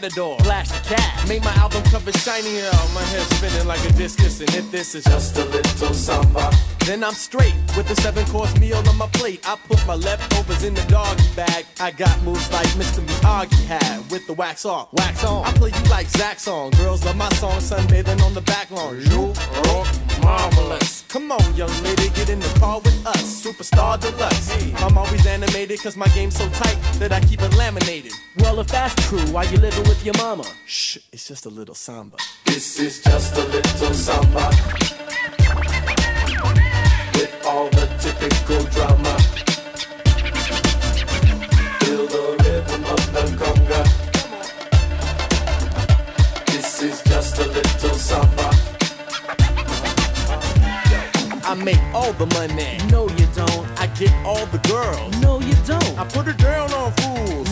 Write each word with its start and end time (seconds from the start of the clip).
Matador. 0.00 0.38
Flash 0.40 0.68
the 0.68 0.94
cat. 0.94 1.28
Make 1.28 1.44
my 1.44 1.52
album 1.54 1.82
cover 1.84 2.12
shiny. 2.12 2.60
Oh, 2.62 2.90
my 2.94 3.02
head 3.02 3.26
spinning 3.34 3.66
like 3.66 3.84
a 3.84 3.92
discus. 3.92 4.40
And 4.40 4.54
if 4.54 4.70
this 4.70 4.94
is 4.94 5.04
Just 5.04 5.36
a 5.38 5.44
little 5.44 5.94
samba. 5.94 6.50
Then 6.88 7.04
I'm 7.04 7.12
straight 7.12 7.54
with 7.76 7.86
the 7.86 7.94
seven 7.96 8.24
course 8.26 8.58
meal 8.58 8.78
on 8.88 8.96
my 8.96 9.08
plate. 9.08 9.46
I 9.46 9.56
put 9.56 9.86
my 9.86 9.94
leftovers 9.94 10.64
in 10.64 10.72
the 10.72 10.80
doggy 10.84 11.22
bag. 11.36 11.66
I 11.78 11.90
got 11.90 12.22
moves 12.22 12.50
like 12.50 12.66
Mr. 12.80 13.04
Miyagi 13.04 13.62
had 13.66 14.10
with 14.10 14.26
the 14.26 14.32
wax 14.32 14.64
off, 14.64 14.90
wax 14.94 15.22
on. 15.22 15.44
I 15.44 15.52
play 15.52 15.70
you 15.70 15.90
like 15.90 16.08
Zach 16.08 16.40
song. 16.40 16.70
Girls 16.70 17.04
love 17.04 17.16
my 17.16 17.28
song, 17.34 17.60
sunbathing 17.60 18.22
on 18.22 18.32
the 18.32 18.40
back 18.40 18.70
lawn. 18.70 18.98
You 19.02 19.34
are 19.68 19.84
marvelous. 20.22 21.04
Come 21.08 21.30
on, 21.30 21.54
young 21.54 21.70
lady, 21.82 22.08
get 22.08 22.30
in 22.30 22.40
the 22.40 22.58
car 22.58 22.80
with 22.80 23.06
us. 23.06 23.44
Superstar 23.44 24.00
deluxe. 24.00 24.50
I'm 24.82 24.96
always 24.96 25.26
animated 25.26 25.82
cause 25.82 25.96
my 25.96 26.08
game's 26.08 26.36
so 26.36 26.48
tight 26.48 26.78
that 27.00 27.12
I 27.12 27.20
keep 27.20 27.42
it 27.42 27.54
laminated. 27.54 28.12
Well, 28.38 28.60
if 28.60 28.68
that's 28.68 28.94
true, 29.08 29.26
why 29.32 29.42
you 29.44 29.58
living 29.58 29.84
with 29.84 30.02
your 30.06 30.14
mama? 30.16 30.44
Shh, 30.64 30.96
it's 31.12 31.28
just 31.28 31.44
a 31.44 31.50
little 31.50 31.74
samba. 31.74 32.16
This 32.46 32.80
is 32.80 33.02
just 33.02 33.36
a 33.36 33.44
little 33.44 33.92
samba 33.92 34.50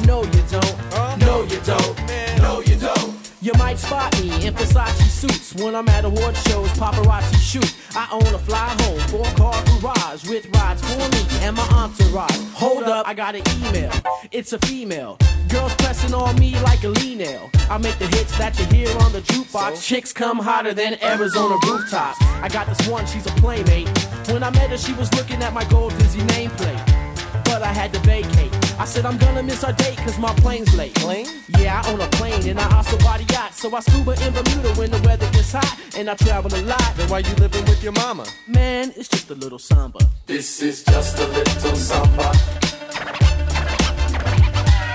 No, 0.06 0.22
you 0.22 0.42
don't. 0.50 0.72
Huh? 0.92 1.17
No, 1.17 1.42
you 1.42 1.61
don't. 1.61 1.97
Man, 2.06 2.36
No, 2.36 2.36
you 3.47 3.52
might 3.58 3.78
spot 3.78 4.12
me 4.20 4.44
in 4.44 4.52
Versace 4.55 5.08
suits 5.08 5.55
when 5.55 5.77
I'm 5.77 5.89
at 5.89 6.05
award 6.05 6.36
shows, 6.48 6.69
paparazzi 6.70 7.41
shoot. 7.41 7.77
I 7.94 8.08
own 8.11 8.34
a 8.34 8.39
fly 8.39 8.75
home, 8.80 8.98
four 9.08 9.25
car 9.36 9.55
garage 9.80 10.28
with 10.28 10.47
rides 10.56 10.83
for 10.83 10.98
me 10.98 11.44
and 11.44 11.56
my 11.56 11.62
entourage. 11.69 12.36
Hold 12.55 12.84
up, 12.84 13.06
I 13.06 13.14
got 13.14 13.36
an 13.36 13.42
email. 13.64 13.92
It's 14.33 14.52
a 14.52 14.58
female. 14.67 15.17
Girls 15.48 15.73
pressing 15.77 16.12
on 16.12 16.36
me 16.40 16.58
like 16.62 16.83
a 16.83 16.89
lean 16.89 17.18
nail. 17.18 17.48
I 17.70 17.79
make 17.79 17.96
the 18.01 18.08
hits 18.08 18.36
that 18.36 18.58
you 18.58 18.64
hear 18.67 18.89
on 18.98 19.12
the 19.12 19.20
jukebox. 19.20 19.80
Chicks 19.86 20.12
come 20.12 20.39
hotter 20.39 20.74
than 20.74 21.01
Arizona 21.05 21.56
rooftops. 21.68 22.20
I 22.42 22.48
got 22.48 22.67
this 22.67 22.89
one, 22.89 23.06
she's 23.06 23.27
a 23.27 23.35
playmate. 23.42 23.89
When 24.29 24.42
I 24.42 24.51
met 24.51 24.70
her, 24.70 24.79
she 24.79 24.92
was 24.95 25.12
looking 25.14 25.40
at 25.45 25.52
my 25.52 25.64
gold 25.67 25.96
Dizzy 25.98 26.18
nameplate. 26.20 26.85
But 27.45 27.62
I 27.62 27.73
had 27.73 27.92
to 27.92 28.01
vacate. 28.01 28.55
I 28.79 28.85
said 28.85 29.07
I'm 29.07 29.17
gonna 29.17 29.42
miss 29.42 29.64
our 29.64 29.73
date 29.73 29.97
cause 29.98 30.19
my 30.19 30.33
plane's 30.35 30.75
late. 30.77 30.95
Plane? 30.95 31.27
Yeah, 31.59 31.81
I 31.83 31.91
own 31.91 32.01
a 32.01 32.09
plane 32.09 32.47
and 32.47 32.61
I 32.61 32.77
also 32.77 32.97
a 32.98 33.23
yacht. 33.33 33.55
So 33.55 33.75
I 33.75 33.81
scuba 33.81 34.13
in 34.25 34.33
Bermuda 34.35 34.75
when 34.75 34.91
the 34.91 35.01
weather 35.03 35.29
gets 35.33 35.53
hot 35.53 35.79
and 35.97 36.11
I 36.11 36.14
travel 36.14 36.55
a 36.55 36.61
lot. 36.63 36.92
Then 36.97 37.09
why 37.09 37.20
you 37.20 37.35
living 37.36 37.65
with 37.65 37.83
your 37.83 37.92
mama? 37.92 38.27
Man, 38.47 38.92
it's 38.95 39.09
just 39.09 39.31
a 39.31 39.35
little 39.35 39.59
samba. 39.59 40.01
This 40.27 40.61
is 40.61 40.85
just 40.85 41.19
a 41.19 41.27
little 41.27 41.77
samba 41.77 42.31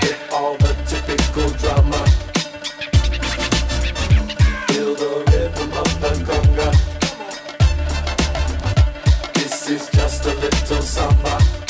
with 0.02 0.32
all 0.32 0.56
the 0.58 0.74
typical 0.86 1.50
drama. 1.58 2.06
Feel 4.68 4.94
the 4.94 5.24
rhythm 5.32 5.72
of 5.72 6.00
the 6.00 6.12
conga. 6.28 6.70
This 9.34 9.68
is 9.68 9.90
just 9.90 10.24
a 10.26 10.34
little 10.34 10.82
samba. 10.82 11.61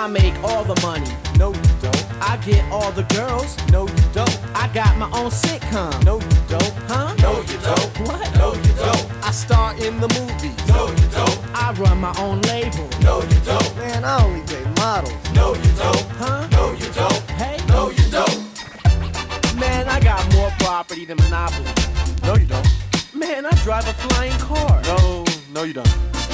I 0.00 0.06
make 0.06 0.32
all 0.42 0.64
the 0.64 0.80
money. 0.80 1.12
No, 1.38 1.52
you 1.52 1.70
don't. 1.82 2.22
I 2.22 2.38
get 2.38 2.64
all 2.72 2.90
the 2.92 3.02
girls. 3.14 3.54
No, 3.70 3.86
you 3.86 4.04
don't. 4.14 4.40
I 4.54 4.66
got 4.72 4.96
my 4.96 5.04
own 5.12 5.28
sitcom. 5.28 5.92
No, 6.06 6.14
you 6.18 6.40
don't. 6.48 6.72
Huh? 6.88 7.14
No, 7.20 7.42
you 7.42 7.58
don't. 7.60 8.08
What? 8.08 8.34
No, 8.38 8.54
you 8.54 8.72
don't. 8.80 9.04
I 9.22 9.30
star 9.30 9.74
in 9.74 10.00
the 10.00 10.08
movies. 10.16 10.56
No, 10.68 10.88
you 10.88 11.08
don't. 11.12 11.38
I 11.54 11.74
run 11.74 12.00
my 12.00 12.14
own 12.18 12.40
label. 12.48 12.88
No, 13.02 13.20
you 13.20 13.40
don't. 13.44 13.76
Man, 13.76 14.02
I 14.02 14.24
only 14.24 14.40
date 14.46 14.66
models. 14.78 15.12
No, 15.34 15.52
you 15.52 15.72
don't. 15.76 16.06
Huh? 16.16 16.48
No, 16.50 16.72
you 16.72 16.90
don't. 16.94 17.20
Hey? 17.36 17.58
No, 17.68 17.90
you 17.90 18.10
don't. 18.10 19.60
Man, 19.60 19.86
I 19.86 20.00
got 20.00 20.24
more 20.32 20.50
property 20.60 21.04
than 21.04 21.18
Monopoly. 21.18 21.74
No, 22.22 22.36
you 22.36 22.46
don't. 22.46 22.66
Man, 23.12 23.44
I 23.44 23.50
drive 23.64 23.86
a 23.86 23.92
flying 23.92 24.38
car. 24.38 24.80
No, 24.82 25.24
no, 25.52 25.64
you 25.64 25.72
don't. 25.72 25.86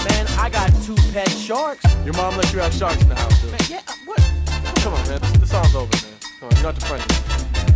Man, 0.09 0.27
I 0.39 0.49
got 0.51 0.71
two 0.83 0.95
pet 1.13 1.29
sharks. 1.31 1.85
Your 2.05 2.15
mom 2.15 2.37
let 2.37 2.53
you 2.53 2.61
have 2.61 2.73
sharks 2.73 3.01
in 3.03 3.09
the 3.09 3.15
house, 3.15 3.41
too. 3.41 3.51
Man, 3.51 3.61
yeah, 3.69 3.81
what? 4.05 4.19
Come 4.77 4.95
on, 4.95 5.09
man. 5.09 5.21
The 5.41 5.47
song's 5.47 5.75
over, 5.75 5.91
man. 5.91 6.15
Come 6.41 6.49
on, 6.49 6.55
you're 6.57 6.63
not 6.65 6.75
the 6.75 6.87
friend. 6.87 7.76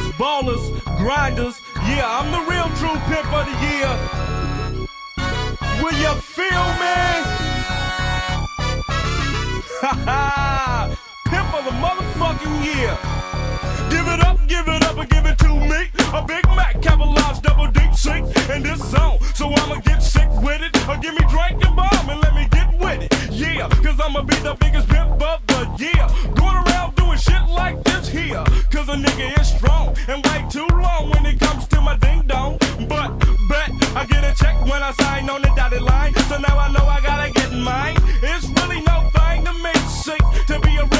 Players, 0.00 0.14
ballers, 0.14 0.96
grinders. 0.96 1.60
Yeah, 1.76 2.06
I'm 2.06 2.30
the 2.30 2.40
real 2.50 2.68
true 2.78 2.98
pimp 3.08 3.32
of 3.32 3.44
the 3.46 3.56
year. 3.68 3.90
Will 5.82 5.98
you 5.98 6.14
feel 6.20 6.66
me? 6.80 7.00
Ha 9.82 9.92
ha! 10.06 10.96
Pimp 11.26 11.54
of 11.54 11.64
the 11.64 11.72
motherfucking 11.84 12.64
year. 12.64 12.96
Give 14.50 14.66
it 14.66 14.84
up, 14.84 14.98
and 14.98 15.08
give 15.08 15.26
it 15.26 15.38
to 15.38 15.54
me. 15.54 15.80
A 16.12 16.26
Big 16.26 16.44
Mac, 16.56 16.82
Cavalage, 16.82 17.40
double 17.40 17.68
deep 17.70 17.94
sink 17.94 18.26
in 18.50 18.64
this 18.64 18.82
zone. 18.90 19.20
So 19.32 19.46
I'ma 19.46 19.76
get 19.76 20.02
sick 20.02 20.28
with 20.42 20.60
it. 20.60 20.74
Or 20.88 20.96
give 20.98 21.14
me 21.14 21.24
drink 21.30 21.64
and 21.64 21.76
bomb 21.76 22.10
and 22.10 22.20
let 22.20 22.34
me 22.34 22.48
get 22.50 22.68
with 22.80 23.00
it. 23.00 23.30
Yeah, 23.30 23.68
cause 23.68 24.00
I'ma 24.00 24.22
be 24.22 24.34
the 24.42 24.56
biggest 24.58 24.88
pimp 24.88 25.22
of 25.22 25.46
the 25.46 25.70
year. 25.78 26.04
Going 26.34 26.56
around 26.66 26.96
doing 26.96 27.16
shit 27.16 27.46
like 27.48 27.84
this 27.84 28.08
here. 28.08 28.42
Cause 28.72 28.88
a 28.88 28.98
nigga 28.98 29.38
is 29.40 29.46
strong 29.54 29.94
and 30.08 30.18
way 30.26 30.44
too 30.50 30.66
long 30.66 31.10
when 31.10 31.26
it 31.26 31.38
comes 31.38 31.68
to 31.68 31.80
my 31.80 31.96
ding 31.98 32.22
dong. 32.26 32.58
But 32.88 33.20
bet 33.48 33.70
I 33.94 34.04
get 34.10 34.24
a 34.24 34.34
check 34.34 34.60
when 34.66 34.82
I 34.82 34.90
sign 34.94 35.30
on 35.30 35.42
the 35.42 35.52
dotted 35.54 35.82
line. 35.82 36.12
So 36.28 36.38
now 36.38 36.58
I 36.58 36.72
know 36.72 36.84
I 36.86 37.00
gotta 37.00 37.32
get 37.32 37.52
mine. 37.52 37.96
It's 38.20 38.48
really 38.58 38.80
no 38.82 39.08
thing 39.14 39.44
to 39.44 39.52
me, 39.62 39.72
sick 39.86 40.22
to 40.48 40.58
be 40.58 40.74
a 40.76 40.84
real 40.86 40.90
true 40.90 40.99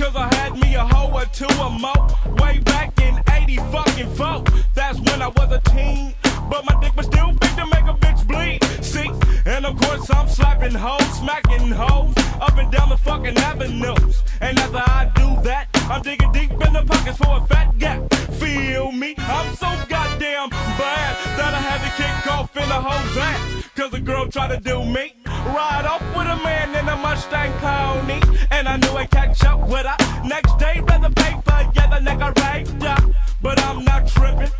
Cause 0.00 0.16
I 0.16 0.34
had 0.36 0.56
me 0.58 0.76
a 0.76 0.82
hoe 0.82 1.12
or 1.12 1.26
two 1.26 1.44
or 1.60 1.68
more 1.68 2.08
way 2.42 2.58
back 2.60 2.98
in 3.02 3.22
80 3.30 3.56
fucking 3.70 4.14
four. 4.14 4.42
That's 4.72 4.98
when 4.98 5.20
I 5.20 5.28
was 5.28 5.52
a 5.52 5.60
teen. 5.72 6.14
But 6.48 6.64
my 6.64 6.74
dick 6.80 6.96
was 6.96 7.04
still 7.04 7.32
big 7.32 7.54
to 7.56 7.66
make 7.66 7.84
a 7.84 7.92
bitch 8.00 8.26
bleed. 8.26 8.64
See? 8.82 9.10
And 9.44 9.66
of 9.66 9.78
course 9.78 10.10
I'm 10.10 10.26
slapping 10.26 10.72
hoes, 10.72 11.04
smacking 11.18 11.70
hoes 11.72 12.14
up 12.40 12.56
and 12.56 12.72
down 12.72 12.88
the 12.88 12.96
fucking 12.96 13.36
avenues. 13.36 14.22
And 14.40 14.58
after 14.58 14.78
I 14.78 15.12
do 15.16 15.42
that, 15.42 15.68
I'm 15.74 16.00
digging 16.00 16.32
deep 16.32 16.52
in 16.52 16.72
the 16.72 16.82
pockets 16.86 17.18
for 17.18 17.36
a 17.36 17.46
fat 17.46 17.76
gap. 17.78 18.10
Feel 18.40 18.92
me? 18.92 19.14
I'm 19.18 19.54
so 19.54 19.68
goddamn 19.86 20.48
bad 20.48 21.12
that 21.36 21.52
I 21.52 21.60
had 21.60 21.80
to 21.84 21.90
kick 22.02 22.32
off 22.32 22.56
in 22.56 22.62
a 22.62 22.80
hoe's 22.80 23.16
ass. 23.18 23.59
Cause 23.80 23.94
a 23.94 24.00
girl 24.00 24.28
tried 24.28 24.48
to 24.48 24.60
do 24.60 24.84
me. 24.84 25.14
Ride 25.24 25.86
off 25.88 26.02
with 26.14 26.26
a 26.26 26.36
man 26.44 26.74
in 26.74 26.86
a 26.86 26.96
Mustang 26.96 27.50
pony, 27.60 28.20
And 28.50 28.68
I 28.68 28.76
knew 28.76 28.90
I'd 28.90 29.10
catch 29.10 29.42
up 29.42 29.58
with 29.70 29.86
her. 29.86 30.22
Next 30.22 30.54
day, 30.58 30.82
read 30.86 31.00
the 31.00 31.08
paper, 31.08 31.72
yeah, 31.74 31.86
the 31.86 31.96
nigga 32.04 32.26
raped 32.44 32.82
right, 32.82 33.00
her. 33.00 33.14
But 33.40 33.58
I'm 33.62 33.82
not 33.86 34.06
tripping. 34.06 34.52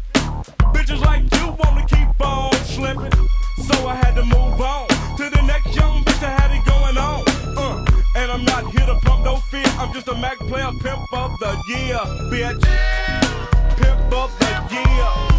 Bitches 0.72 1.02
like 1.04 1.24
you 1.36 1.54
wanna 1.62 1.84
keep 1.86 2.08
on 2.18 2.54
slipping. 2.64 3.12
So 3.68 3.86
I 3.86 3.96
had 3.96 4.14
to 4.14 4.24
move 4.24 4.58
on 4.58 4.88
to 4.88 5.28
the 5.28 5.42
next 5.42 5.76
young 5.76 6.02
bitch 6.02 6.20
that 6.20 6.40
had 6.40 6.50
it 6.56 6.64
going 6.64 6.96
on. 6.96 7.22
Uh, 7.58 7.84
and 8.16 8.30
I'm 8.30 8.46
not 8.46 8.72
here 8.72 8.86
to 8.86 8.94
pump 9.04 9.22
no 9.26 9.36
fear. 9.36 9.68
I'm 9.76 9.92
just 9.92 10.08
a 10.08 10.14
Mac 10.14 10.38
player, 10.38 10.70
pimp 10.80 11.12
of 11.12 11.38
the 11.40 11.62
year, 11.68 12.00
bitch. 12.32 12.62
Pimp 13.76 14.14
of 14.14 14.30
the 14.38 14.76
year. 14.76 15.29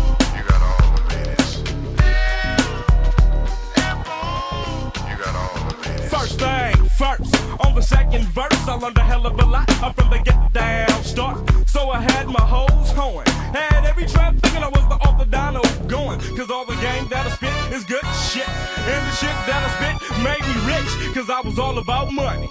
The 7.74 7.82
second 7.82 8.26
verse, 8.26 8.68
I 8.68 8.76
learned 8.76 8.98
a 8.98 9.02
hell 9.02 9.26
of 9.26 9.40
a 9.40 9.46
lot 9.46 9.70
I'm 9.84 9.94
from 9.94 10.10
the 10.10 10.20
get 10.20 10.54
down 10.54 11.04
start. 11.04 11.38
So 11.68 11.90
I 11.90 12.02
had 12.02 12.28
my 12.28 12.42
hoes 12.42 12.92
hoeing. 12.92 13.28
Had 13.54 13.86
every 13.86 14.06
trap 14.06 14.36
thinking 14.36 14.64
I 14.64 14.70
was 14.70 14.88
the 14.90 15.02
the 15.22 15.30
dino 15.30 15.62
going. 15.88 16.20
Cause 16.36 16.50
all 16.50 16.66
the 16.66 16.80
game 16.82 17.08
that 17.10 17.28
I 17.28 17.32
spit 17.38 17.54
is 17.72 17.84
good 17.84 18.06
shit. 18.30 18.50
And 18.90 19.02
the 19.08 19.14
shit 19.22 19.38
that 19.46 19.62
I 19.62 19.70
spit 19.78 19.96
made 20.26 20.42
me 20.50 20.56
rich. 20.74 21.16
Cause 21.16 21.30
I 21.30 21.42
was 21.42 21.60
all 21.60 21.78
about 21.78 22.12
money. 22.12 22.50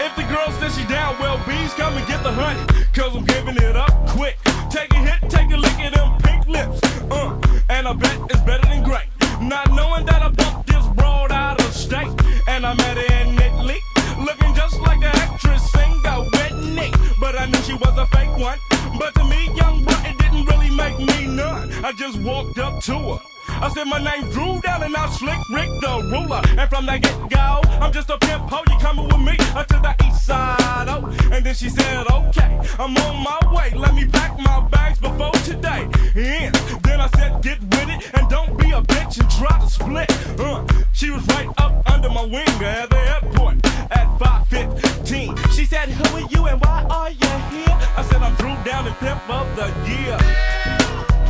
If 0.00 0.16
the 0.16 0.22
girl 0.24 0.50
says 0.58 0.76
she 0.76 0.84
down, 0.86 1.18
well, 1.18 1.36
bees 1.46 1.74
come 1.74 1.94
and 1.94 2.06
get 2.06 2.22
the 2.22 2.32
honey. 2.32 2.64
Cause 2.94 3.14
I'm 3.14 3.24
giving 3.24 3.56
it 3.56 3.76
up 3.76 3.92
quick. 4.08 4.38
Take 4.70 4.92
a 4.94 5.00
hit, 5.08 5.30
take 5.30 5.50
a 5.52 5.56
lick 5.56 5.78
at 5.80 5.92
them 5.94 6.16
pink 6.22 6.46
lips. 6.46 6.80
Uh, 7.10 7.38
and 7.68 7.86
I 7.86 7.92
bet 7.92 8.18
it's 8.30 8.40
better 8.42 8.66
than 8.66 8.82
great. 8.82 9.08
Not 9.40 9.68
knowing 9.72 10.06
that 10.06 10.22
I 10.22 10.30
bumped 10.30 10.68
this 10.68 10.86
broad 10.96 11.32
out 11.32 11.60
of 11.60 11.72
state. 11.74 12.12
And 12.48 12.64
I 12.64 12.72
met 12.74 12.96
her 12.96 13.08
in 13.20 13.38
Italy. 13.38 13.80
Looking 14.26 14.54
just 14.56 14.80
like 14.80 14.98
the 14.98 15.06
actress 15.06 15.70
singer 15.70 16.18
Whitney. 16.34 16.90
But 17.20 17.38
I 17.38 17.46
knew 17.46 17.62
she 17.62 17.74
was 17.74 17.96
a 17.96 18.06
fake 18.06 18.36
one. 18.36 18.58
But 18.98 19.14
to 19.14 19.24
me, 19.24 19.52
young 19.54 19.84
boy, 19.84 19.94
it 20.04 20.18
didn't 20.18 20.46
really 20.46 20.70
make 20.70 20.98
me 20.98 21.28
none. 21.28 21.72
I 21.84 21.92
just 21.92 22.18
walked 22.18 22.58
up 22.58 22.82
to 22.86 22.98
her. 22.98 23.35
I 23.62 23.70
said 23.70 23.84
my 23.84 23.98
name 23.98 24.30
Dru 24.32 24.60
Down 24.60 24.82
and 24.82 24.94
I'm 24.94 25.10
Slick 25.10 25.38
Rick 25.50 25.70
the 25.80 26.02
ruler. 26.12 26.42
And 26.58 26.68
from 26.68 26.84
that 26.86 27.00
get 27.00 27.30
go, 27.30 27.60
I'm 27.80 27.90
just 27.90 28.10
a 28.10 28.18
pimp 28.18 28.50
ho. 28.50 28.60
You 28.68 28.78
coming 28.78 29.06
with 29.06 29.18
me 29.18 29.36
to 29.36 29.78
the 29.80 29.94
east 30.06 30.26
side? 30.26 30.88
Oh, 30.88 31.06
and 31.32 31.44
then 31.44 31.54
she 31.54 31.70
said, 31.70 32.06
okay, 32.10 32.60
I'm 32.78 32.94
on 32.96 33.22
my 33.24 33.40
way. 33.54 33.72
Let 33.74 33.94
me 33.94 34.06
pack 34.06 34.38
my 34.38 34.60
bags 34.68 34.98
before 34.98 35.32
today. 35.44 35.88
And 36.14 36.54
then 36.84 37.00
I 37.00 37.08
said, 37.16 37.42
get 37.42 37.60
with 37.60 37.88
it 37.88 38.10
and 38.14 38.28
don't 38.28 38.58
be 38.58 38.72
a 38.72 38.82
bitch 38.82 39.20
and 39.20 39.30
try 39.30 39.58
to 39.58 39.68
split. 39.68 40.10
Uh, 40.38 40.66
she 40.92 41.10
was 41.10 41.26
right 41.28 41.48
up 41.56 41.90
under 41.90 42.10
my 42.10 42.22
wing 42.24 42.46
at 42.60 42.90
the 42.90 42.98
airport 43.14 43.56
at 43.90 44.06
5:15. 44.18 45.52
She 45.56 45.64
said, 45.64 45.88
who 45.88 46.16
are 46.16 46.28
you 46.30 46.46
and 46.46 46.60
why 46.60 46.84
are 46.90 47.10
you 47.10 47.32
here? 47.50 47.78
I 47.96 48.02
said, 48.02 48.20
I'm 48.20 48.34
Dru 48.36 48.52
Down 48.64 48.86
and 48.86 48.96
pimp 48.96 49.30
of 49.30 49.46
the 49.56 49.66
year. 49.88 50.18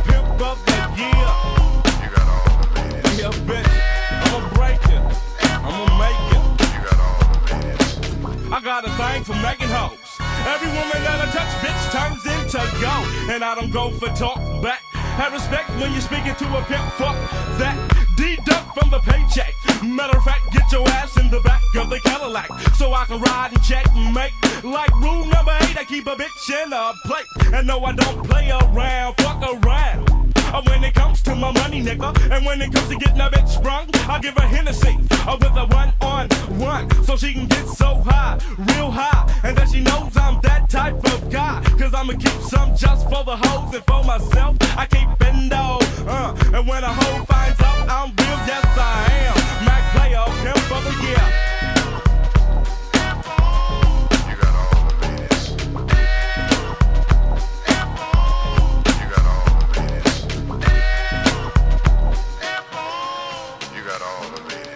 Pimp 0.03 0.41
of 0.41 0.57
the 0.65 0.77
year. 1.01 1.66
Ladies. 3.17 3.37
Yeah, 3.37 3.45
bitch. 3.49 3.65
I'ma 4.11 4.53
break 4.53 4.81
it. 4.93 5.01
I'ma 5.65 5.85
make 5.97 6.21
it. 6.37 6.43
You 6.61 6.81
got 6.85 6.99
all 7.01 7.25
the. 7.47 8.55
I 8.55 8.61
got 8.61 8.85
a 8.85 8.91
thing 8.93 9.23
for 9.23 9.33
making 9.41 9.69
hoes. 9.69 9.97
Every 10.45 10.69
woman 10.69 11.01
that 11.01 11.17
I 11.17 11.27
touch, 11.33 11.49
bitch, 11.65 11.81
turns 11.89 12.23
into 12.29 12.61
gold. 12.79 13.07
And 13.33 13.43
I 13.43 13.55
don't 13.55 13.71
go 13.71 13.91
for 13.91 14.09
talk 14.09 14.37
back. 14.61 14.81
Have 15.17 15.33
respect 15.33 15.69
when 15.81 15.91
you're 15.93 16.01
speaking 16.01 16.35
to 16.35 16.45
a 16.57 16.61
pimp. 16.63 16.85
Fuck 16.93 17.17
that. 17.57 17.75
Deduct 18.17 18.77
from 18.77 18.89
the 18.91 18.99
paycheck. 18.99 19.53
Matter 19.83 20.17
of 20.17 20.23
fact, 20.23 20.53
get 20.53 20.71
your 20.71 20.87
ass 20.89 21.17
in 21.17 21.29
the 21.29 21.39
back 21.41 21.61
of 21.75 21.89
the 21.89 21.99
Cadillac. 21.99 22.49
So 22.75 22.93
I 22.93 23.05
can 23.05 23.19
ride 23.21 23.51
and 23.51 23.63
check 23.63 23.85
and 23.95 24.13
make. 24.13 24.33
Like 24.63 24.93
rule 25.01 25.25
number 25.25 25.57
eight, 25.61 25.77
I 25.77 25.85
keep 25.87 26.05
a 26.05 26.15
bitch 26.15 26.49
in 26.49 26.71
a 26.71 26.93
plate. 27.05 27.53
And 27.53 27.65
no, 27.65 27.83
I 27.83 27.93
don't 27.93 28.23
play 28.27 28.49
around. 28.51 29.15
Fuck 29.17 29.41
around. 29.41 30.36
Uh, 30.53 30.61
When 30.67 30.83
it 30.83 30.93
comes 30.93 31.21
to 31.23 31.35
my 31.35 31.51
money, 31.51 31.81
nigga, 31.83 32.09
and 32.31 32.45
when 32.45 32.61
it 32.61 32.71
comes 32.73 32.87
to 32.89 32.95
getting 32.95 33.19
a 33.21 33.29
bitch 33.29 33.49
sprung, 33.49 33.89
I 34.09 34.19
give 34.19 34.35
her 34.35 34.47
Hennessy 34.47 34.97
uh, 35.27 35.37
with 35.39 35.55
a 35.55 35.65
one 35.67 35.93
on 36.01 36.27
one, 36.59 36.85
so 37.03 37.15
she 37.17 37.33
can 37.33 37.47
get 37.47 37.67
so 37.67 37.95
high, 38.05 38.37
real 38.57 38.89
high, 38.91 39.23
and 39.43 39.57
that 39.57 39.69
she 39.69 39.81
knows 39.81 40.15
I'm 40.17 40.39
that 40.41 40.69
type 40.69 40.95
of 41.13 41.29
guy. 41.29 41.61
Cause 41.79 41.93
I'ma 41.93 42.13
keep 42.13 42.39
some 42.41 42.75
just 42.75 43.03
for 43.09 43.23
the 43.23 43.35
hoes 43.35 43.75
and 43.75 43.83
for 43.85 44.03
myself. 44.03 44.55
I 44.77 44.85
keep 44.85 45.09
endo, 45.21 45.79
uh, 46.07 46.35
and 46.53 46.67
when 46.67 46.83
a 46.83 46.93
hoe 46.93 47.25
finds 47.25 47.59
out 47.61 47.89
I'm 47.89 48.09
real, 48.15 48.39
yes 48.51 48.65
I 48.77 48.93
am. 49.27 49.65
Mac 49.65 49.83
player, 49.95 50.25
pimp 50.43 50.71
of 50.77 50.83
the 50.83 50.95
year. 51.05 51.56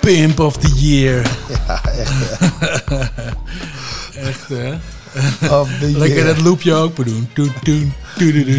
Pimp 0.02 0.40
of 0.40 0.58
the 0.58 0.68
year. 0.76 1.22
echt, 4.28 4.48
hè? 4.48 4.74
Of 5.60 5.70
the 5.80 5.92
Lekker 5.98 6.26
dat 6.26 6.42
loopje 6.42 6.74
ook 6.74 6.96
bedoen. 6.96 7.30
Doen. 7.64 7.94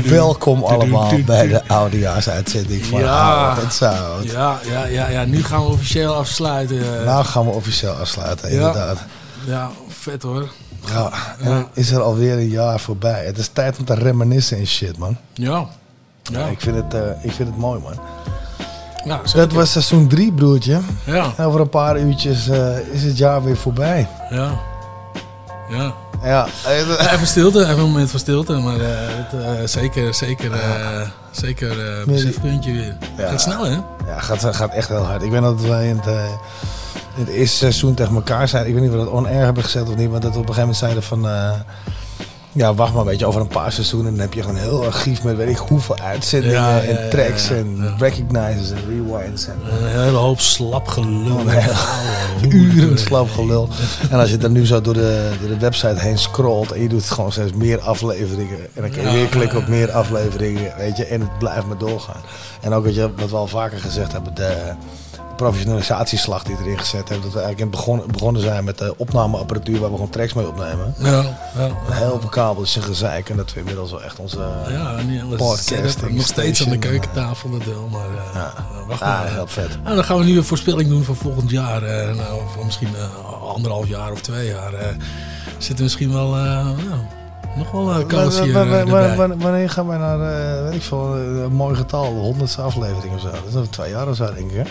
Welkom 0.05 0.63
allemaal 0.63 1.23
bij 1.27 1.49
de 1.49 1.69
oudejaarsuitzending 1.69 2.85
van 2.87 3.01
Ja. 3.01 3.57
En 3.65 3.73
Zout. 3.73 4.25
Ja, 4.25 4.59
ja, 4.69 4.85
ja, 4.87 5.09
ja, 5.09 5.25
nu 5.25 5.43
gaan 5.45 5.65
we 5.65 5.71
officieel 5.71 6.15
afsluiten. 6.15 7.05
Nou 7.05 7.25
gaan 7.25 7.45
we 7.45 7.51
officieel 7.51 7.93
afsluiten, 7.93 8.49
Ja. 8.53 8.55
inderdaad. 8.57 8.99
Ja, 9.47 9.71
vet 9.89 10.23
hoor. 10.23 10.49
Ja, 10.89 11.11
en 11.41 11.67
is 11.75 11.91
er 11.91 12.01
alweer 12.01 12.33
een 12.33 12.49
jaar 12.49 12.81
voorbij. 12.81 13.25
Het 13.25 13.39
is 13.39 13.49
tijd 13.53 13.79
om 13.79 13.85
te 13.85 13.95
reminiscen 13.95 14.59
en 14.59 14.67
shit, 14.67 14.99
man. 14.99 15.17
Ja. 15.35 15.67
Ja, 16.23 16.47
Ik, 16.47 16.61
vind 16.61 16.77
het, 16.77 16.95
eh, 16.95 17.01
ik 17.25 17.33
vind 17.33 17.49
het 17.49 17.57
mooi, 17.59 17.81
man. 17.81 17.99
Ja, 19.05 19.21
Dat 19.35 19.53
was 19.53 19.71
seizoen 19.73 20.07
3, 20.09 20.33
broertje. 20.33 20.81
Ja, 21.05 21.33
Over 21.39 21.61
een 21.61 21.69
paar 21.69 22.01
uurtjes 22.01 22.49
eh, 22.49 22.79
is 22.93 23.03
het 23.03 23.19
jaar 23.19 23.43
weer 23.45 23.57
voorbij. 23.57 24.09
ja. 24.31 24.51
Ja. 25.71 25.95
Ja, 26.23 26.47
Even 27.13 27.27
stilte, 27.27 27.61
even 27.63 27.71
een 27.79 27.81
moment 27.81 28.11
van 28.11 28.21
stilte. 28.21 28.53
Maar 28.53 28.81
eh, 28.81 28.89
het, 28.91 29.43
eh, 29.43 29.51
zeker, 29.65 30.15
zeker, 30.15 30.51
zeker 31.31 31.77
besefpuntje 32.07 32.73
weer. 32.73 32.97
Ja. 33.17 33.29
Gaat 33.29 33.41
snel, 33.41 33.65
hè? 33.65 33.71
ja 34.07 34.19
gaat, 34.21 34.55
gaat 34.57 34.73
echt 34.75 34.89
heel 34.89 35.05
hard. 35.05 35.23
Ik 35.23 35.31
weet 35.31 35.41
dat 35.43 35.61
wij 35.61 35.89
in 35.89 35.97
het, 35.97 36.07
in 37.17 37.25
het 37.25 37.29
eerste 37.29 37.57
seizoen 37.57 37.95
tegen 37.95 38.15
elkaar 38.15 38.49
zeiden. 38.49 38.73
Ik 38.73 38.79
weet 38.79 38.89
niet 38.89 38.99
of 38.99 39.05
we 39.05 39.11
dat 39.11 39.15
on-air 39.15 39.45
hebben 39.45 39.63
gezet 39.65 39.89
of 39.89 39.97
niet. 39.97 40.11
Maar 40.11 40.21
dat 40.21 40.33
we 40.33 40.39
op 40.39 40.49
een 40.49 40.55
gegeven 40.55 40.61
moment 40.61 40.77
zeiden 40.77 41.03
van... 41.03 41.27
ja, 42.53 42.75
wacht 42.75 42.93
maar 42.93 43.01
een 43.01 43.09
beetje 43.09 43.27
over 43.27 43.41
een 43.41 43.47
paar 43.47 43.73
seizoenen. 43.73 44.13
Dan 44.13 44.21
heb 44.21 44.35
je 44.35 44.41
gewoon 44.41 44.57
een 44.57 44.63
heel 44.63 44.85
archief 44.85 45.23
met 45.23 45.37
weet 45.37 45.49
ik 45.49 45.57
hoeveel 45.57 45.99
uitzendingen 45.99 46.57
Ja, 46.57 46.77
ja, 46.77 46.83
en 46.83 47.11
tracks 47.11 47.49
ja, 47.49 47.55
en 47.55 47.95
recognizers 47.99 48.71
en 48.71 48.85
rewinds. 48.89 49.47
En, 49.47 49.57
Een 49.83 50.03
hele 50.03 50.17
hoop 50.17 50.41
slap 50.41 50.89
gelul. 50.89 51.41
uren 52.49 52.99
slap 52.99 53.31
gelul. 53.31 53.69
En 54.11 54.19
als 54.19 54.31
je 54.31 54.37
dan 54.37 54.53
nu 54.53 54.67
zo 54.67 54.81
door 54.81 54.95
de, 54.95 55.33
door 55.41 55.49
de 55.49 55.59
website 55.59 56.01
heen 56.01 56.19
scrolt 56.19 56.73
en 56.73 56.83
je 56.83 56.89
doet 56.89 57.11
gewoon 57.11 57.33
steeds 57.33 57.53
meer 57.53 57.81
afleveringen. 57.81 58.59
En 58.75 58.83
dan 58.83 58.91
kun 58.91 59.03
je 59.03 59.11
weer 59.11 59.29
klikken 59.29 59.59
op 59.59 59.67
meer 59.67 59.91
afleveringen, 59.91 60.73
weet 60.77 60.97
je. 60.97 61.05
En 61.05 61.21
het 61.21 61.39
blijft 61.39 61.67
maar 61.67 61.79
doorgaan. 61.79 62.23
En 62.61 62.73
ook 62.73 62.85
wat, 62.85 62.95
je, 62.95 63.11
wat 63.17 63.31
we 63.31 63.37
al 63.37 63.47
vaker 63.47 63.79
gezegd 63.79 64.13
hebben, 64.13 64.35
de 64.35 64.73
professionalisatieslag 65.43 66.43
die 66.43 66.57
erin 66.61 66.79
gezet 66.79 67.09
hebben. 67.09 67.23
Dat 67.31 67.33
we 67.33 67.41
eigenlijk 67.41 67.59
in 67.61 67.67
het 67.67 67.71
begon, 67.77 68.03
begonnen 68.13 68.43
zijn 68.43 68.65
met 68.65 68.79
de 68.79 68.95
opnameapparatuur 68.97 69.81
waar 69.81 69.89
we 69.89 69.95
gewoon 69.95 70.11
tracks 70.11 70.33
mee 70.33 70.47
opnemen. 70.49 70.95
Ja, 70.99 71.11
ja. 71.59 71.69
Heel 71.91 72.21
veel 72.21 72.29
kabels 72.29 72.77
en 72.77 72.83
gezeik. 72.83 73.29
En 73.31 73.37
dat 73.37 73.53
we 73.53 73.59
inmiddels 73.59 73.91
wel 73.91 74.03
echt 74.03 74.19
onze... 74.19 74.39
Ja. 74.69 74.95
Podcasting 75.37 76.15
Nog 76.15 76.27
steeds 76.27 76.65
aan 76.65 76.71
de 76.71 76.79
keukentafel 76.79 77.51
dat 77.51 77.65
wel, 77.65 77.89
maar 77.91 78.01
eh, 78.09 78.35
Ja. 78.35 78.53
nou, 78.73 78.87
wacht 78.89 79.03
Ah, 79.03 79.09
maar. 79.21 79.33
heel 79.33 79.47
vet. 79.47 79.83
Nou, 79.83 79.95
dan 79.95 80.05
gaan 80.05 80.19
we 80.19 80.25
nu 80.25 80.37
een 80.37 80.45
voorspelling 80.45 80.89
doen 80.89 81.03
voor 81.05 81.17
volgend 81.17 81.51
jaar. 81.51 81.83
eh, 81.83 82.15
nou, 82.17 82.41
voor 82.55 82.65
misschien 82.65 82.95
eh, 82.97 83.43
anderhalf 83.55 83.89
jaar 83.89 84.13
of 84.13 84.21
twee 84.21 84.47
jaar. 84.47 84.75
eh 84.75 84.87
zitten 85.59 85.85
misschien 85.85 86.13
wel 86.13 86.37
eh, 86.37 86.43
nou, 86.65 86.77
nog 87.57 87.71
wel 87.71 87.91
een 87.91 88.07
kans 88.07 88.41
hier 88.41 88.53
Wanneer- 88.53 89.63
eh, 89.65 89.71
gaan 89.71 89.87
wij 89.87 89.99
naar, 89.99 90.21
eh, 90.21 90.63
weet 90.65 90.75
ik 90.75 90.83
veel, 90.83 91.15
eh, 91.17 91.43
een 91.43 91.53
mooi 91.53 91.75
getal, 91.77 92.15
de 92.15 92.21
honderdste 92.21 92.61
aflevering 92.63 93.15
of 93.15 93.21
zo. 93.21 93.31
Dat 93.31 93.41
is 93.49 93.55
over 93.55 93.71
twee 93.71 93.91
jaar 93.91 94.09
of 94.09 94.17
zo, 94.17 94.35
denk 94.35 94.51
ik. 94.51 94.57
Hè? 94.57 94.63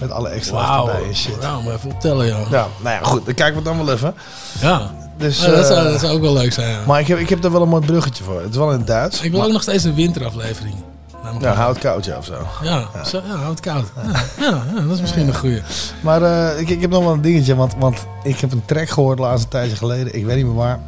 Met 0.00 0.10
alle 0.10 0.28
extra's 0.28 0.78
erbij 0.88 1.08
en 1.08 1.16
shit. 1.16 1.40
nou, 1.40 1.64
maar 1.64 1.74
even 1.74 1.90
optellen, 1.90 2.26
ja. 2.26 2.36
Ja, 2.50 2.66
nou 2.82 2.96
ja, 2.96 3.02
goed, 3.02 3.24
dan 3.24 3.34
kijken 3.34 3.56
we 3.58 3.62
dan 3.64 3.84
wel 3.84 3.94
even. 3.94 4.14
Ja, 4.60 4.90
Dus, 5.16 5.40
Ja, 5.44 5.50
dat, 5.50 5.66
zou, 5.66 5.78
eh, 5.86 5.90
dat 5.92 6.00
zou 6.00 6.12
ook 6.12 6.20
wel 6.20 6.32
leuk 6.32 6.52
zijn. 6.52 6.70
ja. 6.70 6.78
maar 6.86 7.00
ik 7.00 7.06
heb, 7.06 7.18
ik 7.18 7.28
heb 7.28 7.44
er 7.44 7.52
wel 7.52 7.62
een 7.62 7.68
mooi 7.68 7.86
bruggetje 7.86 8.24
voor. 8.24 8.40
Het 8.40 8.50
is 8.50 8.56
wel 8.56 8.70
in 8.72 8.78
het 8.78 8.86
Duits. 8.86 9.20
ik 9.20 9.30
wil 9.30 9.38
maar- 9.38 9.46
ook 9.48 9.52
nog 9.54 9.62
steeds 9.62 9.84
een 9.84 9.94
winteraflevering. 9.94 10.74
Namelijk- 11.22 11.44
Ja, 11.44 11.54
houd 11.54 11.78
koud 11.78 12.04
ja, 12.04 12.16
of 12.16 12.24
zo. 12.24 12.34
ja, 12.62 12.86
zo, 13.04 13.20
ja, 13.26 13.34
houd 13.34 13.50
het 13.50 13.60
koud. 13.60 13.84
Ja, 13.96 14.20
ja, 14.44 14.62
ja, 14.74 14.80
dat 14.82 14.94
is 14.94 15.00
misschien 15.00 15.26
een 15.28 15.34
goeie. 15.36 15.62
Maar 16.00 16.22
eh, 16.22 16.60
ik, 16.60 16.68
ik 16.68 16.80
heb 16.80 16.90
nog 16.90 17.02
wel 17.04 17.12
een 17.12 17.20
dingetje, 17.20 17.54
want, 17.56 17.74
want 17.78 18.06
ik 18.22 18.40
heb 18.40 18.52
een 18.52 18.62
track 18.64 18.88
gehoord 18.88 19.18
laatst 19.18 19.44
een 19.44 19.50
tijdje 19.50 19.76
geleden. 19.76 20.14
Ik 20.14 20.24
weet 20.24 20.36
niet 20.36 20.44
meer 20.46 20.54
waar. 20.54 20.78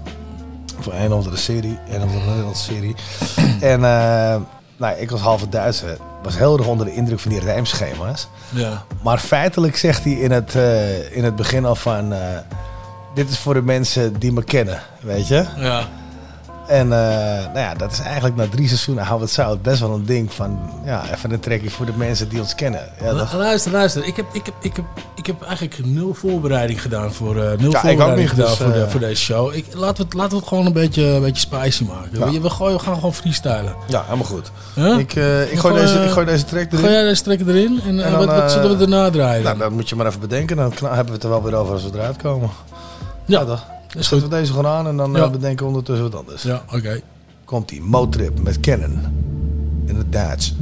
Voor 0.81 0.93
een 0.93 1.13
of 1.13 1.19
andere 1.19 1.37
serie, 1.37 1.79
een 1.91 1.97
of 2.03 2.09
andere 2.09 2.27
Nederlandse 2.27 2.63
serie. 2.65 2.95
en 3.73 3.85
eh, 3.85 4.35
nou, 4.83 4.97
ik 5.01 5.11
was 5.11 5.21
halve 5.21 5.49
Duitser. 5.49 5.97
Was 6.23 6.37
heel 6.39 6.59
erg 6.59 6.67
onder 6.67 6.87
de 6.87 6.95
indruk 6.95 7.21
van 7.21 7.31
die 7.31 7.41
rijmschema's. 7.41 8.29
Ja, 8.49 8.85
Maar 9.03 9.19
feitelijk 9.19 9.77
zegt 9.77 10.05
hij 10.05 10.13
in 10.13 10.31
het, 10.31 10.55
eh, 10.55 11.17
in 11.17 11.25
het 11.25 11.37
begin 11.37 11.65
al 11.65 11.75
van... 11.75 12.13
eh, 12.13 12.39
dit 13.15 13.31
is 13.31 13.39
voor 13.39 13.55
de 13.55 13.63
mensen 13.63 14.19
die 14.19 14.33
me 14.33 14.45
kennen, 14.45 14.83
weet 15.01 15.29
je? 15.29 15.47
ja. 15.57 15.89
En 16.73 16.93
eh, 16.93 17.45
nou 17.45 17.59
ja, 17.59 17.75
dat 17.75 17.93
is 17.93 18.01
eigenlijk 18.01 18.37
na 18.37 18.47
drie 18.49 18.69
seizoenen 18.69 19.05
Hou 19.05 19.21
het 19.21 19.31
Zout 19.31 19.63
best 19.63 19.81
wel 19.81 19.91
een 19.91 20.05
ding 20.05 20.33
van... 20.33 20.59
Ja, 20.85 21.03
even 21.15 21.33
een 21.33 21.41
trekje 21.41 21.71
voor 21.71 21.87
de 21.87 21.93
mensen 21.97 22.29
die 22.29 22.41
ons 22.41 22.55
kennen. 22.55 22.81
Ja, 23.01 23.15
dat, 23.15 23.33
Luister, 23.33 23.73
luister. 23.73 24.05
Ik 24.05 24.17
heb, 24.17 24.27
ik, 24.33 24.47
heb, 24.47 24.55
ik, 24.61 24.77
heb, 24.77 24.85
ik 25.15 25.27
heb 25.27 25.43
eigenlijk 25.43 25.87
nul 25.87 26.15
voorbereiding 26.15 26.83
gedaan 26.83 27.13
voor, 27.13 27.37
eh, 27.37 27.59
nul 27.59 27.73
voorbereiding 27.73 28.19
niet, 28.19 28.29
gedaan 28.29 28.47
dus, 28.47 28.57
voor, 28.57 28.73
de, 28.73 28.83
eh, 28.83 28.89
voor 28.89 29.01
deze 29.01 29.23
show. 29.23 29.55
Ik, 29.55 29.67
laten, 29.75 29.97
we 29.97 30.03
het, 30.03 30.15
laten 30.15 30.31
we 30.31 30.37
het 30.37 30.49
gewoon 30.49 30.67
een 30.67 30.73
beetje, 30.73 31.05
een 31.05 31.23
beetje 31.23 31.41
spicy 31.41 31.85
maken. 31.85 32.19
Ja. 32.19 32.31
We, 32.31 32.41
we, 32.41 32.51
gooien, 32.51 32.77
we 32.77 32.83
gaan 32.83 32.95
gewoon 32.95 33.15
freestylen. 33.15 33.75
ja, 33.87 34.03
helemaal 34.05 34.27
goed. 34.27 34.51
Huh? 34.75 34.99
Ik, 34.99 35.15
ik, 35.51 35.59
gooi 35.59 35.75
deze, 35.75 36.05
ik 36.05 36.11
gooi 36.11 36.27
deze 36.27 36.45
track 36.45 36.73
erin. 36.73 36.85
Ga 36.85 36.91
jij 36.91 37.03
deze 37.03 37.23
trekken 37.23 37.49
erin 37.49 37.81
en, 37.87 38.05
En 38.05 38.11
dan, 38.11 38.27
wat, 38.27 38.37
wat 38.37 38.53
zullen 38.53 38.77
we 38.77 38.83
erna 38.83 39.11
draaien? 39.11 39.43
Nou, 39.43 39.59
dat 39.59 39.71
moet 39.71 39.89
je 39.89 39.97
maar 39.97 40.07
even 40.07 40.21
bedenken. 40.21 40.57
Dan 40.57 40.73
hebben 40.81 41.07
we 41.07 41.13
het 41.13 41.23
er 41.23 41.29
wel 41.29 41.43
weer 41.43 41.55
over 41.55 41.73
als 41.73 41.85
we 41.85 41.91
eruit 41.95 42.17
komen. 42.17 42.51
ja, 43.25 43.39
Ja, 43.39 43.45
toch? 43.45 43.65
Goed. 44.21 44.23
we 44.23 44.29
deze 44.29 44.53
gewoon 44.53 44.67
aan 44.67 44.87
en 44.87 44.97
dan 44.97 45.13
Ja. 45.13 45.25
eh, 45.25 45.31
bedenken 45.31 45.65
we 45.67 45.71
ondertussen 45.71 46.11
wat 46.11 46.15
anders. 46.21 46.43
Ja, 46.43 46.63
oké. 46.75 47.01
Komt 47.45 47.69
die 47.69 47.81
Motrip 47.83 48.43
met 48.43 48.61
Canon. 48.61 49.01
In 49.87 49.97
het 49.97 50.13
Duits. 50.13 50.55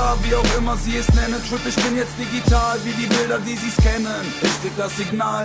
Geschah, 0.00 0.16
wie 0.22 0.34
auch 0.34 0.56
immer 0.56 0.76
sie 0.78 0.96
es 0.96 1.08
nennen. 1.12 1.40
Trip, 1.46 1.60
ich 1.66 1.76
bin 1.76 1.96
jetzt 1.96 2.12
digital, 2.18 2.78
wie 2.84 2.92
die 2.92 3.06
Bilder, 3.06 3.38
die 3.38 3.54
sie's 3.56 3.76
kennen. 3.76 4.24
Ich 4.40 4.62
krieg 4.62 4.72
das 4.76 4.96
Signal 4.96 5.44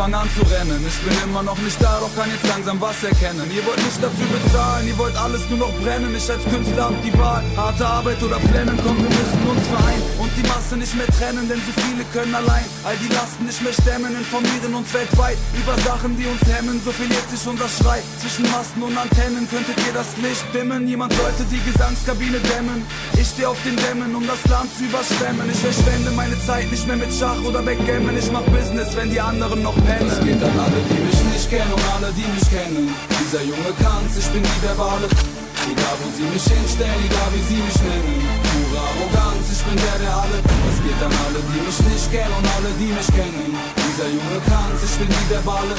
fang 0.00 0.14
an 0.14 0.28
zu 0.32 0.42
rennen. 0.48 0.80
Ich 0.88 0.98
bin 1.04 1.12
immer 1.28 1.42
noch 1.42 1.58
nicht 1.58 1.76
da, 1.82 2.00
doch 2.00 2.14
kann 2.16 2.30
jetzt 2.32 2.46
langsam 2.48 2.80
was 2.80 2.96
erkennen. 3.04 3.44
Ihr 3.52 3.64
wollt 3.66 3.82
nicht 3.84 4.00
dafür 4.00 4.28
bezahlen, 4.32 4.88
ihr 4.88 4.96
wollt 4.96 5.16
alles 5.16 5.42
nur 5.50 5.58
noch 5.58 5.74
brennen. 5.82 6.14
Ich 6.16 6.24
als 6.30 6.44
Künstler 6.44 6.84
hab 6.88 6.96
die 7.04 7.12
Wahl, 7.18 7.44
harte 7.54 7.86
Arbeit 7.86 8.22
oder 8.22 8.40
flennen. 8.48 8.80
Komm, 8.82 8.96
wir 8.96 9.12
müssen 9.20 9.42
uns 9.52 9.64
vereinen 9.68 10.04
und 10.22 10.30
die 10.38 10.46
Masse 10.48 10.76
nicht 10.78 10.94
mehr 10.96 11.10
trennen, 11.18 11.44
denn 11.50 11.60
so 11.66 11.72
viele 11.84 12.02
können 12.14 12.34
allein 12.34 12.64
all 12.84 12.96
die 12.96 13.12
Lasten 13.12 13.44
nicht 13.44 13.60
mehr 13.60 13.76
stemmen. 13.76 14.16
Informieren 14.16 14.72
uns 14.74 14.88
weltweit 14.94 15.36
über 15.60 15.76
Sachen, 15.84 16.16
die 16.16 16.26
uns 16.32 16.42
hemmen. 16.48 16.80
So 16.82 16.92
verliert 16.92 17.26
sich 17.28 17.44
unser 17.44 17.68
Schrei 17.68 18.00
zwischen 18.20 18.48
Masten 18.50 18.82
und 18.82 18.96
Antennen. 18.96 19.44
Könntet 19.52 19.76
ihr 19.84 19.92
das 19.92 20.16
Licht 20.24 20.48
dimmen? 20.54 20.88
Jemand 20.88 21.12
sollte 21.12 21.44
die 21.52 21.60
Gesangskabine 21.68 22.40
dämmen. 22.48 22.80
Ich 23.20 23.28
steh 23.28 23.44
auf 23.44 23.60
den 23.68 23.76
Dämmen, 23.76 24.16
um 24.16 24.24
das 24.26 24.40
Land 24.48 24.72
zu 24.76 24.84
überschwemmen. 24.88 25.44
Ich 25.52 25.60
verschwende 25.60 26.10
meine 26.16 26.40
Zeit 26.48 26.70
nicht 26.72 26.86
mehr 26.88 26.96
mit 26.96 27.12
Schach 27.12 27.40
oder 27.44 27.60
Backgammon. 27.60 28.16
Ich 28.16 28.30
mach 28.32 28.46
Business, 28.48 28.96
wenn 28.96 29.10
die 29.10 29.20
anderen 29.20 29.62
noch 29.62 29.76
Es 29.98 30.20
geht 30.22 30.42
an 30.42 30.54
alle, 30.54 30.78
die 30.86 31.00
mich 31.02 31.20
nicht 31.34 31.50
kennen 31.50 31.72
und 31.72 31.86
alle, 31.94 32.12
die 32.14 32.28
mich 32.30 32.46
kennen. 32.46 32.94
Dieser 33.18 33.42
Junge 33.42 33.74
kann's, 33.82 34.14
ich 34.18 34.28
bin 34.30 34.42
die 34.42 34.62
Verbale. 34.62 35.08
Egal 35.66 35.96
wo 36.00 36.06
sie 36.14 36.24
mich 36.30 36.46
hinstellen, 36.46 37.00
egal 37.04 37.30
wie 37.34 37.44
sie 37.50 37.60
mich 37.60 37.80
nennen. 37.82 38.22
Pure 38.46 38.78
Arroganz, 38.80 39.50
ich 39.50 39.62
bin 39.66 39.76
der, 39.76 39.98
der 39.98 40.14
alle. 40.14 40.38
Es 40.70 40.78
geht 40.78 41.00
an 41.02 41.14
alle, 41.26 41.40
die 41.42 41.60
mich 41.66 41.80
nicht 41.90 42.06
kennen 42.10 42.34
und 42.38 42.46
alle, 42.54 42.70
die 42.78 42.92
mich 42.94 43.10
kennen. 43.10 43.50
Dieser 43.76 44.08
Junge 44.14 44.38
kann's, 44.46 44.80
ich 44.86 44.94
bin 44.94 45.10
die 45.10 45.26
Verbale. 45.30 45.74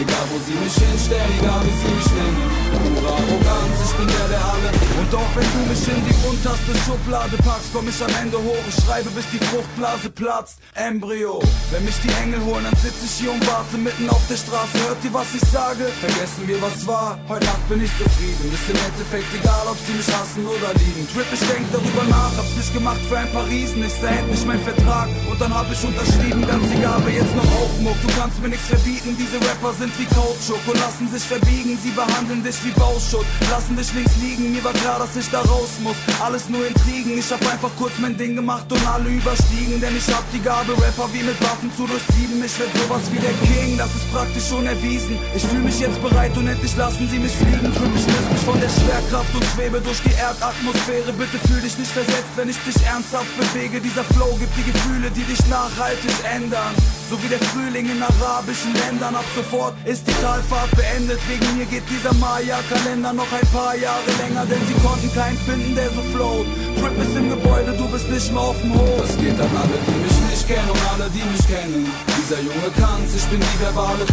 Egal 0.00 0.26
wo 0.30 0.38
sie 0.42 0.58
mich 0.58 0.74
hinstellen, 0.74 1.30
egal 1.38 1.60
wie 1.62 1.76
sie 1.78 1.94
mich 1.94 2.10
nennen. 2.18 2.64
Pure 2.74 3.12
Arroganz, 3.14 3.76
ich 3.86 3.94
bin 3.94 4.08
der, 4.08 4.28
der 4.28 4.42
alle. 4.42 4.70
Und 4.98 5.14
auch 5.14 5.32
wenn 5.36 5.46
du 5.54 5.60
mich 5.70 5.84
in 5.86 6.02
die 6.02 6.16
unterste 6.26 6.74
Schublade 6.82 7.36
packst, 7.46 7.70
komm 7.72 7.86
ich 7.88 8.02
am 8.02 8.10
Ende 8.20 8.38
hoch. 8.38 8.64
Ich 8.68 8.74
schreibe, 8.82 9.10
bis 9.10 9.26
die 9.30 9.38
Fruchtblase 9.38 10.10
platzt. 10.10 10.58
Embryo. 10.74 11.38
Wenn 11.70 11.84
mich 11.84 11.94
die 12.02 12.10
Engel 12.22 12.42
holen, 12.42 12.64
dann 12.66 12.74
sitz 12.82 12.98
ich 13.06 13.14
hier 13.22 13.30
und 13.30 13.46
warte 13.46 13.78
mitten 13.78 14.10
auf 14.10 14.22
der 14.26 14.36
Straße. 14.36 14.74
Hört 14.82 14.98
ihr, 15.04 15.14
was 15.14 15.30
ich 15.30 15.46
sage? 15.46 15.86
Vergessen 16.02 16.42
wir, 16.48 16.58
was 16.60 16.86
war. 16.86 17.18
Heute 17.28 17.46
Nacht 17.46 17.68
bin 17.68 17.84
ich 17.84 17.92
zufrieden. 17.94 18.50
Ist 18.50 18.66
im 18.66 18.80
Endeffekt 18.82 19.30
egal, 19.30 19.64
ob 19.70 19.78
sie 19.86 19.94
mich 19.94 20.10
hassen 20.10 20.42
oder 20.42 20.74
lieben. 20.74 21.06
Trip, 21.14 21.30
ich 21.30 21.44
denk 21.46 21.70
darüber 21.70 22.04
nach. 22.10 22.34
Hab's 22.34 22.56
nicht 22.58 22.74
gemacht 22.74 23.02
für 23.08 23.18
ein 23.18 23.30
paar 23.30 23.46
Riesen. 23.46 23.78
Ich 23.86 23.94
sah 23.94 24.10
endlich 24.10 24.42
mein 24.44 24.58
Vertrag. 24.66 25.06
Und 25.30 25.38
dann 25.38 25.54
hab 25.54 25.70
ich 25.70 25.78
unterschrieben. 25.86 26.42
Ganz 26.42 26.66
egal, 26.74 26.98
wer 27.06 27.14
jetzt 27.14 27.34
noch 27.38 27.50
aufmuckt. 27.62 28.02
Du 28.02 28.10
kannst 28.18 28.42
mir 28.42 28.50
nichts 28.50 28.66
verbieten. 28.66 29.14
Diese 29.14 29.38
Rapper 29.38 29.72
sind 29.74 29.83
wie 29.98 30.06
Kautschuk 30.06 30.60
und 30.66 30.78
lassen 30.80 31.08
sich 31.10 31.22
verbiegen. 31.22 31.78
Sie 31.82 31.90
behandeln 31.90 32.42
dich 32.42 32.62
wie 32.64 32.70
Bauschutt. 32.70 33.26
Lassen 33.50 33.76
dich 33.76 33.92
links 33.94 34.16
liegen. 34.22 34.52
Mir 34.52 34.64
war 34.64 34.72
klar, 34.72 34.98
dass 34.98 35.16
ich 35.16 35.30
da 35.30 35.40
raus 35.42 35.70
muss. 35.82 35.96
Alles 36.22 36.48
nur 36.48 36.66
Intrigen. 36.66 37.18
Ich 37.18 37.30
hab 37.30 37.40
einfach 37.52 37.70
kurz 37.76 37.92
mein 37.98 38.16
Ding 38.16 38.36
gemacht 38.36 38.70
und 38.70 38.86
alle 38.86 39.08
überstiegen. 39.08 39.80
Denn 39.80 39.96
ich 39.96 40.08
hab 40.08 40.24
die 40.32 40.40
Gabe, 40.40 40.72
Rapper 40.72 41.08
wie 41.12 41.22
mit 41.22 41.40
Waffen 41.42 41.70
zu 41.76 41.86
durchsieben. 41.86 42.42
Ich 42.44 42.58
werd 42.58 42.70
sowas 42.76 43.02
wie 43.10 43.18
der 43.18 43.34
King, 43.48 43.78
das 43.78 43.88
ist 43.94 44.10
praktisch 44.12 44.48
schon 44.48 44.66
erwiesen. 44.66 45.18
Ich 45.34 45.44
fühl 45.44 45.60
mich 45.60 45.78
jetzt 45.80 46.00
bereit 46.02 46.36
und 46.36 46.46
endlich 46.46 46.76
lassen 46.76 47.08
sie 47.08 47.18
mich 47.18 47.32
fliegen. 47.32 47.72
Trip, 47.74 47.92
ich 47.96 48.06
löse 48.06 48.30
mich 48.32 48.44
von 48.44 48.60
der 48.60 48.68
Schwerkraft 48.68 49.34
und 49.34 49.44
schwebe 49.54 49.80
durch 49.80 50.00
die 50.02 50.12
Erdatmosphäre. 50.12 51.12
Bitte 51.12 51.38
fühl 51.48 51.60
dich 51.60 51.76
nicht 51.78 51.90
versetzt, 51.90 52.32
wenn 52.36 52.48
ich 52.48 52.58
dich 52.58 52.76
ernsthaft 52.86 53.32
bewege. 53.36 53.80
Dieser 53.80 54.04
Flow 54.04 54.36
gibt 54.38 54.56
die 54.56 54.70
Gefühle, 54.70 55.10
die 55.10 55.24
dich 55.24 55.40
nachhaltig 55.46 56.14
ändern. 56.32 56.74
So 57.10 57.22
wie 57.22 57.28
der 57.28 57.40
Frühling 57.40 57.88
in 57.90 58.02
arabischen 58.02 58.74
Ländern. 58.74 59.14
Ab 59.14 59.24
sofort 59.34 59.73
ist 59.84 60.06
die 60.06 60.16
Talfahrt 60.22 60.70
beendet. 60.76 61.20
Wegen 61.28 61.58
mir 61.58 61.66
geht 61.66 61.84
dieser 61.90 62.14
Maya-Kalender 62.14 63.12
noch 63.12 63.30
ein 63.32 63.48
paar 63.52 63.76
Jahre 63.76 64.10
länger. 64.22 64.46
Denn 64.46 64.62
sie 64.66 64.78
konnten 64.80 65.12
keinen 65.14 65.38
finden, 65.38 65.74
der 65.74 65.90
so 65.90 66.02
float. 66.14 66.46
Trip 66.80 66.96
ist 67.00 67.16
im 67.16 67.28
Gebäude, 67.30 67.72
du 67.76 67.86
bist 67.88 68.08
nicht 68.08 68.32
mehr 68.32 68.40
auf 68.40 68.60
dem 68.60 68.74
Hof. 68.74 69.04
Es 69.04 69.16
geht 69.16 69.38
an 69.40 69.52
alle, 69.52 69.78
die 69.86 69.98
mich 70.04 70.18
nicht 70.30 70.44
kennen 70.48 70.70
und 70.70 70.84
alle, 70.92 71.10
die 71.10 71.24
mich 71.24 71.46
kennen. 71.46 71.86
Dieser 72.18 72.40
Junge 72.40 72.68
kann's, 72.76 73.14
ich 73.14 73.26
bin 73.28 73.40
die 73.40 73.58
Verbale. 73.60 74.04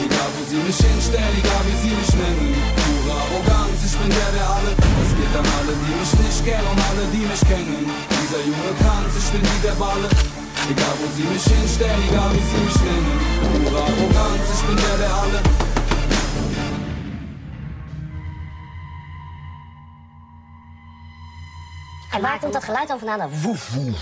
Egal 0.00 0.30
wo 0.32 0.40
sie 0.48 0.56
mich 0.56 0.80
hinstellen, 0.80 1.34
egal 1.36 1.62
wie 1.68 1.78
sie 1.84 1.92
mich 1.92 2.12
nennen. 2.16 2.56
Pure 2.80 3.12
Arroganz, 3.20 3.84
ich 3.84 3.96
bin 4.00 4.08
der, 4.08 4.30
der 4.32 4.48
alle. 4.48 4.72
Es 4.72 5.12
geht 5.12 5.34
an 5.36 5.44
alle, 5.60 5.74
die 5.76 5.92
mich 5.92 6.12
nicht 6.24 6.40
kennen 6.46 6.68
und 6.72 6.80
alle, 6.88 7.04
die 7.12 7.24
mich 7.28 7.44
kennen. 7.44 7.84
Dieser 8.16 8.40
Junge 8.48 8.72
kann's, 8.80 9.12
ich 9.20 9.28
bin 9.28 9.42
die 9.44 9.60
Verbale. 9.60 10.39
Egal 10.68 10.94
wo 10.98 11.06
sie 11.16 11.22
mich 11.22 11.44
hinstellen, 11.44 12.02
egal 12.08 12.30
wie 12.32 12.44
sie 12.50 12.64
mich 12.64 12.80
nennen. 12.82 13.64
Pure 13.64 13.82
Arroganz, 13.82 14.46
ich 14.54 14.62
bin 14.66 14.76
der, 14.76 14.96
der 14.98 15.14
alle. 15.14 15.40
En 22.12 22.20
waar 22.20 22.38
komt 22.38 22.52
dat 22.52 22.64
geluid 22.64 22.88
dan 22.88 22.98
vandaan? 22.98 23.18
Dat 23.18 23.30
woef, 23.42 23.70
woef. 23.74 23.98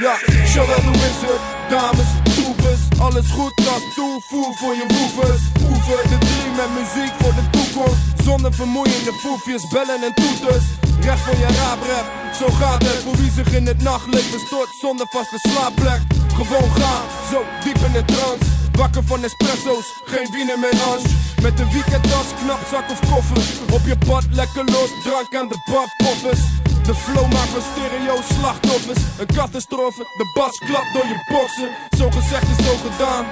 Ja, 0.00 0.14
is 0.14 0.54
het? 0.54 1.40
Dames, 1.68 2.34
toepers, 2.34 3.00
alles 3.00 3.30
goed 3.30 3.52
als 3.56 3.94
toevoer 3.94 4.54
voor 4.54 4.74
je 4.74 4.84
woevers. 4.88 5.61
Oefen 5.88 6.08
de 6.10 6.18
drie 6.18 6.50
met 6.60 6.70
muziek 6.78 7.12
voor 7.20 7.34
de 7.34 7.46
toekomst. 7.50 8.02
Zonder 8.24 8.52
vermoeiende 8.54 9.12
foefjes, 9.12 9.68
bellen 9.68 10.02
en 10.02 10.14
toeters. 10.14 10.64
Recht 11.00 11.20
voor 11.20 11.36
je 11.36 11.50
raaprep, 11.60 12.06
zo 12.40 12.46
gaat 12.60 12.82
het. 12.82 13.02
Voor 13.04 13.16
wie 13.16 13.30
zich 13.30 13.52
in 13.52 13.66
het 13.66 13.82
nachtleven 13.82 14.40
stort 14.46 14.68
zonder 14.80 15.06
vaste 15.10 15.38
slaapplek. 15.38 16.00
Gewoon 16.38 16.70
gaan, 16.80 17.04
zo 17.30 17.38
diep 17.64 17.76
in 17.86 17.92
de 17.92 18.04
trance. 18.04 18.46
Wakker 18.72 19.04
van 19.04 19.24
espresso's, 19.24 19.86
geen 20.04 20.28
wiener 20.32 20.58
meer 20.58 20.76
hans. 20.84 21.04
Met 21.42 21.60
een 21.60 21.70
weekendtas, 21.72 22.28
knap 22.40 22.62
zak 22.70 22.90
of 22.90 23.00
koffer. 23.10 23.42
Op 23.76 23.82
je 23.86 23.96
pad 24.06 24.24
lekker 24.32 24.64
los, 24.64 24.90
drank 25.04 25.34
aan 25.38 25.48
de 25.48 25.58
badpoffers. 25.70 26.42
De 26.86 26.94
flow 26.94 27.32
maakt 27.32 27.52
van 27.56 27.64
stereo 27.70 28.16
slachtoffers. 28.34 29.02
Een 29.18 29.30
catastrofe, 29.36 30.02
de 30.20 30.26
bas 30.34 30.58
klapt 30.58 30.92
door 30.94 31.06
je 31.12 31.18
boksen. 31.32 31.68
Zo 31.98 32.10
gezegd 32.10 32.48
is 32.54 32.64
zo 32.66 32.74
gedaan. 32.86 33.24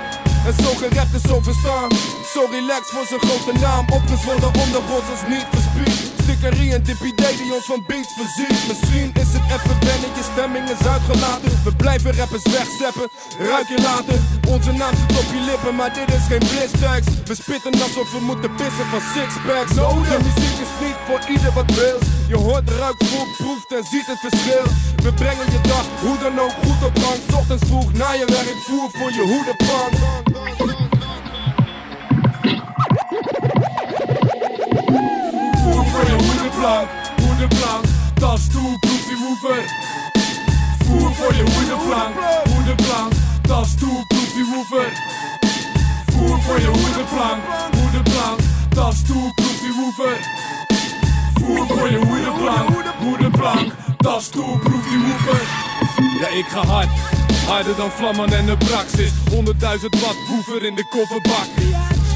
En 0.47 0.55
zo 0.65 0.75
gerept 0.75 1.15
is 1.15 1.23
zo 1.23 1.41
verstaan. 1.41 1.91
Zo 2.35 2.47
relaxed 2.51 2.87
voor 2.87 3.07
zijn 3.07 3.21
grote 3.21 3.59
naam. 3.59 3.85
Opgezwollen 3.91 4.55
ondergronds 4.65 5.11
als 5.11 5.23
niet 5.29 5.47
verspied. 5.51 6.10
Stickerie 6.41 6.73
en 6.75 6.83
DPD 6.83 7.23
die 7.39 7.53
ons 7.55 7.65
van 7.65 7.85
beats 7.87 8.13
voorziet. 8.19 8.61
Misschien 8.69 9.11
is 9.23 9.31
het 9.37 9.47
even 9.55 9.77
wennen, 9.89 10.11
je 10.19 10.25
stemming 10.33 10.67
is 10.75 10.87
uitgelaten. 10.95 11.51
We 11.65 11.73
blijven 11.83 12.13
rappers 12.21 12.47
wegzeppen, 12.57 13.09
ruik 13.39 13.69
je 13.75 13.81
later. 13.89 14.19
Onze 14.55 14.73
naam 14.73 14.95
zit 15.01 15.19
op 15.21 15.29
je 15.35 15.41
lippen, 15.51 15.75
maar 15.79 15.93
dit 15.99 16.09
is 16.19 16.25
geen 16.31 16.45
blitztags. 16.51 17.07
We 17.31 17.35
spitten 17.43 17.73
alsof 17.87 18.07
we 18.17 18.21
moeten 18.31 18.51
pissen 18.61 18.87
van 18.93 19.03
sixpacks. 19.15 19.75
De 20.11 20.19
muziek 20.29 20.57
is 20.67 20.75
niet 20.85 20.99
voor 21.07 21.23
ieder 21.35 21.53
wat 21.59 21.71
wil. 21.81 21.99
Je 22.33 22.37
hoort, 22.47 22.71
ruikt, 22.81 23.03
voelt, 23.11 23.33
proeft 23.37 23.71
en 23.79 23.85
ziet 23.93 24.07
het 24.13 24.21
verschil. 24.27 24.65
We 25.05 25.11
brengen 25.23 25.49
je 25.55 25.61
dag, 25.73 25.87
hoe 26.05 26.19
dan 26.25 26.35
ook, 26.45 26.55
goed 26.65 26.81
op 26.89 26.95
gang. 27.03 27.21
Ochtends 27.41 27.65
vroeg 27.69 27.93
na 27.93 28.11
je 28.21 28.27
werk, 28.37 28.59
voer 28.69 28.89
voor 28.99 29.13
je 29.19 29.25
hoedenpan. 29.33 29.91
Hoedenplank, 36.61 36.89
hoedenplank. 37.21 37.85
Tas 38.15 38.49
toe, 38.53 38.79
proef 38.79 39.05
die 39.09 39.17
woever. 39.17 39.65
Voer 40.85 41.15
voor 41.15 41.35
je 41.35 41.43
hoedenplank, 41.43 42.15
hoedenplank. 42.55 43.13
Tas 43.43 43.75
toe, 43.75 44.05
proef 44.07 44.33
die 44.35 44.45
woever. 44.45 44.93
Voer 46.13 46.41
voor 46.41 46.61
je 46.61 46.67
hoedenplank, 46.67 47.43
hoedenplank. 47.77 48.41
Tas 48.75 49.03
toe, 49.07 49.33
proef 49.35 49.61
die 49.61 49.73
woever. 49.73 50.19
Voer 51.41 51.67
voor 51.67 51.91
je 51.91 51.97
hoedenplank, 51.97 52.69
hoedenplank. 52.99 53.73
Tas 53.97 54.29
toe, 54.29 54.59
proef 54.59 54.89
die 54.89 54.99
woever. 54.99 55.41
Ja, 56.21 56.29
ik 56.29 56.47
ga 56.49 56.67
hard. 56.67 56.89
Harder 57.47 57.77
dan 57.77 57.91
vlammen 57.91 58.33
en 58.33 58.47
de 58.47 58.57
praxis. 58.57 59.11
100.000 59.31 60.01
watt 60.01 60.19
woever 60.29 60.65
in 60.65 60.75
de 60.75 60.85
kofferbak. 60.89 61.49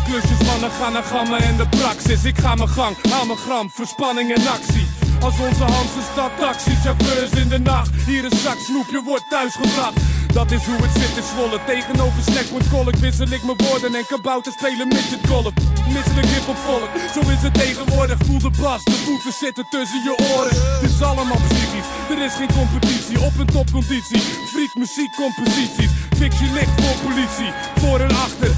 Klusjes 0.05 0.47
mannen 0.47 0.71
gaan 0.71 0.93
naar 0.93 1.03
gammen 1.03 1.41
en 1.41 1.57
de 1.57 1.69
praxis. 1.69 2.25
Ik 2.25 2.39
ga 2.39 2.55
mijn 2.55 2.69
gang, 2.69 2.97
haal 3.11 3.27
mijn 3.27 3.39
gram, 3.39 3.71
verspanning 3.71 4.35
en 4.35 4.47
actie. 4.47 4.87
Als 5.21 5.35
onze 5.49 5.65
Hamse 5.65 6.03
stad 6.13 6.31
taxi, 6.39 6.75
chauffeurs 6.83 7.31
in 7.31 7.49
de 7.49 7.59
nacht. 7.59 7.91
Hier 8.07 8.25
een 8.25 8.39
zak 8.45 8.59
snoepje 8.59 9.03
wordt 9.05 9.25
thuisgebracht. 9.29 9.97
Dat 10.33 10.51
is 10.51 10.65
hoe 10.65 10.77
het 10.77 10.95
zit 11.01 11.17
in 11.17 11.23
Zwolle. 11.33 11.59
Tegenover 11.67 12.23
Snackwood 12.23 12.99
wissel 12.99 13.31
ik 13.37 13.43
mijn 13.45 13.59
woorden 13.67 13.95
en 13.95 14.07
kabouter 14.07 14.53
spelen 14.53 14.89
midget 14.89 15.27
golf. 15.29 15.53
Misselijk 15.89 16.27
hip 16.27 16.49
op 16.49 16.57
volk, 16.57 16.91
zo 17.15 17.21
is 17.21 17.43
het 17.43 17.55
tegenwoordig. 17.55 18.19
Voel 18.27 18.39
de 18.39 18.51
bas, 18.61 18.85
de 18.85 18.99
voeten 19.05 19.33
zitten 19.33 19.67
tussen 19.71 20.03
je 20.03 20.15
oren. 20.35 20.57
Het 20.81 20.91
is 20.91 21.03
allemaal 21.03 21.41
psychisch, 21.49 21.89
er 22.11 22.25
is 22.25 22.35
geen 22.35 22.53
competitie. 22.61 23.21
Op 23.21 23.39
een 23.39 23.47
topconditie, 23.47 24.21
freak 24.53 24.75
muziek, 24.75 25.13
composities. 25.17 25.91
Fix 26.17 26.39
je 26.39 26.51
licht 26.59 26.75
voor 26.83 26.97
politie, 27.09 27.51
voor 27.81 28.01
en 28.01 28.15
achter. 28.27 28.53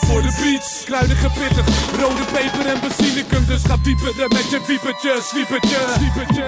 Voor 0.00 0.22
de 0.22 0.32
beats, 0.42 0.82
kruidige 0.84 1.30
pittig, 1.30 1.66
rode 2.00 2.24
peper 2.32 2.66
en 2.66 2.80
basilicum. 2.80 3.44
Dus 3.46 3.62
ga 3.64 3.76
pieperen 3.76 4.28
met 4.28 4.50
je 4.50 4.60
piepertje, 4.66 5.20
sliepertje, 5.22 5.76
sliepertje. 5.96 6.44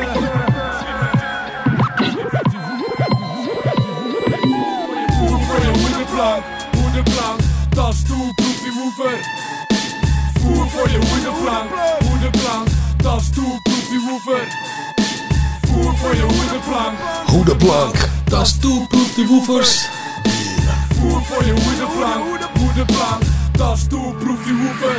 Voer 5.19 5.41
voor 5.41 5.61
je 5.61 5.71
hoedenplank, 5.79 6.43
hoedenplank. 6.77 7.41
Tas 7.71 8.03
toe, 8.03 8.35
proef 8.35 8.63
die 8.63 8.73
woever. 8.73 9.19
Voer 10.41 10.69
voor 10.69 10.91
je 10.91 10.99
hoedenplank, 11.09 11.71
hoedenplank. 12.09 12.69
Tas 13.03 13.31
toe, 13.31 13.61
proef 13.63 13.89
die 13.89 14.01
woever. 14.01 14.47
Voer 15.67 15.97
voor 15.97 16.15
je 16.15 16.23
hoedenplank, 16.23 16.99
Hoedenplank. 17.27 17.95
Tas 18.25 18.59
toe, 18.59 18.87
proef 18.87 19.15
die 19.15 19.27
woefers. 19.27 19.89
voer 20.99 21.23
voor 21.23 21.45
je 21.45 21.53
hoedenplank, 21.53 22.25
hoedenplank. 22.59 23.23
Tas 23.59 23.87
toe, 23.89 24.15
proef 24.15 24.45
die 24.45 24.55
woever. 24.57 24.97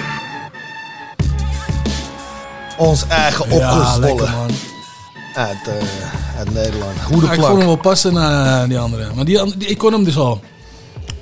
Ons 2.77 3.07
eigen 3.07 3.51
opgezwollen 3.51 4.29
uit, 5.35 5.57
eh, 5.67 6.37
uit 6.37 6.53
Nederland. 6.53 6.95
Ja, 7.09 7.31
ik 7.31 7.39
vond 7.39 7.57
hem 7.57 7.65
wel 7.65 7.75
passen 7.75 8.13
naar 8.13 8.67
die 8.67 8.79
andere. 8.79 9.13
Maar 9.15 9.25
die, 9.25 9.57
ik 9.57 9.77
kon 9.77 9.93
hem 9.93 10.03
dus 10.03 10.17
al. 10.17 10.41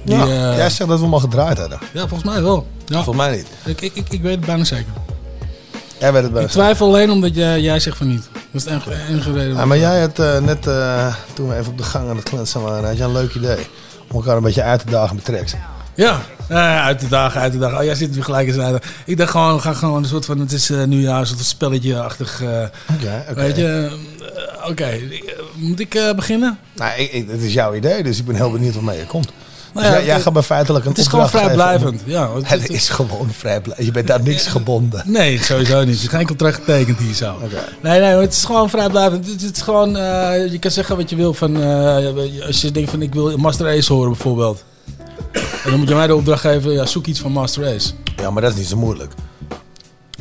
Die, 0.03 0.15
Ja, 0.15 0.23
eh, 0.23 0.57
jij 0.57 0.69
zegt 0.69 0.89
dat 0.89 0.97
we 0.97 1.03
hem 1.03 1.13
al 1.13 1.19
gedraaid 1.19 1.57
hadden. 1.57 1.79
ja, 1.93 2.07
volgens 2.07 2.23
mij 2.23 2.41
wel. 2.41 2.67
Ja, 2.85 3.03
Volgens 3.03 3.25
mij 3.25 3.35
niet. 3.35 3.47
ik, 3.65 3.81
ik, 3.81 3.95
ik, 3.95 4.09
ik 4.09 4.21
weet 4.21 4.35
het 4.35 4.45
bijna 4.45 4.63
zeker. 4.63 4.91
Jij 5.99 6.13
weet 6.13 6.23
het 6.23 6.37
Ik 6.37 6.47
twijfel 6.47 6.87
alleen 6.87 7.11
omdat 7.11 7.35
jij, 7.35 7.61
jij 7.61 7.79
zegt 7.79 7.97
van 7.97 8.07
niet. 8.07 8.29
Dat 8.33 8.41
is 8.51 8.63
de 8.63 8.69
enige, 8.69 8.93
enige 9.09 9.31
reden. 9.31 9.55
Ja, 9.55 9.65
maar 9.65 9.77
jij 9.77 9.99
had 10.01 10.19
eh, 10.19 10.37
net, 10.37 10.67
eh, 10.67 11.15
toen 11.33 11.47
we 11.47 11.55
even 11.55 11.71
op 11.71 11.77
de 11.77 11.83
gang 11.83 12.09
aan 12.09 12.15
het 12.15 12.29
kletsen 12.29 12.61
waren, 12.61 12.87
had 12.87 12.97
je 12.97 13.03
een 13.03 13.11
leuk 13.11 13.33
idee. 13.35 13.67
Om 14.07 14.15
elkaar 14.15 14.37
een 14.37 14.43
beetje 14.43 14.63
uit 14.63 14.79
te 14.79 14.91
dagen 14.91 15.15
met 15.15 15.25
tracks. 15.25 15.53
Ja, 15.97 16.21
uit 16.83 16.99
de 16.99 17.07
dagen, 17.07 17.41
uit 17.41 17.51
de 17.51 17.57
dagen. 17.59 17.77
Oh, 17.77 17.83
jij 17.83 17.95
zit 17.95 18.13
weer 18.13 18.23
gelijk 18.23 18.47
eens 18.47 18.57
uit. 18.57 18.85
Ik 19.05 19.17
dacht 19.17 19.31
gewoon, 19.31 19.55
we 19.55 19.61
gaan 19.61 19.75
gewoon 19.75 20.03
een 20.03 20.09
soort 20.09 20.25
van, 20.25 20.39
het 20.39 20.51
is 20.51 20.69
eh 20.69 20.83
nieuwjaar, 20.83 21.19
een 21.19 21.27
soort 21.27 21.39
spelletje-achtig. 21.39 22.41
eh, 22.41 22.47
Oké. 22.95 23.33
Weet 23.35 23.55
je, 23.55 23.89
eh, 24.65 24.69
oké. 24.69 24.99
Moet 25.53 25.79
ik 25.79 26.13
beginnen? 26.15 26.59
Nou, 26.75 26.99
ik, 26.99 27.11
ik, 27.11 27.29
het 27.31 27.41
is 27.41 27.53
jouw 27.53 27.73
idee, 27.73 28.03
dus 28.03 28.19
ik 28.19 28.25
ben 28.25 28.35
heel 28.35 28.51
benieuwd 28.51 28.73
waarmee 28.73 28.97
je 28.97 29.05
komt. 29.05 29.25
Nou 29.73 29.85
Dus 29.85 29.85
ja, 29.85 29.91
jij, 29.91 30.05
jij 30.05 30.13
het- 30.13 30.23
gaat 30.23 30.33
me 30.33 30.43
feitelijk 30.43 30.85
een 30.85 30.91
Het 30.91 30.99
is 30.99 31.07
gewoon 31.07 31.29
vrijblijvend. 31.29 32.01
Ja, 32.05 32.33
het- 32.35 32.49
Het 32.49 32.61
het- 32.61 32.69
is 32.71 32.89
gewoon 32.89 33.29
vrijblijvend. 33.31 33.85
Je 33.85 33.91
bent 33.91 34.07
daar 34.07 34.21
niks 34.23 34.47
gebonden. 34.47 35.03
Nee, 35.05 35.43
sowieso 35.43 35.79
niet. 35.83 35.97
Er 35.97 36.03
is 36.03 36.07
geen 36.07 36.25
contract 36.27 36.55
getekend 36.55 36.99
hier 36.99 37.13
zo. 37.13 37.33
Oké. 37.43 37.63
Nee, 37.81 37.99
nee, 37.99 38.15
het 38.15 38.33
is 38.33 38.45
gewoon 38.45 38.69
vrijblijvend. 38.69 39.27
Het, 39.27 39.55
is 39.55 39.61
gewoon, 39.61 39.89
je 40.51 40.57
kan 40.59 40.71
zeggen 40.71 40.97
wat 40.97 41.09
je 41.09 41.15
wil 41.15 41.33
van, 41.33 41.55
als 42.47 42.61
je 42.61 42.71
denkt 42.71 42.89
van 42.89 43.01
ik 43.01 43.13
wil 43.13 43.37
Master 43.37 43.67
Ace 43.77 43.93
horen 43.93 44.11
bijvoorbeeld. 44.11 44.63
En 45.63 45.69
dan 45.69 45.79
moet 45.79 45.89
je 45.89 45.95
mij 45.95 46.07
de 46.07 46.15
opdracht 46.15 46.41
geven, 46.41 46.71
ja, 46.71 46.85
zoek 46.85 47.05
iets 47.05 47.19
van 47.19 47.31
Master 47.31 47.75
Ace. 47.75 47.93
Ja, 48.15 48.29
maar 48.31 48.41
dat 48.41 48.51
is 48.51 48.57
niet 48.57 48.67
zo 48.67 48.77
moeilijk. 48.77 49.13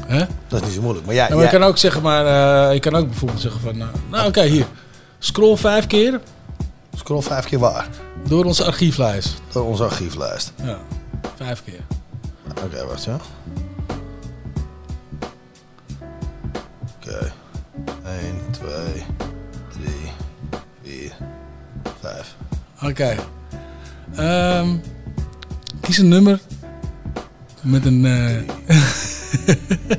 Hè? 0.06 0.18
Dat 0.48 0.60
is 0.60 0.66
niet 0.66 0.74
zo 0.76 0.80
moeilijk. 0.82 1.06
Maar 1.06 1.14
ja, 1.14 1.22
Ja, 1.22 1.28
maar 1.28 1.38
jij- 1.44 1.52
je 1.52 1.58
kan 1.58 1.68
ook 1.68 1.78
zeggen, 1.78 2.02
maar 2.02 2.26
eh, 2.68 2.74
je 2.74 2.80
kan 2.80 2.94
ook 2.94 3.06
bijvoorbeeld 3.08 3.40
zeggen 3.40 3.60
van, 3.60 3.80
eh, 3.80 3.86
nou 4.10 4.28
oké, 4.28 4.42
hier. 4.42 4.66
Scroll 5.18 5.56
vijf 5.56 5.86
keer 5.86 6.20
scroll 6.96 7.20
vijf 7.22 7.44
keer 7.44 7.58
waar. 7.58 7.88
door 8.28 8.44
onze 8.44 8.64
archieflijst. 8.64 9.34
Door 9.52 9.64
onze 9.64 9.84
archieflijst. 9.84 10.52
Ja, 10.64 10.78
vijf 11.36 11.62
keer. 11.64 11.80
Oké, 12.64 12.86
wacht 12.86 13.04
ja. 13.04 13.16
Oké. 17.02 17.32
1, 18.04 18.40
2, 18.50 18.68
3, 19.72 20.12
4, 20.82 21.12
5. 22.00 22.34
Oké. 22.82 23.16
Ehm, 24.16 24.68
kies 25.80 25.98
een 25.98 26.08
nummer 26.08 26.40
met 27.62 27.84
een... 27.84 28.04
eh, 28.04 28.76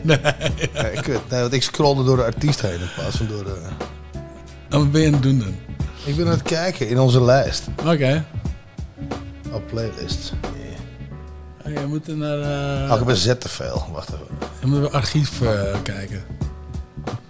Nee, 0.03 0.19
kut. 1.01 1.29
Nee, 1.29 1.41
want 1.41 1.53
ik 1.53 1.63
scrollde 1.63 2.03
door 2.03 2.17
de 2.17 2.23
artiest 2.23 2.61
heen 2.61 2.79
in 2.79 2.89
plaats 2.95 3.17
van 3.17 3.27
door 3.27 3.43
de... 3.43 3.55
oh, 4.71 4.77
wat 4.79 4.91
ben 4.91 5.01
je 5.01 5.07
aan 5.07 5.13
het 5.13 5.23
doen 5.23 5.39
dan? 5.39 5.55
Ik 6.05 6.15
ben 6.15 6.25
aan 6.25 6.31
het 6.31 6.41
kijken 6.41 6.89
in 6.89 6.99
onze 6.99 7.21
lijst. 7.23 7.63
Oké. 7.85 8.25
Op 9.51 9.67
playlist. 9.67 10.33
Oh, 11.65 11.73
je 11.73 11.85
moet 11.87 12.07
naar... 12.17 12.39
eh 12.39 12.83
Oh, 12.91 12.91
ik 12.93 12.99
heb 12.99 13.07
een 13.07 13.15
Z 13.15 13.33
te 13.39 13.49
veel. 13.49 13.85
Wacht 13.91 14.07
even. 14.09 14.25
je 14.61 14.67
moet 14.67 14.79
naar 14.81 14.89
archief 14.91 15.41
eh, 15.41 15.75
kijken. 15.83 16.23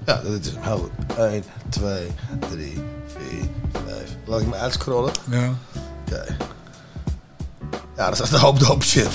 Ja, 0.06 0.22
dit 0.22 0.46
is 0.46 0.54
goed. 0.68 0.90
1, 1.18 1.44
2, 1.70 2.08
3, 2.50 2.74
4, 3.30 3.50
5. 3.86 4.16
Laat 4.26 4.42
ik 4.42 4.48
me 4.48 4.56
uitscrollen. 4.56 5.12
Ja. 5.30 5.54
Oké. 6.06 6.38
Ja, 7.98 8.10
dat 8.10 8.22
is 8.22 8.32
een 8.32 8.40
hoop 8.40 8.60
dope 8.60 8.86
shit. 8.86 9.10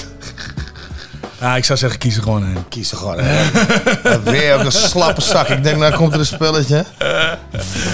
ja, 1.40 1.56
ik 1.56 1.64
zou 1.64 1.78
zeggen, 1.78 1.98
kies 1.98 2.16
er 2.16 2.22
gewoon 2.22 2.42
een. 2.42 2.68
Kies 2.68 2.90
er 2.90 2.96
gewoon 2.96 3.18
een. 3.18 4.22
Weer 4.22 4.54
ook 4.54 4.64
een 4.64 4.72
slappe 4.72 5.20
zak. 5.20 5.48
Ik 5.48 5.62
denk, 5.62 5.76
nou 5.78 5.94
komt 5.94 6.12
er 6.12 6.18
een 6.18 6.26
spelletje. 6.26 6.84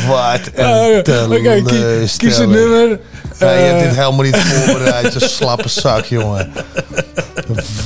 Wat 0.06 0.40
een 0.54 1.32
Oké, 1.32 1.62
kies, 1.62 2.16
kies 2.16 2.38
een 2.38 2.50
nummer. 2.50 2.98
Nee, 3.38 3.58
je 3.58 3.64
hebt 3.64 3.80
Eh, 3.82 3.88
dit 3.88 3.96
helemaal 3.96 4.22
niet 4.22 4.36
voorbereid. 4.36 5.12
Je 5.12 5.28
slappe 5.28 5.68
zak, 5.68 6.04
jongen. 6.04 6.52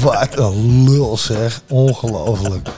Wat 0.01 0.39
een 0.39 0.91
lul 0.91 1.17
zeg. 1.19 1.61
Ongelooflijk. 1.69 2.69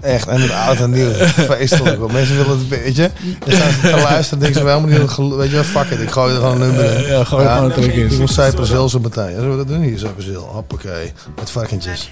Echt, 0.00 0.26
en 0.28 0.40
het 0.40 0.50
oud 0.50 0.80
en 0.80 0.90
nieuw. 0.90 1.12
Feestelijk. 1.50 1.98
Want 1.98 2.12
mensen 2.12 2.36
willen 2.36 2.58
het, 2.58 2.68
weet 2.68 2.96
je. 2.96 3.10
Dan 3.38 3.54
staan 3.54 3.70
ze 3.70 3.80
te 3.80 3.90
luisteren 3.90 4.30
en 4.32 4.38
denken 4.38 4.58
ze, 4.58 4.64
wel 4.64 4.80
helemaal 4.80 5.28
niet, 5.28 5.36
weet 5.36 5.50
je 5.50 5.56
wat, 5.56 5.66
fuck 5.66 5.90
it. 5.90 6.00
Ik 6.00 6.10
gooi 6.10 6.34
er 6.34 6.40
gewoon 6.40 6.60
een 6.60 6.66
nummer 6.68 6.84
in. 6.84 7.04
Eh, 7.04 7.08
ja, 7.08 7.24
gooi 7.24 7.44
er 7.44 7.50
gewoon 7.50 7.70
een 7.70 7.76
track 7.76 7.92
in. 7.92 8.10
Ik 8.10 8.18
moet 8.18 8.30
Cypress 8.30 8.70
zo 8.70 8.98
meteen. 8.98 9.30
Ja, 9.30 9.34
zullen 9.34 9.50
we 9.50 9.56
dat 9.56 9.68
doen 9.68 9.82
hier, 9.82 9.98
Cypress 9.98 10.26
Hill? 10.26 10.36
Hoppakee. 10.36 11.12
Met 11.36 11.50
varkentjes. 11.50 12.10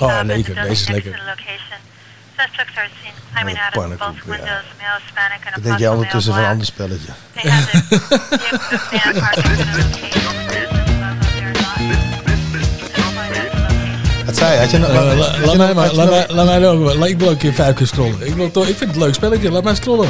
Oh, 0.00 0.20
lekker. 0.24 0.54
Deze 0.54 0.70
is 0.70 0.88
lekker. 0.88 1.22
Suspects 2.36 2.76
are 2.76 2.88
seen 3.02 3.12
climbing 3.32 3.56
out 3.58 3.76
of 3.76 3.98
both 3.98 4.26
windows, 4.26 4.64
male 4.80 4.98
Hispanic 5.00 5.46
and 5.46 5.54
a 5.54 5.60
possible 5.60 5.90
ondertussen 5.90 6.32
male 6.32 6.46
van 6.46 6.60
een 6.60 6.66
black. 6.66 6.88
ander 6.88 7.00
spelletje. 7.00 7.12
They 7.32 7.50
have 7.50 7.70
the 7.70 8.78
vehicle 8.78 9.12
van 9.12 9.20
parked 9.20 9.44
in 9.44 9.68
a 9.68 9.76
location. 9.76 10.43
Wat 14.34 14.42
zei? 14.42 14.58
Had 14.60 14.70
je 14.70 14.78
Laat 16.28 16.46
mij 16.46 16.58
nog- 16.58 17.06
Ik 17.06 17.18
wil 17.18 17.26
ook 17.26 17.32
een 17.32 17.38
keer 17.38 17.52
vijf 17.52 17.74
keer 17.74 17.86
scrollen. 17.86 18.26
Ik, 18.26 18.34
wil 18.34 18.50
toch, 18.50 18.66
ik 18.66 18.76
vind 18.76 18.90
het 18.90 18.98
een 18.98 19.04
leuk 19.06 19.14
spelletje. 19.14 19.50
Laat 19.50 19.64
mij 19.64 19.74
scrollen. 19.74 20.08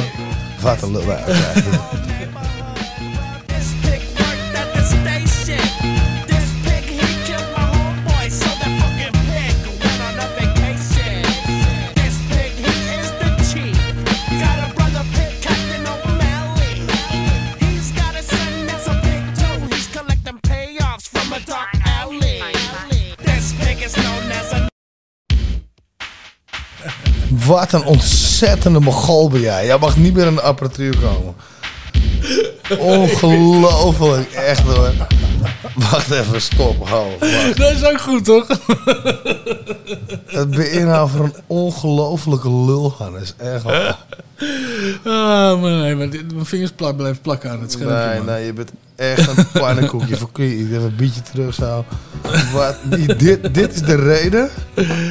Wat 0.61 0.81
een 0.81 0.91
lul. 0.91 1.03
Wat 27.45 27.73
een 27.73 27.83
ontzettende 27.83 28.79
mogol 28.79 29.29
ben 29.29 29.41
jij. 29.41 29.65
Jij 29.65 29.77
mag 29.77 29.97
niet 29.97 30.13
meer 30.13 30.25
in 30.25 30.35
de 30.35 30.41
apparatuur 30.41 30.97
komen. 30.97 31.35
Ongelooflijk, 32.99 34.31
echt 34.31 34.61
hoor. 34.61 34.91
Wacht 35.91 36.11
even, 36.11 36.41
stop. 36.41 36.87
Hou. 36.87 37.07
wacht. 37.19 37.57
Dat 37.57 37.71
is 37.71 37.83
ook 37.85 38.01
goed, 38.01 38.25
toch? 38.25 38.47
Het 40.25 40.49
beïnhoudt 40.55 41.11
voor 41.11 41.23
een 41.25 41.35
ongelofelijke 41.47 42.49
lul, 42.51 42.93
Hannes. 42.97 43.33
Echt 43.37 43.63
waar. 43.63 43.97
Ah, 45.03 45.61
maar 45.61 45.71
nee, 45.71 45.95
maar 45.95 46.09
dit- 46.09 46.33
mijn 46.33 46.45
vingers 46.45 46.71
plak, 46.71 46.95
blijven 46.97 47.21
plakken 47.21 47.49
aan 47.51 47.61
het 47.61 47.71
schermpje, 47.71 48.05
Nee, 48.07 48.17
man. 48.17 48.25
nee, 48.25 48.45
je 48.45 48.53
bent 48.53 48.71
echt 48.95 49.27
een 49.37 49.47
pannenkoekje. 49.61 50.17
Voor 50.17 50.31
kun 50.31 50.45
je 50.45 50.55
even 50.55 50.81
een 50.81 50.95
beetje 50.97 51.21
terug. 51.21 51.57
Wat, 52.53 52.75
dit, 53.17 53.53
dit 53.53 53.73
is 53.73 53.81
de 53.81 53.95
reden 53.95 54.49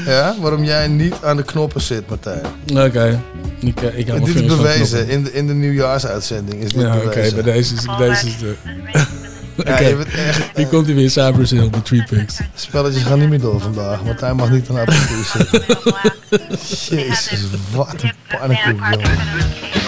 ja, 0.07 0.35
waarom 0.41 0.65
jij 0.65 0.89
niet 0.89 1.15
aan 1.23 1.37
de 1.37 1.43
knoppen 1.43 1.81
zit, 1.81 2.09
Martijn. 2.09 2.41
Oké. 2.73 3.21
Ik, 3.59 3.83
eh, 3.83 3.99
ik 3.99 4.07
dit 4.25 4.29
is 4.29 4.47
van 4.49 4.57
bewezen. 4.57 5.09
In 5.09 5.25
de, 5.25 5.33
in 5.33 5.47
de 5.47 5.55
nieuwjaarsuitzending 5.55 6.63
is 6.63 6.73
dit 6.73 6.83
Ja, 6.83 6.97
oké, 6.97 7.09
bewezen. 7.09 7.35
bij 7.45 7.53
deze 7.53 7.75
is, 7.75 7.85
bij 7.85 7.97
deze 8.09 8.27
is 8.27 8.39
de... 8.39 8.55
Oké, 9.57 9.71
Ja, 9.71 9.89
je 9.89 9.97
bent 9.97 10.11
echt... 10.15 10.51
hier 10.57 10.67
komt 10.67 10.87
hij 10.87 10.95
weer, 10.95 11.11
Cypress 11.11 11.51
Hill, 11.51 11.71
de 11.71 11.83
Tree 11.83 12.05
Picks. 12.05 12.41
Spelletjes 12.55 13.03
gaan 13.03 13.19
niet 13.19 13.29
meer 13.29 13.41
door 13.41 13.61
vandaag. 13.61 14.05
Martijn 14.05 14.37
mag 14.37 14.51
niet 14.51 14.69
aan 14.69 14.75
de 14.75 14.81
apparatuur 14.81 15.25
zitten. 15.25 15.63
Jezus, 16.99 17.41
wat 17.73 18.03
een 18.03 18.13
pannenkoek, 18.29 18.81
jongen. 18.91 19.84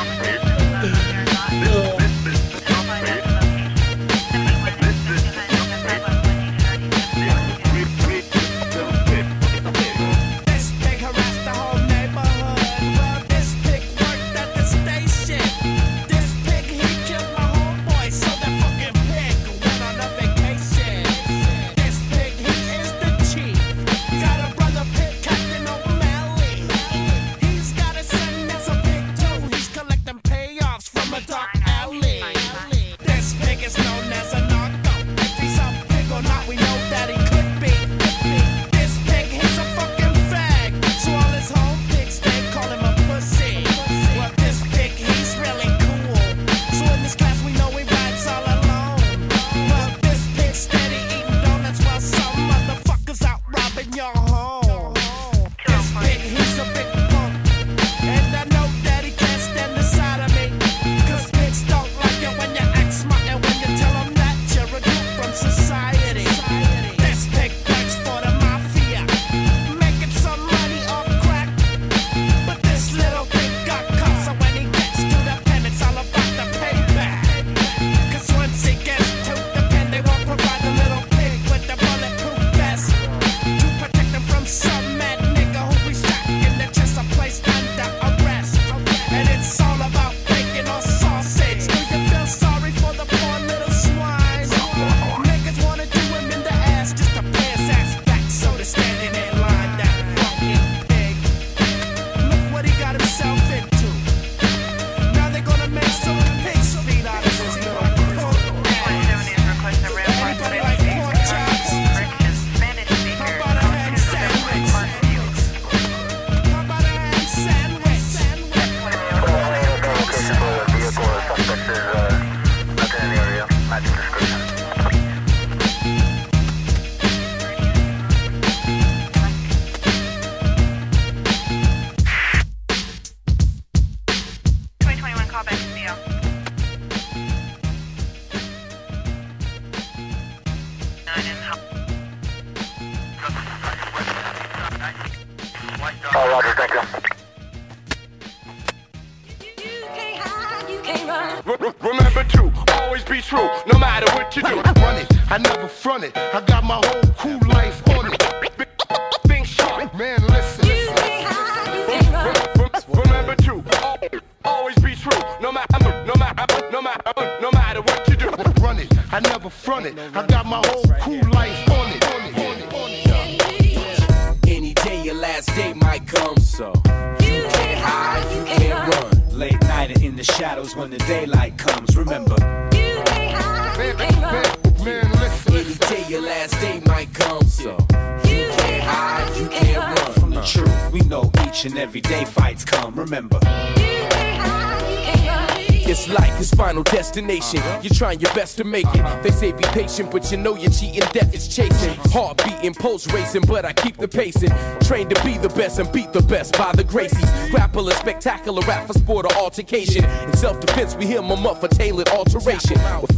Destination. 197.16 197.62
You're 197.83 197.94
trying 197.94 198.20
your 198.20 198.33
best 198.35 198.59
to 198.59 198.64
make 198.64 198.87
it. 198.94 199.22
They 199.22 199.31
say 199.31 199.52
be 199.52 199.64
patient, 199.64 200.11
but 200.11 200.31
you 200.31 200.37
know 200.37 200.55
you're 200.55 200.70
cheating. 200.70 201.02
Death 201.12 201.35
is 201.35 201.48
chasing. 201.48 201.94
Heart 202.12 202.42
beating, 202.44 202.74
pulse 202.74 203.11
racing, 203.12 203.42
but 203.46 203.64
I 203.64 203.72
keep 203.72 203.96
the 203.96 204.09
pacing. 204.09 204.50
Trained 204.81 205.11
to 205.11 205.24
be 205.24 205.38
the 205.38 205.48
best 205.48 205.79
and 205.79 205.90
beat 205.92 206.12
the 206.12 206.22
best 206.22 206.57
by 206.59 206.72
the 206.72 206.85
Gracies. 206.85 207.50
Grapple 207.50 207.88
a 207.88 207.92
spectacular 207.94 208.61
rap 208.62 208.87
for 208.87 208.92
sport 208.92 209.26
or 209.26 209.35
altercation. 209.38 210.05
In 210.05 210.37
self 210.37 210.61
defense, 210.61 210.94
we 210.94 211.07
hear 211.07 211.22
them 211.22 211.46
up 211.46 211.61
for 211.61 211.68
tailored 211.68 212.09
alteration. 212.11 212.76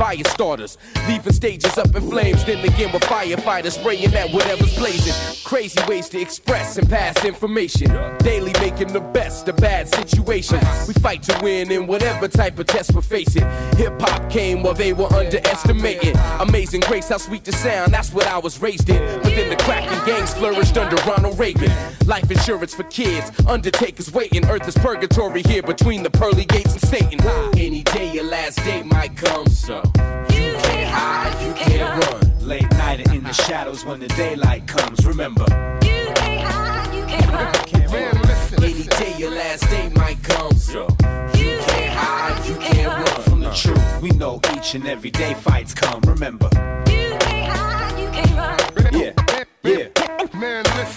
Fire 0.08 0.24
starters, 0.28 0.78
leaving 1.06 1.34
stages 1.34 1.76
up 1.76 1.94
in 1.94 2.08
flames. 2.08 2.42
Then 2.42 2.64
again, 2.64 2.90
with 2.94 3.02
firefighters 3.02 3.72
spraying 3.72 4.14
at 4.14 4.30
whatever's 4.32 4.74
blazing. 4.74 5.12
Crazy 5.44 5.78
ways 5.86 6.08
to 6.08 6.18
express 6.18 6.78
and 6.78 6.88
pass 6.88 7.22
information. 7.26 7.90
Daily 8.20 8.52
making 8.58 8.94
the 8.94 9.00
best 9.00 9.48
of 9.48 9.56
bad 9.56 9.86
situations. 9.86 10.64
We 10.88 10.94
fight 10.94 11.22
to 11.24 11.38
win 11.42 11.70
in 11.70 11.86
whatever 11.86 12.26
type 12.26 12.58
of 12.58 12.68
test 12.68 12.94
we're 12.94 13.02
facing. 13.02 13.44
Hip 13.76 14.00
hop 14.00 14.30
came 14.30 14.62
while 14.62 14.72
they 14.72 14.94
were 14.94 15.12
underestimating. 15.12 16.16
Amazing 16.40 16.80
grace, 16.86 17.10
how 17.10 17.18
sweet 17.18 17.44
the 17.44 17.52
sound, 17.52 17.92
that's 17.92 18.10
what 18.10 18.26
I 18.28 18.38
was 18.38 18.62
raised 18.62 18.88
in. 18.88 19.20
But 19.20 19.34
then 19.34 19.50
the 19.50 19.62
cracking 19.62 20.06
gangs 20.06 20.32
flourished 20.32 20.78
under 20.78 20.96
Ronald 21.02 21.38
Reagan. 21.38 21.70
Life 22.08 22.30
insurance 22.30 22.72
for 22.72 22.84
kids, 22.84 23.30
undertakers 23.46 24.10
waiting. 24.10 24.42
Earth 24.46 24.66
is 24.66 24.74
purgatory 24.78 25.42
here 25.42 25.62
between 25.62 26.02
the 26.02 26.08
pearly 26.08 26.46
gates 26.46 26.72
and 26.72 26.80
Satan. 26.80 27.20
Any 27.54 27.82
day 27.82 28.10
your 28.14 28.24
last 28.24 28.56
day 28.64 28.82
might 28.82 29.14
come, 29.14 29.46
so 29.46 29.82
you 30.30 30.56
can't 30.56 30.88
hide, 30.88 31.46
you 31.46 31.52
can't 31.52 32.02
run. 32.06 32.48
late 32.48 32.70
night 32.70 33.00
and 33.00 33.14
in 33.14 33.24
the 33.24 33.34
shadows 33.34 33.84
when 33.84 34.00
the 34.00 34.08
daylight 34.08 34.66
comes. 34.66 35.04
Remember, 35.04 35.44
You 35.82 36.10
can't 36.14 36.50
hide, 36.50 36.94
you 36.94 37.04
can't 37.04 37.30
run. 37.30 38.64
Any 38.64 38.84
day 38.84 39.14
your 39.18 39.32
last 39.32 39.68
day 39.68 39.90
might 39.90 40.22
come, 40.22 40.54
so 40.54 40.86
you 41.34 41.58
can't 41.58 41.92
hide, 41.92 42.48
you 42.48 42.54
can't 42.54 43.06
run. 43.06 43.22
from 43.24 43.40
the 43.40 43.50
truth, 43.50 44.00
we 44.00 44.08
know 44.12 44.40
each 44.56 44.74
and 44.74 44.88
every 44.88 45.10
day 45.10 45.34
fights 45.34 45.74
come. 45.74 46.00
Remember, 46.06 46.48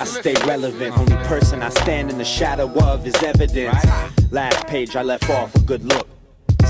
stay 0.06 0.34
relevant. 0.46 0.98
Only 0.98 1.16
person 1.28 1.62
I 1.62 1.70
stand 1.70 2.10
in 2.12 2.18
the 2.18 2.26
shadow 2.26 2.72
of 2.84 3.06
is 3.06 3.16
evidence. 3.24 3.84
Last 4.32 4.68
page 4.68 4.96
I 4.96 5.04
left 5.04 5.30
off 5.30 5.54
a 5.56 5.60
good 5.60 5.84
look. 5.84 6.08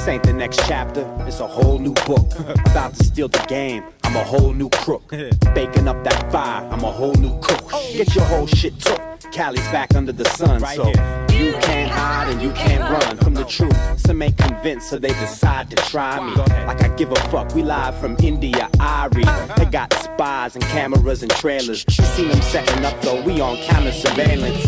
This 0.01 0.07
ain't 0.07 0.23
the 0.23 0.33
next 0.33 0.57
chapter, 0.65 1.05
it's 1.27 1.41
a 1.41 1.47
whole 1.47 1.77
new 1.77 1.93
book. 1.93 2.33
About 2.71 2.95
to 2.95 3.03
steal 3.03 3.27
the 3.27 3.45
game, 3.47 3.83
I'm 4.03 4.15
a 4.15 4.23
whole 4.23 4.51
new 4.51 4.67
crook. 4.67 5.07
Baking 5.53 5.87
up 5.87 6.03
that 6.03 6.31
fire, 6.31 6.67
I'm 6.71 6.83
a 6.83 6.91
whole 6.91 7.13
new 7.13 7.39
cook. 7.39 7.69
Get 7.93 8.15
your 8.15 8.25
whole 8.25 8.47
shit 8.47 8.79
took. 8.79 8.99
Cali's 9.31 9.61
back 9.67 9.93
under 9.93 10.11
the 10.11 10.25
sun, 10.25 10.59
so 10.73 10.87
you 11.37 11.53
can't 11.61 11.91
hide 11.91 12.29
and 12.29 12.41
you 12.41 12.51
can't 12.53 12.81
run 12.81 13.15
from 13.17 13.35
the 13.35 13.45
truth. 13.45 13.77
Some 13.99 14.23
ain't 14.23 14.39
convinced, 14.39 14.89
so 14.89 14.97
they 14.97 15.09
decide 15.09 15.69
to 15.69 15.75
try 15.75 16.19
me. 16.19 16.33
Like 16.65 16.81
I 16.81 16.87
give 16.95 17.11
a 17.11 17.21
fuck, 17.29 17.53
we 17.53 17.61
live 17.61 17.95
from 17.99 18.17
India, 18.23 18.71
Irie. 18.79 19.55
They 19.55 19.65
got 19.65 19.93
spies 19.93 20.55
and 20.55 20.63
cameras 20.63 21.21
and 21.21 21.31
trailers. 21.33 21.85
You 21.87 22.05
seen 22.05 22.29
them 22.29 22.41
setting 22.41 22.83
up 22.85 22.99
though, 23.01 23.21
we 23.21 23.39
on 23.39 23.55
camera 23.57 23.93
surveillance. 23.93 24.65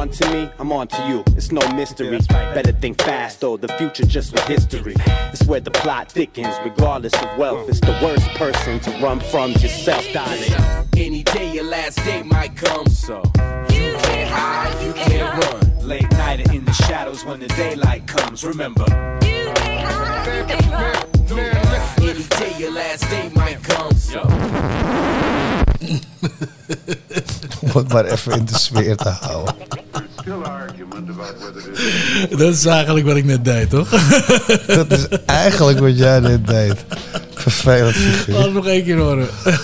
On 0.00 0.08
to 0.08 0.32
me, 0.32 0.50
I'm 0.58 0.72
on 0.72 0.88
to 0.88 1.08
you. 1.08 1.22
It's 1.36 1.52
no 1.52 1.60
mystery. 1.74 2.18
Better 2.30 2.72
think 2.72 3.02
fast 3.02 3.40
though, 3.42 3.58
the 3.58 3.68
future 3.76 4.06
just 4.06 4.32
was 4.32 4.40
history. 4.44 4.94
It's 5.30 5.44
where 5.44 5.60
the 5.60 5.70
plot 5.70 6.10
thickens, 6.10 6.56
regardless 6.64 7.12
of 7.22 7.36
wealth. 7.36 7.68
It's 7.68 7.80
the 7.80 7.92
worst 8.02 8.26
person 8.28 8.80
to 8.80 8.90
run 9.02 9.20
from 9.20 9.50
yourself, 9.52 10.10
darling. 10.10 10.86
Any 10.96 11.22
day 11.22 11.52
your 11.52 11.64
last 11.64 11.96
day 11.98 12.22
might 12.22 12.56
come, 12.56 12.86
so 12.88 13.20
you 13.68 13.94
can't 14.00 14.30
hide, 14.30 14.86
you 14.86 14.94
can't 14.94 15.44
run. 15.44 15.86
Late 15.86 16.10
night 16.12 16.40
and 16.40 16.54
in 16.54 16.64
the 16.64 16.72
shadows 16.72 17.22
when 17.26 17.40
the 17.40 17.48
daylight 17.48 18.06
comes. 18.06 18.42
Remember, 18.42 18.86
you 19.20 19.52
can't 19.54 19.86
hide, 19.86 20.50
you 20.50 20.56
can't 20.56 20.72
run. 21.28 22.08
Any 22.08 22.22
day 22.22 22.58
your 22.58 22.72
last 22.72 23.02
day 23.10 23.30
might 23.34 23.62
come, 23.62 23.92
so 23.92 24.22
Om 27.60 27.70
het 27.72 27.92
maar 27.92 28.04
even 28.04 28.32
in 28.32 28.44
de 28.44 28.58
sfeer 28.58 28.96
te 28.96 29.08
houden. 29.08 29.54
Dat 32.30 32.54
is 32.54 32.64
eigenlijk 32.64 33.06
wat 33.06 33.16
ik 33.16 33.24
net 33.24 33.44
deed, 33.44 33.70
toch? 33.70 33.88
Dat 34.66 34.90
is 34.90 35.06
eigenlijk 35.26 35.78
wat 35.78 35.98
jij 35.98 36.20
net 36.20 36.46
deed. 36.46 36.84
Vervelend 37.34 37.96
Laat 37.96 38.04
figuur. 38.04 38.42
het 38.42 38.52
nog 38.52 38.66
één 38.66 38.84
keer 38.84 38.98
horen. 38.98 39.28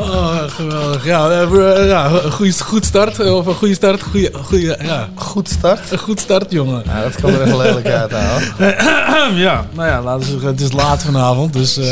Oh, 0.00 0.42
geweldig. 0.48 1.04
Ja, 1.04 1.30
eh, 1.30 1.88
ja 1.88 2.10
een 2.10 2.32
goede, 2.32 2.52
goed 2.60 2.84
start. 2.84 3.20
Of 3.30 3.46
een 3.46 3.54
goede 3.54 3.74
start. 3.74 4.02
Goede, 4.02 4.30
goede, 4.42 4.78
ja. 4.82 5.08
Goed 5.14 5.48
start? 5.48 5.90
Een 5.90 5.98
goed 5.98 6.20
start, 6.20 6.52
jongen. 6.52 6.82
Ja, 6.86 7.02
dat 7.02 7.14
kan 7.14 7.30
er 7.32 7.40
echt 7.40 7.56
lelijk 7.56 7.86
uit 7.86 8.10
halen. 8.10 9.36
ja, 9.46 9.66
nou 9.72 9.88
ja, 9.88 10.02
laten 10.02 10.40
we 10.40 10.46
het 10.46 10.60
is 10.60 10.72
laat 10.72 11.02
vanavond. 11.02 11.52
Dus 11.52 11.76
eh, 11.76 11.84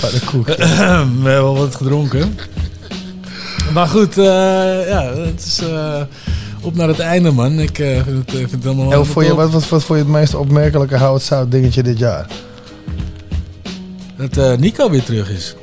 de 0.00 0.20
koek. 0.24 0.46
we 0.56 0.64
hebben 0.64 1.22
wel 1.24 1.56
wat 1.56 1.74
gedronken. 1.74 2.38
Maar 3.72 3.86
goed, 3.86 4.18
eh, 4.18 4.24
ja, 4.88 5.12
het 5.14 5.44
is 5.46 5.58
eh, 5.58 6.00
op 6.62 6.74
naar 6.74 6.88
het 6.88 6.98
einde, 6.98 7.30
man. 7.30 7.58
Ik 7.58 7.78
eh, 7.78 8.02
vind, 8.02 8.18
het, 8.18 8.28
eh, 8.28 8.34
vind 8.34 8.50
het 8.50 8.66
allemaal... 8.66 9.04
Vond 9.04 9.26
je, 9.26 9.34
wat, 9.34 9.50
wat, 9.50 9.68
wat 9.68 9.84
vond 9.84 9.98
je 9.98 10.04
het 10.04 10.14
meest 10.14 10.34
opmerkelijke 10.34 10.96
hout 10.96 11.22
zout 11.22 11.50
dingetje 11.50 11.82
dit 11.82 11.98
jaar? 11.98 12.26
Dat 14.16 14.36
eh, 14.36 14.58
Nico 14.58 14.90
weer 14.90 15.02
terug 15.04 15.30
is. 15.30 15.54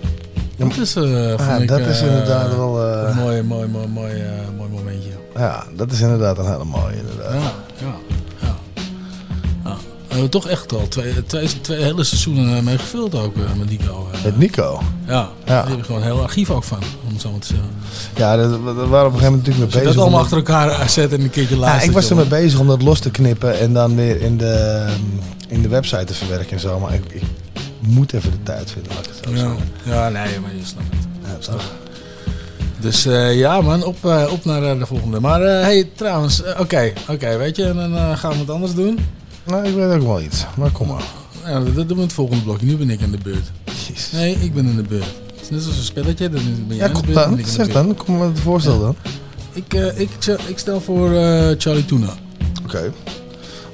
Dat 0.60 0.78
is, 0.78 0.96
eh, 0.96 1.04
Ah, 1.48 1.62
ik, 1.62 1.68
dat 1.68 1.80
is 1.80 2.02
eh, 2.02 2.08
inderdaad 2.08 2.56
wel... 2.56 2.84
eh, 2.86 3.10
een 3.10 3.16
mooi, 3.16 3.42
mooi, 3.44 3.68
mooi, 3.68 3.88
mooi, 3.88 4.12
eh, 4.14 4.30
mooi 4.58 4.70
momentje. 4.70 5.10
ja, 5.36 5.64
dat 5.76 5.92
is 5.92 6.02
inderdaad 6.02 6.38
een 6.38 6.52
hele 6.52 6.64
mooie. 6.66 6.96
Inderdaad. 6.96 7.34
Ja, 7.34 7.52
ja, 7.78 7.96
ja. 8.42 8.56
ja. 9.64 9.76
We 10.08 10.16
hebben 10.16 10.30
toch 10.30 10.48
echt 10.48 10.74
al 10.74 10.88
twee, 10.88 11.26
twee, 11.26 11.62
twee 11.62 11.84
hele 11.84 12.04
seizoenen 12.04 12.56
eh, 12.58 12.62
mee 12.64 12.78
gevuld 12.78 13.16
ook 13.16 13.36
eh, 13.36 13.42
met 13.58 13.70
Nico. 13.70 14.08
eh. 14.14 14.24
Met 14.24 14.38
Nico? 14.38 14.80
Ja, 15.08 15.14
Ja. 15.14 15.30
daar 15.46 15.68
heb 15.68 15.78
je 15.78 15.84
gewoon 15.84 16.02
een 16.02 16.08
heel 16.08 16.22
archief 16.22 16.50
ook 16.50 16.64
van, 16.64 16.78
om 17.08 17.14
het 17.14 17.22
zo 17.22 17.32
maar 17.32 17.40
te 17.40 17.48
zeggen. 17.48 17.68
Ja, 18.16 18.36
daar 18.38 18.50
waren 18.50 18.64
we 18.76 18.84
op 18.84 18.86
een 18.86 19.12
gegeven 19.12 19.14
moment 19.14 19.32
natuurlijk 19.48 19.74
mee 19.74 19.82
bezig. 19.84 19.94
dat 19.94 19.98
allemaal 20.04 20.20
achter 20.20 20.38
elkaar 20.38 20.90
zet 20.90 21.14
en 21.14 21.22
een 21.22 21.30
keertje 21.30 21.56
Ja, 21.56 21.62
luistert. 21.62 21.88
ik 21.90 21.92
was 21.96 22.10
er 22.10 22.16
mee 22.16 22.26
bezig 22.26 22.60
om 22.60 22.68
dat 22.68 22.82
los 22.82 23.00
te 23.00 23.12
knippen 23.12 23.60
en 23.60 23.74
dan 23.74 23.96
weer 23.96 24.22
in 24.22 24.38
de, 24.38 24.86
in 25.48 25.62
de 25.62 25.68
website 25.68 26.04
te 26.06 26.14
verwerken 26.14 26.52
en 26.52 26.60
zo. 26.60 26.80
Maar 26.80 26.94
ik, 26.94 27.04
ik 27.14 27.22
moet 27.80 28.14
even 28.14 28.32
de 28.32 28.44
tijd 28.44 28.72
vinden, 28.72 28.92
laat 28.96 29.06
ik 29.06 29.12
het 29.16 29.24
zo 29.26 29.32
Ja, 29.32 29.38
zeggen. 29.38 29.58
ja 29.84 30.10
nee, 30.10 30.40
maar 30.40 30.56
je 30.56 30.66
snapt 30.66 30.88
het. 30.90 31.46
Ja, 31.46 31.52
het. 31.52 31.62
Dus 32.80 33.06
eh, 33.06 33.38
ja 33.38 33.62
man, 33.62 33.84
op, 33.84 34.06
eh, 34.06 34.28
op 34.32 34.46
naar 34.46 34.64
eh, 34.64 34.80
de 34.80 34.86
volgende. 34.86 35.20
Maar 35.20 35.42
hey, 35.42 35.90
trouwens, 35.96 36.44
oké, 36.60 36.94
oké, 37.10 37.38
weet 37.38 37.56
je, 37.56 37.64
en 37.66 37.76
dan 37.76 38.18
gaan 38.18 38.32
we 38.32 38.38
wat 38.38 38.50
anders 38.50 38.74
doen. 38.74 39.00
Nou, 39.44 39.68
ik 39.68 39.76
weet 39.76 39.92
ook 39.96 40.02
wel 40.08 40.22
iets, 40.22 40.46
maar 40.58 40.72
kom 40.72 40.88
maar. 40.88 41.04
Ja, 41.46 41.60
dat, 41.60 41.74
doen 41.76 41.88
we 41.88 41.94
in 41.94 42.00
het 42.00 42.14
volgende 42.14 42.44
blokje. 42.44 42.66
Nu 42.66 42.78
ben 42.78 42.90
ik 42.90 43.02
in 43.02 43.12
de 43.12 43.18
beurt. 43.24 43.52
Nee, 44.12 44.36
ik 44.36 44.54
ben 44.54 44.66
in 44.68 44.76
de 44.76 44.82
beurt. 44.82 45.06
Het 45.06 45.42
is 45.42 45.50
net 45.50 45.62
zoals 45.62 45.78
een 45.78 45.84
spelletje, 45.84 46.30
dan 46.30 46.42
ben 46.68 46.78
jij 46.78 46.88
Ja, 46.88 46.94
in 46.94 46.94
de 46.94 47.02
kom 47.02 47.14
dan. 47.14 47.46
Zeg 47.46 47.68
dan. 47.68 47.96
Kom 47.96 48.18
maar 48.18 48.28
het 48.28 48.40
voorstel 48.40 48.80
dan. 48.80 48.96
Ik, 49.54 49.74
ik, 49.96 50.10
ik 50.48 50.58
stel 50.58 50.82
voor 50.82 51.10
Charlie 51.58 51.86
Tuna. 51.86 52.14
Oké. 52.64 52.92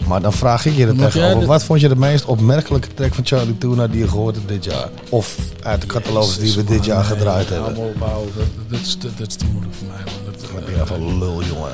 Maar 0.07 0.21
dan 0.21 0.33
vraag 0.33 0.65
ik 0.65 0.75
je 0.75 0.87
er 0.87 0.95
tegenover. 0.95 1.47
Wat 1.47 1.63
vond 1.63 1.81
je 1.81 1.87
de 1.87 1.95
meest 1.95 2.25
opmerkelijke 2.25 2.87
track 2.93 3.13
van 3.13 3.25
Charlie 3.25 3.57
Tuna 3.57 3.87
die 3.87 3.99
je 3.99 4.07
gehoord 4.07 4.35
hebt 4.35 4.47
dit 4.47 4.63
jaar? 4.63 4.89
Of 5.09 5.37
uit 5.63 5.81
de 5.81 5.87
catalogus 5.87 6.37
die 6.37 6.53
we 6.55 6.63
dit 6.63 6.85
jaar 6.85 7.03
gedraaid 7.03 7.49
hebben? 7.49 7.75
Dat, 8.69 8.79
is 8.79 8.95
te, 8.95 9.09
dat 9.17 9.27
is 9.27 9.35
te 9.35 9.45
moeilijk 9.45 9.75
voor 9.75 9.87
mij. 9.87 10.13
Dat, 10.25 10.51
Wat 10.51 10.65
ben 10.65 10.75
jij 10.75 10.85
van 10.85 11.17
lul, 11.17 11.43
jongen? 11.43 11.69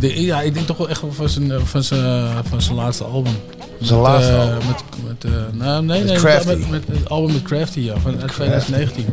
Ik 0.00 0.16
ja, 0.16 0.42
ik 0.42 0.54
denk 0.54 0.66
toch 0.66 0.76
wel 0.76 0.88
echt 0.88 1.02
van 1.10 1.28
zijn, 1.28 1.52
eh, 1.52 1.60
van 1.64 1.82
zijn, 1.82 2.44
van 2.44 2.62
zijn 2.62 2.76
laatste 2.76 3.04
album. 3.04 3.34
Zijn 3.80 4.00
laatste 4.00 4.32
eh, 4.32 4.40
album? 4.40 4.66
Met, 4.66 4.82
met, 5.04 5.24
eh, 5.24 5.40
nou, 5.52 5.84
nee, 5.84 6.04
Met 6.04 6.22
nee. 6.22 6.56
Met, 6.56 6.70
met 6.70 6.82
het 6.86 7.08
album 7.08 7.32
met 7.32 7.42
Crafty, 7.42 7.80
ja, 7.80 7.98
van 7.98 8.20
uit 8.20 8.32
2019. 8.32 9.06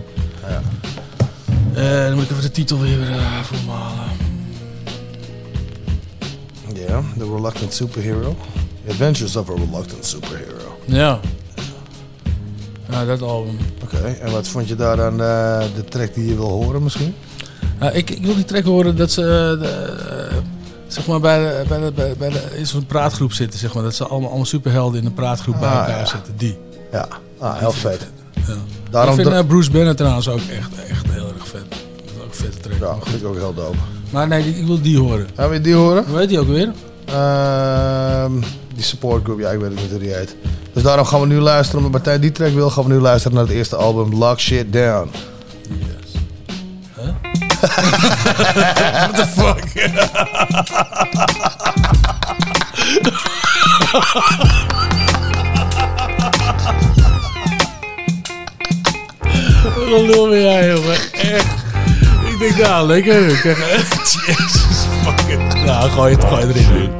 Ja. 0.47 0.61
Eh, 1.73 2.07
dan 2.07 2.13
moet 2.13 2.23
ik 2.23 2.29
even 2.29 2.41
de 2.41 2.51
titel 2.51 2.79
weer 2.79 2.99
uh, 2.99 3.41
voor 3.43 3.57
me 3.65 3.71
halen. 3.71 4.11
Ja, 6.87 7.01
The 7.17 7.35
Reluctant 7.35 7.73
Superhero. 7.73 8.35
Adventures 8.89 9.35
of 9.35 9.49
a 9.49 9.53
Reluctant 9.53 10.05
Superhero. 10.05 10.77
Ja. 10.85 11.19
Ja, 12.89 13.05
dat 13.05 13.21
album. 13.21 13.57
Oké, 13.83 13.97
en 14.21 14.31
wat 14.31 14.47
vond 14.47 14.67
je 14.67 14.75
daar 14.75 15.01
aan 15.03 15.17
de, 15.17 15.65
de 15.75 15.83
track 15.83 16.13
die 16.13 16.27
je 16.27 16.35
wil 16.35 16.49
horen 16.49 16.83
misschien? 16.83 17.15
Ik, 17.93 18.09
ik 18.09 18.25
wil 18.25 18.35
die 18.35 18.45
track 18.45 18.63
horen 18.63 18.95
dat 18.95 19.11
ze 19.11 19.21
eh, 19.21 19.61
de, 19.61 19.67
eh, 20.29 20.35
zeg 20.87 21.07
maar 21.07 21.19
bij, 21.19 21.37
de, 21.39 21.63
bij, 21.67 21.79
de, 21.79 21.91
bij, 21.91 22.15
bij 22.17 22.29
de, 22.29 22.41
in 22.57 22.67
zo'n 22.67 22.85
praatgroep 22.85 23.33
zitten. 23.33 23.59
Zeg 23.59 23.73
maar. 23.73 23.83
Dat 23.83 23.95
ze 23.95 24.07
allemaal, 24.07 24.27
allemaal 24.29 24.45
superhelden 24.45 24.99
in 24.99 25.05
een 25.05 25.13
praatgroep 25.13 25.59
bij 25.59 25.69
Ah, 25.69 25.77
elkaar 25.79 25.99
ja. 25.99 26.05
zitten. 26.05 26.33
Die. 26.37 26.57
Ja, 26.91 27.07
ah, 27.37 27.57
heel 27.57 27.71
vet. 27.71 28.07
Ja. 28.47 28.53
Daarom 28.89 29.19
ik 29.19 29.21
vind 29.25 29.35
eh, 29.35 29.45
Bruce 29.47 29.71
Banner 29.71 29.95
trouwens 29.95 30.27
ook 30.29 30.39
echt, 30.39 30.69
echt 30.89 31.05
heel 31.09 31.27
erg 31.35 31.47
vet. 31.47 31.69
Dat 31.69 31.79
is 32.05 32.21
ook 32.21 32.25
een 32.27 32.33
vette 32.33 32.59
track. 32.59 32.79
Ja, 32.79 32.95
vind 33.09 33.21
ik 33.21 33.27
ook 33.27 33.35
heel 33.37 33.53
dope. 33.53 33.77
Maar 34.09 34.27
nee, 34.27 34.57
ik 34.57 34.65
wil 34.65 34.81
die 34.81 34.97
horen. 34.99 35.27
Gaan 35.35 35.49
we 35.49 35.61
die 35.61 35.73
horen? 35.75 36.05
Hoe 36.07 36.17
heet 36.17 36.29
die 36.29 36.39
ook 36.39 36.47
weer? 36.47 36.71
Ehm, 37.05 38.31
die 38.75 38.83
support 38.83 39.23
group, 39.23 39.39
ja, 39.39 39.49
ik 39.49 39.59
weet 39.59 39.69
het 39.69 39.79
niet 39.79 39.89
hoe 39.89 39.99
die 39.99 40.13
heet. 40.13 40.35
Dus 40.73 40.83
daarom 40.83 41.05
gaan 41.05 41.19
we 41.19 41.27
nu 41.27 41.39
luisteren, 41.39 41.77
omdat 41.77 41.91
Martijn 41.91 42.21
die 42.21 42.31
track 42.31 42.53
wil, 42.53 42.69
gaan 42.69 42.83
we 42.83 42.93
nu 42.93 42.99
luisteren 42.99 43.37
naar 43.37 43.45
het 43.45 43.55
eerste 43.55 43.75
album, 43.75 44.13
Lock 44.13 44.39
Shit 44.39 44.73
Down. 44.73 45.09
What 47.63 49.15
the 49.15 49.27
fuck? 49.27 49.91
Wat 59.63 59.99
een 59.99 60.05
lul 60.05 60.29
ben 60.29 60.41
jij, 60.41 60.67
jongen. 60.67 61.11
Echt. 61.11 61.45
Ik 62.25 62.39
denk, 62.39 62.57
nou, 62.57 62.87
lekker. 62.87 63.21
Jezus 64.25 64.85
fucking. 65.03 65.65
Nou, 65.65 65.89
gooi 65.89 66.15
het, 66.15 66.23
gooi 66.23 66.45
het 66.45 66.55
erin. 66.55 66.91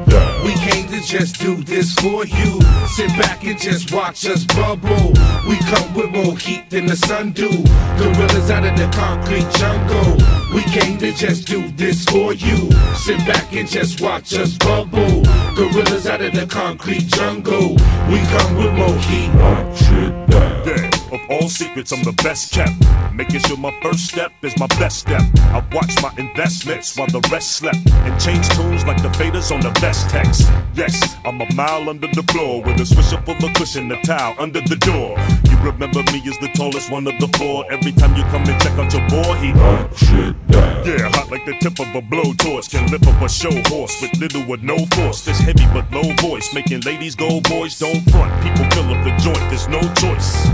Just 1.06 1.40
do 1.40 1.56
this 1.56 1.94
for 1.96 2.26
you. 2.26 2.62
Sit 2.88 3.10
back 3.20 3.44
and 3.44 3.60
just 3.60 3.92
watch 3.94 4.26
us 4.26 4.46
bubble. 4.46 5.14
We 5.48 5.58
come 5.58 5.94
with 5.94 6.12
more 6.12 6.38
heat 6.38 6.70
than 6.70 6.86
the 6.86 6.96
sun 6.96 7.32
do. 7.32 7.50
Gorillas 7.98 8.50
out 8.50 8.66
of 8.66 8.78
the 8.78 8.90
concrete 8.96 9.50
jungle. 9.58 10.18
We 10.54 10.64
came 10.64 10.98
to 11.00 11.12
just 11.14 11.48
do 11.48 11.70
this 11.72 12.06
for 12.06 12.34
you. 12.34 12.72
Sit 12.96 13.18
back 13.20 13.54
and 13.54 13.68
just 13.68 14.02
watch 14.02 14.34
us 14.34 14.58
bubble. 14.58 15.24
Gorillas 15.56 16.08
out 16.08 16.22
of 16.22 16.34
the 16.34 16.48
concrete 16.48 17.08
jungle. 17.08 17.76
We 18.10 18.20
come 18.34 18.58
with 18.58 18.74
more 18.74 18.98
heat. 19.00 19.32
Shit 19.76 20.24
Yeah, 20.66 21.03
of 21.14 21.22
all 21.30 21.48
secrets, 21.48 21.92
I'm 21.92 22.04
the 22.04 22.12
best 22.24 22.52
kept. 22.52 22.74
Making 23.14 23.40
sure 23.42 23.58
my 23.58 23.74
first 23.82 24.08
step 24.08 24.32
is 24.42 24.58
my 24.58 24.68
best 24.80 25.00
step. 25.00 25.22
I 25.54 25.64
watch 25.72 25.94
my 26.02 26.12
investments 26.18 26.98
while 26.98 27.08
the 27.08 27.22
rest 27.32 27.52
slept. 27.54 27.78
And 27.88 28.20
change 28.20 28.50
tunes 28.50 28.84
like 28.86 29.02
the 29.02 29.10
faders 29.10 29.54
on 29.54 29.62
the 29.62 29.72
best 29.80 30.10
text. 30.10 30.50
Yes, 30.74 31.16
I'm 31.24 31.40
a 31.42 31.54
mile 31.54 31.90
under 31.90 32.08
the 32.08 32.24
floor 32.24 32.64
with 32.64 32.82
a 32.82 32.84
swisher 32.84 33.24
full 33.26 33.38
of 33.46 33.54
cushion, 33.54 33.92
a 33.92 34.02
towel 34.02 34.36
under 34.40 34.62
the 34.62 34.76
door. 34.76 35.18
You 35.50 35.58
remember 35.62 36.02
me 36.12 36.22
as 36.26 36.38
the 36.40 36.50
tallest 36.56 36.90
one 36.92 37.06
of 37.08 37.18
the 37.20 37.28
four. 37.38 37.72
Every 37.72 37.92
time 37.92 38.16
you 38.16 38.24
come 38.34 38.44
and 38.44 38.62
check 38.62 38.74
out 38.74 38.92
your 38.92 39.08
boy, 39.10 39.34
he 39.38 39.54
shit 39.96 40.48
down. 40.48 40.86
Yeah, 40.86 41.10
hot 41.14 41.30
like 41.30 41.46
the 41.46 41.56
tip 41.62 41.80
of 41.80 41.94
a 41.96 42.02
blowtorch. 42.02 42.72
Can 42.72 42.90
lift 42.92 43.08
up 43.08 43.22
a 43.22 43.30
show 43.30 43.54
horse 43.70 44.02
with 44.02 44.18
little 44.18 44.50
or 44.50 44.58
no 44.58 44.78
force. 44.98 45.24
This 45.26 45.40
heavy 45.40 45.66
but 45.74 45.90
low 45.92 46.14
voice, 46.18 46.54
making 46.54 46.82
ladies 46.82 47.16
go, 47.16 47.40
boys 47.42 47.78
don't 47.78 48.02
front. 48.10 48.34
People 48.44 48.66
fill 48.72 48.90
up 48.94 49.04
the 49.04 49.14
joint, 49.22 49.44
there's 49.50 49.68
no 49.68 49.82
choice. 49.94 50.48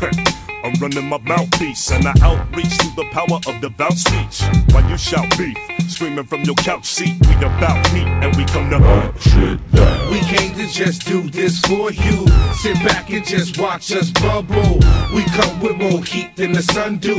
I'm 0.64 0.74
running 0.80 1.08
my 1.08 1.18
mouthpiece 1.18 1.90
and 1.90 2.06
I 2.06 2.14
outreach 2.22 2.76
to 2.78 2.96
the 2.96 3.04
power 3.12 3.38
of 3.46 3.60
devout 3.60 3.94
speech. 3.94 4.42
While 4.72 4.88
you 4.90 4.96
shout 4.96 5.28
beef, 5.38 5.56
screaming 5.90 6.24
from 6.24 6.42
your 6.42 6.54
couch 6.56 6.86
seat, 6.86 7.14
we 7.26 7.34
about 7.36 7.86
heat, 7.88 8.06
and 8.06 8.34
we 8.36 8.44
come 8.46 8.70
to 8.70 8.78
hunt 8.78 9.20
shit 9.20 9.72
down. 9.72 10.10
We 10.10 10.20
came 10.20 10.54
to 10.54 10.66
just 10.66 11.06
do 11.06 11.28
this 11.30 11.60
for 11.60 11.90
you. 11.90 12.26
Sit 12.54 12.76
back 12.84 13.10
and 13.10 13.24
just 13.24 13.58
watch 13.58 13.92
us 13.92 14.10
bubble. 14.10 14.78
We 15.14 15.24
come 15.36 15.60
with 15.60 15.76
more 15.76 16.02
heat 16.04 16.34
than 16.36 16.52
the 16.52 16.62
sun 16.62 16.98
do. 16.98 17.14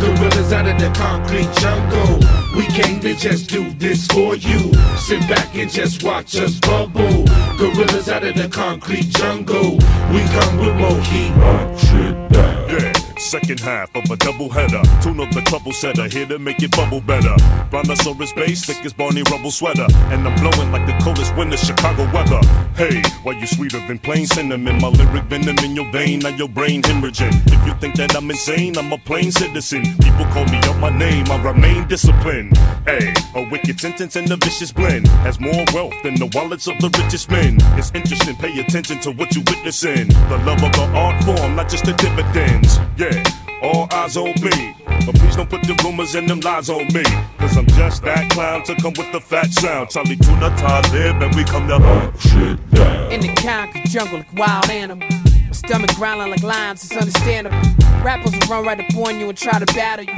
Gorillas 0.00 0.52
out 0.52 0.66
of 0.66 0.78
the 0.78 0.90
concrete 0.96 1.52
jungle. 1.60 2.18
We 2.56 2.66
came 2.66 3.00
to 3.00 3.14
just 3.14 3.48
do 3.48 3.72
this 3.74 4.06
for 4.08 4.34
you. 4.36 4.72
Sit 4.96 5.20
back 5.28 5.54
and 5.54 5.70
just 5.70 6.02
watch 6.02 6.36
us 6.36 6.58
bubble. 6.60 7.24
Gorillas 7.58 8.08
out 8.08 8.24
of 8.24 8.34
the 8.34 8.48
concrete 8.48 9.08
jungle. 9.08 9.72
We 10.12 10.20
come 10.36 10.58
with 10.58 10.76
more 10.76 11.00
heat. 11.10 11.32
Shit 11.78 12.32
down. 12.32 12.68
Yeah, 12.68 12.92
second 13.22 13.60
half 13.60 13.94
of 13.94 14.10
a 14.10 14.16
double 14.16 14.48
header. 14.50 14.82
Tune 15.00 15.20
up 15.20 15.30
the 15.30 15.42
trouble 15.42 15.72
setter, 15.72 16.08
here 16.08 16.26
to 16.26 16.38
make 16.38 16.62
it 16.62 16.72
bubble 16.72 17.00
better. 17.00 17.34
Brontosaurus 17.70 18.32
bass, 18.32 18.64
thick 18.64 18.84
as 18.84 18.92
Barney 18.92 19.22
Rubble 19.30 19.50
sweater. 19.50 19.86
And 20.10 20.26
I'm 20.26 20.34
blowing 20.40 20.72
like 20.72 20.86
the 20.86 20.98
coldest 21.04 21.34
winter 21.36 21.56
Chicago 21.56 22.04
weather. 22.12 22.40
Hey, 22.74 23.02
why 23.22 23.32
you 23.32 23.46
sweeter 23.46 23.78
than 23.86 23.98
plain 23.98 24.26
cinnamon? 24.26 24.80
My 24.80 24.88
lyric 24.88 25.24
venom 25.24 25.58
in 25.58 25.76
your 25.76 25.90
vein, 25.92 26.20
now 26.20 26.30
your 26.30 26.48
brain 26.48 26.82
hemorrhaging. 26.82 27.34
If 27.46 27.66
you 27.66 27.74
think 27.80 27.96
that 27.96 28.16
I'm 28.16 28.30
insane, 28.30 28.76
I'm 28.76 28.92
a 28.92 28.98
plain 28.98 29.30
citizen. 29.30 29.82
People 29.98 30.26
call 30.26 30.44
me 30.46 30.58
up 30.58 30.76
my 30.78 30.90
name, 30.90 31.30
I 31.30 31.42
remain 31.42 31.86
disciplined. 31.88 32.56
Hey, 32.84 33.14
a 33.34 33.48
wicked 33.48 33.80
sentence 33.80 34.16
and 34.16 34.30
a 34.30 34.36
vicious 34.36 34.72
blend 34.72 35.06
has 35.24 35.38
more 35.38 35.64
wealth 35.72 35.94
than 36.02 36.14
the 36.16 36.30
wallets 36.34 36.66
of 36.66 36.78
the 36.78 36.90
richest 36.98 37.30
men. 37.30 37.58
It's 37.78 37.92
interesting, 37.94 38.36
pay 38.36 38.58
attention 38.58 39.00
to 39.00 39.12
what 39.12 39.34
you 39.34 39.42
witnessing. 39.46 40.08
The 40.08 40.42
love 40.44 40.62
of 40.62 40.72
the 40.72 40.90
art 40.94 41.22
form, 41.24 41.56
not 41.56 41.68
just 41.68 41.84
the 41.84 41.92
dividends. 41.92 42.78
Yeah, 42.96 43.11
all 43.62 43.88
eyes 43.92 44.16
on 44.16 44.34
me. 44.42 44.74
But 45.06 45.14
please 45.16 45.36
don't 45.36 45.48
put 45.48 45.62
the 45.62 45.78
rumors 45.84 46.14
and 46.14 46.28
them 46.28 46.40
lies 46.40 46.68
on 46.68 46.86
me. 46.92 47.02
Cause 47.38 47.56
I'm 47.56 47.66
just 47.68 48.02
that 48.04 48.30
clown 48.30 48.62
to 48.64 48.74
come 48.76 48.92
with 48.96 49.10
the 49.12 49.20
fat 49.20 49.50
sound. 49.52 49.90
Chali 49.90 50.16
2na, 50.16 50.56
Talib, 50.58 51.22
and 51.22 51.34
we 51.34 51.44
come 51.44 51.66
to 51.68 51.78
hunt 51.78 52.20
shit 52.20 52.70
down. 52.70 53.12
In 53.12 53.20
the 53.20 53.34
concrete 53.40 53.86
jungle 53.86 54.18
like 54.18 54.32
wild 54.34 54.70
animal. 54.70 55.08
My 55.08 55.52
stomach 55.52 55.94
growling 55.96 56.30
like 56.30 56.42
lions, 56.42 56.84
it's 56.84 56.96
understandable. 56.96 57.58
Rappers 58.02 58.32
will 58.32 58.48
run 58.48 58.64
right 58.64 58.80
up 58.80 58.96
on 58.96 59.18
you 59.18 59.28
and 59.28 59.38
try 59.38 59.58
to 59.58 59.66
battle 59.74 60.04
you. 60.04 60.14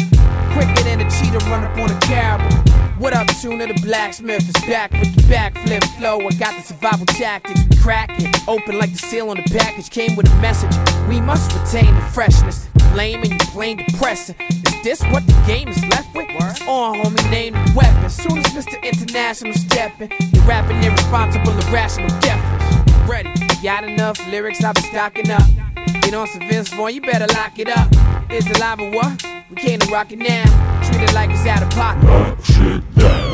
Quicker 0.52 0.82
than 0.84 1.00
a 1.00 1.10
cheetah 1.10 1.44
run 1.50 1.64
up 1.64 1.76
on 1.78 1.90
a 1.90 2.00
caribou. 2.00 2.74
What 2.98 3.12
up, 3.12 3.26
2na? 3.26 3.74
The 3.74 3.82
blacksmith 3.82 4.48
is 4.48 4.64
back 4.66 4.92
with 4.92 5.14
the 5.16 5.22
backflip 5.22 5.84
flow. 5.98 6.20
I 6.20 6.30
got 6.38 6.56
the 6.56 6.62
survival 6.62 7.06
tactics. 7.06 7.60
We 7.68 7.76
crack 7.76 8.10
it 8.18 8.48
open 8.48 8.78
like 8.78 8.92
the 8.92 8.98
seal 8.98 9.30
on 9.30 9.36
the 9.36 9.42
package. 9.42 9.90
Came 9.90 10.14
with 10.14 10.30
a 10.30 10.36
message. 10.40 10.74
We 11.08 11.20
must 11.20 11.52
retain 11.52 11.92
the 11.94 12.00
freshness. 12.12 12.68
Lame 12.94 13.22
and 13.22 13.32
you 13.32 13.38
plain 13.48 13.78
depressing. 13.78 14.36
Is 14.38 14.82
this 14.84 15.02
what 15.04 15.26
the 15.26 15.32
game 15.48 15.66
is 15.66 15.84
left 15.86 16.14
with? 16.14 16.26
It's 16.30 16.60
on, 16.62 16.94
homie, 16.98 17.30
name 17.30 17.54
the 17.54 17.72
weapon. 17.74 18.08
Soon 18.08 18.38
as 18.38 18.46
Mr. 18.46 18.80
International 18.84 19.52
stepping, 19.52 20.12
you're 20.32 20.44
rapping 20.44 20.80
irresponsible, 20.82 21.58
irrational, 21.68 22.08
deafness. 22.20 23.08
Ready? 23.08 23.30
You 23.30 23.62
got 23.64 23.82
enough 23.82 24.24
lyrics? 24.28 24.62
I've 24.62 24.74
been 24.76 24.84
stocking 24.84 25.30
up. 25.30 25.42
Get 26.04 26.12
on 26.12 26.26
some 26.26 26.46
Vince 26.46 26.68
Vaughn, 26.68 26.94
you 26.94 27.00
better 27.00 27.26
lock 27.32 27.58
it 27.58 27.66
up. 27.66 27.90
Is 28.30 28.46
it 28.46 28.60
live 28.60 28.78
or 28.78 28.90
what? 28.90 29.24
We 29.48 29.56
came 29.56 29.78
to 29.80 29.90
rock 29.90 30.12
it 30.12 30.18
now. 30.18 30.44
Treat 30.84 31.00
it 31.00 31.14
like 31.14 31.30
it's 31.30 31.46
out 31.46 31.62
of 31.62 31.70
pocket. 31.70 32.04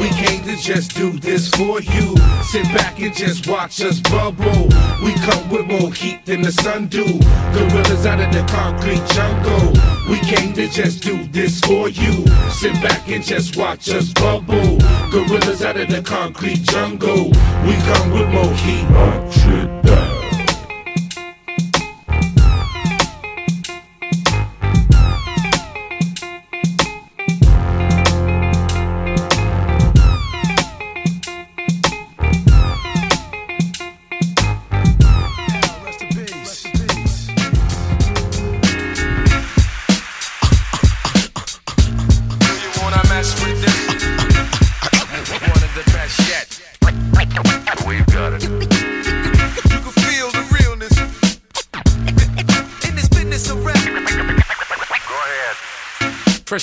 We 0.01 0.09
came 0.11 0.45
to 0.45 0.57
just 0.57 0.95
do 0.95 1.19
this 1.19 1.49
for 1.49 1.81
you. 1.81 2.17
Sit 2.45 2.63
back 2.67 3.01
and 3.01 3.13
just 3.13 3.49
watch 3.49 3.81
us 3.81 3.99
bubble. 3.99 4.69
We 5.03 5.15
come 5.15 5.51
with 5.51 5.67
more 5.67 5.93
heat 5.93 6.25
than 6.25 6.43
the 6.43 6.53
sun 6.53 6.87
do. 6.87 7.05
Gorillas 7.53 8.07
out 8.07 8.21
of 8.21 8.33
the 8.33 8.45
concrete 8.49 9.05
jungle. 9.15 9.73
We 10.09 10.21
came 10.21 10.53
to 10.55 10.69
just 10.69 11.03
do 11.03 11.27
this 11.27 11.59
for 11.61 11.89
you. 11.89 12.25
Sit 12.53 12.75
back 12.75 13.09
and 13.09 13.25
just 13.25 13.57
watch 13.57 13.89
us 13.89 14.13
bubble. 14.13 14.79
Gorillas 15.11 15.63
out 15.65 15.77
of 15.77 15.89
the 15.89 16.03
concrete 16.03 16.63
jungle. 16.63 17.31
We 17.67 17.75
come 17.91 18.13
with 18.13 18.29
more 18.29 18.55
heat. 18.55 19.90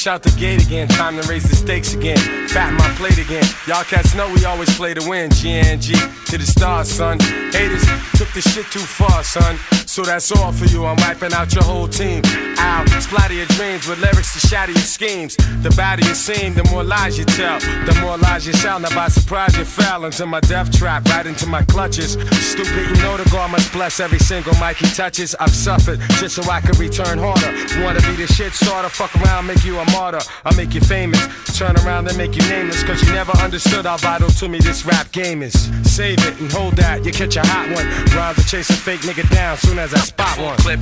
Out 0.08 0.24
the 0.24 0.32
gate 0.40 0.66
again, 0.66 0.88
time 0.88 1.20
to 1.20 1.28
raise 1.28 1.44
the 1.44 1.56
stakes 1.56 1.94
again. 1.94 2.18
Fat 2.48 2.72
my 2.72 2.88
plate 2.96 3.18
again. 3.18 3.44
Y'all 3.68 3.84
cats 3.84 4.16
know 4.16 4.32
we 4.32 4.46
always 4.46 4.74
play 4.78 4.94
to 4.94 5.10
win. 5.10 5.30
GNG 5.32 5.92
to 6.28 6.38
the 6.38 6.46
stars, 6.46 6.90
son. 6.90 7.20
Haters 7.52 7.84
took 8.16 8.32
the 8.32 8.40
shit 8.40 8.66
too 8.68 8.80
far, 8.80 9.22
son. 9.26 9.58
So 9.86 10.04
that's 10.04 10.32
all 10.32 10.54
for 10.54 10.64
you. 10.66 10.86
I'm 10.86 10.96
wiping 10.96 11.34
out 11.34 11.54
your 11.54 11.66
whole 11.66 11.90
team. 11.90 12.22
Ow, 12.60 12.86
splatter 13.00 13.34
your 13.34 13.46
dreams 13.58 13.88
with 13.88 14.00
lyrics 14.00 14.34
to 14.34 14.48
shatter 14.48 14.72
your 14.72 14.82
schemes. 14.82 15.36
The 15.62 15.74
badder 15.78 16.06
you 16.06 16.16
seem, 16.16 16.54
the 16.54 16.64
more 16.66 16.84
lies 16.84 17.18
you 17.18 17.26
tell. 17.26 17.60
The 17.60 17.98
more 18.02 18.18
lies 18.18 18.48
you 18.48 18.54
shout. 18.54 18.82
Now 18.82 18.94
by 18.96 19.08
surprise 19.10 19.56
you 19.58 19.66
fell 19.66 20.06
into 20.06 20.26
my 20.26 20.40
death 20.40 20.72
trap, 20.72 21.06
right 21.10 21.26
into 21.26 21.46
my 21.46 21.64
clutches. 21.64 22.14
Stupid, 22.14 22.90
you 22.90 22.96
know 23.04 23.18
the 23.18 23.28
God 23.32 23.52
must 23.52 23.72
bless 23.72 24.00
every 24.00 24.20
single 24.20 24.54
mic 24.60 24.78
he 24.78 24.88
touches. 24.88 25.36
I've 25.36 25.54
suffered 25.54 26.00
just 26.20 26.36
so 26.36 26.44
I 26.50 26.62
can 26.62 26.78
return 26.80 27.20
harder. 27.20 27.52
Wanna 27.84 28.02
be 28.02 28.16
the 28.16 28.28
shit 28.28 28.54
starter? 28.54 28.90
Fuck 28.90 29.16
around, 29.22 29.48
make 29.48 29.64
you 29.64 29.78
a 29.78 29.86
martyr. 29.92 30.22
I'll 30.46 30.56
make 30.56 30.74
you 30.74 30.82
famous. 30.82 31.22
Turn 31.58 31.76
around 31.78 32.08
and 32.08 32.18
make 32.18 32.36
you 32.36 32.48
nameless. 32.50 32.84
Cause 32.84 33.02
you 33.04 33.14
never 33.14 33.32
understood 33.38 33.86
how 33.86 33.98
vital 33.98 34.30
to 34.30 34.50
me 34.50 34.60
this 34.60 34.86
rap 34.86 35.12
game 35.12 35.44
is. 35.44 35.54
Save 35.84 36.20
it 36.26 36.40
and 36.40 36.52
hold 36.52 36.76
that, 36.76 37.06
you 37.06 37.12
catch 37.12 37.36
a 37.36 37.46
hot 37.46 37.70
one. 37.70 37.86
Rhymes 38.16 38.50
chase 38.50 38.70
a 38.70 38.74
fake 38.74 39.02
nigga 39.02 39.30
down 39.30 39.58
soon 39.58 39.80
as 39.80 39.94
I 39.94 40.00
spot 40.00 40.38
one. 40.40 40.58
Clip. 40.58 40.80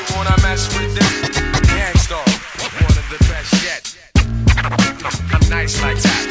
You 0.00 0.16
wanna 0.16 0.34
mess 0.42 0.66
with 0.74 0.94
this? 0.94 1.12
Gang 1.68 1.94
Starr. 1.98 2.24
One 2.80 2.96
of 2.96 3.06
the 3.10 3.18
best 3.28 3.52
yet. 3.62 3.84
I'm 4.56 5.48
nice 5.50 5.82
like 5.82 5.98
that. 5.98 6.26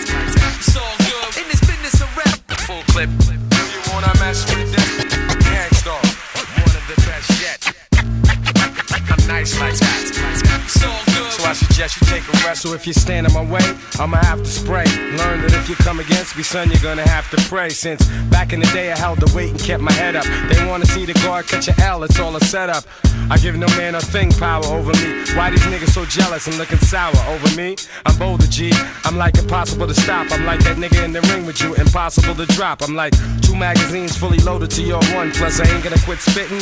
It's 0.57 0.75
all 0.75 0.95
good 0.97 1.37
in 1.37 1.47
this 1.49 1.61
business 1.61 2.01
of 2.01 2.09
rap. 2.17 2.39
Full 2.61 2.81
clip. 2.87 3.09
You 3.29 3.93
wanna 3.93 4.11
mess 4.19 4.43
with 4.49 4.71
this? 4.71 4.78
Nice 9.29 9.59
like 9.59 9.77
that. 9.77 10.09
So 11.39 11.45
I 11.45 11.53
suggest 11.53 12.01
you 12.01 12.07
take 12.07 12.27
a 12.27 12.31
rest. 12.45 12.63
So 12.63 12.73
if 12.73 12.85
you 12.85 12.93
stand 12.93 13.27
in 13.27 13.33
my 13.33 13.45
way, 13.45 13.63
I'ma 13.99 14.17
have 14.17 14.39
to 14.39 14.49
spray. 14.49 14.85
Learn 15.21 15.41
that 15.41 15.53
if 15.53 15.69
you 15.69 15.75
come 15.75 15.99
against 15.99 16.35
me, 16.35 16.43
son, 16.43 16.69
you're 16.69 16.81
gonna 16.81 17.07
have 17.07 17.29
to 17.31 17.37
pray. 17.47 17.69
Since 17.69 18.05
back 18.29 18.51
in 18.51 18.59
the 18.59 18.65
day, 18.67 18.91
I 18.91 18.97
held 18.97 19.19
the 19.19 19.31
weight 19.35 19.51
and 19.51 19.59
kept 19.59 19.81
my 19.81 19.91
head 19.93 20.15
up. 20.15 20.25
They 20.49 20.59
wanna 20.67 20.85
see 20.85 21.05
the 21.05 21.13
guard 21.25 21.47
catch 21.47 21.67
an 21.67 21.79
L, 21.79 22.03
it's 22.03 22.19
all 22.19 22.35
a 22.35 22.41
setup. 22.41 22.83
I 23.29 23.37
give 23.37 23.55
no 23.55 23.67
man 23.77 23.95
a 23.95 24.01
thing 24.01 24.31
power 24.31 24.65
over 24.65 24.91
me. 24.91 25.23
Why 25.37 25.51
these 25.51 25.61
niggas 25.71 25.93
so 25.93 26.03
jealous 26.05 26.47
and 26.47 26.57
looking 26.57 26.79
sour 26.79 27.15
over 27.29 27.55
me? 27.55 27.77
I'm 28.07 28.17
bolder, 28.17 28.47
G. 28.47 28.73
I'm 29.05 29.17
like 29.17 29.37
impossible 29.37 29.87
to 29.87 29.93
stop. 29.93 30.31
I'm 30.31 30.45
like 30.45 30.61
that 30.63 30.77
nigga 30.77 31.05
in 31.05 31.13
the 31.13 31.21
ring 31.31 31.45
with 31.45 31.61
you, 31.61 31.75
impossible 31.75 32.35
to 32.35 32.45
drop. 32.57 32.81
I'm 32.81 32.95
like 32.95 33.13
two 33.41 33.55
magazines 33.55 34.17
fully 34.17 34.39
loaded 34.39 34.71
to 34.71 34.81
your 34.81 35.03
one. 35.13 35.31
Plus, 35.31 35.59
I 35.59 35.69
ain't 35.71 35.83
gonna 35.83 36.01
quit 36.03 36.19
spitting 36.19 36.61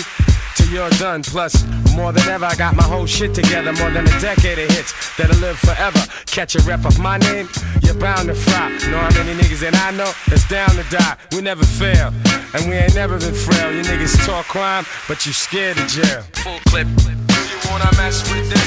till 0.58 0.70
you're 0.74 0.90
done. 0.98 1.22
Plus, 1.22 1.54
more 1.94 2.12
than 2.12 2.28
ever, 2.28 2.46
I 2.46 2.56
got 2.56 2.76
my 2.76 2.84
whole 2.84 3.06
shit 3.06 3.34
together. 3.34 3.72
More 3.74 3.92
than 3.92 4.08
a 4.08 4.20
decade 4.20 4.58
of 4.60 4.70
hits 4.72 4.94
that'll 5.16 5.38
live 5.38 5.58
forever. 5.58 6.00
Catch 6.26 6.56
a 6.56 6.62
rep 6.64 6.86
of 6.86 6.98
my 7.00 7.18
name, 7.18 7.48
you're 7.84 7.94
bound 7.96 8.28
to 8.28 8.36
fry. 8.36 8.70
Know 8.90 8.98
how 8.98 9.14
many 9.24 9.34
niggas 9.40 9.62
that 9.62 9.76
I 9.76 9.92
know 9.92 10.12
that's 10.28 10.48
down 10.50 10.70
to 10.72 10.86
die. 10.90 11.16
We 11.32 11.42
never 11.42 11.64
fail, 11.64 12.12
and 12.54 12.68
we 12.68 12.76
ain't 12.76 12.96
never 12.96 13.20
been 13.20 13.34
frail. 13.34 13.72
You 13.72 13.84
niggas 13.84 14.26
talk 14.26 14.46
crime, 14.48 14.86
but 15.08 15.26
you 15.26 15.34
scared 15.34 15.78
of 15.78 15.88
jail. 15.88 16.22
Full 16.44 16.60
clip. 16.68 16.88
You 16.88 17.58
wanna 17.70 17.92
mess 17.98 18.26
with 18.30 18.50
this? 18.50 18.66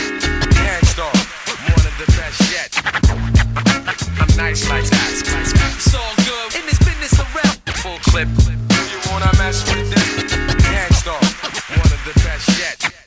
Gang 0.55 0.84
Starr. 0.86 1.12
One 1.74 1.86
of 1.86 1.95
the 1.99 2.07
best 2.16 2.41
yet. 2.55 2.70
I'm 4.20 4.36
nice 4.36 4.68
like 4.70 4.84
that. 4.84 5.11
It's 5.11 5.95
all 5.95 6.14
good 6.16 6.61
in 6.61 6.66
this 6.66 6.78
business 6.78 7.18
rap. 7.34 7.57
Full 7.82 7.99
clip. 8.11 8.28
You 8.28 8.99
wanna 9.11 9.32
mess 9.38 9.66
with 9.70 9.91
this? 9.91 10.49
One 11.70 11.92
of 11.92 12.04
the 12.04 12.12
best 12.24 12.58
yet. 12.58 12.99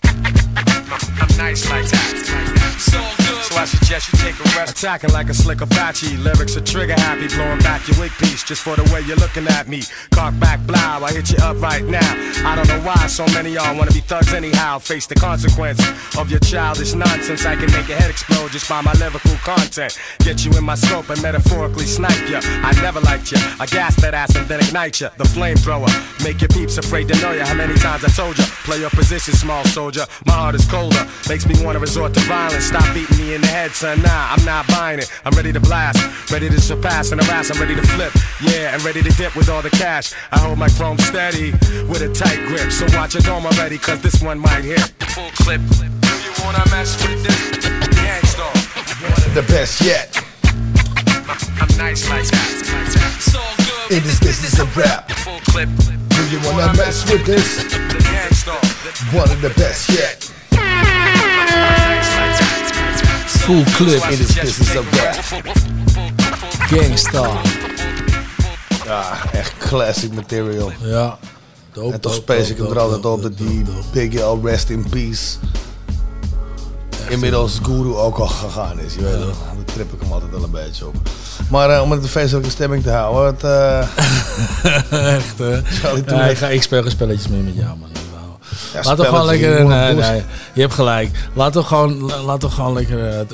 I'm 0.56 1.38
nice 1.38 1.70
like 1.70 1.86
that. 1.89 2.64
So 3.43 3.58
I 3.58 3.66
suggest 3.66 4.12
you 4.12 4.20
take 4.20 4.39
a 4.39 4.43
rest. 4.58 4.78
Attacking 4.78 5.12
like 5.12 5.30
a 5.30 5.34
slick 5.34 5.62
Apache. 5.62 6.18
Lyrics 6.18 6.58
are 6.58 6.62
trigger 6.62 6.93
happy, 6.93 7.28
blowing 7.28 7.60
back 7.60 7.88
your 7.88 7.99
wig 7.99 8.12
piece 8.14 8.43
just 8.43 8.62
for 8.62 8.76
the 8.76 8.84
way 8.93 9.01
you're 9.01 9.18
looking 9.18 9.45
at 9.47 9.68
me. 9.68 9.84
Cock 10.12 10.38
back, 10.39 10.60
blow, 10.66 10.76
I 10.78 11.12
hit 11.12 11.30
you 11.32 11.38
up 11.43 11.62
right 11.62 11.84
now. 11.84 12.12
I 12.45 12.56
don't 12.56 12.68
know 12.68 12.80
why 12.82 13.08
so 13.08 13.26
many 13.28 13.54
y'all 13.54 13.78
wanna 13.78 13.91
be 13.91 13.99
thugs 13.99 14.34
anyhow. 14.34 14.80
Face 14.80 15.08
the 15.08 15.16
consequence 15.16 15.80
of 16.18 16.32
your 16.32 16.39
childish 16.39 16.93
nonsense. 16.93 17.45
I 17.45 17.56
can 17.56 17.72
make 17.72 17.88
your 17.88 17.97
head 17.97 18.10
explode 18.10 18.51
just 18.51 18.68
by 18.68 18.82
my 18.82 18.93
lyrical 18.93 19.36
content. 19.43 19.99
Get 20.20 20.45
you 20.45 20.51
in 20.58 20.64
my 20.64 20.76
scope 20.76 21.10
and 21.10 21.22
metaphorically 21.22 21.86
snipe 21.86 22.28
ya. 22.30 22.39
I 22.43 22.74
never 22.82 23.01
liked 23.01 23.32
ya. 23.32 23.39
I 23.60 23.66
gas 23.68 23.95
that 24.01 24.14
ass 24.14 24.36
and 24.36 24.47
then 24.47 24.62
ignite 24.62 24.99
ya. 25.01 25.10
The 25.18 25.26
flamethrower. 25.26 25.91
Make 26.24 26.41
your 26.41 26.49
peeps 26.49 26.78
afraid 26.78 27.08
to 27.10 27.22
know 27.22 27.34
ya. 27.34 27.45
How 27.45 27.56
many 27.56 27.76
times 27.76 28.04
I 28.04 28.10
told 28.10 28.38
ya? 28.38 28.45
Play 28.64 28.80
your 28.80 28.89
position, 28.89 29.34
small 29.34 29.64
soldier. 29.66 30.06
My 30.26 30.43
heart 30.44 30.56
is 30.56 30.66
colder. 30.66 31.08
Makes 31.30 31.46
me 31.48 31.56
wanna 31.64 31.80
resort 31.80 32.14
to 32.16 32.20
violence. 32.22 32.66
Stop 32.66 32.84
beating 32.94 33.18
me 33.18 33.34
in 33.34 33.39
the 33.39 33.48
head, 33.48 33.72
son. 33.72 34.02
Nah, 34.02 34.34
I'm 34.34 34.44
not 34.44 34.68
buying 34.68 35.00
it. 35.00 35.10
I'm 35.24 35.34
ready 35.39 35.54
to 35.54 35.62
blast. 35.62 36.00
Ready 36.30 36.50
to 36.50 36.60
surpass 36.60 37.14
and 37.14 37.24
harass. 37.24 37.50
I'm 37.50 37.60
ready 37.62 37.76
to 37.76 37.86
flip. 37.96 38.12
Yeah, 38.41 38.74
and 38.74 38.84
ready 38.84 39.02
to 39.02 39.12
dip 39.12 39.38
with 39.38 39.48
all 39.48 39.62
the 39.62 39.70
cash. 39.70 40.14
I 40.34 40.39
hold 40.39 40.58
my 40.58 40.68
chrome 40.68 40.98
steady 40.98 41.52
with 41.88 42.02
a 42.02 42.12
tight 42.12 42.39
grip. 42.48 42.72
So 42.74 42.86
watch 42.98 43.14
your 43.14 43.24
dome 43.24 43.46
already, 43.46 43.78
cause 43.78 44.02
this 44.02 44.22
one 44.22 44.38
might 44.38 44.66
hit. 44.66 44.84
Full 45.16 45.32
clip. 45.44 45.62
Do 45.80 46.12
you 46.26 46.34
wanna 46.44 46.66
mess 46.72 46.91
with 47.08 47.24
this? 47.24 47.39
Gang 47.96 48.24
Starr. 48.34 48.54
The 49.39 49.46
best 49.48 49.80
yet. 49.82 50.12
I'm 51.62 51.72
nice 51.78 52.10
like 52.10 52.28
that. 52.28 53.16
It's 53.16 53.34
all 53.34 53.56
good. 53.64 53.98
In 53.98 54.04
this 54.04 54.20
business 54.20 54.60
of 54.60 54.76
rap. 54.76 55.10
Full 55.24 55.39
clip. 55.52 55.70
Do 56.14 56.22
you 56.30 56.39
wanna 56.45 56.74
mess 56.74 57.03
with 57.03 57.26
this? 57.26 57.66
Gangsta. 58.03 58.53
One 59.11 59.32
of 59.32 59.41
the 59.41 59.51
best 59.55 59.89
yet. 59.89 60.32
Full 63.45 63.64
clip. 63.64 64.03
In 64.11 64.18
this 64.18 64.39
business 64.39 64.76
of 64.76 64.86
rap. 64.91 65.16
Gangstar. 66.70 67.41
Ja, 68.86 69.18
echt 69.32 69.53
classic 69.57 70.14
material. 70.14 70.72
Ja. 70.82 71.18
Dope, 71.72 71.93
en 71.93 71.99
toch 71.99 72.14
space 72.14 72.51
ik 72.51 72.57
hem 72.57 72.66
er 72.66 72.80
altijd 72.80 73.05
op 73.05 73.22
dat 73.22 73.38
die 73.38 73.64
Biggie 73.91 74.24
al 74.24 74.39
rest 74.43 74.70
in 74.70 74.86
peace. 74.89 75.38
Inmiddels 77.10 77.60
Guru 77.64 77.93
ook 77.95 78.18
al 78.18 78.28
gegaan 78.28 78.80
is. 78.80 78.93
Je 78.93 79.01
weet. 79.01 79.12
Daar 79.20 79.66
trip 79.66 79.93
ik 79.93 79.99
hem 80.01 80.12
altijd 80.12 80.32
wel 80.32 80.43
een 80.43 80.51
beetje 80.51 80.88
op. 80.88 80.95
Maar 81.49 81.70
eh, 81.70 81.82
om 81.82 81.91
het 81.91 82.04
een 82.04 82.10
feestelijke 82.10 82.49
stemming 82.49 82.84
te 82.84 82.89
houden. 82.91 83.26
Het, 83.26 83.43
eh, 83.43 83.80
Echt, 85.16 85.38
hè? 85.38 85.62
Ja, 86.16 86.26
ik, 86.28 86.38
ga, 86.38 86.47
ik 86.47 86.62
speel 86.62 86.82
geen 86.82 86.91
spelletjes 86.91 87.28
meer 87.28 87.43
met 87.43 87.56
jou, 87.56 87.68
man. 87.78 87.89
Ja, 88.74 88.80
laat 88.84 88.97
toch 88.97 89.06
gewoon 89.08 89.26
lekker... 89.26 89.58
je 89.58 89.64
Nee, 89.64 89.93
boosten. 89.95 90.14
nee, 90.14 90.24
je 90.54 90.62
hebt 90.62 90.74
gelijk. 90.74 91.10
Laat 91.34 91.54
toch 91.54 91.68
gewoon, 91.68 92.12
laat 92.26 92.39
toch 92.39 92.54
gewoon 92.54 92.74
lekker 92.74 93.08
eh, 93.10 93.20
eh, 93.20 93.28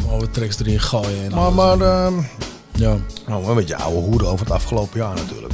gewoon 0.00 0.30
tracks 0.30 0.58
erin 0.58 0.80
gooien. 0.80 1.24
En 1.24 1.34
Maar, 1.34 1.52
maar 1.52 1.80
ehm, 1.80 2.12
ja. 2.72 2.94
nou, 3.26 3.46
een 3.48 3.54
beetje 3.54 3.76
oude 3.76 3.98
hoeden 4.00 4.28
over 4.28 4.44
het 4.46 4.54
afgelopen 4.54 5.00
jaar 5.00 5.14
natuurlijk. 5.14 5.52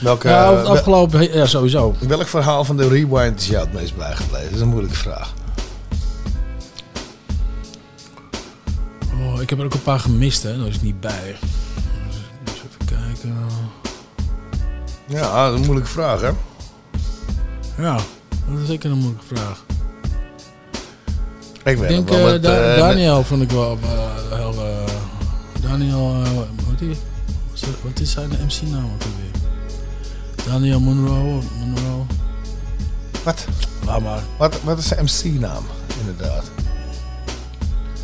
Welke, 0.00 0.28
ja, 0.28 0.44
over 0.46 0.56
het 0.58 0.66
wel- 0.66 0.76
afgelopen... 0.76 1.32
Ja, 1.34 1.46
sowieso. 1.46 1.94
welk 2.08 2.26
verhaal 2.26 2.64
van 2.64 2.76
de 2.76 2.88
rewind 2.88 3.40
is 3.40 3.46
jou 3.46 3.64
het 3.64 3.72
meest 3.72 3.96
bijgebleven? 3.96 4.44
Dat 4.46 4.54
is 4.54 4.60
een 4.60 4.68
moeilijke 4.68 4.96
vraag. 4.96 5.32
Oh, 9.20 9.40
ik 9.42 9.50
heb 9.50 9.58
er 9.58 9.64
ook 9.64 9.74
een 9.74 9.82
paar 9.82 10.00
gemist, 10.00 10.42
hè. 10.42 10.58
Daar 10.58 10.66
is 10.66 10.80
niet 10.80 11.00
bij. 11.00 11.36
Dus 12.44 12.54
even 12.54 12.84
kijken. 12.86 13.36
Ja, 15.08 15.44
dat 15.44 15.52
is 15.54 15.58
een 15.58 15.64
moeilijke 15.66 15.90
vraag, 15.90 16.20
hè? 16.20 16.30
Ja, 17.82 17.94
dat 18.48 18.58
is 18.62 18.66
zeker 18.66 18.90
een 18.90 18.98
moeilijke 18.98 19.34
vraag. 19.34 19.64
Ik 21.62 21.72
Ik 21.72 21.78
weet 21.78 21.88
denk 21.88 22.08
nog 22.08 22.16
wel 22.16 22.26
eh, 22.26 22.32
met, 22.32 22.42
Da- 22.42 22.72
eh, 22.72 22.78
Daniel 22.78 23.22
vond 23.24 23.42
ik 23.42 23.50
wel 23.50 23.78
eh, 23.82 24.38
heel... 24.38 24.54
Daniel... 25.60 26.22
Wat 26.70 26.80
is- 26.80 26.98
Wat 27.82 28.00
is 28.00 28.10
zijn 28.10 28.30
MC-naam 28.30 28.84
ook 28.84 29.02
alweer? 29.02 29.30
Daniel 30.46 30.80
Monroe. 30.80 31.40
Monroe. 31.58 32.04
Wat? 33.24 33.46
Laat 33.86 34.00
maar. 34.00 34.22
Wat, 34.38 34.62
wat 34.62 34.78
is 34.78 34.88
de 34.88 34.96
MC-naam, 35.02 35.64
inderdaad? 36.00 36.44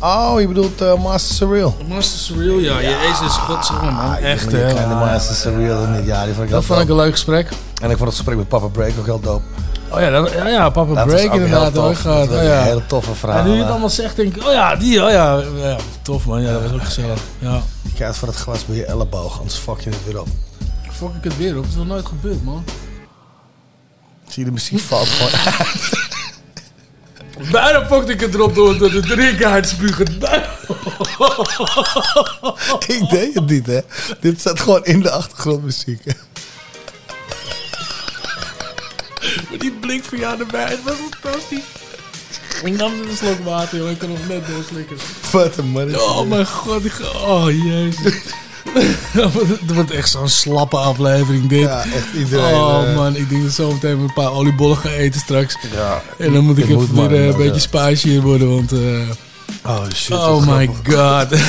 Oh, 0.01 0.39
je 0.39 0.47
bedoelt 0.47 0.81
eh, 0.81 1.03
Master 1.03 1.35
Surreal. 1.35 1.75
Master 1.87 2.19
Surreal, 2.19 2.57
ja. 2.59 2.81
Jezus, 2.81 3.35
godsnaam, 3.37 3.93
man. 3.93 4.15
Echt, 4.15 4.51
hè? 4.51 4.71
kleine 4.71 4.93
Ah, 4.93 4.99
Master 4.99 5.35
Surreal 5.35 5.83
in 5.83 5.93
dit 5.93 6.05
jaar. 6.05 6.25
Die 6.25 6.33
vond 6.33 6.45
ik 6.45 6.51
Dat 6.51 6.63
heel 6.63 6.75
vond 6.75 6.81
ik 6.81 6.89
een 6.89 6.95
leuk 6.95 7.11
gesprek. 7.11 7.49
En 7.81 7.89
ik 7.89 7.97
vond 7.97 8.09
het 8.09 8.15
gesprek 8.17 8.37
met 8.37 8.47
Papa 8.47 8.67
Break 8.67 8.91
ook 8.99 9.05
heel 9.05 9.19
dope. 9.19 9.43
Oh 9.89 9.99
ja, 9.99 10.09
dat, 10.09 10.31
ja, 10.31 10.47
ja 10.47 10.69
Papa 10.69 10.93
Dat 10.93 11.07
Break 11.07 11.33
inderdaad. 11.33 11.73
tof. 11.73 11.99
Gehad. 12.01 12.17
Dat 12.17 12.27
was 12.29 12.37
Oh, 12.37 12.43
een 12.43 12.49
ja. 12.49 12.61
hele 12.63 12.85
toffe 12.85 13.15
verhaal, 13.15 13.39
En 13.39 13.45
nu 13.45 13.53
je 13.53 13.59
het 13.61 13.69
allemaal 13.69 13.89
zegt, 13.89 14.15
denk 14.15 14.35
ik, 14.35 14.43
oh 14.45 14.51
ja, 14.51 14.75
die, 14.75 15.03
oh 15.03 15.09
ja. 15.11 15.41
ja 15.55 15.75
tof 16.01 16.25
man, 16.25 16.41
ja, 16.41 16.51
dat 16.51 16.61
was 16.61 16.71
ook 16.71 16.83
gezellig. 16.83 17.19
Ja. 17.39 17.61
Kijk 17.93 18.01
uit 18.03 18.17
voor 18.17 18.27
het 18.27 18.37
glas 18.37 18.65
bij 18.65 18.75
je 18.75 18.85
elleboog, 18.85 19.37
anders 19.39 19.57
fuck 19.57 19.79
je 19.79 19.89
het 19.89 20.05
weer 20.05 20.19
op. 20.19 20.27
Fuck 20.91 21.09
ik 21.17 21.23
het 21.23 21.37
weer 21.37 21.57
op, 21.57 21.61
het 21.63 21.71
is 21.71 21.77
nog 21.77 21.87
nooit 21.87 22.05
gebeurd, 22.05 22.43
man. 22.43 22.63
Zie 24.27 24.39
je 24.43 24.45
de 24.45 24.51
muziek 24.51 24.79
valt 24.79 25.07
gewoon 25.07 25.31
uit. 25.57 25.89
Bijna 27.51 27.81
pakte 27.81 28.11
ik 28.11 28.19
het 28.19 28.33
erop 28.33 28.55
door, 28.55 28.77
door 28.77 28.91
de 28.91 28.99
drinken 28.99 29.49
uitspugen. 29.49 30.19
Bijna. 30.19 30.49
ik 32.97 33.09
deed 33.09 33.33
het 33.33 33.49
niet, 33.49 33.65
hè. 33.65 33.79
Dit 34.19 34.39
staat 34.39 34.59
gewoon 34.59 34.85
in 34.85 35.01
de 35.01 35.11
achtergrondmuziek. 35.11 36.03
Maar 39.49 39.59
die 39.59 39.71
blik 39.71 40.03
van 40.03 40.17
jou 40.17 40.39
erbij, 40.39 40.69
het 40.69 40.83
was 40.83 40.95
fantastisch. 41.09 41.63
Ik 42.63 42.77
nam 42.77 42.93
een 42.93 43.17
slok 43.17 43.39
water, 43.43 43.77
joh. 43.77 43.89
Ik 43.89 43.97
kan 43.97 44.09
nog 44.09 44.27
net 44.27 44.47
doorslikken. 44.47 44.97
Wat 45.31 45.57
een 45.57 45.67
man. 45.67 45.95
Oh 45.95 46.27
mijn 46.27 46.47
god, 46.47 46.85
ik, 46.85 46.99
oh 47.25 47.45
jezus. 47.63 48.13
Het 49.61 49.73
wordt 49.73 49.91
echt 49.91 50.09
zo'n 50.09 50.29
slappe 50.29 50.77
aflevering 50.77 51.47
dit. 51.49 51.59
Ja, 51.59 51.83
echt 51.83 52.13
iedereen, 52.17 52.53
Oh 52.55 52.83
eh, 52.89 52.95
man, 52.95 53.15
ik 53.15 53.29
denk 53.29 53.43
dat 53.43 53.51
zo 53.51 53.71
meteen 53.71 53.99
een 53.99 54.13
paar 54.13 54.31
oliebollen 54.31 54.77
ga 54.77 54.89
eten 54.89 55.19
straks. 55.19 55.55
Ja, 55.75 56.01
En 56.17 56.33
dan 56.33 56.43
moet 56.43 56.57
ik 56.57 56.63
even 56.69 56.95
weer 56.95 57.11
eh, 57.11 57.19
een 57.23 57.27
maar, 57.29 57.37
beetje 57.37 57.53
ja. 57.53 57.59
spicy 57.89 58.09
hier 58.09 58.21
worden, 58.21 58.49
want... 58.49 58.71
eh, 58.71 59.09
Oh 59.65 59.83
shit. 59.95 60.11
oh 60.17 60.47
my 60.57 60.69
grappig. 60.83 61.29
god. 61.29 61.39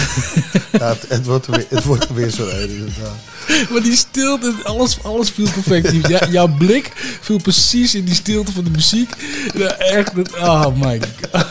Ja, 0.80 0.88
het, 0.88 1.04
het 1.08 1.26
wordt 1.26 1.46
er 1.46 1.52
weer, 1.52 1.66
het 1.68 1.84
wordt 1.84 2.08
er 2.08 2.14
weer 2.14 2.30
zo 2.30 2.46
inderdaad. 2.48 3.14
maar 3.70 3.82
die 3.82 3.96
stilte, 3.96 4.52
alles, 4.64 4.98
alles 5.02 5.30
viel 5.30 5.48
perfect. 5.50 6.08
Ja, 6.08 6.20
jouw 6.30 6.48
blik 6.58 6.92
viel 7.20 7.38
precies 7.40 7.94
in 7.94 8.04
die 8.04 8.14
stilte 8.14 8.52
van 8.52 8.64
de 8.64 8.70
muziek. 8.70 9.10
Ja, 9.54 9.66
echt, 9.76 10.12
het, 10.12 10.32
oh 10.38 10.66
my 10.80 11.00
god. 11.32 11.44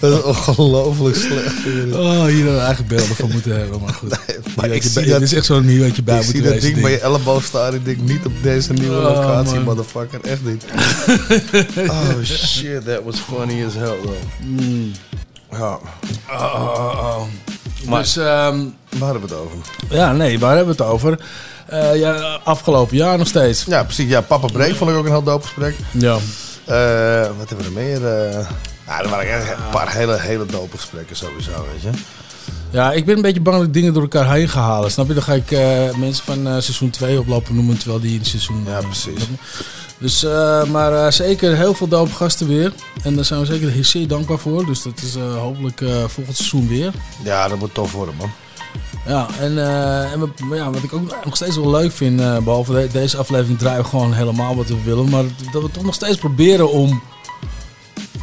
Dat 0.00 0.12
is 0.18 0.22
ongelooflijk 0.22 1.16
slecht. 1.16 1.54
Oh, 1.92 2.24
hier 2.24 2.44
hadden 2.44 2.54
we 2.54 2.58
eigenlijk 2.58 2.88
beelden 2.88 3.16
van 3.16 3.30
moeten 3.30 3.58
hebben, 3.58 3.80
maar 3.80 3.92
goed. 3.92 4.18
maar 4.56 4.70
ik 4.70 4.82
zie 4.82 4.92
bij- 4.94 5.04
dat- 5.04 5.18
dit 5.20 5.28
is 5.30 5.34
echt 5.36 5.46
zo'n 5.46 5.64
nieuw 5.64 5.82
wat 5.86 5.96
je 5.96 6.02
bij 6.02 6.18
ik 6.18 6.24
moet 6.24 6.30
zie 6.34 6.42
dat 6.42 6.60
ding 6.60 6.80
bij 6.80 6.90
je 6.90 6.98
elleboog 7.00 7.44
staan. 7.44 7.74
Ik 7.74 7.84
denk 7.84 8.00
niet 8.00 8.24
op 8.26 8.32
deze 8.42 8.72
nieuwe 8.72 8.96
Oh, 8.96 9.02
locatie, 9.02 9.54
man. 9.54 9.62
motherfucker. 9.64 10.20
Echt 10.22 10.44
niet. 10.44 10.64
oh 11.90 12.22
shit, 12.24 12.84
that 12.84 13.00
was 13.04 13.16
funny 13.20 13.64
as 13.66 13.74
hell, 13.74 13.96
though. 14.02 14.16
Mm. 14.40 14.92
Ja. 15.50 15.78
Oh, 16.30 16.54
oh, 16.54 16.98
oh. 16.98 17.22
Maar- 17.88 18.02
Dus, 18.02 18.16
ehm, 18.16 18.58
Waar 18.98 19.10
hebben 19.10 19.28
we 19.28 19.34
het 19.34 19.44
over? 19.44 19.56
ja, 19.90 20.12
nee, 20.12 20.38
waar 20.38 20.56
hebben 20.56 20.76
we 20.76 20.82
het 20.82 20.92
over? 20.92 21.18
Eh, 21.66 21.96
ja, 21.96 22.38
afgelopen 22.44 22.96
jaar 22.96 23.18
nog 23.18 23.26
steeds. 23.26 23.64
Ja, 23.66 23.84
precies. 23.84 24.08
Ja, 24.08 24.20
Papa 24.20 24.46
Break 24.46 24.74
vond 24.74 24.90
ik 24.90 24.96
ook 24.96 25.04
een 25.04 25.10
heel 25.10 25.22
dope 25.22 25.44
gesprek. 25.44 25.74
Ja. 25.90 26.18
Eh, 26.64 27.36
wat 27.38 27.48
hebben 27.48 27.58
we 27.58 27.64
er 27.64 27.72
meer? 27.72 28.06
Eh 28.06 28.46
ja, 28.86 29.02
er 29.02 29.08
waren 29.08 29.28
echt 29.32 29.50
een 29.50 29.70
paar 29.70 29.92
hele, 29.92 30.20
hele 30.20 30.46
dope 30.46 30.76
gesprekken 30.76 31.16
sowieso, 31.16 31.50
weet 31.72 31.82
je. 31.82 31.90
Ja, 32.70 32.92
ik 32.92 33.04
ben 33.04 33.16
een 33.16 33.22
beetje 33.22 33.40
bang 33.40 33.56
dat 33.56 33.66
ik 33.66 33.72
dingen 33.72 33.92
door 33.92 34.02
elkaar 34.02 34.32
heen 34.32 34.48
ga 34.48 34.60
halen. 34.60 34.90
Snap 34.90 35.06
je? 35.06 35.14
Dan 35.14 35.22
ga 35.22 35.32
ik 35.32 35.50
eh, 35.50 35.94
mensen 35.96 36.24
van 36.24 36.38
seizoen 36.44 36.90
2 36.90 37.18
oplopen 37.18 37.54
noemen, 37.54 37.78
terwijl 37.78 38.00
die 38.00 38.18
in 38.18 38.24
seizoen... 38.24 38.64
Ja, 38.66 38.80
precies. 38.80 39.28
Dus, 39.98 40.22
maar 40.70 41.12
zeker 41.12 41.56
heel 41.56 41.74
veel 41.74 41.88
dope 41.88 42.12
gasten 42.12 42.48
weer. 42.48 42.72
En 43.02 43.14
daar 43.14 43.24
zijn 43.24 43.40
we 43.40 43.46
zeker 43.46 43.84
zeer 43.84 44.08
dankbaar 44.08 44.38
voor. 44.38 44.66
Dus 44.66 44.82
dat 44.82 45.00
is 45.02 45.14
hopelijk 45.16 45.82
volgend 46.06 46.36
seizoen 46.36 46.68
weer. 46.68 46.92
Ja, 47.22 47.48
dat 47.48 47.58
moet 47.58 47.74
tof 47.74 47.92
worden, 47.92 48.14
man. 48.14 48.30
Ja, 49.06 49.26
en, 49.40 49.58
eh, 49.58 50.12
en 50.12 50.20
we- 50.20 50.54
ja, 50.56 50.70
wat 50.70 50.82
ik 50.82 50.92
ook 50.92 51.24
nog 51.24 51.36
steeds 51.36 51.56
wel 51.56 51.70
leuk 51.70 51.92
vind, 51.92 52.20
eh, 52.20 52.38
behalve 52.38 52.72
de- 52.72 52.88
deze 52.92 53.16
aflevering 53.16 53.58
draaien 53.58 53.82
we 53.82 53.88
gewoon 53.88 54.12
helemaal 54.12 54.56
wat 54.56 54.68
we 54.68 54.82
willen. 54.84 55.08
Maar 55.10 55.24
dat 55.52 55.62
we 55.62 55.70
toch 55.70 55.84
nog 55.84 55.94
steeds 55.94 56.16
proberen 56.18 56.70
om 56.70 57.02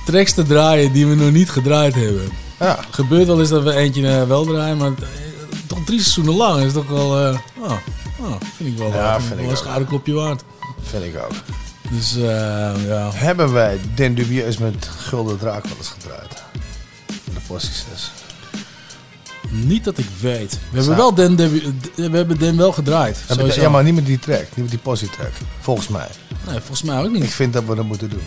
tracks 0.06 0.34
te 0.34 0.44
draaien 0.44 0.92
die 0.92 1.08
we 1.08 1.16
nog 1.16 1.32
niet 1.32 1.50
gedraaid 1.50 1.94
hebben. 1.96 2.30
Ja. 2.60 2.80
Gebeurt 2.90 3.28
wel 3.28 3.40
eens 3.40 3.50
dat 3.50 3.64
we 3.64 3.76
eentje 3.76 4.08
eh, 4.08 4.24
wel 4.28 4.46
draaien, 4.46 4.78
maar 4.78 4.92
toch 5.68 5.80
drie 5.86 6.00
seizoenen 6.02 6.36
lang 6.36 6.64
is 6.64 6.74
toch 6.74 6.88
wel, 6.88 7.18
ah, 7.18 7.36
ah, 7.64 7.72
vind 8.56 8.70
ik 8.70 8.78
wel, 8.78 8.88
Ja, 8.94 9.16
vind 9.20 9.30
wel 9.30 9.38
ik 9.40 9.44
een 9.46 9.52
ook. 9.52 9.58
schouderklopje 9.58 10.14
waard. 10.14 10.44
Vind 10.82 11.04
ik 11.04 11.16
ook. 11.24 11.34
Dus 11.92 12.16
ja. 12.88 13.10
Hebben 13.14 13.54
wij 13.54 13.80
Den 13.96 14.16
Dubieus 14.16 14.58
met 14.58 14.90
Gulden 14.98 15.38
Draak 15.38 15.64
wel 15.64 15.78
eens 15.78 15.90
gedraaid? 16.02 16.44
De 17.08 17.40
Possie 17.48 17.72
6. 17.94 18.12
Niet 19.52 19.84
dat 19.84 19.98
ik 19.98 20.06
weet. 20.22 20.60
We 20.72 20.78
hebben 20.78 20.96
wel 20.98 21.14
Den, 21.14 21.36
de, 21.36 21.50
we 21.96 22.18
hebben 22.18 22.40
Den 22.40 22.58
wel 22.58 22.72
gedraaid. 22.72 23.24
Ja, 23.56 23.70
maar 23.70 23.84
niet 23.84 23.96
met 23.96 24.06
die 24.06 24.20
track. 24.20 24.40
Niet 24.40 24.58
met 24.58 24.70
die 24.70 24.80
Possie 24.80 25.10
track. 25.10 25.32
Volgens 25.60 25.88
mij. 25.88 26.08
Nee, 26.48 26.60
volgens 26.60 26.84
mij 26.84 27.04
ook 27.04 27.12
niet. 27.12 27.24
Ik 27.24 27.30
vind 27.32 27.54
dat 27.54 27.66
we 27.66 27.76
dat 27.76 27.86
moeten 27.86 28.10
doen. 28.10 28.22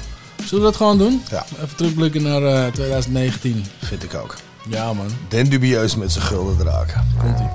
Zullen 0.45 0.64
we 0.64 0.70
dat 0.70 0.77
gewoon 0.77 0.99
doen? 0.99 1.22
Ja. 1.31 1.45
Even 1.62 1.77
terugblikken 1.77 2.22
naar 2.22 2.43
eh, 2.43 2.72
2019. 2.72 3.64
Vind 3.79 4.03
ik 4.03 4.14
ook. 4.14 4.35
Ja, 4.68 4.93
man. 4.93 5.07
Den 5.29 5.49
dubieus 5.49 5.97
met 5.97 6.12
zijn 6.12 6.25
gulden 6.25 6.57
draken. 6.57 7.07
Komt-ie. 7.20 7.49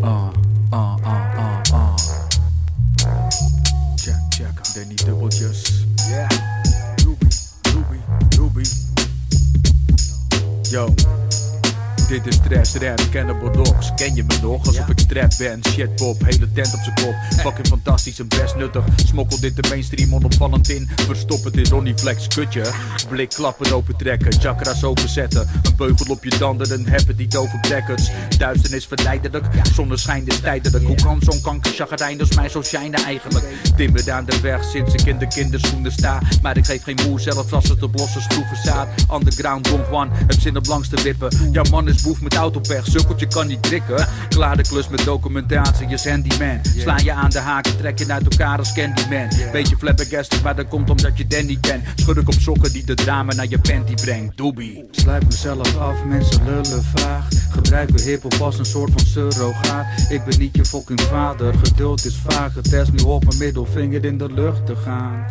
Ah, 0.00 0.28
ah, 0.70 0.94
ah, 1.02 1.04
ah. 1.04 1.29
Yo. 10.70 11.19
Dit 12.10 12.26
is 12.26 12.34
Stress 12.34 12.74
Rap, 12.74 13.00
Cannibal 13.10 13.52
Dogs. 13.52 13.94
Ken 13.94 14.14
je 14.14 14.24
me 14.24 14.38
nog? 14.42 14.66
Alsof 14.66 14.88
ik 14.88 14.98
trap 14.98 15.32
ben. 15.38 15.60
Shit 15.64 15.94
pop, 15.96 16.24
hele 16.24 16.52
tent 16.52 16.74
op 16.74 16.80
z'n 16.80 17.04
kop. 17.04 17.14
Fucking 17.40 17.66
fantastisch 17.66 18.18
en 18.18 18.28
best 18.28 18.56
nuttig. 18.56 18.84
Smokkel 19.06 19.40
dit 19.40 19.56
de 19.56 19.68
mainstream 19.68 20.14
onopvallend 20.14 20.68
in. 20.68 20.90
Verstop 21.06 21.44
het 21.44 21.56
in 21.56 21.66
Ronnie 21.66 21.98
Flex, 21.98 22.26
kutje. 22.26 22.64
Blik 23.08 23.28
klappen 23.28 23.72
opentrekken, 23.72 24.32
chakras 24.40 24.84
openzetten. 24.84 25.48
Een 25.62 25.76
beugel 25.76 26.06
op 26.08 26.24
je 26.24 26.38
tanden, 26.38 26.72
een 26.72 26.88
heb 26.88 27.06
het 27.06 27.16
niet 27.16 27.36
over 27.36 27.60
brekkers. 27.60 28.10
Duisternis 28.38 28.86
verleidelijk, 28.86 29.46
zonneschijn 29.74 30.26
is 30.26 30.40
tijdelijk. 30.40 30.84
Hoe 30.84 30.96
kan 30.96 31.20
zo'n 31.20 31.40
kankerchagrijn 31.40 32.20
als 32.20 32.34
mij 32.34 32.48
zo 32.48 32.62
shinen 32.62 33.04
eigenlijk? 33.04 33.44
Timmer 33.76 34.12
aan 34.12 34.24
de 34.24 34.40
weg 34.40 34.64
sinds 34.64 34.94
ik 34.94 35.02
in 35.02 35.18
de 35.18 35.28
kinderschoenen 35.28 35.92
sta. 35.92 36.22
Maar 36.42 36.56
ik 36.56 36.66
geef 36.66 36.82
geen 36.82 36.98
moe, 37.06 37.20
zelfs 37.20 37.52
als 37.52 37.68
het 37.68 37.82
op 37.82 37.98
losse 37.98 38.20
schroeven 38.20 38.56
staat. 38.56 38.88
Underground 39.12 39.64
Don 39.64 39.80
Juan, 39.90 40.10
heb 40.12 40.40
zin 40.40 40.56
om 40.56 40.64
langs 40.68 40.88
te 40.88 41.02
wippen. 41.02 41.50
Jouw 41.52 41.64
man 41.70 41.88
is 41.88 41.98
boef 42.02 42.20
met 42.20 42.34
autopech, 42.34 42.86
sukkeltje 42.86 43.26
kan 43.26 43.46
niet 43.46 43.62
drikken. 43.62 44.08
Klaar 44.28 44.56
de 44.56 44.62
klus 44.62 44.88
met 44.88 45.04
documentatie, 45.04 45.88
je 45.88 45.98
handyman. 46.10 46.60
Sla 46.76 46.96
je 46.96 47.12
aan 47.12 47.30
de 47.30 47.38
haken, 47.38 47.76
trek 47.76 47.98
je 47.98 48.12
uit 48.12 48.28
elkaar 48.28 48.58
als 48.58 48.72
Candyman. 48.72 49.28
Beetje 49.52 49.76
flabbergasted, 49.76 50.42
maar 50.42 50.56
dat 50.56 50.68
komt 50.68 50.90
omdat 50.90 51.18
je 51.18 51.26
Danny. 51.26 51.58
Schud 51.94 52.16
ik 52.16 52.28
op 52.28 52.34
sokken 52.38 52.72
die 52.72 52.84
de 52.84 52.94
drama 52.94 53.34
naar 53.34 53.48
je 53.48 53.58
panty 53.58 53.94
brengt. 53.94 54.36
Doobie. 54.36 54.84
Sluit 54.90 55.24
mezelf 55.24 55.76
af, 55.76 56.04
mensen 56.04 56.44
lullen 56.44 56.84
vaag. 56.94 57.28
Gebruiken 57.50 58.02
hiphop 58.02 58.34
als 58.34 58.58
een 58.58 58.64
soort 58.64 58.90
van 58.90 59.06
surrogaat. 59.06 59.86
Ik 60.08 60.24
ben 60.24 60.38
niet 60.38 60.56
je 60.56 60.64
fucking 60.64 61.00
vader, 61.00 61.54
geduld 61.62 62.04
is 62.04 62.20
vaag. 62.28 62.52
Test 62.62 62.92
nu 62.92 63.02
op 63.02 63.24
mijn 63.24 63.38
middelvinger 63.38 64.04
in 64.04 64.18
de 64.18 64.32
lucht 64.32 64.66
te 64.66 64.76
gaan. 64.76 65.26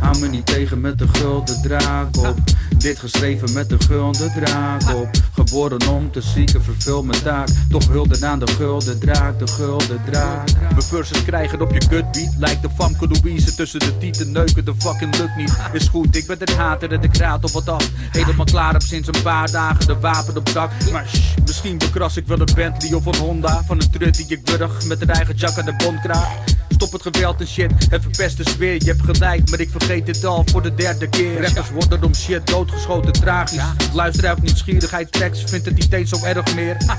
Hou 0.00 0.18
me 0.18 0.28
niet 0.28 0.46
tegen 0.46 0.80
met 0.80 0.98
de 0.98 1.08
gulden 1.08 1.62
draak 1.62 2.16
op. 2.16 2.36
Dit 2.78 2.98
geschreven 2.98 3.52
met 3.52 3.68
de 3.68 3.76
gulden 3.86 4.32
draak 4.32 4.94
op. 4.94 5.08
Geboren 5.32 5.88
om 5.88 6.10
te 6.10 6.20
zieken, 6.20 6.62
vervul 6.62 7.02
mijn 7.02 7.22
taak. 7.22 7.48
Toch 7.70 7.88
hulde 7.88 8.26
aan 8.26 8.38
de 8.38 8.46
gulden 8.46 8.98
draak, 8.98 9.38
de 9.38 9.46
gulden 9.46 10.00
draak. 10.10 10.52
Mijn 10.60 10.82
verses 10.82 11.24
krijgen 11.24 11.60
op 11.60 11.72
je 11.72 11.88
kutbeat. 11.88 12.34
Lijkt 12.38 12.62
de 12.62 12.68
Famke 12.76 13.08
Louise 13.08 13.54
tussen 13.54 13.80
de 13.80 13.98
tieten 13.98 14.32
neuken. 14.32 14.64
De 14.64 14.74
fucking 14.78 15.16
lukt 15.16 15.36
niet. 15.36 15.52
Is 15.72 15.88
goed, 15.88 16.16
ik 16.16 16.26
ben 16.26 16.38
het 16.38 16.54
hater 16.54 16.92
en 16.92 17.02
ik 17.02 17.16
raad 17.16 17.44
op 17.44 17.50
wat 17.50 17.68
af. 17.68 17.90
Helemaal 18.10 18.44
klaar 18.44 18.72
heb 18.72 18.82
sinds 18.82 19.08
een 19.08 19.22
paar 19.22 19.50
dagen 19.50 19.86
de 19.86 19.98
wapen 19.98 20.36
op 20.36 20.52
dak. 20.52 20.70
Maar 20.92 21.06
shh, 21.08 21.36
misschien 21.46 21.78
bekras 21.78 22.16
ik 22.16 22.26
wel 22.26 22.40
een 22.40 22.54
Bentley 22.54 22.92
of 22.92 23.06
een 23.06 23.16
Honda. 23.16 23.62
Van 23.66 23.80
een 23.80 23.90
trut 23.90 24.16
die 24.16 24.26
ik 24.28 24.44
burg 24.44 24.86
met 24.86 25.00
een 25.00 25.10
eigen 25.10 25.34
jack 25.34 25.58
aan 25.58 25.64
de 25.64 25.74
bondkraag. 25.76 26.28
Stop 26.68 26.92
het 26.92 27.02
geweld 27.02 27.40
en 27.40 27.46
shit, 27.46 27.72
het 27.90 28.02
verpest 28.02 28.36
de 28.36 28.48
sfeer. 28.48 28.74
Je 28.74 28.84
hebt 28.84 29.02
gelijk, 29.04 29.50
maar 29.50 29.60
ik 29.60 29.70
vergeet 29.70 29.85
dit 29.86 30.24
al 30.24 30.42
voor 30.46 30.62
de 30.62 30.74
derde 30.74 31.08
keer. 31.08 31.42
Rappers 31.42 31.70
worden 31.70 32.04
om 32.04 32.14
shit 32.14 32.46
doodgeschoten, 32.46 33.12
tragisch. 33.12 33.62
Luister 33.92 34.28
uit 34.28 34.42
nieuwsgierigheid, 34.42 35.12
tracks, 35.12 35.44
vindt 35.44 35.66
het 35.66 35.74
niet 35.74 35.92
eens 35.92 36.10
zo 36.10 36.24
erg 36.24 36.54
meer. 36.54 36.76
Ah, 36.86 36.96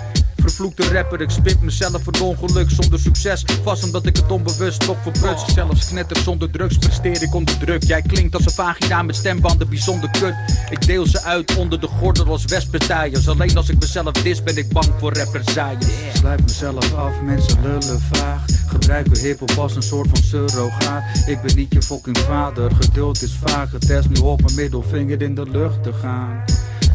Vervloekte 0.48 0.94
rapper, 0.94 1.22
ik 1.22 1.30
spit 1.30 1.62
mezelf 1.62 2.04
voor 2.04 2.14
ongeluk 2.22 2.70
zonder 2.70 3.00
succes. 3.00 3.46
Vast 3.64 3.84
omdat 3.84 4.06
ik 4.06 4.16
het 4.16 4.32
onbewust 4.32 4.80
toch 4.80 4.98
verbruts. 5.02 5.54
Zelfs 5.54 5.88
knetter 5.88 6.18
zonder 6.18 6.52
drugs 6.52 6.78
presteer 6.78 7.24
ik 7.24 7.34
onder 7.34 7.58
druk. 7.58 7.84
Jij 7.84 8.02
klinkt 8.02 8.36
als 8.36 8.46
een 8.46 8.52
vagina 8.52 9.02
met 9.02 9.16
stembanden 9.16 9.70
bijzonder 9.70 10.10
kut. 10.12 10.34
Ik 10.70 10.88
deel 10.88 11.06
ze 11.06 11.22
uit 11.22 11.56
onder 11.56 11.80
de 11.80 11.88
gordel 11.88 12.26
als 12.26 12.46
westpartijen. 12.46 13.22
Alleen 13.26 13.58
als 13.58 13.70
ik 13.70 13.80
mezelf 13.80 14.12
dis 14.12 14.44
ben 14.44 14.58
ik 14.58 14.70
bang 14.70 14.88
voor 15.00 15.14
represailles. 15.14 15.86
Sluit 16.14 16.42
mezelf 16.42 16.94
af, 16.94 17.22
mensen 17.22 17.62
lullen 17.62 18.02
vaag. 18.12 18.46
Gebruiken 18.68 19.20
hiphop 19.20 19.52
als 19.52 19.76
een 19.76 19.84
soort 19.84 20.10
van 20.10 20.24
surrogaat. 20.24 21.04
Ik 21.26 21.42
ben 21.42 21.56
niet 21.56 21.74
je 21.74 21.82
fucking 21.82 22.18
vader, 22.18 22.72
geduld 22.80 23.22
is 23.22 23.38
vaag. 23.46 23.70
Test 23.80 24.10
nu 24.10 24.20
op 24.20 24.42
mijn 24.42 24.56
middelvinger 24.56 25.22
in 25.22 25.36
de 25.36 25.50
lucht 25.50 25.84
te 25.84 25.94
gaan. 25.94 26.44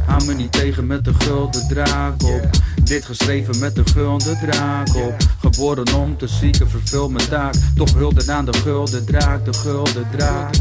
Hou 0.06 0.24
me 0.24 0.34
niet 0.34 0.52
tegen 0.52 0.86
met 0.86 1.04
de 1.04 1.14
gulden 1.14 1.68
draak 1.68 2.22
op. 2.22 2.50
Dit 2.84 3.04
geschreven 3.04 3.58
met 3.58 3.74
de 3.74 3.84
gulden 3.84 4.38
draak 4.38 4.94
op. 4.94 5.14
Geboren 5.40 5.94
om 5.94 6.16
te 6.16 6.28
zieken, 6.28 6.70
vervul 6.70 7.08
mijn 7.08 7.28
taak. 7.28 7.54
Toch 7.76 7.94
hulde 7.94 8.32
aan 8.32 8.44
de 8.44 8.52
gulden 8.52 9.04
draak, 9.04 9.44
de 9.44 9.52
gulden 9.52 10.06
draak. 10.16 10.54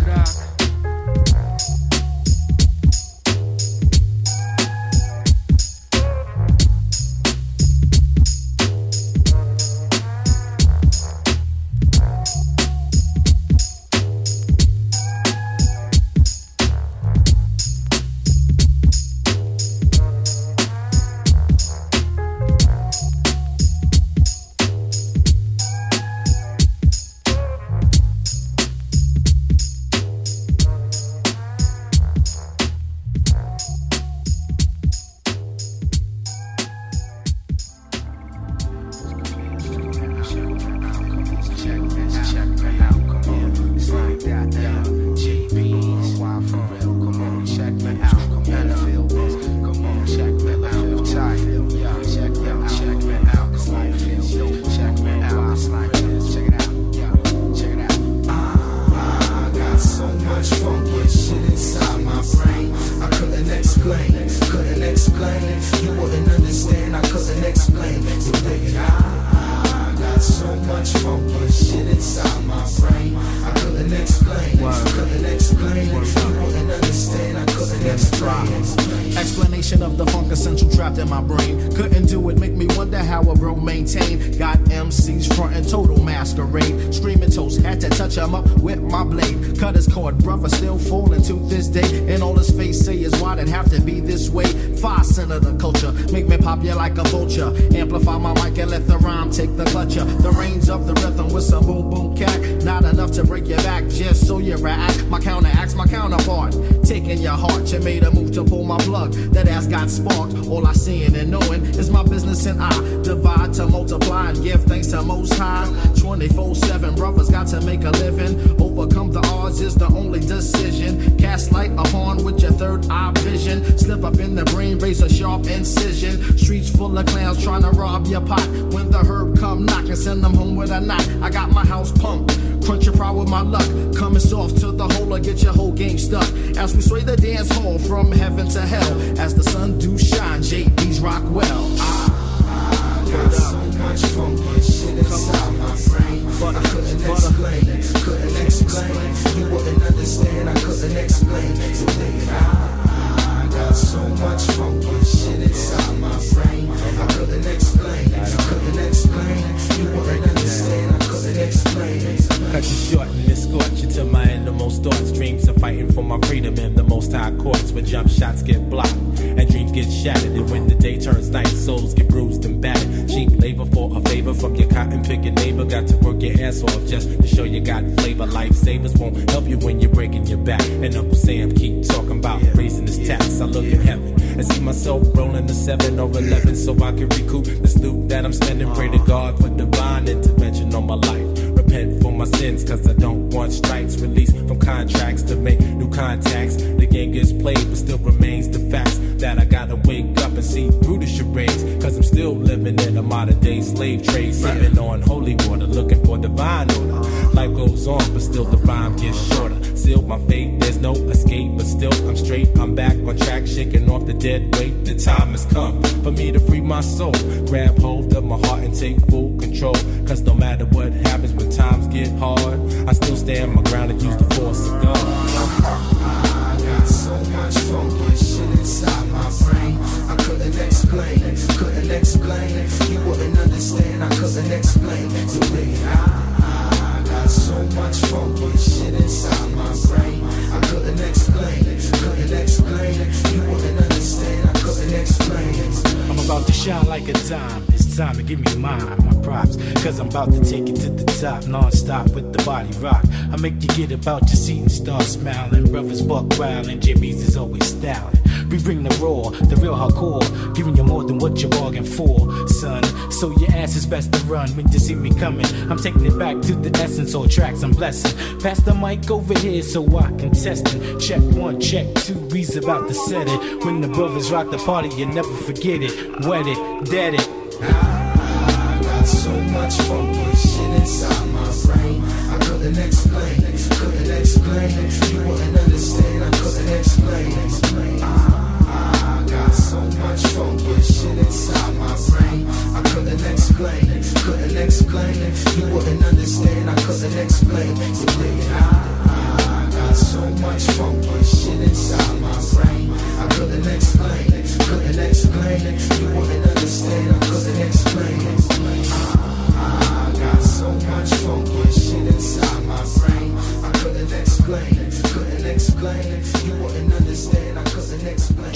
Coming. 265.22 265.46
I'm 265.70 265.78
taking 265.78 266.04
it 266.04 266.18
back 266.18 266.42
to 266.42 266.56
the 266.56 266.76
essence, 266.82 267.14
all 267.14 267.28
tracks 267.28 267.62
I'm 267.62 267.72
blessing. 267.72 268.40
Pass 268.40 268.60
the 268.62 268.74
mic 268.74 269.12
over 269.12 269.38
here 269.38 269.62
so 269.62 269.86
I 269.96 270.08
can 270.18 270.32
test 270.32 270.74
it. 270.74 271.00
Check 271.00 271.22
one, 271.22 271.60
check 271.60 271.94
two, 271.94 272.18
we's 272.32 272.58
about 272.58 272.88
to 272.88 272.96
set 272.96 273.28
it. 273.28 273.64
When 273.64 273.82
the 273.82 273.88
brothers 273.88 274.32
rock 274.32 274.50
the 274.50 274.58
party, 274.58 274.90
you 274.96 275.06
never 275.06 275.32
forget 275.48 275.84
it. 275.84 276.26
Wet 276.26 276.48
it, 276.48 276.90
dead 276.90 277.14
it. 277.14 277.41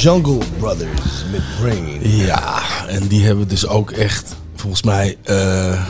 Jungle 0.05 0.37
Brothers 0.57 1.25
met 1.31 1.41
Brain. 1.61 1.99
Ja, 2.01 2.61
en 2.87 3.07
die 3.07 3.25
hebben 3.25 3.47
dus 3.47 3.67
ook 3.67 3.91
echt, 3.91 4.35
volgens 4.55 4.83
mij, 4.83 5.17
eh, 5.23 5.81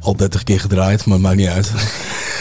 al 0.00 0.16
30 0.16 0.42
keer 0.42 0.60
gedraaid, 0.60 1.06
maar 1.06 1.20
maakt 1.20 1.36
niet 1.36 1.48
uit. 1.48 1.70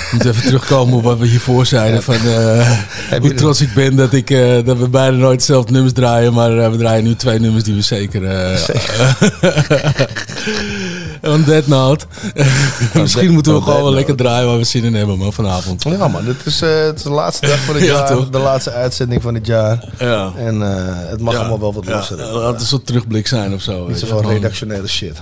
Ik 0.07 0.13
moet 0.13 0.25
even 0.25 0.41
terugkomen 0.41 0.97
op 0.97 1.03
wat 1.03 1.17
we 1.17 1.28
hiervoor 1.28 1.65
zeiden. 1.65 2.03
Van, 2.03 2.15
eh, 2.15 2.71
hoe 3.19 3.34
trots 3.34 3.61
ik 3.61 3.73
ben 3.73 3.95
dat, 3.95 4.13
ik, 4.13 4.30
eh, 4.30 4.65
dat 4.65 4.78
we 4.78 4.89
bijna 4.89 5.17
nooit 5.17 5.36
hetzelfde 5.36 5.71
nummers 5.71 5.93
draaien. 5.93 6.34
Maar 6.34 6.71
we 6.71 6.78
draaien 6.78 7.03
nu 7.03 7.15
twee 7.15 7.39
nummers 7.39 7.63
die 7.63 7.73
we 7.73 7.82
zeker... 7.82 8.25
eh 8.25 8.59
on 11.34 11.43
that 11.43 11.67
note. 11.67 12.05
Misschien 12.93 13.32
moeten 13.34 13.51
we 13.51 13.57
on 13.57 13.63
gewoon 13.63 13.82
wel 13.84 13.93
lekker 13.93 14.15
draaien 14.15 14.47
waar 14.47 14.57
we 14.57 14.63
zin 14.63 14.84
in 14.84 14.93
hebben 14.95 15.17
man, 15.17 15.34
vanavond. 15.34 15.84
Ja 15.84 16.07
man, 16.07 16.25
dit 16.25 16.45
is, 16.45 16.61
eh, 16.61 16.84
het 16.86 16.95
is 16.97 17.03
de 17.03 17.09
laatste 17.09 17.47
dag 17.47 17.59
van 17.59 17.75
het 17.75 17.84
Ja, 17.86 17.89
jaar. 17.93 18.07
toch? 18.07 18.30
De 18.30 18.38
laatste 18.38 18.71
uitzending 18.71 19.21
van 19.21 19.34
het 19.34 19.45
jaar. 19.45 19.84
Ja. 19.99 20.32
En 20.38 20.61
eh, 20.61 20.86
het 21.09 21.21
mag 21.21 21.34
Ja. 21.34 21.39
allemaal 21.39 21.59
wel 21.59 21.73
wat 21.73 21.86
Ja, 21.86 21.95
losser. 21.95 22.17
Laat 22.17 22.51
het 22.51 22.61
een 22.61 22.67
soort 22.67 22.86
terugblik 22.86 23.28
zijn 23.28 23.53
of 23.53 23.61
zo. 23.61 23.88
Niet 23.88 23.99
zoveel 23.99 24.21
redactionele 24.30 24.88
shit. 24.88 25.21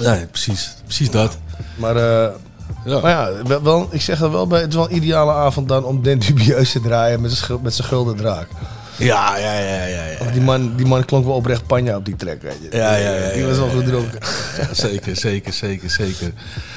Nee, 0.00 0.26
precies. 0.26 0.74
Precies 0.84 1.10
dat. 1.10 1.36
Maar, 1.76 1.96
eh, 1.96 2.28
maar 3.02 3.10
ja, 3.10 3.30
wel- 3.62 3.88
ik 3.90 4.00
zeg 4.00 4.20
er 4.20 4.30
wel 4.32 4.46
bij, 4.46 4.60
het 4.60 4.68
is 4.68 4.74
wel 4.74 4.90
een 4.90 4.96
ideale 4.96 5.32
avond 5.32 5.68
dan 5.68 5.84
om 5.84 6.02
Den 6.02 6.18
Dubieus 6.18 6.72
te 6.72 6.80
draaien 6.80 7.20
met 7.62 7.74
zijn 7.74 7.88
gulden 7.88 8.16
draak. 8.16 8.48
Ja, 8.98 9.36
ja, 9.36 9.58
ja, 9.58 9.84
ja. 9.84 10.04
ja. 10.06 10.30
Die, 10.32 10.40
man, 10.40 10.76
die 10.76 10.86
man 10.86 11.04
klonk 11.04 11.24
wel 11.24 11.34
oprecht 11.34 11.66
panja 11.66 11.96
op 11.96 12.04
die 12.04 12.16
track, 12.16 12.42
weet 12.42 12.58
je. 12.70 12.76
Ja, 12.76 12.94
ja, 12.96 13.14
ja. 13.14 13.32
Die 13.32 13.40
ja, 13.42 13.46
was 13.48 13.56
wel 13.56 13.66
ja, 13.66 13.72
goed 13.72 13.82
ja. 13.84 13.88
dronken. 13.88 14.18
Ja, 14.60 14.74
zeker, 14.74 15.16
zeker, 15.16 15.52
zeker, 15.52 15.90
zeker. 15.90 16.32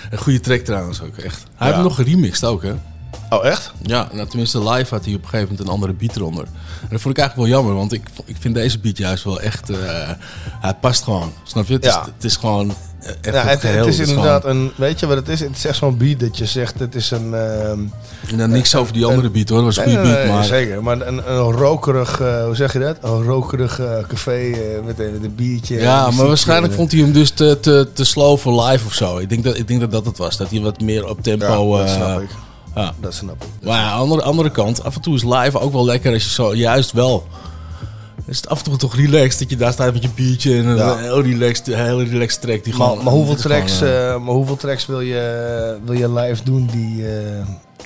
Een 0.10 0.18
goede 0.18 0.40
track 0.40 0.60
trouwens 0.62 1.02
ook, 1.02 1.18
echt. 1.18 1.44
Hij 1.56 1.68
Ja. 1.68 1.74
heeft 1.74 1.88
nog 1.88 1.96
geremixed 1.96 2.44
ook, 2.44 2.64
hè? 2.64 2.74
Oh, 3.30 3.46
echt? 3.46 3.72
Ja, 3.82 4.08
nou, 4.12 4.28
tenminste 4.28 4.70
live 4.70 4.94
had 4.96 5.06
hij 5.06 5.14
op 5.14 5.22
een 5.24 5.30
gegeven 5.30 5.50
moment 5.50 5.60
een 5.60 5.74
andere 5.74 5.94
beat 5.94 6.16
eronder. 6.16 6.44
En 6.82 6.88
dat 6.90 7.02
vond 7.02 7.18
ik 7.18 7.22
eigenlijk 7.24 7.36
wel 7.50 7.60
jammer, 7.60 7.76
want 7.76 7.94
ik, 7.94 8.04
ik 8.26 8.36
vind 8.40 8.56
deze 8.56 8.80
beat 8.80 8.98
juist 8.98 9.24
wel 9.24 9.40
echt... 9.42 9.70
eh, 9.70 10.10
hij 10.62 10.74
past 10.74 11.04
gewoon, 11.04 11.34
snap 11.44 11.68
je? 11.68 11.74
Het, 11.74 11.84
Ja. 11.84 12.00
is, 12.02 12.06
het 12.16 12.24
is 12.24 12.36
gewoon 12.36 12.74
echt 13.22 13.62
Ja, 13.62 13.70
het, 13.70 13.86
is 13.88 14.00
inderdaad 14.00 14.46
een, 14.46 14.72
weet 14.76 15.00
je 15.00 15.08
wat 15.08 15.18
het 15.18 15.28
is? 15.30 15.40
Het 15.40 15.56
is 15.58 15.66
echt 15.66 15.78
zo'n 15.78 15.98
beat 15.98 16.20
dat 16.20 16.38
je 16.38 16.46
zegt, 16.46 16.80
het 16.80 16.96
is 16.96 17.12
een... 17.12 17.34
ehm, 17.34 17.80
Nou, 18.36 18.50
niks 18.50 18.76
over 18.76 18.94
die 18.94 19.06
andere 19.06 19.30
beat 19.30 19.50
hoor, 19.50 19.58
dat 19.58 19.76
was 19.76 19.78
een 19.78 19.84
goede 19.84 20.02
beat, 20.02 20.28
maar... 20.28 20.44
Zeker, 20.44 20.84
maar 20.84 21.02
een, 21.02 21.32
een 21.32 21.52
rokerig, 21.52 22.20
eh, 22.22 22.44
hoe 22.46 22.56
zeg 22.56 22.74
je 22.74 22.80
dat? 22.80 22.98
Een 23.02 23.24
rokerig 23.24 23.80
eh, 23.80 23.98
café 24.08 24.32
eh, 24.52 24.60
met, 24.86 25.00
een, 25.00 25.12
met 25.14 25.24
een 25.24 25.36
biertje. 25.36 25.80
Ja, 25.80 26.08
en 26.08 26.16
maar 26.16 26.28
waarschijnlijk 26.28 26.72
en- 26.72 26.78
vond 26.78 26.92
hij 26.92 27.02
hem 27.02 27.12
dus 27.12 27.30
te, 27.30 27.58
te, 27.62 27.88
te 27.94 28.04
slow 28.06 28.38
voor 28.38 28.64
live 28.64 28.86
of 28.86 28.94
zo. 28.94 29.18
Ik 29.18 29.30
denk 29.30 29.44
dat, 29.44 29.58
ik 29.58 29.68
denk 29.68 29.80
dat 29.80 29.92
dat 29.92 30.06
het 30.06 30.18
was. 30.18 30.38
Dat 30.38 30.50
hij 30.50 30.62
wat 30.62 30.82
meer 30.82 31.08
op 31.10 31.22
tempo... 31.24 31.78
Ja, 31.78 31.82
dat 31.84 31.90
snap 31.90 32.22
ik. 32.22 32.30
Ja. 32.76 32.94
Dat 33.02 33.14
snap 33.14 33.44
ik. 33.44 33.68
Maar 33.68 33.80
ja, 33.80 33.92
andere, 33.92 34.22
andere 34.22 34.52
kant, 34.52 34.84
af 34.84 34.96
en 34.96 35.02
toe 35.02 35.16
is 35.16 35.24
live 35.24 35.60
ook 35.60 35.74
wel 35.74 35.86
lekker 35.86 36.14
als 36.14 36.24
je 36.24 36.30
zo, 36.30 36.56
juist 36.56 36.92
wel. 36.92 37.28
Is 38.28 38.38
het 38.38 38.50
af 38.50 38.58
en 38.58 38.64
toe 38.64 38.78
toch 38.78 38.96
relaxed 38.96 39.40
dat 39.40 39.50
je 39.50 39.56
daar 39.56 39.72
staat 39.74 39.94
met 39.94 40.04
je 40.04 40.10
biertje 40.16 40.58
en 40.58 40.66
een 40.66 40.76
Ja. 40.78 40.98
heel 40.98 41.22
relaxed, 41.22 41.68
relaxed 41.68 42.42
track 42.42 42.64
die 42.64 42.76
Maar, 42.78 42.88
gewoon. 42.88 43.04
maar, 43.04 43.14
hoeveel 43.14 43.36
gewoon, 43.36 43.58
tracks, 43.58 43.82
eh, 43.82 44.14
eh, 44.14 44.22
maar 44.22 44.34
hoeveel 44.34 44.56
tracks 44.56 44.86
wil 44.86 45.02
je, 45.02 45.78
wil 45.86 45.94
je 45.94 46.14
live 46.14 46.44
doen 46.44 46.70
die, 46.72 47.08
eh, 47.08 47.46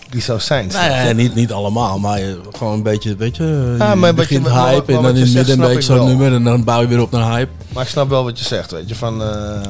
die 0.10 0.22
zou 0.22 0.40
zijn? 0.40 0.68
Nee, 0.68 0.90
nee, 1.04 1.14
niet, 1.14 1.36
niet 1.36 1.52
allemaal, 1.52 2.00
maar 2.00 2.20
gewoon 2.52 2.74
een 2.74 2.84
beetje, 2.84 3.16
weet 3.16 3.36
je, 3.38 3.76
Ja, 3.78 3.96
maar 3.96 4.14
begint 4.14 4.44
je- 4.44 4.50
maar- 4.52 4.62
maar- 4.62 4.72
hype 4.74 4.92
maar 4.92 4.96
en 5.02 5.06
dan 5.06 5.16
in 5.16 5.22
het 5.22 5.34
midden 5.34 5.60
een 5.60 5.68
beetje 5.68 5.82
zo'n 5.96 6.06
nummer 6.08 6.34
en 6.34 6.44
dan 6.44 6.64
bouw 6.64 6.82
je 6.82 6.88
weer 6.88 7.02
op 7.02 7.12
naar 7.12 7.32
hype. 7.38 7.52
Maar 7.74 7.84
ik 7.84 7.90
snap 7.90 8.10
wel 8.10 8.24
wat 8.24 8.40
je 8.40 8.46
zegt, 8.46 8.72
weet 8.72 8.90
je. 8.90 8.96
Van, 8.96 9.24
eh, 9.24 9.62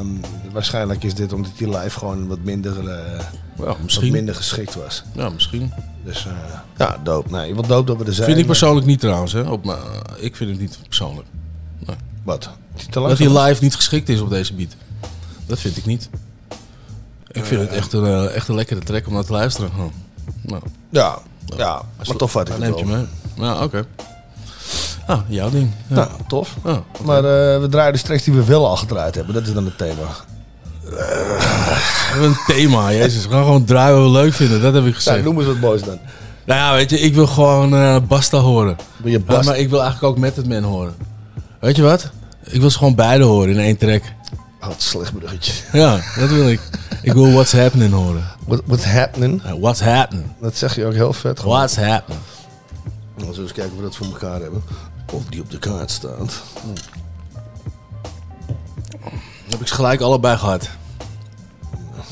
waarschijnlijk 0.52 1.04
is 1.04 1.14
dit 1.14 1.34
omdat 1.34 1.52
die 1.58 1.70
live 1.70 2.00
gewoon 2.00 2.28
wat 2.28 2.40
minder, 2.44 2.90
eh, 2.90 3.72
misschien. 3.84 4.12
minder 4.12 4.36
geschikt 4.36 4.76
was. 4.76 5.04
Ja, 5.16 5.30
misschien. 5.30 5.74
Dus 6.06 6.26
eh, 6.26 6.32
ja, 6.78 6.98
doop. 7.04 7.32
Nee, 7.32 7.56
wat 7.56 7.68
doop 7.68 7.88
dat 7.88 7.98
we 7.98 8.06
er 8.06 8.14
zijn. 8.14 8.26
Vind 8.26 8.40
ik 8.40 8.46
maar- 8.46 8.58
persoonlijk 8.58 8.86
niet 8.88 9.00
trouwens, 9.00 9.34
hè. 9.34 9.42
Op, 9.42 9.78
ik 10.20 10.36
vind 10.36 10.50
het 10.50 10.60
niet 10.60 10.78
persoonlijk. 10.88 11.28
Nee. 11.86 11.96
Wat? 12.24 12.50
Dat 12.92 13.18
hij 13.18 13.28
is? 13.28 13.34
live 13.34 13.64
niet 13.64 13.76
geschikt 13.76 14.10
is 14.10 14.20
op 14.20 14.30
deze 14.30 14.54
beat. 14.54 14.76
Dat 15.46 15.60
vind 15.60 15.78
ik 15.78 15.86
niet. 15.86 16.10
Ik 17.32 17.46
vind 17.46 17.62
het 17.62 17.70
echt 17.72 17.94
een, 17.94 18.06
eh, 18.06 18.36
echt 18.36 18.48
een 18.48 18.56
lekkere 18.56 18.80
track 18.80 19.08
om 19.08 19.14
naar 19.14 19.24
te 19.26 19.32
luisteren. 19.32 19.70
Nou. 20.42 20.62
Ja, 20.90 21.18
ja, 21.58 21.82
Als 22.00 22.08
maar 22.08 22.18
toch 22.18 22.32
vat 22.32 22.48
ik 22.48 22.54
het 22.54 22.62
neemt 22.64 22.80
je 22.80 22.86
wel. 22.86 22.96
mee. 22.96 23.06
Ja, 23.48 23.64
oké. 23.64 23.86
Ah, 25.08 25.20
jouw 25.28 25.50
ding. 25.50 25.72
Ja. 25.88 25.96
Nou, 25.96 26.08
tof. 26.28 26.56
Ah, 26.62 26.78
Maar 27.04 27.18
eh, 27.18 27.60
we 27.62 27.68
draaien 27.70 27.94
de 27.94 28.00
tracks 28.02 28.24
die 28.24 28.34
we 28.34 28.44
wel 28.44 28.68
al 28.68 28.76
gedraaid 28.78 29.16
hebben. 29.16 29.34
Dat 29.34 29.48
is 29.48 29.54
dan 29.54 29.66
het 29.66 29.78
thema. 29.78 30.08
We 30.84 32.08
hebben 32.12 32.30
een 32.30 32.38
thema, 32.48 32.92
jezus. 32.92 33.26
We 33.28 33.32
gaan 33.32 33.44
gewoon 33.44 33.66
draaien 33.66 33.96
wat 33.96 34.06
we 34.06 34.12
leuk 34.12 34.34
vinden. 34.34 34.62
Dat 34.62 34.74
heb 34.74 34.84
ik 34.84 34.90
Ja, 34.90 34.96
gezegd. 34.96 35.24
noem 35.24 35.38
eens 35.38 35.48
wat 35.48 35.60
moois 35.60 35.82
dan. 35.84 36.00
Nou 36.46 36.60
ja, 36.60 36.74
weet 36.74 36.90
je, 36.90 37.00
ik 37.00 37.14
wil 37.14 37.28
gewoon 37.28 37.76
eh, 37.76 37.98
Basta 38.08 38.38
horen. 38.38 38.76
Je 39.04 39.22
Ja, 39.28 39.42
maar 39.42 39.58
ik 39.58 39.70
wil 39.70 39.82
eigenlijk 39.82 40.14
ook 40.14 40.20
Method 40.20 40.48
Man 40.48 40.64
horen. 40.64 40.94
Weet 41.60 41.76
je 41.76 41.82
wat? 41.82 42.10
Ik 42.44 42.60
wil 42.62 42.70
ze 42.70 42.78
gewoon 42.78 42.96
beide 42.96 43.24
horen 43.24 43.50
in 43.50 43.60
één 43.60 43.78
track. 43.78 44.02
Oh, 44.62 44.70
slecht 44.78 45.14
bruggetje. 45.14 45.54
Ja, 45.72 46.00
dat 46.16 46.30
wil 46.30 46.50
ik. 46.50 46.60
Ik 47.02 47.14
wil 47.14 47.32
What's 47.32 47.52
Happening 47.52 47.94
horen. 47.94 48.24
What, 48.46 48.62
what's 48.66 48.84
happening? 48.84 49.60
What's 49.60 49.80
Happening. 49.80 50.26
Dat 50.40 50.58
zeg 50.58 50.76
je 50.76 50.86
ook 50.86 50.94
heel 50.94 51.14
vet. 51.14 51.40
gewoon. 51.40 51.58
What's 51.58 51.76
Happening. 51.76 52.22
Nou, 53.16 53.34
zullen 53.34 53.36
we 53.36 53.42
eens 53.42 53.52
kijken 53.52 53.72
of 53.72 53.78
we 53.78 53.84
dat 53.84 53.96
voor 53.96 54.06
elkaar 54.06 54.42
hebben. 54.42 54.64
Of 55.14 55.26
die 55.26 55.42
op 55.42 55.52
de 55.52 55.60
kaart 55.60 55.92
staat. 55.92 56.42
heb 59.50 59.62
ik 59.62 59.68
ze 59.68 59.74
gelijk 59.74 60.02
allebei 60.02 60.38
gehad. 60.38 60.70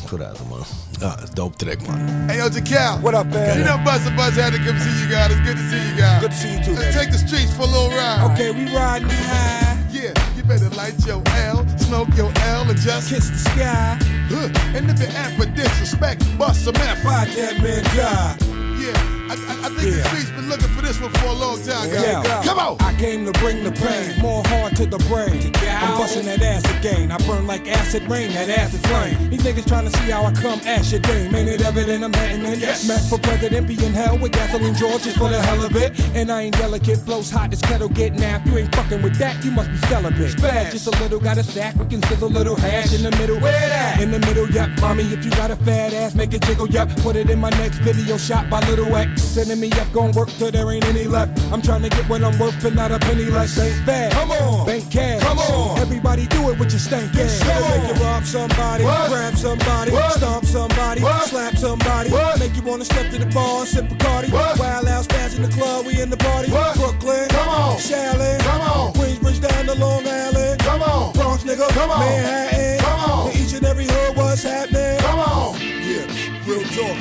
Vooruit 0.05 0.37
man. 0.49 0.59
Ja, 0.99 1.15
dope 1.33 1.57
track, 1.57 1.81
man. 1.87 2.27
Hey, 2.29 2.39
yo, 2.39 2.49
Jacal. 2.49 2.99
What 2.99 3.15
up, 3.15 3.27
man? 3.27 3.57
You 3.57 3.63
know 3.63 3.77
Buzz 3.85 4.05
and 4.05 4.17
Buzz 4.17 4.35
had 4.35 4.51
to 4.51 4.59
come 4.59 4.77
see 4.79 4.91
you 5.01 5.09
guys. 5.09 5.31
It's 5.31 5.39
good 5.47 5.55
to 5.55 5.63
see 5.69 5.79
you 5.89 5.95
guys. 5.95 6.21
Good 6.21 6.31
to 6.31 6.37
see 6.37 6.57
you 6.57 6.63
too. 6.63 6.73
Let's 6.73 6.93
take 6.93 7.11
the 7.11 7.17
streets 7.17 7.53
for 7.55 7.63
a 7.63 7.65
little 7.67 7.89
ride. 7.89 8.31
Okay, 8.33 8.51
we 8.51 8.65
riding 8.75 9.07
high. 9.07 9.77
Yeah, 9.91 10.13
you 10.35 10.43
better 10.43 10.69
light 10.75 10.99
your 11.05 11.23
L, 11.47 11.65
smoke 11.77 12.09
your 12.17 12.31
L, 12.43 12.69
and 12.69 12.77
just 12.77 13.09
kiss 13.09 13.29
the 13.29 13.37
sky. 13.37 13.97
Huh. 14.27 14.49
And 14.75 14.89
if 14.91 14.99
you 14.99 15.07
act 15.15 15.39
for 15.39 15.45
disrespect, 15.45 16.19
bust 16.37 16.65
some 16.65 16.75
F. 16.75 17.01
Fight 17.01 17.29
that 17.35 17.61
man 17.63 17.83
die. 17.95 18.35
Yeah, 18.83 19.18
I, 19.29 19.33
I, 19.33 19.35
I 19.35 19.69
think 19.77 19.93
the 19.93 20.03
streets 20.09 20.31
been 20.31 20.49
looking 20.49 20.69
for 20.69 20.81
this 20.81 20.99
one 20.99 21.11
for 21.11 21.27
a 21.27 21.33
long 21.33 21.61
time, 21.61 21.85
guys. 21.89 22.01
Yeah. 22.01 22.41
Come 22.43 22.57
on. 22.57 22.77
I 22.81 22.97
came 22.97 23.25
to 23.25 23.31
bring 23.39 23.63
the 23.63 23.71
pain, 23.71 24.19
more 24.19 24.41
hard 24.47 24.75
to 24.77 24.87
the 24.87 24.97
brain. 25.05 25.53
I'm 25.69 25.97
busting 25.99 26.25
that 26.25 26.41
ass 26.41 26.65
again. 26.79 27.11
I 27.11 27.17
burn 27.27 27.45
like 27.45 27.67
acid 27.67 28.09
rain, 28.09 28.31
that 28.33 28.49
acid 28.49 28.81
flame. 28.87 29.29
These 29.29 29.43
niggas 29.43 29.67
trying 29.67 29.85
to 29.85 29.95
see 29.97 30.09
how 30.09 30.25
I 30.25 30.33
come 30.33 30.59
ash 30.65 30.91
your 30.91 31.01
game. 31.01 31.35
Ain't 31.35 31.47
it 31.47 31.61
evident 31.61 32.03
I'm 32.03 32.13
hitting 32.13 32.43
in? 32.43 32.59
Yes. 32.59 32.87
Meth 32.87 33.07
for 33.07 33.19
president, 33.19 33.67
be 33.67 33.75
in 33.85 33.93
hell 33.93 34.17
with 34.17 34.31
gasoline 34.31 34.73
George 34.73 35.03
just 35.03 35.17
for 35.17 35.29
the 35.29 35.39
hell 35.39 35.63
of 35.63 35.75
it. 35.75 35.99
And 36.15 36.31
I 36.31 36.41
ain't 36.41 36.57
delicate, 36.57 36.97
flows 36.97 37.29
hot 37.29 37.51
this 37.51 37.61
kettle 37.61 37.89
get 37.89 38.13
napped. 38.13 38.47
You 38.47 38.57
ain't 38.57 38.73
fucking 38.73 39.03
with 39.03 39.17
that, 39.19 39.45
you 39.45 39.51
must 39.51 39.69
be 39.69 39.77
celibate. 39.89 40.41
Bad, 40.41 40.71
just 40.71 40.87
a 40.87 40.91
little, 41.03 41.19
got 41.19 41.37
a 41.37 41.43
sack, 41.43 41.75
we 41.75 41.85
can 41.85 42.01
sizzle 42.03 42.29
a 42.29 42.33
little 42.33 42.55
hash 42.55 42.93
in 42.93 43.03
the 43.03 43.11
middle. 43.11 43.39
Where 43.39 43.69
that? 43.69 44.01
In 44.01 44.09
the 44.09 44.19
middle, 44.19 44.49
yup. 44.49 44.69
Mommy, 44.81 45.03
if 45.03 45.23
you 45.23 45.29
got 45.31 45.51
a 45.51 45.55
fat 45.57 45.93
ass, 45.93 46.15
make 46.15 46.33
it 46.33 46.41
jiggle, 46.41 46.67
yup. 46.67 46.89
Put 46.97 47.15
it 47.15 47.29
in 47.29 47.37
my 47.37 47.51
next 47.51 47.77
video 47.79 48.17
shot 48.17 48.49
by 48.49 48.59
Little 48.67 48.95
X. 48.95 49.18
Sending 49.19 49.59
me 49.59 49.71
up, 49.73 49.91
gon' 49.93 50.11
work 50.13 50.29
till 50.37 50.49
there 50.51 50.69
ain't 50.71 50.85
any 50.85 51.03
left. 51.03 51.39
I'm 51.53 51.61
trying 51.61 51.83
to 51.83 51.89
get 51.89 52.07
what 52.09 52.23
I'm 52.23 52.37
worth 52.39 52.63
and 52.65 52.75
not 52.75 52.91
a 52.91 52.99
penny 52.99 53.25
less. 53.25 53.57
Ain't 53.59 53.85
bad. 53.85 54.11
Come 54.11 54.31
on. 54.31 54.65
Bank 54.65 54.89
cash. 54.91 55.21
Come 55.21 55.37
on. 55.39 55.77
Everybody 55.79 56.25
do 56.27 56.49
it 56.49 56.57
with 56.59 56.71
your 56.71 56.79
stank 56.79 57.15
ass. 57.15 57.39
Make 57.45 57.95
you 57.97 58.03
rob 58.03 58.23
somebody, 58.23 58.83
What? 58.83 59.09
grab 59.09 59.35
somebody, 59.35 59.91
What? 59.91 60.13
stomp 60.13 60.45
somebody, 60.45 61.01
What? 61.01 61.27
slap 61.27 61.55
somebody. 61.57 62.09
What? 62.09 62.39
Make 62.39 62.55
you 62.55 62.63
wanna 62.63 62.85
step 62.85 63.11
to 63.11 63.19
the 63.19 63.25
bar 63.27 63.59
and 63.59 63.67
sip 63.67 63.85
Bacardi. 63.89 64.31
What? 64.31 64.57
Wild 64.57 64.87
out, 64.87 65.05
spaz 65.07 65.35
in 65.35 65.43
the 65.43 65.49
club, 65.49 65.85
we 65.85 66.01
in 66.01 66.09
the 66.09 66.17
party. 66.17 66.51
What? 66.51 66.75
Brooklyn. 66.75 67.27
Come 67.29 67.49
on. 67.49 67.77
Shaolin. 67.77 68.39
Come 68.39 68.61
on. 68.61 68.93
Queensbridge 68.93 69.41
down 69.47 69.65
to 69.67 69.75
Long 69.75 70.07
Island. 70.07 70.59
Come 70.59 70.81
on. 70.81 71.13
Bronx, 71.13 71.43
nigga. 71.43 71.69
Come 71.69 71.91
on. 71.91 71.99
Manhattan. 71.99 72.79
Come 72.79 72.99
on. 73.11 73.31
To 73.31 73.37
each 73.37 73.53
and 73.53 73.65
every 73.65 73.85
hood, 73.85 74.15
what's 74.15 74.43
happening? 74.43 74.78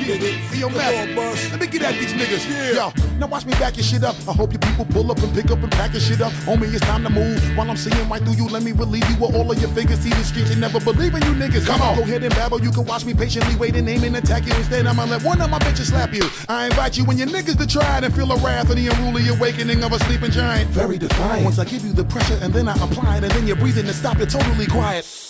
Nigga. 0.09 0.59
Yo, 0.59 0.67
Come 0.67 0.77
Matt, 0.77 1.17
on, 1.17 1.51
let 1.51 1.59
me 1.59 1.67
get 1.67 1.83
at 1.83 1.93
these 1.99 2.13
niggas. 2.13 2.75
Yo, 2.75 2.91
now 3.17 3.27
watch 3.27 3.45
me 3.45 3.53
back 3.53 3.77
your 3.77 3.83
shit 3.83 4.03
up. 4.03 4.15
I 4.27 4.33
hope 4.33 4.51
you 4.51 4.59
people 4.59 4.85
pull 4.85 5.11
up 5.11 5.19
and 5.19 5.33
pick 5.33 5.51
up 5.51 5.61
and 5.61 5.71
pack 5.71 5.93
your 5.93 6.01
shit 6.01 6.21
up. 6.21 6.31
Homie, 6.47 6.73
it's 6.73 6.81
time 6.81 7.03
to 7.03 7.09
move. 7.09 7.39
While 7.57 7.69
I'm 7.69 7.77
seeing 7.77 8.09
right 8.09 8.21
through 8.21 8.33
you, 8.33 8.47
let 8.47 8.63
me 8.63 8.71
relieve 8.71 9.07
you 9.09 9.15
with 9.17 9.35
all 9.35 9.49
of 9.51 9.59
your 9.59 9.69
figures. 9.71 9.99
See 9.99 10.09
the 10.09 10.23
streets 10.23 10.51
and 10.51 10.61
never 10.61 10.79
believe 10.79 11.13
in 11.13 11.21
you 11.23 11.33
niggas. 11.33 11.65
Come 11.65 11.81
on, 11.81 11.95
go 11.95 12.03
ahead 12.03 12.23
and 12.23 12.33
babble. 12.35 12.61
You 12.61 12.71
can 12.71 12.85
watch 12.85 13.05
me 13.05 13.13
patiently 13.13 13.55
wait 13.55 13.75
and 13.75 13.87
aim 13.87 14.03
and 14.03 14.15
attack 14.17 14.45
you. 14.45 14.53
Instead, 14.55 14.87
I'ma 14.87 15.05
let 15.05 15.23
one 15.23 15.39
of 15.41 15.49
my 15.49 15.59
bitches 15.59 15.85
slap 15.89 16.13
you. 16.13 16.23
I 16.47 16.65
invite 16.65 16.97
you 16.97 17.05
and 17.05 17.17
your 17.19 17.27
niggas 17.27 17.57
to 17.57 17.67
try 17.67 17.97
it 17.99 18.03
and 18.03 18.13
feel 18.13 18.27
the 18.27 18.35
wrath 18.37 18.69
of 18.69 18.75
the 18.75 18.87
unruly 18.87 19.27
awakening 19.29 19.83
of 19.83 19.93
a 19.93 19.99
sleeping 19.99 20.31
giant. 20.31 20.69
Very 20.71 20.97
defiant. 20.97 21.43
Once 21.45 21.59
I 21.59 21.65
give 21.65 21.85
you 21.85 21.93
the 21.93 22.03
pressure 22.05 22.37
and 22.41 22.53
then 22.53 22.67
I 22.67 22.73
apply 22.83 23.17
it 23.17 23.23
and 23.23 23.31
then 23.31 23.47
you're 23.47 23.55
breathing 23.55 23.85
and 23.85 23.95
stop, 23.95 24.17
you're 24.17 24.27
totally 24.27 24.65
quiet. 24.65 25.28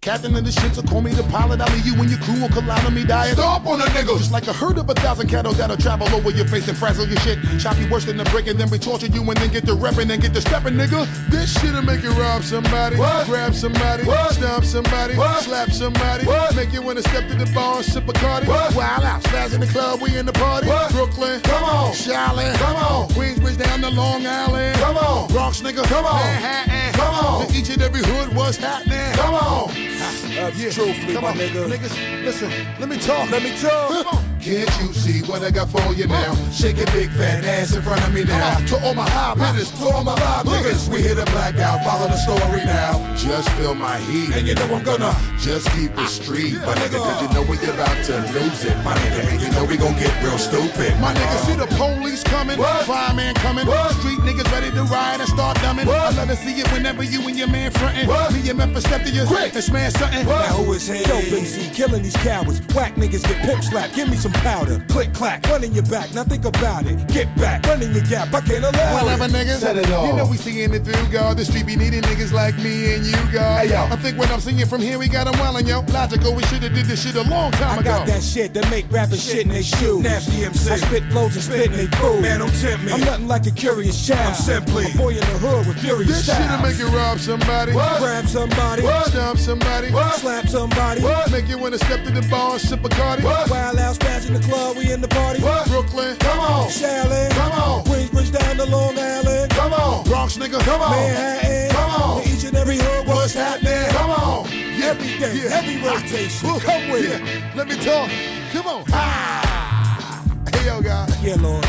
Captain 0.00 0.36
of 0.36 0.44
the 0.44 0.52
ship, 0.52 0.72
so 0.72 0.82
call 0.82 1.00
me 1.00 1.10
the 1.10 1.24
pilot. 1.24 1.60
I'll 1.60 1.74
leave 1.74 1.84
you 1.84 1.94
and 1.94 2.08
your 2.08 2.20
crew 2.20 2.40
will 2.40 2.48
collide 2.48 2.84
on 2.84 2.94
me 2.94 3.04
diet. 3.04 3.34
Stop 3.34 3.66
on 3.66 3.80
the 3.80 3.86
niggas! 3.86 4.18
Just 4.18 4.30
like 4.30 4.46
a 4.46 4.52
herd 4.52 4.78
of 4.78 4.88
a 4.88 4.94
thousand 4.94 5.28
cattle 5.28 5.52
that'll 5.52 5.76
travel 5.76 6.06
over 6.14 6.30
your 6.30 6.46
face 6.46 6.68
and 6.68 6.78
frazzle 6.78 7.08
your 7.08 7.18
shit. 7.20 7.38
Chop 7.58 7.76
you 7.78 7.90
worse 7.90 8.04
than 8.04 8.20
a 8.20 8.24
brick 8.24 8.46
and 8.46 8.56
then 8.56 8.70
we 8.70 8.78
torture 8.78 9.06
you 9.08 9.22
and 9.22 9.36
then 9.36 9.50
get 9.50 9.66
to 9.66 9.72
repping 9.72 10.08
and 10.12 10.22
get 10.22 10.32
to 10.34 10.40
stepping, 10.40 10.74
nigga. 10.74 11.06
This 11.28 11.58
shit'll 11.60 11.82
make 11.82 12.04
you 12.04 12.12
rob 12.12 12.44
somebody, 12.44 12.94
grab 12.94 13.52
somebody, 13.52 14.04
stomp 14.04 14.64
somebody, 14.64 15.14
slap 15.14 15.70
somebody, 15.72 16.24
make 16.54 16.72
you 16.72 16.82
wanna 16.82 17.02
step 17.02 17.26
to 17.28 17.34
the 17.34 17.50
bar 17.52 17.76
and 17.78 17.84
sip 17.84 18.08
a 18.08 18.12
cardi. 18.12 18.46
Wild 18.46 19.02
out, 19.02 19.22
spaz 19.24 19.54
in 19.54 19.60
the 19.60 19.66
club, 19.66 20.00
we 20.00 20.16
in 20.16 20.24
the 20.24 20.32
party. 20.32 20.68
Brooklyn, 20.92 21.40
come 21.40 21.64
on, 21.64 21.92
Shaolin, 21.92 22.54
come 22.58 22.76
on, 22.76 23.08
Queensbridge 23.08 23.58
down 23.58 23.80
to 23.80 23.90
Long 23.90 24.24
Island, 24.24 24.76
come 24.78 24.96
on, 24.96 25.28
Bronx 25.32 25.62
nigga, 25.62 25.82
come 25.84 26.04
on, 26.04 26.14
Manhattan, 26.14 26.92
come 26.92 27.14
on, 27.14 27.46
to 27.48 27.54
each 27.58 27.70
and 27.70 27.82
every 27.82 28.02
hood, 28.02 28.34
what's 28.36 28.56
happening? 28.56 29.12
Come 29.14 29.34
on. 29.34 29.95
That's 30.06 30.74
truthfully, 30.74 31.14
Come 31.14 31.22
my 31.22 31.30
on, 31.30 31.36
nigga. 31.36 31.68
Niggas, 31.68 32.24
listen, 32.24 32.50
let 32.78 32.88
me 32.88 32.96
talk. 32.96 33.30
Let 33.30 33.42
me 33.42 33.56
talk. 33.58 34.35
Can't 34.46 34.70
you 34.78 34.92
see 34.94 35.26
what 35.26 35.42
I 35.42 35.50
got 35.50 35.68
for 35.68 35.92
you 35.94 36.06
now? 36.06 36.32
Shake 36.52 36.76
your 36.76 36.86
big 36.94 37.10
fat 37.10 37.42
ass 37.42 37.74
in 37.74 37.82
front 37.82 38.00
of 38.06 38.14
me 38.14 38.22
now. 38.22 38.54
To 38.70 38.78
all 38.86 38.94
my 38.94 39.02
high 39.02 39.34
hitters, 39.34 39.72
to 39.72 39.86
all 39.90 40.04
my 40.04 40.14
live 40.14 40.46
niggas, 40.46 40.88
we 40.88 41.02
hit 41.02 41.18
a 41.18 41.24
blackout. 41.34 41.82
Follow 41.82 42.06
the 42.06 42.14
story 42.14 42.62
now. 42.62 42.94
Just 43.16 43.50
feel 43.58 43.74
my 43.74 43.98
heat, 44.06 44.30
and 44.36 44.46
you 44.46 44.54
know 44.54 44.70
I'm 44.70 44.84
gonna 44.84 45.10
just 45.40 45.66
keep 45.74 45.90
it 45.90 45.98
ah, 45.98 46.06
street, 46.06 46.54
my 46.62 46.78
nigga. 46.78 47.02
Cause 47.02 47.22
you 47.22 47.28
know 47.34 47.42
we 47.42 47.58
about 47.58 47.98
to 48.06 48.22
lose 48.38 48.62
it, 48.62 48.78
my 48.86 48.94
nigga. 48.94 49.34
And 49.34 49.42
you 49.42 49.50
know 49.50 49.64
we 49.64 49.76
gon' 49.76 49.98
get 49.98 50.14
real 50.22 50.38
stupid, 50.38 50.94
my 51.02 51.10
nigga. 51.10 51.26
Uh-huh. 51.26 51.46
See 51.50 51.58
the 51.58 51.66
police 51.74 52.22
coming, 52.22 52.56
fireman 52.86 53.34
coming, 53.42 53.66
street 53.98 54.22
niggas 54.22 54.46
ready 54.52 54.70
to 54.70 54.84
ride 54.84 55.18
and 55.18 55.28
start 55.28 55.58
dumbing. 55.58 55.90
I 55.90 56.10
love 56.14 56.28
to 56.28 56.36
see 56.36 56.54
it 56.60 56.70
whenever 56.70 57.02
you 57.02 57.18
and 57.26 57.36
your 57.36 57.48
man 57.48 57.72
frontin'. 57.72 58.06
Me 58.06 58.48
and 58.48 58.58
Memphis 58.58 58.84
step 58.84 59.02
to 59.02 59.10
you 59.10 59.26
and 59.26 59.52
smash 59.64 59.94
something. 59.94 60.24
Now 60.24 60.62
who 60.62 60.72
is 60.74 60.86
he? 60.86 61.02
Dope 61.02 61.34
MC, 61.34 61.68
killing 61.74 62.04
these 62.04 62.16
cowards. 62.22 62.62
Whack 62.76 62.94
niggas 62.94 63.26
get 63.26 63.42
pimp 63.42 63.64
slapped. 63.64 63.96
Give 63.96 64.08
me 64.08 64.16
some 64.16 64.35
powder. 64.42 64.84
Click 64.88 65.12
clack, 65.14 65.46
run 65.48 65.64
in 65.64 65.72
your 65.72 65.84
back. 65.84 66.12
Now 66.14 66.24
think 66.24 66.44
about 66.44 66.86
it. 66.86 67.06
Get 67.08 67.34
back, 67.36 67.64
run 67.66 67.82
in 67.82 67.92
your 67.92 68.04
gap. 68.04 68.32
I 68.34 68.40
can't 68.40 68.64
allow 68.64 68.94
Whatever, 69.02 69.24
it. 69.24 69.30
niggas. 69.32 69.58
Set 69.58 69.76
it 69.76 69.90
off. 69.90 70.06
You 70.08 70.14
know 70.14 70.26
we 70.26 70.36
seeing 70.36 70.72
it 70.72 70.84
through, 70.84 71.08
God. 71.12 71.36
The 71.38 71.44
street 71.44 71.66
be 71.66 71.76
needing 71.76 72.02
niggas 72.02 72.32
like 72.32 72.56
me 72.58 72.94
and 72.94 73.04
you, 73.04 73.16
God. 73.32 73.66
Hey, 73.66 73.70
yo. 73.72 73.84
I 73.84 73.96
think 73.96 74.18
when 74.18 74.30
I'm 74.30 74.40
singing 74.40 74.66
from 74.66 74.80
here, 74.80 74.98
we 74.98 75.08
got 75.08 75.24
them 75.24 75.34
wildin', 75.34 75.66
yo. 75.68 75.80
Logical, 75.92 76.34
we 76.34 76.42
shoulda 76.44 76.68
did 76.68 76.86
this 76.86 77.02
shit 77.04 77.16
a 77.16 77.22
long 77.22 77.52
time 77.52 77.78
I 77.78 77.80
ago. 77.80 77.90
I 77.92 77.98
got 77.98 78.06
that 78.08 78.22
shit 78.22 78.54
that 78.54 78.68
make 78.70 78.90
rappers 78.90 79.22
shit 79.24 79.42
in 79.46 79.48
they 79.48 79.62
shoes. 79.62 80.02
Nasty 80.02 80.44
MC. 80.44 80.70
I 80.70 80.76
spit 80.76 81.04
flows 81.12 81.34
and 81.34 81.44
spit 81.44 81.70
in 81.70 81.76
they 81.76 81.86
food. 81.98 82.22
Man, 82.22 82.40
don't 82.40 82.54
tempt 82.60 82.84
me. 82.84 82.92
I'm 82.92 83.00
nothing 83.00 83.28
like 83.28 83.46
a 83.46 83.50
curious 83.50 84.06
child. 84.06 84.20
I'm 84.28 84.34
simply 84.34 84.86
a 84.92 84.96
boy 84.96 85.10
in 85.10 85.20
the 85.20 85.38
hood 85.38 85.66
with 85.66 85.78
furious 85.80 86.26
This 86.26 86.36
shit'll 86.36 86.58
make 86.58 86.78
you 86.78 86.88
rob 86.88 87.18
somebody, 87.18 87.72
Grab 87.72 88.26
somebody, 88.26 88.82
stomp 89.06 89.38
somebody, 89.38 89.88
slap 90.18 90.48
somebody, 90.48 91.02
make 91.30 91.48
you 91.48 91.58
wanna 91.58 91.78
step 91.78 92.04
to 92.04 92.10
the 92.10 92.22
bar 92.30 92.52
and 92.52 92.60
sip 92.60 92.84
a 92.84 92.88
cardi. 92.88 93.22
Wild 93.24 93.78
out, 93.78 93.96
spaz 93.96 94.25
in 94.26 94.34
the 94.34 94.40
club, 94.40 94.76
we 94.76 94.90
in 94.92 95.00
the 95.00 95.08
party. 95.08 95.40
Brooklyn, 95.40 96.16
come 96.18 96.40
on, 96.40 96.68
Shaolin, 96.68 97.30
come 97.30 97.52
on, 97.52 97.84
Queensbridge 97.84 98.32
down 98.32 98.56
to 98.56 98.64
Long 98.66 98.98
Island, 98.98 99.50
come 99.52 99.72
on, 99.72 100.04
Bronx 100.04 100.36
nigga, 100.36 100.60
come 100.60 100.80
on, 100.80 100.90
Manhattan, 100.90 101.70
come 101.70 101.90
on, 102.02 102.22
to 102.22 102.28
each 102.28 102.44
and 102.44 102.56
every 102.56 102.78
hood, 102.78 103.06
what's 103.06 103.34
happening? 103.34 103.88
come 103.90 104.10
on, 104.10 104.46
Every 104.86 105.18
day, 105.18 105.34
Yeah. 105.42 105.48
heavy 105.60 105.82
rotation. 105.82 106.48
Woo. 106.48 106.60
Come 106.60 106.90
with 106.90 107.08
yeah. 107.08 107.26
it. 107.26 107.56
Let 107.56 107.66
me 107.66 107.74
talk. 107.74 108.08
Come 108.52 108.66
on. 108.68 108.84
Ah. 108.92 110.22
Hey 110.54 110.66
yo, 110.66 110.80
guys. 110.80 111.10
Yeah, 111.24 111.34
Lord. 111.40 111.64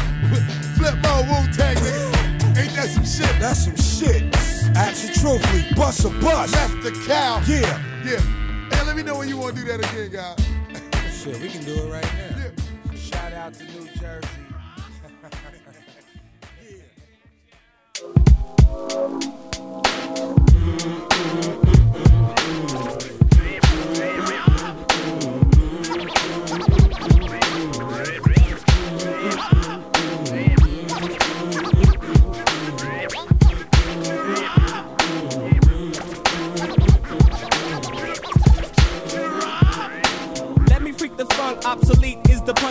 Flip 0.78 0.94
my 1.02 1.22
Wu 1.22 1.52
Tang, 1.52 1.76
nigga. 1.78 2.58
Ain't 2.60 2.76
that 2.76 2.90
some 2.90 3.06
shit? 3.06 3.40
That's 3.40 3.64
some 3.64 3.76
shit. 3.76 4.36
Absolutely, 4.76 5.74
bust 5.76 6.06
a 6.06 6.10
bust. 6.10 6.54
Left 6.54 6.84
the 6.84 6.92
cow. 7.08 7.42
Yeah. 7.48 7.82
Yeah. 8.06 8.20
Hey, 8.72 8.86
let 8.86 8.96
me 8.96 9.02
know 9.02 9.18
when 9.18 9.30
you 9.30 9.38
want 9.38 9.56
to 9.56 9.62
do 9.64 9.68
that 9.70 9.80
again, 9.80 10.12
guys. 10.12 10.38
Shit, 11.24 11.40
we 11.42 11.50
can 11.50 11.64
do 11.64 11.74
it 11.74 11.90
right 11.92 12.04
now. 12.04 12.37
Out 13.38 13.54
to 13.54 13.64
New 13.66 13.88
Jersey. 14.00 14.28
Let 20.80 21.17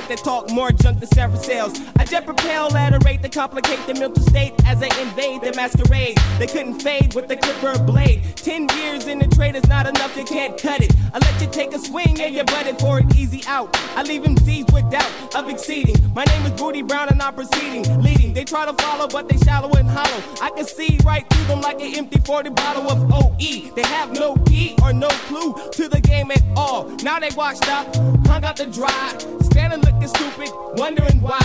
make 0.08 0.18
that 0.18 0.24
talk 0.24 0.50
more 0.50 0.70
junk 0.70 1.00
than 1.00 1.08
several 1.08 1.40
cells. 1.40 1.80
I 1.98 2.04
jet 2.04 2.24
propel 2.24 2.74
at 2.76 2.94
a 2.94 2.98
rate 3.04 3.22
that 3.22 3.32
complicate 3.32 3.84
the 3.86 3.94
mental 3.94 4.22
state 4.22 4.54
as 4.64 4.82
I 4.82 4.86
invade 5.00 5.42
the 5.42 5.52
masquerade. 5.56 6.16
They 6.38 6.46
couldn't 6.46 6.80
fade 6.80 7.14
with 7.14 7.28
the 7.28 7.36
clipper 7.36 7.78
blade. 7.82 8.22
Ten 8.36 8.68
years 8.76 9.06
in 9.06 9.18
the 9.18 9.26
trade 9.26 9.56
is 9.56 9.66
not 9.68 9.86
enough, 9.86 10.16
you 10.16 10.24
can't 10.24 10.60
cut 10.60 10.80
it. 10.80 10.92
I 11.12 11.18
let 11.18 11.40
you 11.40 11.48
take 11.48 11.74
a 11.74 11.78
swing 11.78 12.20
and 12.20 12.34
you 12.34 12.44
butted 12.44 12.78
for 12.78 12.98
an 12.98 13.08
easy 13.16 13.42
out. 13.46 13.76
I 13.96 14.02
leave 14.02 14.22
them 14.22 14.36
Z's 14.38 14.66
with 14.72 14.90
doubt 14.90 15.34
of 15.34 15.48
exceeding. 15.48 15.96
My 16.14 16.24
name 16.24 16.46
is 16.46 16.52
Booty 16.52 16.82
Brown 16.82 17.08
and 17.08 17.20
I'm 17.20 17.34
proceeding, 17.34 17.84
leading. 18.02 18.32
They 18.32 18.44
try 18.44 18.66
to 18.66 18.74
follow, 18.74 19.08
but 19.08 19.28
they 19.28 19.38
shallow 19.38 19.70
and 19.72 19.88
hollow. 19.88 20.22
I 20.40 20.50
can 20.50 20.66
see 20.66 20.98
right 21.04 21.28
through 21.30 21.46
them 21.46 21.60
like 21.62 21.80
an 21.80 21.94
empty 21.96 22.20
40 22.20 22.50
bottle 22.50 22.90
of 22.90 23.12
OE. 23.12 23.74
They 23.74 23.82
have 23.82 24.12
no 24.12 24.36
key 24.46 24.76
or 24.82 24.92
no 24.92 25.08
clue 25.28 25.54
to 25.72 25.88
the 25.88 26.00
game 26.00 26.30
at 26.30 26.42
all. 26.56 26.88
Now 27.02 27.18
they 27.18 27.30
washed 27.30 27.68
up, 27.68 27.94
hung 28.26 28.44
out 28.44 28.56
the 28.56 28.66
dry, 28.66 29.18
standing 29.42 29.80
looking 29.80 29.95
stupid, 30.04 30.50
wondering 30.76 31.20
why. 31.20 31.40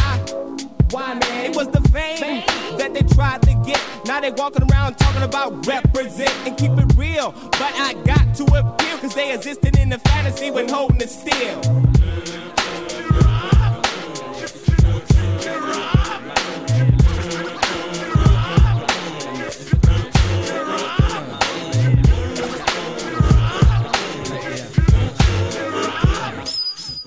Why, 0.92 1.14
man? 1.14 1.52
It 1.52 1.56
was 1.56 1.70
the 1.70 1.82
fame, 1.90 2.44
that 2.78 2.94
they 2.94 3.02
tried 3.16 3.42
to 3.44 3.54
get. 3.66 3.82
Now 4.06 4.20
they 4.20 4.32
walking 4.32 4.64
around 4.72 4.96
talking 4.96 5.24
about 5.24 5.66
represent 5.66 6.34
and 6.46 6.58
keep 6.58 6.72
it 6.72 6.98
real. 6.98 7.32
But 7.52 7.74
I 7.76 7.94
got 8.06 8.36
to 8.36 8.44
appeal, 8.44 8.98
cause 8.98 9.16
they 9.16 9.34
existed 9.34 9.78
in 9.78 9.90
the 9.90 10.00
fantasy 10.00 10.52
when 10.52 10.68
holding 10.68 11.00
it 11.02 11.10
still. 11.10 11.62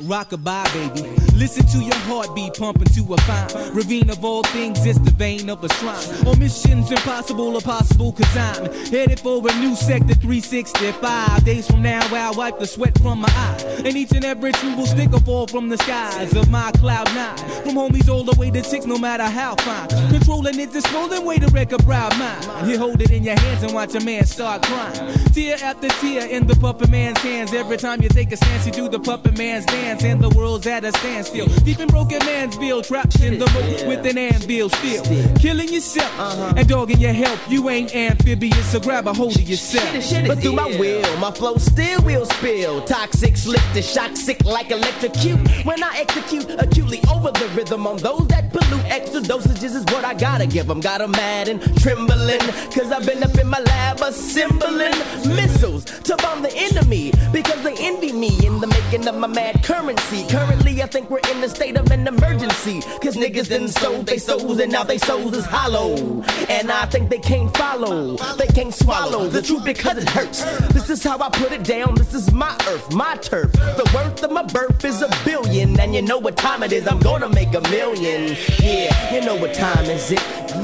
Rockabye, 0.05 0.95
baby. 0.95 1.25
Listen 1.35 1.67
to 1.67 1.79
your 1.79 1.97
heartbeat 2.07 2.55
pumping 2.55 2.87
to 2.95 3.15
a 3.15 3.17
fine 3.23 3.75
ravine 3.75 4.09
of 4.11 4.25
all 4.25 4.43
things. 4.45 4.85
It's 4.87 4.99
the 5.01 5.11
vein 5.11 5.51
of 5.51 5.65
a 5.65 5.69
shrine. 5.75 6.27
On 6.27 6.39
missions 6.39 6.91
impossible 6.91 7.57
or 7.57 7.61
possible, 7.61 8.13
cause 8.13 8.37
I'm 8.37 8.73
headed 8.91 9.19
for 9.19 9.43
a 9.47 9.55
new 9.59 9.75
sector 9.75 10.15
365. 10.15 11.45
Days 11.45 11.67
from 11.67 11.83
now, 11.83 12.01
I'll 12.15 12.35
wipe 12.35 12.59
the 12.59 12.67
sweat 12.67 12.97
from 13.01 13.21
my 13.21 13.29
eye. 13.29 13.83
And 13.85 13.97
each 13.97 14.13
and 14.13 14.25
every 14.25 14.53
tree 14.53 14.75
will 14.75 14.87
stick 14.87 15.13
or 15.13 15.21
fall 15.21 15.47
from 15.47 15.69
the 15.69 15.79
skies 15.79 16.37
of 16.37 16.51
my 16.51 16.71
cloud 16.73 17.07
nine. 17.15 17.37
From 17.65 17.75
homies 17.75 18.09
all 18.09 18.25
the 18.25 18.39
way 18.39 18.51
to 18.51 18.63
six, 18.63 18.87
no 18.87 18.97
matter 18.97 19.25
how 19.25 19.57
fine. 19.57 19.89
Controlling 20.11 20.61
it, 20.61 20.71
this 20.71 20.91
rolling 20.93 21.25
way 21.25 21.39
to 21.39 21.49
wreck 21.49 21.73
a 21.73 21.79
proud 21.79 22.17
mind. 22.19 22.71
You 22.71 22.79
hold 22.79 23.01
it 23.01 23.11
in 23.11 23.25
your 23.25 23.39
hands 23.39 23.63
and 23.63 23.75
watch 23.75 23.95
a 23.95 24.01
man 24.01 24.25
start 24.25 24.63
crying. 24.63 25.13
Tear 25.33 25.57
after 25.63 25.89
tear 25.89 26.29
in 26.29 26.47
the 26.47 26.55
puppet 26.57 26.91
man's 26.91 27.19
hands. 27.19 27.53
Every 27.53 27.77
time 27.77 28.03
you 28.03 28.09
take 28.09 28.31
a 28.31 28.37
stance, 28.37 28.67
you 28.67 28.73
do 28.73 28.89
the 28.89 29.01
puppet 29.01 29.37
man's 29.37 29.67
dance. 29.67 29.94
And 30.03 30.21
the 30.23 30.29
world's 30.31 30.67
at 30.67 30.85
a 30.85 30.93
standstill. 30.99 31.47
Deep 31.65 31.79
in 31.79 31.89
broken 31.89 32.19
man's 32.27 32.59
bill, 32.59 32.83
trapped 32.83 33.21
in 33.21 33.39
the 33.39 33.47
moat 33.47 33.87
with 33.87 34.05
an 34.05 34.19
anvil 34.19 34.69
still. 34.69 35.03
Killing 35.37 35.73
yourself 35.73 36.13
and 36.59 36.69
dogging 36.69 36.99
your 36.99 37.13
health. 37.13 37.41
You 37.49 37.71
ain't 37.71 37.95
amphibious, 37.95 38.73
so 38.73 38.81
grab 38.81 39.07
a 39.07 39.15
hold 39.15 39.37
of 39.37 39.49
yourself. 39.49 39.89
But 40.27 40.41
through 40.41 40.53
my 40.53 40.67
will, 40.79 41.17
my 41.19 41.31
flow 41.31 41.57
still 41.57 42.03
will 42.03 42.27
spill. 42.27 42.83
Toxic, 42.83 43.37
slick 43.37 43.63
to 43.73 43.83
shock, 43.83 44.17
sick 44.17 44.45
like 44.45 44.71
electrocute. 44.71 45.39
When 45.65 45.83
I 45.83 45.99
execute 46.01 46.51
acutely 46.59 47.01
over 47.11 47.31
the 47.31 47.49
rhythm 47.55 47.87
on 47.87 47.97
those 47.99 48.27
that 48.29 48.53
pollute, 48.53 48.85
extra 48.87 49.21
dosages 49.21 49.75
is 49.75 49.85
what 49.87 50.05
I 50.05 50.15
gotta 50.15 50.47
give 50.47 50.67
them. 50.67 50.81
Got 50.81 51.01
'em 51.03 51.13
mad 51.13 51.49
and 51.49 51.61
trembling, 51.81 52.41
cause 52.75 52.91
I've 52.93 53.07
been 53.07 53.23
up 53.23 53.39
in 53.39 53.49
my 53.49 53.61
lab 53.61 54.01
assembling 54.01 54.99
missiles 55.35 55.85
to 55.85 56.17
bomb 56.17 56.43
the 56.43 56.53
enemy. 56.55 57.13
Because 57.33 57.63
they 57.63 57.75
envy 57.79 58.13
me 58.13 58.29
in 58.45 58.61
the 58.61 58.67
making 58.67 59.09
of 59.09 59.17
my 59.17 59.29
mad 59.29 59.63
currency. 59.85 60.27
Currently, 60.29 60.83
I 60.83 60.87
think 60.87 61.11
we're 61.11 61.19
in 61.31 61.43
a 61.43 61.49
state 61.49 61.77
of 61.77 61.91
an 61.91 62.07
emergency. 62.07 62.81
Cause 63.03 63.17
niggas 63.17 63.49
done 63.49 63.69
sold 63.69 64.07
they 64.07 64.19
souls 64.19 64.59
and 64.59 64.73
now 64.73 64.83
they 64.85 64.99
souls 64.99 65.37
is 65.37 65.45
hollow. 65.45 66.23
And 66.49 66.71
I 66.71 66.87
think 66.87 67.11
they 67.11 67.19
can't 67.19 67.55
follow, 67.57 68.17
they 68.37 68.47
can't 68.47 68.75
swallow 68.75 69.29
the 69.29 69.43
truth 69.43 69.65
because 69.65 69.99
it 69.99 70.09
hurts. 70.09 70.43
This 70.73 70.91
is 70.91 71.03
how 71.03 71.19
I 71.19 71.29
put 71.31 71.53
it 71.53 71.65
down. 71.65 71.95
This 71.97 72.15
is 72.15 72.33
my 72.33 72.55
earth, 72.69 72.95
my 72.95 73.17
turf. 73.17 73.53
The 73.53 73.91
worth 73.95 74.23
of 74.23 74.33
my 74.33 74.43
birth 74.43 74.85
is 74.85 75.03
a 75.03 75.11
billion. 75.25 75.79
And 75.79 75.95
you 75.95 76.03
know 76.03 76.19
what 76.19 76.37
time 76.37 76.63
it 76.63 76.73
is, 76.73 76.87
I'm 76.87 77.01
gonna 77.01 77.29
make 77.29 77.55
a 77.55 77.61
million. 77.63 78.37
Yeah, 78.61 79.15
you 79.15 79.21
know 79.21 79.37
what 79.37 79.55
time 79.55 79.85
is 79.87 80.11
it? 80.11 80.21
Yeah, 80.21 80.61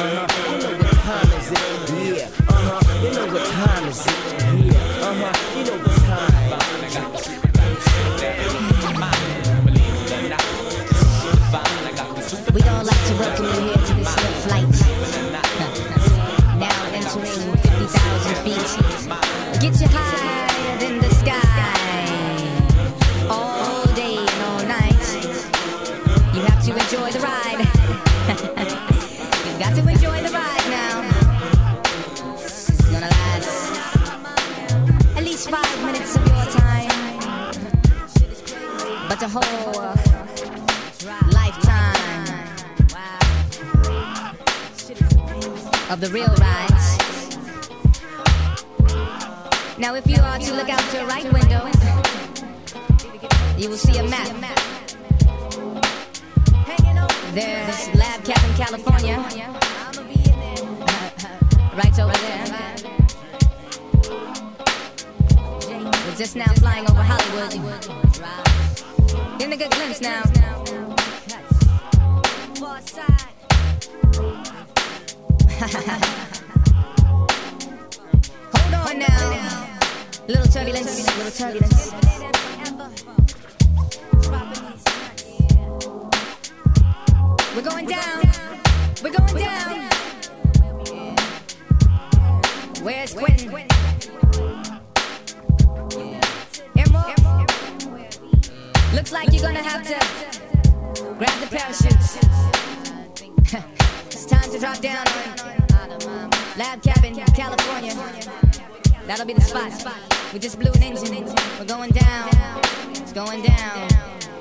uh-huh. 0.00 0.50
You 0.52 0.58
know 0.62 0.78
what 0.78 0.92
time 0.92 1.32
is 1.38 1.50
it? 1.50 1.58
Yeah, 1.90 2.28
uh-huh. 2.48 3.02
You 3.02 3.10
know 3.14 3.26
what 3.32 3.46
time 3.46 3.88
is 3.88 4.06
it? 4.06 4.72
Yeah, 4.72 5.08
uh-huh. 5.08 5.49
You 12.52 12.58
know 12.64 12.72
what 12.72 12.82
We 12.82 12.82
don't 12.82 12.86
like 12.86 13.06
to 13.06 13.14
welcome 13.14 13.44
you 13.44 13.60
here 13.60 13.74
to 13.74 13.94
this 13.94 14.16
little 14.16 14.40
flight. 14.42 14.74
now 16.58 16.80
entering 16.92 17.56
50,000 17.56 18.34
feet. 18.42 18.70
Get 19.60 19.80
you 19.80 19.86
higher 19.88 20.78
than 20.80 20.98
the 20.98 21.10
sky. 21.14 21.38
All 23.30 23.84
day 23.94 24.16
and 24.16 24.42
all 24.42 24.62
night. 24.66 25.06
You 26.34 26.40
have 26.42 26.60
to 26.64 26.70
enjoy 26.74 27.10
the 27.12 27.20
ride. 27.20 27.60
You've 29.46 29.60
got 29.60 29.74
to 29.76 29.82
enjoy 29.88 30.22
the 30.22 30.30
ride 30.32 30.66
now. 30.70 31.02
Is 32.34 32.80
gonna 32.90 33.06
last 33.06 33.70
at 35.16 35.22
least 35.24 35.48
five 35.50 35.84
minutes 35.84 36.16
of 36.16 36.26
your 36.26 36.46
time. 36.46 36.90
But 39.08 39.20
the 39.20 39.28
whole 39.28 39.89
of 45.90 46.00
the 46.00 46.08
real 46.10 46.32
rides. 46.36 46.98
Now, 49.76 49.94
if 49.96 50.06
you 50.06 50.22
are 50.22 50.38
to 50.38 50.54
look 50.54 50.68
out 50.68 50.94
your 50.94 51.04
right 51.06 51.24
window, 51.32 51.66
you 53.58 53.68
will 53.68 53.76
see 53.76 53.98
a 53.98 54.04
map. 54.04 54.28
There's 57.34 57.94
Lab 57.94 58.24
Cabin 58.24 58.54
California, 58.54 59.16
right 61.76 61.98
over 61.98 62.12
there. 62.12 62.46
We're 66.06 66.16
just 66.16 66.36
now 66.36 66.52
flying 66.54 66.88
over 66.88 67.02
Hollywood. 67.02 67.50
Getting 69.38 69.54
a 69.54 69.56
good 69.56 69.70
glimpse 69.72 70.00
now. 70.00 70.22
Hold 75.60 75.74
on 78.74 78.98
now. 78.98 79.68
Little 80.26 80.46
turbulence, 80.46 81.06
little 81.18 81.32
turbulence. 81.32 81.92
We're 87.54 87.60
going 87.60 87.86
down. 87.86 88.22
We're 89.04 89.12
going 89.12 89.36
down. 89.36 89.90
Where's 92.82 93.12
Quentin? 93.12 93.50
Looks 98.94 99.12
like 99.12 99.30
you're 99.30 99.42
gonna 99.42 99.62
have 99.62 99.82
to 99.86 99.94
grab 101.18 101.38
the 101.40 101.46
parachutes. 101.50 102.16
time 104.40 104.52
to 104.52 104.58
drop 104.58 104.78
down 104.80 105.04
Lab 106.56 106.82
Cabin, 106.82 107.14
California. 107.34 107.94
That'll 109.06 109.26
be 109.26 109.34
the 109.34 109.40
spot. 109.40 109.72
We 110.32 110.38
just 110.38 110.58
blew 110.58 110.72
an 110.72 110.82
engine. 110.82 111.24
We're 111.58 111.64
going 111.64 111.90
down. 111.90 112.28
It's 112.90 113.12
going 113.12 113.42
down. 113.42 113.88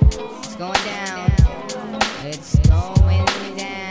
It's 0.02 0.56
going 0.56 0.74
down. 0.86 1.32
It's 2.24 2.56
going 2.68 3.56
down. 3.56 3.89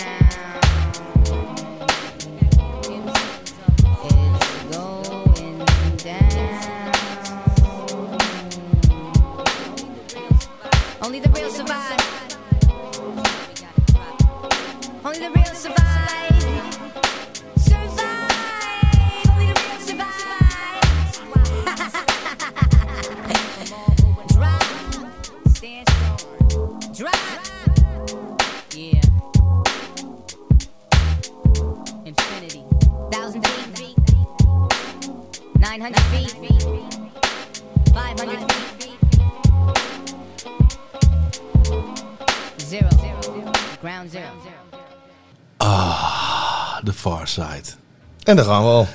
Gaan 48.48 48.62
we 48.62 48.68
al. 48.68 48.88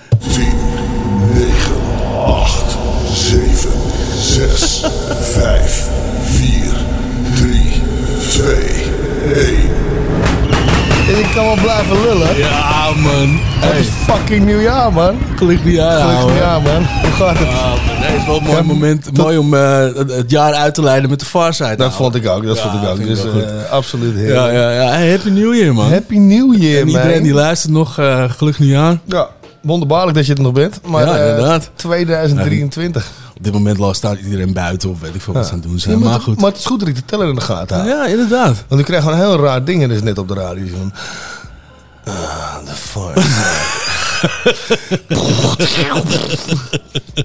8, 2.26 2.78
7, 3.14 3.70
6, 4.20 4.84
5, 5.22 5.88
4, 6.24 6.74
3, 7.36 7.82
2, 8.30 8.56
1. 9.36 9.72
En 11.10 11.20
ik 11.20 11.32
kan 11.36 11.46
wel 11.46 11.56
blijven 11.62 12.02
lullen. 12.02 12.38
Ja, 12.38 12.90
man. 12.96 13.40
Het 13.60 13.80
is 13.80 13.88
fucking 13.88 14.46
nieuwjaar, 14.46 14.94
man. 14.94 15.18
Gelukkig 15.36 15.66
nieuwjaar, 15.66 15.92
Gelukkig 16.02 16.18
ouwe. 16.18 16.32
nieuwjaar, 16.32 16.62
man. 16.62 16.84
Hoe 17.02 17.12
gaat 17.12 17.38
het? 17.40 17.48
Ja, 17.48 17.68
man, 17.68 18.00
nee, 18.00 18.10
het 18.10 18.20
is 18.22 18.26
wel 18.26 18.38
een 18.38 18.44
mooi 18.44 18.62
moment. 18.64 19.18
Mooi 19.18 19.38
om 19.38 19.54
eh, 19.54 19.80
het, 20.08 20.30
jaar 20.32 20.54
uit 20.54 20.74
te 20.74 20.82
leiden 20.84 21.10
met 21.10 21.20
de 21.20 21.26
Far 21.26 21.54
Side. 21.54 21.76
Dat 21.76 21.94
vond 21.94 22.16
ik 22.16 22.28
ook, 22.28 22.46
dat 22.46 22.58
Ja, 22.58 22.64
vond 22.70 22.84
ik 22.84 22.90
ook. 22.90 22.98
ik 23.00 23.06
Dus 23.08 23.24
eh, 23.26 23.72
absoluut 23.72 24.16
heerlijk. 24.16 24.54
Ja, 24.54 24.62
ja, 24.62 24.72
ja. 24.72 24.88
Hey, 24.90 25.10
Happy 25.10 25.30
New 25.30 25.54
Year, 25.56 25.74
man. 25.74 25.92
Happy 25.92 26.18
New 26.18 26.62
Year, 26.62 26.82
En 26.82 26.88
iedereen 26.88 27.12
man. 27.14 27.24
die 27.24 27.34
luistert 27.34 27.74
nog, 27.74 27.98
eh 28.00 28.24
gelukkig 28.28 28.60
nieuwjaar. 28.60 28.98
Ja, 29.06 29.28
wonderbaarlijk 29.64 30.18
dat 30.18 30.26
je 30.26 30.34
er 30.36 30.42
nog 30.42 30.54
bent. 30.54 30.80
Maar 30.86 31.06
Ja, 31.06 31.18
eh, 31.18 31.30
inderdaad. 31.30 31.70
2023. 31.76 33.12
Op 33.38 33.44
dit 33.44 33.54
moment 33.54 33.96
staat 33.96 34.18
iedereen 34.20 34.54
buiten 34.54 34.90
of 34.90 35.00
weet 35.00 35.16
ik 35.16 35.22
veel 35.22 35.34
wat 35.34 35.46
ze 35.46 35.52
aan 35.52 35.60
het 35.60 35.68
doen 35.68 35.80
zijn. 35.80 36.00
Maar 36.00 36.20
goed. 36.20 36.40
Maar 36.40 36.50
het 36.50 36.60
is 36.60 36.66
goed 36.66 36.80
dat 36.80 36.88
ik 36.90 36.96
de 36.96 37.06
teller 37.06 37.28
in 37.30 37.36
de 37.36 37.42
gaten 37.42 37.78
hou. 37.78 37.90
Ja, 37.90 38.06
inderdaad. 38.06 38.64
Want 38.68 38.82
ik 38.82 38.88
krijg 38.88 39.04
gewoon 39.04 39.18
heel 39.18 39.40
raar 39.40 39.64
dingen 39.64 39.90
dus 39.90 40.02
net 40.02 40.18
op 40.18 40.28
de 40.28 40.34
radio. 40.34 40.66
Van, 40.78 40.94
Ah, 42.06 42.56
de 42.66 42.72
fuck. 42.74 43.16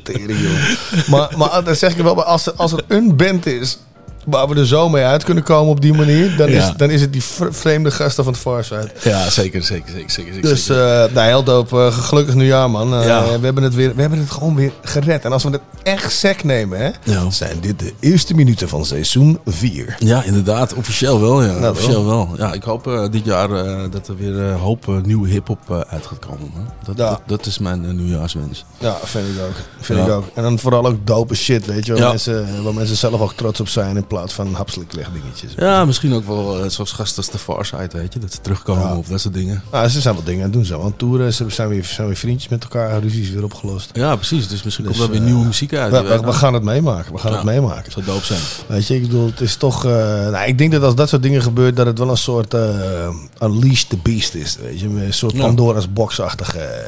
Tering, 0.03 0.39
joh. 0.41 1.07
maar, 1.09 1.29
maar 1.37 1.65
dan 1.65 1.77
zeg 1.77 1.97
ik 1.97 2.03
wel 2.03 2.25
als 2.25 2.47
er, 2.47 2.53
als 2.57 2.73
er 2.73 2.85
een 2.89 3.17
band 3.17 3.47
is 3.47 3.79
waar 4.27 4.49
we 4.49 4.55
er 4.55 4.67
zo 4.67 4.89
mee 4.89 5.05
uit 5.05 5.25
kunnen 5.25 5.45
komen 5.45 5.71
op 5.71 5.81
die 5.81 5.93
manier, 5.95 6.37
dan, 6.37 6.51
Ja. 6.51 6.69
is, 6.69 6.73
dan 6.77 6.91
is 6.91 7.01
het 7.01 7.13
die 7.13 7.23
vre- 7.23 7.53
vreemde 7.53 7.91
gasten 7.91 8.25
van 8.25 8.33
het 8.33 8.43
Farside. 8.43 8.91
Ja, 9.03 9.31
zeker, 9.31 9.63
zeker, 9.63 9.89
zeker, 9.93 10.13
zeker. 10.13 10.43
Dus 10.43 10.65
zeker. 10.67 11.03
eh 11.05 11.13
nou, 11.15 11.27
heel 11.29 11.43
dope. 11.43 11.77
Eh, 11.77 11.93
gelukkig 11.99 12.35
nieuwjaar, 12.35 12.71
man. 12.71 12.95
Eh, 12.95 13.07
Ja. 13.07 13.25
we, 13.39 13.45
hebben 13.45 13.63
het 13.63 13.75
weer, 13.75 13.95
we 13.95 14.01
hebben 14.01 14.19
het 14.19 14.31
gewoon 14.31 14.55
weer 14.55 14.73
gered. 14.83 15.25
En 15.25 15.33
als 15.33 15.43
we 15.45 15.51
het 15.51 15.61
echt 15.83 16.13
sec 16.13 16.45
nemen, 16.45 16.79
hè, 16.79 16.91
Ja. 17.13 17.31
zijn 17.31 17.57
dit 17.61 17.79
de 17.79 17.93
eerste 18.01 18.35
minuten 18.35 18.69
van 18.69 18.85
seizoen 18.85 19.39
4. 19.47 19.97
Ja, 19.99 20.23
inderdaad. 20.25 20.75
Officieel 20.75 21.21
wel, 21.21 21.43
ja. 21.45 21.53
Nou, 21.53 21.71
Officieel 21.73 22.07
wel. 22.07 22.29
Ja, 22.37 22.53
ik 22.53 22.63
hoop 22.63 23.09
dit 23.11 23.25
jaar 23.25 23.49
dat 23.91 24.09
er 24.09 24.17
weer 24.17 24.37
een 24.39 24.57
hoop 24.59 25.01
nieuwe 25.05 25.29
hip-hop 25.29 25.85
uit 25.89 26.07
gaat 26.07 26.19
komen. 26.19 26.51
Dat, 26.85 26.97
dat, 26.97 27.21
dat 27.27 27.47
is 27.47 27.59
mijn 27.59 27.97
nieuwjaarswens. 27.97 28.65
Ja, 28.79 28.97
vind 29.05 29.27
ik 29.27 29.43
ook. 29.43 29.55
Vind 29.81 29.99
ik 30.07 30.09
ook. 30.09 30.25
En 30.35 30.43
dan 30.43 30.59
vooral 30.59 30.87
ook 30.87 31.07
dope 31.07 31.35
shit, 31.35 31.67
weet 31.67 31.87
je. 31.87 31.93
Waar, 31.95 32.09
mensen, 32.09 32.63
waar 32.63 32.75
mensen 32.75 32.97
zelf 32.97 33.21
ook 33.21 33.33
trots 33.33 33.61
op 33.61 33.69
zijn 33.69 33.97
in 33.97 34.07
plaats 34.07 34.17
van 34.27 34.55
hapselijk 34.55 34.93
dingetjes. 35.13 35.53
Ja, 35.57 35.85
misschien 35.85 36.15
ook 36.15 36.27
wel 36.27 36.63
eh, 36.65 36.71
zoals 36.71 36.93
gasten 36.93 37.17
als 37.23 37.31
de 37.33 37.39
Farside, 37.39 37.89
weet 37.93 38.13
je. 38.13 38.19
Dat 38.19 38.33
ze 38.33 38.41
terugkomen 38.41 38.97
of 38.97 39.07
dat 39.09 39.21
soort 39.21 39.35
dingen. 39.35 39.63
Nou, 39.73 39.89
ze 39.89 40.01
zijn 40.01 40.15
wel 40.15 40.25
dingen 40.25 40.39
aan 40.41 40.45
het 40.45 40.53
doen. 40.53 40.65
Zo. 40.65 40.81
Want 40.81 40.99
toeren, 40.99 41.33
ze 41.35 41.45
zijn 41.49 41.69
weer, 41.69 41.85
zijn 41.85 42.07
weer 42.07 42.17
vriendjes 42.17 42.49
met 42.51 42.63
elkaar, 42.63 43.01
ruzies 43.01 43.31
weer 43.31 43.45
opgelost. 43.45 43.91
Ja, 43.93 44.17
precies. 44.17 44.49
Dus 44.49 44.63
misschien 44.63 44.85
Dus, 44.87 44.97
komt 44.97 45.09
er 45.09 45.15
weer 45.15 45.25
eh, 45.25 45.33
nieuwe 45.33 45.47
muziek 45.47 45.75
uit. 45.75 45.93
We, 45.93 46.01
nou. 46.21 46.33
gaan 46.33 46.55
het 46.55 46.63
meemaken. 46.63 47.13
We 47.13 47.19
gaan 47.19 47.31
Ja. 47.31 47.37
het 47.37 47.47
meemaken. 47.47 47.93
Zou 47.93 48.05
doop 48.05 48.23
zijn. 48.23 48.41
Weet 48.67 48.87
je, 48.87 48.95
ik 48.95 49.03
bedoel, 49.03 49.27
het 49.27 49.41
is 49.41 49.57
toch... 49.57 49.85
eh, 49.85 49.91
nou, 50.31 50.47
ik 50.47 50.59
denk 50.59 50.73
dat 50.73 50.83
als 50.83 50.95
dat 50.95 51.09
soort 51.09 51.23
dingen 51.23 51.43
gebeurt, 51.43 51.77
dat 51.77 51.87
het 51.87 51.99
wel 51.99 52.11
een 52.11 52.17
soort 52.17 52.55
eh 52.55 53.09
Unleash 53.43 53.83
the 53.83 53.97
Beast 54.03 54.35
is. 54.35 54.57
Weet 54.63 54.81
je, 54.81 54.87
een 54.87 55.15
soort 55.15 55.35
Ja. 55.35 55.41
Pandora's 55.41 55.93
boxachtige... 55.93 56.85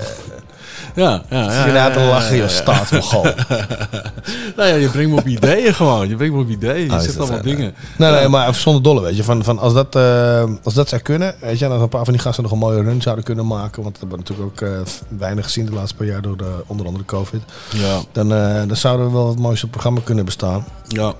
Ja, 0.94 1.22
ja, 1.30 1.42
ja. 1.52 1.66
je 1.66 1.72
nou 1.72 1.92
te 1.92 2.00
ja, 2.00 2.06
lachen, 2.08 2.36
ja, 2.36 2.42
ja. 2.42 2.48
staatsmogol. 2.48 3.22
nou 4.56 4.68
ja, 4.68 4.74
je 4.74 4.88
brengt 4.88 5.10
me 5.10 5.16
op 5.16 5.26
ideeën 5.26 5.74
gewoon. 5.74 6.08
Je 6.08 6.16
brengt 6.16 6.34
me 6.34 6.40
op 6.40 6.48
ideeën. 6.48 6.84
Je 6.84 6.92
Ah, 6.92 7.00
zegt 7.00 7.18
allemaal 7.18 7.42
dingen. 7.42 7.74
Nee, 7.98 8.10
nee, 8.10 8.20
Ja. 8.20 8.28
maar 8.28 8.54
zonder 8.54 8.82
dolle, 8.82 9.00
weet 9.00 9.16
je. 9.16 9.24
Van, 9.24 9.44
van 9.44 9.58
als, 9.58 9.74
dat, 9.74 9.96
eh, 9.96 10.44
als 10.62 10.74
dat 10.74 10.88
zou 10.88 11.00
kunnen, 11.02 11.34
weet 11.40 11.58
je, 11.58 11.66
als 11.66 11.82
een 11.82 11.88
paar 11.88 12.04
van 12.04 12.12
die 12.12 12.22
gasten 12.22 12.42
nog 12.42 12.52
een 12.52 12.58
mooie 12.58 12.82
run 12.82 13.02
zouden 13.02 13.24
kunnen 13.24 13.46
maken, 13.46 13.82
want 13.82 13.98
dat 13.98 14.08
hebben 14.08 14.18
we 14.18 14.24
natuurlijk 14.28 14.62
ook 14.62 14.68
eh, 14.68 15.18
weinig 15.18 15.44
gezien 15.44 15.66
de 15.66 15.72
laatste 15.72 15.96
paar 15.96 16.06
jaar 16.06 16.22
door 16.22 16.36
de, 16.36 16.50
onder 16.66 16.86
andere 16.86 17.04
COVID, 17.04 17.42
Ja. 17.70 17.98
dan, 18.12 18.32
eh, 18.34 18.54
dan 18.66 18.76
zouden 18.76 19.06
we 19.06 19.12
wel 19.12 19.28
het 19.28 19.38
mooiste 19.38 19.66
programma 19.66 20.00
kunnen 20.04 20.24
bestaan. 20.24 20.64
Ja. 20.88 21.12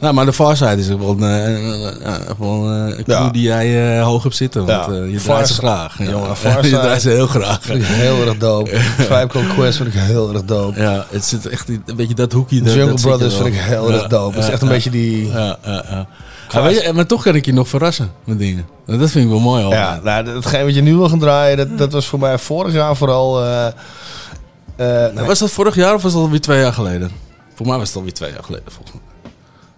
Nou, 0.00 0.14
maar 0.14 0.24
de 0.24 0.32
Farside 0.32 0.76
is 0.76 0.88
wel 0.88 1.10
een, 1.10 1.22
eh, 1.22 1.86
eh, 2.06 2.14
een 2.28 3.04
crew 3.04 3.32
die 3.32 3.42
jij 3.42 3.96
eh, 3.98 4.04
hoog 4.04 4.22
hebt 4.22 4.36
zitten. 4.36 4.66
Want 4.66 4.88
eh, 4.96 5.10
je 5.10 5.18
draait 5.20 5.48
ze 5.48 5.54
graag. 5.54 5.98
Jongen, 5.98 6.28
je 6.28 6.36
Farside 6.36 6.80
draait 6.80 7.02
ze 7.02 7.08
heel 7.10 7.26
graag. 7.26 7.58
Vind 7.60 7.82
ik 7.82 7.88
heel 7.88 8.26
erg 8.26 8.36
dope. 8.38 8.70
Tribe 9.08 9.46
Quest 9.54 9.76
vind 9.76 9.88
ik 9.94 10.00
heel 10.00 10.32
erg 10.32 10.44
dope. 10.44 10.80
Ja, 10.80 11.06
het 11.10 11.24
zit 11.24 11.46
echt 11.46 11.68
een 11.68 11.82
beetje 11.96 12.14
dat 12.14 12.32
hoekje. 12.32 12.56
Jungle 12.62 12.82
er 12.94 13.00
Brothers 13.00 13.34
vind 13.34 13.46
ik 13.46 13.54
heel 13.54 13.92
erg 13.92 14.06
dope. 14.06 14.34
Het 14.36 14.44
is 14.44 14.50
echt 14.50 14.62
een 14.62 14.68
beetje 14.68 14.90
die- 14.90 15.26
Ja, 15.30 15.56
ja, 15.64 15.84
ja. 15.90 16.06
Ja, 16.52 16.62
weet 16.62 16.82
je, 16.82 16.92
maar 16.92 17.06
toch 17.06 17.22
kan 17.22 17.34
ik 17.34 17.44
je 17.44 17.52
nog 17.52 17.68
verrassen 17.68 18.10
met 18.24 18.38
dingen. 18.38 18.66
Dat 18.86 19.10
vind 19.10 19.24
ik 19.24 19.30
wel 19.30 19.40
mooi 19.40 19.64
al. 19.64 19.70
Ja, 19.72 20.00
nou, 20.02 20.28
hetgeen 20.28 20.64
wat 20.64 20.74
je 20.74 20.82
nu 20.82 20.96
wil 20.96 21.08
gaan 21.08 21.18
draaien, 21.18 21.56
dat, 21.56 21.78
dat 21.78 21.92
was 21.92 22.06
voor 22.06 22.18
mij 22.18 22.38
vorig 22.38 22.72
jaar 22.72 22.96
vooral... 22.96 23.44
eh, 23.44 23.66
eh, 23.66 25.14
nee. 25.14 25.24
Was 25.26 25.38
dat 25.38 25.50
vorig 25.50 25.74
jaar 25.74 25.94
of 25.94 26.02
was 26.02 26.12
dat 26.12 26.22
alweer 26.22 26.40
twee 26.40 26.60
jaar 26.60 26.72
geleden? 26.72 27.10
Voor 27.54 27.66
mij 27.66 27.78
was 27.78 27.88
het 27.88 27.96
alweer 27.96 28.12
twee 28.12 28.30
jaar 28.32 28.44
geleden, 28.44 28.72
volgens 28.72 28.92
mij. 28.92 29.02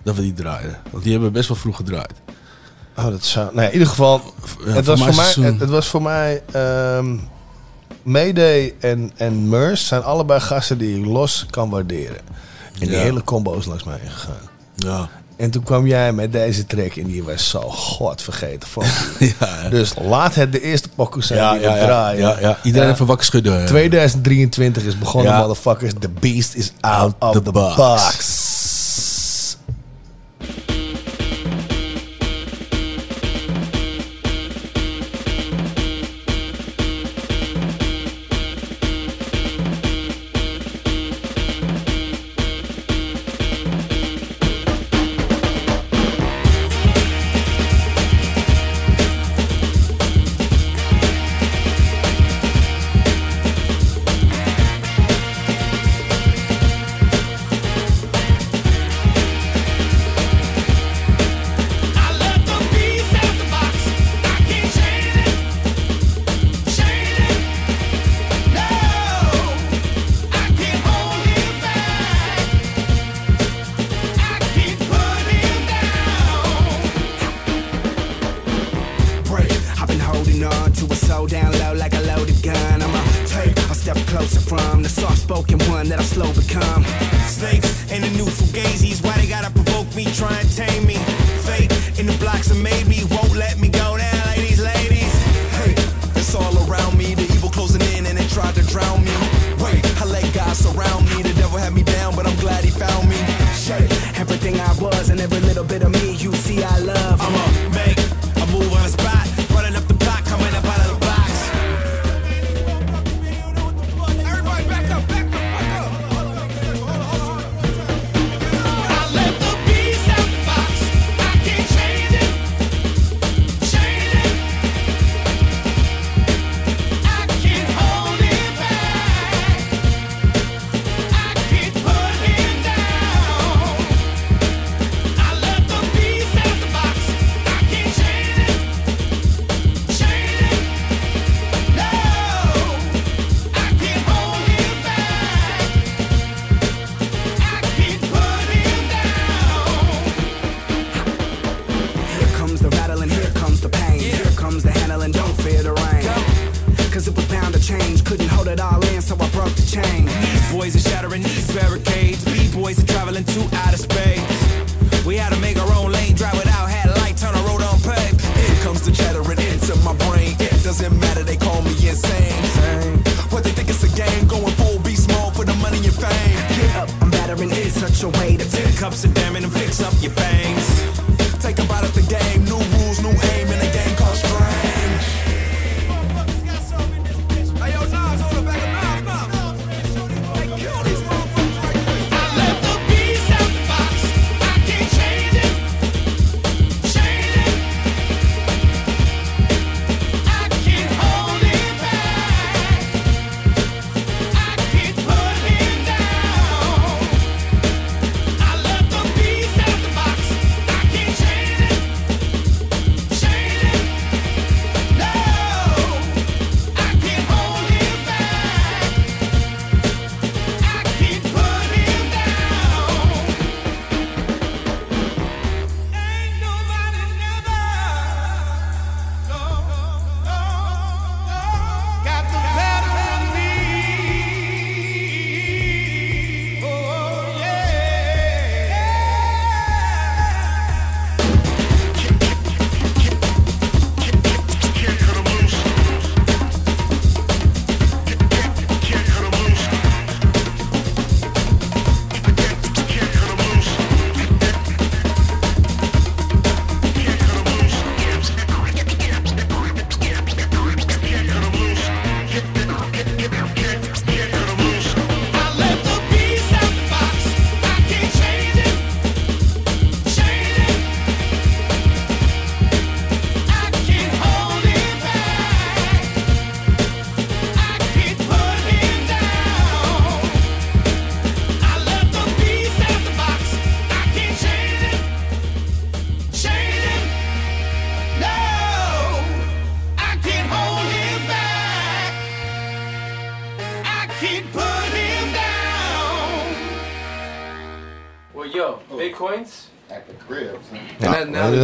Dat 0.05 0.14
we 0.14 0.22
die 0.22 0.32
draaiden. 0.32 0.78
Want 0.90 1.02
die 1.02 1.12
hebben 1.12 1.32
best 1.32 1.48
wel 1.48 1.57
vroeg 1.57 1.76
gedraaid. 1.76 2.12
Oh, 2.96 3.05
dat 3.05 3.24
zou... 3.24 3.55
Nee, 3.55 3.66
in 3.66 3.72
ieder 3.72 3.88
geval... 3.88 4.20
Ja, 4.66 4.72
het, 4.72 4.86
was 4.86 4.98
voor 5.02 5.14
mij, 5.14 5.24
seizoen. 5.24 5.44
het, 5.44 5.61
het 5.61 5.70
was 5.70 5.86
voor 5.86 6.02
mij... 6.02 6.42
Mayday 8.02 8.74
en, 8.80 9.11
en 9.16 9.48
Murs 9.48 9.86
zijn 9.86 10.02
allebei 10.02 10.40
gasten 10.40 10.78
die 10.78 10.98
ik 10.98 11.07
los 11.07 11.46
kan 11.50 11.70
waarderen. 11.70 12.16
En 12.72 12.80
die 12.80 12.90
Ja. 12.90 12.98
hele 12.98 13.24
combo 13.24 13.55
is 13.55 13.64
langs 13.66 13.84
mij 13.84 13.98
gegaan. 14.09 14.48
Ja. 14.74 15.09
En 15.36 15.50
toen 15.50 15.62
kwam 15.62 15.86
jij 15.86 16.12
met 16.12 16.32
deze 16.32 16.66
track 16.66 16.96
en 16.96 17.05
die 17.07 17.22
was 17.22 17.48
zo 17.48 17.61
godvergeten 17.61 18.68
van. 18.68 18.84
ja. 19.40 19.68
Dus 19.68 19.92
laat 20.00 20.34
het 20.34 20.52
de 20.52 20.61
eerste 20.62 20.88
pokus 20.94 21.26
zijn 21.26 21.38
Ja, 21.38 21.52
die 21.52 21.61
ja, 21.61 21.72
we 21.72 21.78
ja. 21.78 21.84
draaien. 21.84 22.57
Iedereen 22.62 22.90
even 22.90 23.07
wakker 23.07 23.26
schudden. 23.26 23.66
2023 23.66 24.82
is 24.84 24.98
begonnen, 24.98 25.36
motherfuckers. 25.36 25.92
The 25.98 26.09
beast 26.20 26.55
is 26.55 26.72
out, 26.80 27.14
of 27.18 27.32
the 27.32 27.42
the, 27.42 27.50
box. 27.52 27.76
box. 27.76 28.52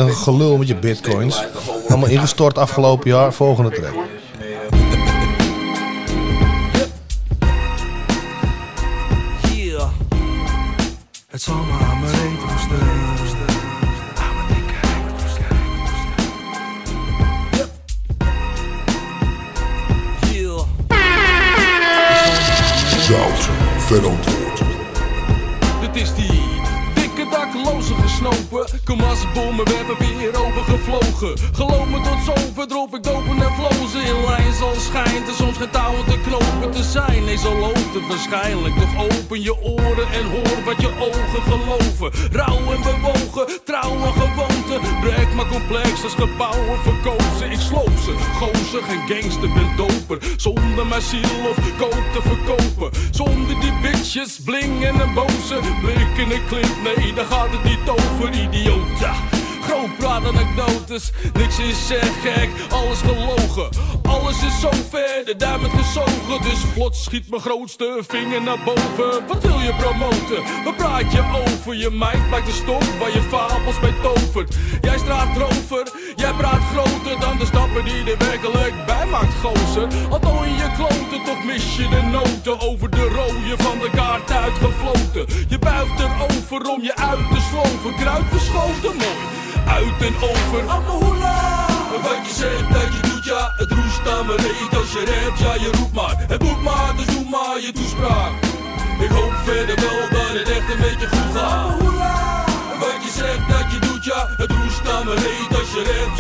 Gelul 0.08 0.56
met 0.56 0.68
je 0.68 0.76
bitcoins. 0.76 1.44
Allemaal 1.88 2.08
ingestort 2.08 2.58
afgelopen 2.58 3.10
jaar, 3.10 3.32
volgende 3.32 3.70
track. 3.70 4.09
Plots 66.80 67.02
schiet 67.02 67.30
mijn 67.30 67.42
grootste 67.42 68.02
vinger 68.08 68.42
naar 68.42 68.62
boven. 68.64 69.26
Wat 69.26 69.42
wil 69.42 69.58
je 69.58 69.74
promoten? 69.74 70.64
Wat 70.64 70.76
praat 70.76 71.12
je 71.12 71.22
over? 71.46 71.74
Je 71.74 71.90
mind 71.90 72.30
maakt 72.30 72.46
de 72.46 72.52
stof 72.52 72.98
waar 72.98 73.12
je 73.12 73.22
fabels 73.22 73.80
mee 73.80 74.00
tovert. 74.02 74.56
Jij 74.80 74.98
straat 74.98 75.36
rover, 75.36 75.92
jij 76.16 76.32
praat 76.32 76.62
groter 76.72 77.20
dan 77.20 77.38
de 77.38 77.46
stappen 77.46 77.84
die 77.84 78.12
er 78.12 78.18
werkelijk 78.18 78.74
bij 78.86 79.06
maakt, 79.06 79.34
gozer. 79.42 79.88
Al 80.10 80.18
toon 80.18 80.48
je 80.48 80.68
kloten, 80.76 81.24
toch 81.24 81.44
mis 81.44 81.76
je 81.76 81.88
de 81.88 82.02
noten. 82.02 82.60
Over 82.60 82.90
de 82.90 83.08
rode 83.18 83.54
van 83.56 83.78
de 83.78 83.90
kaart 83.90 84.30
uitgefloten. 84.30 85.24
Je 85.48 85.58
buigt 85.58 86.00
erover 86.00 86.60
om 86.74 86.82
je 86.82 86.96
uit 86.96 87.28
te 87.32 87.40
sloven. 87.48 87.94
Kruid 88.00 88.24
verschoten, 88.30 88.96
mooi. 89.02 89.20
Uit 89.66 89.98
en 90.08 90.14
over. 90.30 90.60
Amahula. 90.68 91.66
Wat 92.02 92.26
je 92.26 92.34
zegt 92.34 92.72
dat 92.72 92.92
je 92.94 93.09
aan 94.10 94.26
mijn 94.26 94.38
reet. 94.38 94.72
Als 94.80 94.92
je 94.92 95.02
redt, 95.12 95.38
ja, 95.38 95.52
je 95.64 95.70
roept 95.78 95.92
maar. 95.92 96.16
Het 96.28 96.42
moet 96.42 96.62
maar, 96.62 96.92
dus 96.96 97.06
doe 97.06 97.28
maar 97.34 97.56
je 97.66 97.72
toespraak. 97.72 98.32
Ik 99.06 99.10
hoop 99.10 99.34
verder 99.44 99.76
wel 99.84 100.00
dat 100.16 100.30
het 100.38 100.48
echt 100.56 100.68
een 100.72 100.80
beetje 100.86 101.08
goed 101.14 101.30
gaat. 101.36 101.78
Wat 102.82 102.98
je 103.04 103.10
zegt 103.22 103.44
dat 103.54 103.66
je 103.72 103.78
doet, 103.86 104.04
ja, 104.04 104.20
het 104.36 104.50
roest 104.50 104.84
aan 104.94 105.04
mijn 105.06 105.18
reet. 105.18 105.52
Als 105.60 105.70
je 105.76 105.82
redt, 105.90 106.19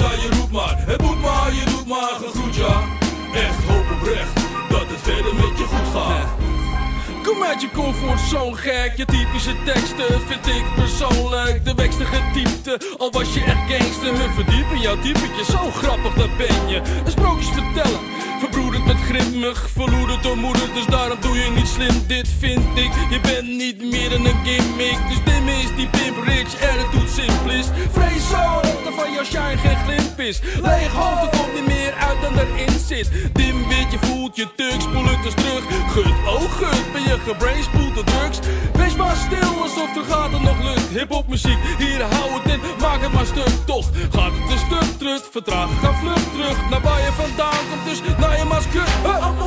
comfortzone 7.80 8.56
gek, 8.56 8.92
je 8.96 9.04
typische 9.04 9.54
teksten 9.64 10.20
vind 10.28 10.46
ik 10.46 10.64
persoonlijk 10.74 11.64
de 11.64 11.74
wekstige 11.74 12.20
diepte. 12.32 12.80
Al 12.98 13.10
was 13.10 13.34
je 13.34 13.40
echt 13.40 13.72
gangster, 13.72 14.12
me 14.12 14.28
verdiepen 14.34 14.80
jouw 14.80 14.98
typetje, 15.00 15.44
zo 15.44 15.70
grappig 15.70 16.14
dat 16.14 16.36
ben 16.36 16.68
je. 16.68 16.76
Een 17.04 17.10
sprookjes 17.10 17.48
vertellen, 17.48 18.00
verbroederd 18.40 18.86
met 18.86 18.96
grimmig, 18.96 19.70
verloederd 19.70 20.22
door 20.22 20.36
moeder, 20.36 20.74
dus 20.74 20.86
daarom 20.86 21.18
doe 21.20 21.36
je 21.36 21.50
niet 21.50 21.68
slim. 21.68 22.06
Dit 22.06 22.28
vind 22.38 22.78
ik, 22.78 22.92
je 23.10 23.20
bent 23.20 23.48
niet 23.48 23.90
meer 23.92 24.10
dan 24.10 24.24
een 24.24 24.44
gimmick, 24.44 24.98
dus 25.08 25.24
dim 25.24 25.48
is 25.48 25.70
die 25.76 25.88
pimp 25.88 26.16
rich 26.24 26.54
en 26.60 26.78
het 26.78 26.92
doet 26.92 27.10
simplist. 27.10 27.70
Vrees 27.92 28.28
zo 28.28 28.59
van 29.00 29.12
jouw 29.12 29.24
shine 29.24 29.56
geen 29.56 29.78
glimp 29.84 30.20
is. 30.20 30.40
Leeg 30.62 30.92
hoofd, 30.92 31.22
er 31.22 31.38
komt 31.38 31.54
niet 31.54 31.66
meer 31.66 31.92
uit 32.08 32.20
dan 32.20 32.38
erin 32.38 32.78
zit. 32.86 33.08
Dim 33.32 33.68
wit, 33.68 33.90
je 33.94 33.98
voelt 34.00 34.36
je 34.36 34.46
tuk, 34.56 34.80
spoel 34.80 35.04
het 35.04 35.36
terug. 35.36 35.64
Gut, 35.94 36.14
oh 36.34 36.52
gut, 36.58 36.92
ben 36.92 37.02
je 37.02 37.16
gebrainspoeld 37.26 37.94
door 37.94 38.04
drugs? 38.04 38.38
Wees 38.72 38.94
maar 38.96 39.16
stil, 39.16 39.62
alsof 39.62 39.96
er 39.96 40.04
gaat 40.10 40.30
nog 40.30 40.62
lucht. 40.62 40.88
Hip-hop 40.88 41.28
muziek, 41.28 41.58
hier 41.78 42.02
hou 42.02 42.32
het 42.32 42.52
in, 42.52 42.60
maak 42.80 43.00
het 43.00 43.12
maar 43.12 43.26
stuk. 43.26 43.54
Toch 43.66 43.86
gaat 44.10 44.32
het 44.38 44.50
een 44.50 44.62
stuk 44.66 44.98
terug, 44.98 45.22
vertraag, 45.32 45.68
ga 45.82 45.92
vlug 45.92 46.24
terug. 46.34 46.70
Naar 46.70 46.80
waar 46.80 47.00
je 47.00 47.12
vandaan 47.12 47.62
komt, 47.70 47.84
dus 47.84 48.00
naar 48.18 48.38
je 48.38 48.44
masker. 48.44 48.86
Huh? 49.02 49.40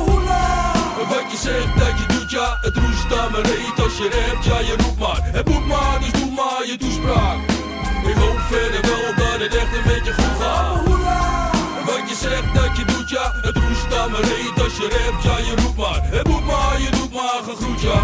Wat 1.08 1.30
je 1.30 1.36
zegt 1.36 1.78
dat 1.78 1.98
je 1.98 2.06
doet, 2.14 2.30
ja, 2.30 2.58
het 2.60 2.76
roest 2.76 3.18
aan 3.18 3.30
maar 3.32 3.46
heet 3.46 3.84
als 3.84 3.96
je 3.98 4.08
rapt, 4.16 4.33
maar 14.14 14.24
heet 14.24 14.64
als 14.64 14.76
je 14.76 14.88
rapt, 14.88 15.22
ja 15.22 15.38
je 15.38 15.54
roept 15.62 15.76
maar. 15.76 16.00
Het 16.02 16.28
maar, 16.28 16.80
je 16.80 16.90
doet 16.90 17.12
maar 17.12 17.40
gegroet, 17.48 17.80
ja. 17.80 18.00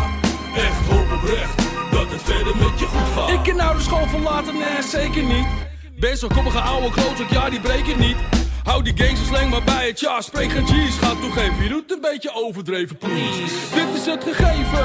Echt 0.55 0.87
hoop 0.91 1.13
oprecht 1.13 1.57
dat 1.91 2.11
het 2.11 2.23
verder 2.23 2.57
met 2.57 2.79
je 2.79 2.87
goed 2.87 3.09
gaat. 3.15 3.31
Ik 3.31 3.43
kan 3.43 3.57
nou 3.57 3.77
de 3.77 3.83
school 3.83 4.07
verlaten, 4.07 4.55
nee 4.55 4.83
zeker 4.83 5.23
niet. 5.23 5.47
Best 5.99 6.21
wel 6.21 6.31
koppige 6.31 6.61
oude 6.61 6.91
klootzak, 6.91 7.31
ja 7.31 7.51
die 7.51 7.61
breken 7.61 7.99
niet 7.99 8.17
Hou 8.65 8.83
die 8.83 8.97
gangsterslang 8.97 9.51
maar 9.51 9.63
bij 9.63 9.87
het, 9.87 10.01
ja 10.01 10.21
spreek 10.21 10.51
geen 10.51 10.67
G's 10.67 10.99
Ga 10.99 11.15
toegeven, 11.21 11.63
je 11.63 11.69
doet 11.69 11.93
een 11.93 12.01
beetje 12.01 12.35
overdreven 12.35 12.97
please. 12.97 13.41
Dit 13.75 13.89
is 13.95 14.07
het 14.07 14.25
gegeven, 14.25 14.85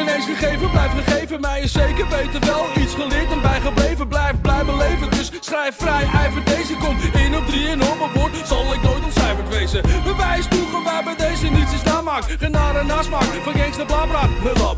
ineens 0.00 0.24
gegeven 0.24 0.70
blijft 0.70 0.94
gegeven. 0.94 1.40
Mij 1.40 1.60
is 1.60 1.72
zeker 1.72 2.06
beter 2.06 2.40
wel 2.40 2.64
iets 2.78 2.94
geleerd 2.94 3.30
en 3.30 3.40
bijgebleven. 3.40 4.08
Blijf 4.08 4.40
blijven 4.40 4.76
leven, 4.76 5.10
dus 5.10 5.30
schrijf 5.40 5.74
vrij 5.76 6.04
ijver 6.14 6.44
Deze. 6.44 6.74
Komt 6.76 7.02
in 7.14 7.36
op 7.36 7.46
drie 7.46 7.68
en 7.68 7.82
op 7.82 8.00
een 8.00 8.12
woord. 8.14 8.32
Zal 8.46 8.74
ik 8.74 8.82
nooit 8.82 9.04
ontcijferd 9.04 9.48
wezen. 9.48 9.82
Bewijs 10.04 10.46
toegen 10.48 10.82
waar 10.82 11.04
bij 11.04 11.16
deze 11.16 11.46
niets 11.46 11.72
is 11.72 11.82
namaakt 11.82 12.36
Genade 12.38 12.82
nasmaak 12.82 13.22
van 13.22 13.54
gangster 13.54 13.86
blabraad 13.86 14.30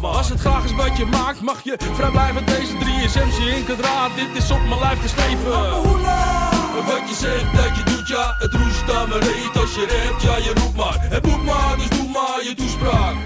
Als 0.02 0.28
het 0.28 0.40
graag 0.40 0.64
is 0.64 0.72
wat 0.72 0.96
je 0.96 1.04
maakt 1.04 1.40
Mag 1.40 1.64
je 1.64 1.76
vrij 1.92 2.10
blijven. 2.10 2.46
Deze 2.46 2.76
drie 2.78 3.02
is 3.02 3.14
MC 3.14 3.56
in 3.56 3.64
kwadraat. 3.64 4.10
Dit 4.16 4.42
is 4.42 4.50
op 4.50 4.66
mijn 4.68 4.80
lijf 4.80 5.00
geschreven 5.00 6.47
Wat 6.86 7.08
je 7.08 7.14
zegt 7.14 7.54
dat 7.56 7.76
je 7.76 7.82
doet, 7.84 8.08
ja, 8.08 8.34
het 8.38 8.54
roest 8.54 8.90
aan 8.96 9.08
mijn 9.08 9.20
reet 9.20 9.56
als 9.60 9.74
je 9.74 9.84
rapt, 9.86 10.22
ja, 10.22 10.36
je 10.36 10.52
roept 10.54 10.76
maar. 10.76 10.98
Het 11.00 11.26
moet 11.26 11.44
maar, 11.44 11.76
dus 11.76 11.88
doe 11.88 12.08
maar 12.08 12.40
je 12.42 12.54
toespraak. 12.54 13.16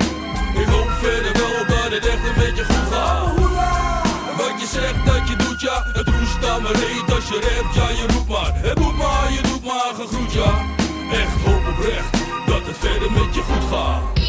Ik 0.62 0.66
hoop 0.66 0.90
verder 1.00 1.32
wel 1.32 1.66
dat 1.66 1.90
het 1.90 2.06
echt 2.06 2.24
een 2.28 2.34
beetje 2.44 2.64
goed 2.64 2.92
gaat. 2.92 3.34
Wat 4.36 4.60
je 4.60 4.66
zegt 4.66 5.06
dat 5.06 5.28
je 5.28 5.36
doet, 5.36 5.60
ja, 5.60 5.86
het 5.92 6.08
roest 6.08 6.44
aan 6.50 6.62
mijn 6.62 6.74
reet 6.74 7.14
als 7.14 7.28
je 7.28 7.38
rapt, 7.48 7.74
ja, 7.74 7.88
je 7.88 8.06
roept 8.12 8.28
maar. 8.28 8.52
Het 8.54 8.78
moet 8.78 8.96
maar, 8.96 9.32
je 9.32 9.42
doet 9.42 9.64
maar 9.64 9.92
gegroet, 10.00 10.32
ja. 10.32 10.52
Echt 11.12 11.36
hoop 11.44 11.66
oprecht 11.72 12.12
dat 12.46 12.66
het 12.66 12.78
verder 12.78 13.12
met 13.12 13.34
je 13.34 13.42
goed 13.42 13.64
gaat. 13.70 14.21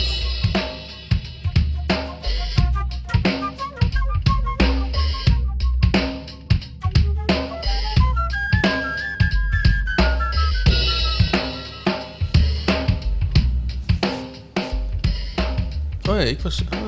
Oh 16.14 16.20
ja, 16.20 16.26
ik 16.26 16.40
was... 16.42 16.64
Ah. 16.70 16.80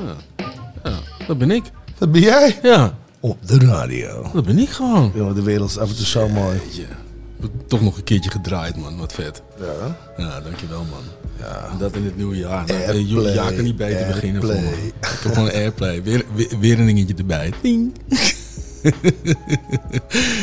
Ja, 0.84 0.98
dat 1.26 1.38
ben 1.38 1.50
ik. 1.50 1.64
Dat 1.98 2.12
ben 2.12 2.20
jij? 2.20 2.58
Ja. 2.62 2.94
Op 3.20 3.46
de 3.46 3.58
radio. 3.58 4.30
Dat 4.32 4.44
ben 4.44 4.58
ik 4.58 4.68
gewoon. 4.68 5.12
Ja, 5.14 5.32
de 5.32 5.42
wereld 5.42 5.70
is 5.70 5.78
af 5.78 5.88
en 5.88 5.96
toe 5.96 6.06
zo 6.06 6.28
mooi. 6.28 6.60
Toch 7.66 7.80
nog 7.80 7.96
een 7.96 8.04
keertje 8.04 8.30
gedraaid, 8.30 8.76
man. 8.76 8.98
Wat 8.98 9.12
vet. 9.12 9.42
Ja. 9.58 9.96
Ja, 10.16 10.40
dankjewel, 10.40 10.84
man. 10.90 11.02
Ja. 11.38 11.68
En 11.72 11.78
dat 11.78 11.94
in 11.94 12.04
het 12.04 12.16
nieuwe 12.16 12.36
jaar. 12.36 12.66
Nou, 12.66 12.78
Airplay, 12.78 12.96
het 12.98 13.06
nieuwe 13.06 13.32
jaar 13.32 13.52
kan 13.52 13.64
niet 13.64 13.76
beter 13.76 14.06
beginnen 14.06 14.42
voor 14.42 14.50
me. 14.50 14.56
airplay. 14.56 14.86
Ik 15.14 15.20
heb 15.22 15.32
gewoon 15.32 15.50
airplay. 15.50 16.02
Weer, 16.02 16.24
weer, 16.34 16.58
weer 16.60 16.78
een 16.78 16.86
dingetje 16.86 17.14
erbij. 17.14 17.52
Ding. 17.62 17.92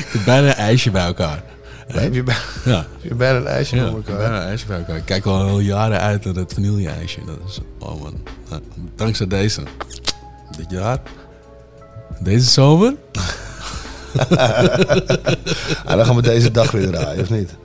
ik 0.04 0.08
heb 0.12 0.26
bijna 0.26 0.48
een 0.48 0.54
ijsje 0.54 0.92
bij 0.92 1.06
elkaar. 1.06 1.44
Heb 1.88 2.14
je, 2.14 2.24
bij- 2.24 2.36
Ja. 2.66 2.86
je 3.02 3.16
bijna 3.16 3.38
een 3.38 3.48
ijsje 3.48 3.76
Ja, 3.76 3.84
bij 3.84 3.94
elkaar? 3.94 4.18
bijna 4.18 4.42
een 4.42 4.48
ijsje 4.48 4.66
bij 4.66 4.78
elkaar. 4.78 4.96
Ik 4.96 5.06
kijk 5.06 5.26
al 5.26 5.60
jaren 5.60 6.00
uit 6.00 6.26
naar 6.26 6.34
het 6.36 6.54
vanille-ijsje. 6.54 7.20
Dat 7.26 7.38
is, 7.48 7.60
oh 7.80 8.02
man. 8.02 8.14
Nou, 8.50 8.62
dankzij 8.96 9.28
deze. 9.28 9.62
Dit 10.58 10.66
jaar. 10.72 10.98
Deze 12.20 12.50
zomer. 12.50 12.94
Ah, 15.86 15.96
dan 15.96 16.06
gaan 16.06 16.16
we 16.16 16.22
deze 16.22 16.52
dag 16.52 16.72
weer 16.72 16.92
draaien, 16.92 17.22
of 17.22 17.30
niet? 17.30 17.56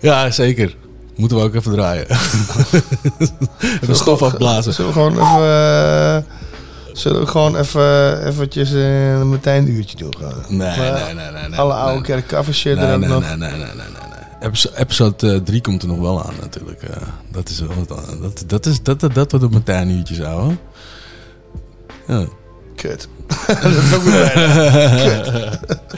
Ja, 0.00 0.30
zeker. 0.30 0.76
Moeten 1.16 1.36
we 1.36 1.42
ook 1.42 1.54
even 1.54 1.72
draaien. 1.72 2.06
even 3.82 3.96
stof 3.96 4.22
afblazen. 4.22 4.72
Zullen 4.74 4.92
we 4.92 4.96
gewoon 4.96 5.12
even... 5.12 5.24
eh, 5.26 6.22
zullen 6.94 7.20
we 7.20 7.26
gewoon 7.26 7.56
even 7.56 8.26
eventjes 8.26 8.72
eh, 8.72 9.12
een 9.12 9.28
Martijn 9.28 9.68
uurtje? 9.68 9.96
Nee, 10.48 10.58
Maar 10.58 10.78
nee, 10.78 11.14
nee, 11.14 11.30
nee, 11.30 11.48
nee. 11.48 11.58
Alle 11.58 11.72
oude 11.74 12.12
nee. 12.12 12.22
kerk 12.22 12.54
shit 12.54 12.76
Nee, 12.76 12.84
er 12.86 12.94
ook 12.94 13.00
nee, 13.00 13.08
nog. 13.08 13.20
nee, 13.20 13.36
nee, 13.36 13.50
nee, 13.50 13.58
nee, 13.58 13.66
nee. 13.76 14.48
Episode, 14.48 14.76
episode 14.76 15.42
3 15.42 15.60
komt 15.60 15.82
er 15.82 15.88
nog 15.88 15.98
wel 15.98 16.24
aan 16.24 16.34
natuurlijk. 16.40 16.82
eh. 16.82 16.96
dat 17.32 17.48
is 17.48 17.60
wel 17.60 17.68
wat. 17.88 17.88
Dat, 18.22 18.44
dat, 18.46 18.66
is, 18.66 18.82
dat, 18.82 19.00
dat, 19.00 19.14
dat 19.14 19.30
wordt 19.30 19.46
op 19.46 19.50
mijn 19.50 19.62
tuinuurtjes 19.62 20.18
houden. 20.20 20.58
Ja. 22.06 22.24
Kut. 22.74 23.08
dat 23.46 23.64
is 23.64 23.94
ook 23.94 24.02
weer. 24.02 24.30
Kut. 25.04 25.30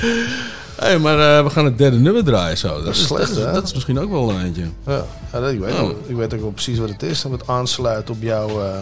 hey, 0.80 0.98
maar 0.98 1.38
eh, 1.38 1.44
we 1.44 1.50
gaan 1.50 1.64
het 1.64 1.78
derde 1.78 1.96
nummer 1.98 2.24
draaien 2.24 2.58
zo. 2.58 2.82
Dat, 2.82 2.94
is 2.94 3.00
is, 3.00 3.06
slecht, 3.06 3.34
dat, 3.34 3.54
dat 3.54 3.64
is 3.64 3.72
misschien 3.74 3.98
ook 3.98 4.10
wel 4.10 4.30
een 4.30 4.44
eentje. 4.44 4.64
Ja, 4.86 5.04
ja 5.32 5.40
dat, 5.40 5.50
ik, 5.52 5.58
weet, 5.60 5.74
Oh. 5.80 5.90
ik 6.06 6.16
weet 6.16 6.34
ook 6.34 6.40
wel 6.40 6.50
precies 6.50 6.78
wat 6.78 6.88
het 6.88 7.02
is. 7.02 7.22
Dat 7.22 7.32
het 7.32 7.48
aansluit 7.48 8.10
op 8.10 8.16
jouw, 8.22 8.48
eh, 8.62 8.78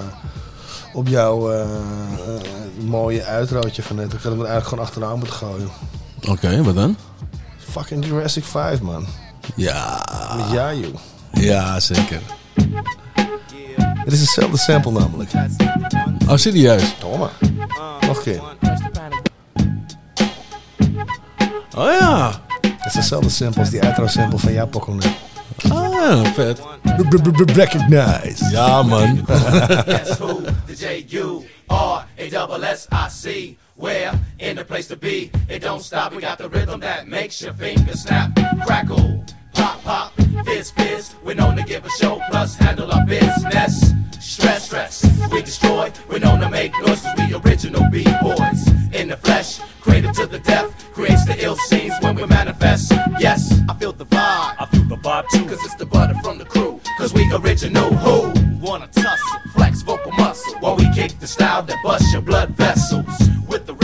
op 0.94 1.08
jouw 1.08 1.52
eh, 1.52 1.60
eh, 1.60 1.68
mooie 2.84 3.24
uitrootje 3.24 3.82
van 3.82 3.96
net. 3.96 4.12
Ik 4.12 4.22
had 4.22 4.32
hem 4.32 4.40
er 4.40 4.46
eigenlijk 4.46 4.66
gewoon 4.66 4.84
achteraan 4.84 5.18
moeten 5.18 5.36
gooien. 5.36 5.68
Oké, 6.28 6.62
wat 6.62 6.74
dan? 6.74 6.96
Fucking 7.58 8.04
Jurassic 8.04 8.44
5, 8.44 8.80
man. 8.80 9.06
Ja. 9.56 10.04
Met 10.36 10.50
ja, 10.50 10.72
joh. 10.72 10.94
Ja, 11.32 11.80
zeker. 11.80 12.20
Het 13.78 14.12
is 14.12 14.20
hetzelfde 14.20 14.58
sample 14.58 14.92
namelijk. 14.92 15.30
Oh, 16.28 16.36
serieus? 16.36 16.94
Maar. 17.18 17.30
Nog 18.06 18.16
een 18.16 18.22
keer. 18.22 18.42
Oh 21.76 21.92
ja. 22.00 22.30
Het 22.60 22.84
is 22.86 22.94
hetzelfde 22.94 23.28
sample 23.28 23.60
als 23.60 23.70
die 23.70 23.82
outro 23.82 24.06
sample 24.06 24.38
van 24.38 24.52
jouw 24.52 24.66
net. 24.66 25.06
Ah, 25.70 26.24
vet. 26.24 26.60
Recognize. 27.54 28.50
Ja, 28.50 28.82
man. 28.82 29.24
Guess 30.84 31.12
who? 31.12 31.44
The 31.68 32.28
double 32.30 32.62
S-I-C. 32.62 33.56
Where? 33.76 34.20
In 34.38 34.56
the 34.56 34.66
place 34.66 34.86
to 34.88 34.96
be. 34.96 35.30
It 35.48 35.60
don't 35.60 35.80
stop. 35.80 36.12
We 36.12 36.20
got 36.20 36.36
the 36.36 36.50
rhythm 36.50 36.80
that 36.80 37.08
makes 37.08 37.40
your 37.40 37.54
fingers 37.54 38.02
snap. 38.02 38.38
Crackle. 38.66 39.24
Pop, 39.54 39.82
pop. 39.82 40.12
Fizz, 40.44 40.72
fizz. 40.72 41.14
We're 41.24 41.36
known 41.36 41.56
to 41.56 41.62
give 41.62 41.86
a 41.86 41.90
show 41.90 42.20
plus 42.28 42.56
handle 42.56 42.92
our 42.92 43.06
business. 43.06 43.92
Stress, 44.20 44.66
stress. 44.66 45.30
We 45.32 45.40
destroy. 45.40 45.90
We're 46.10 46.18
known 46.18 46.40
to 46.40 46.50
make 46.50 46.72
noises. 46.80 47.06
We 47.16 47.34
original 47.34 47.88
B-boys. 47.90 48.68
In 48.92 49.08
the 49.08 49.16
flesh. 49.16 49.60
Created 49.80 50.12
to 50.14 50.26
the 50.26 50.40
death. 50.40 50.70
Creates 50.92 51.24
the 51.24 51.42
ill 51.42 51.56
scenes 51.56 51.94
when 52.02 52.14
we 52.14 52.26
manifest. 52.26 52.92
Yes, 53.18 53.58
I 53.70 53.74
feel 53.74 53.92
the 53.92 54.04
vibe. 54.04 54.56
I 54.60 54.66
feel 54.70 54.84
the 54.84 54.96
vibe 54.96 55.28
too. 55.30 55.46
Cause 55.46 55.64
it's 55.64 55.76
the 55.76 55.86
butter 55.86 56.14
from 56.22 56.36
the 56.36 56.44
crew. 56.44 56.73
Cause 57.04 57.12
we 57.12 57.30
original 57.34 57.92
who? 57.96 58.32
Wanna 58.64 58.86
tussle, 58.86 59.40
flex 59.52 59.82
vocal 59.82 60.10
muscle. 60.12 60.58
While 60.60 60.76
we 60.76 60.90
kick 60.94 61.18
the 61.20 61.26
style 61.26 61.62
that 61.62 61.76
busts 61.84 62.10
your 62.14 62.22
blood 62.22 62.48
vessels. 62.56 63.04
With 63.46 63.66
the. 63.66 63.83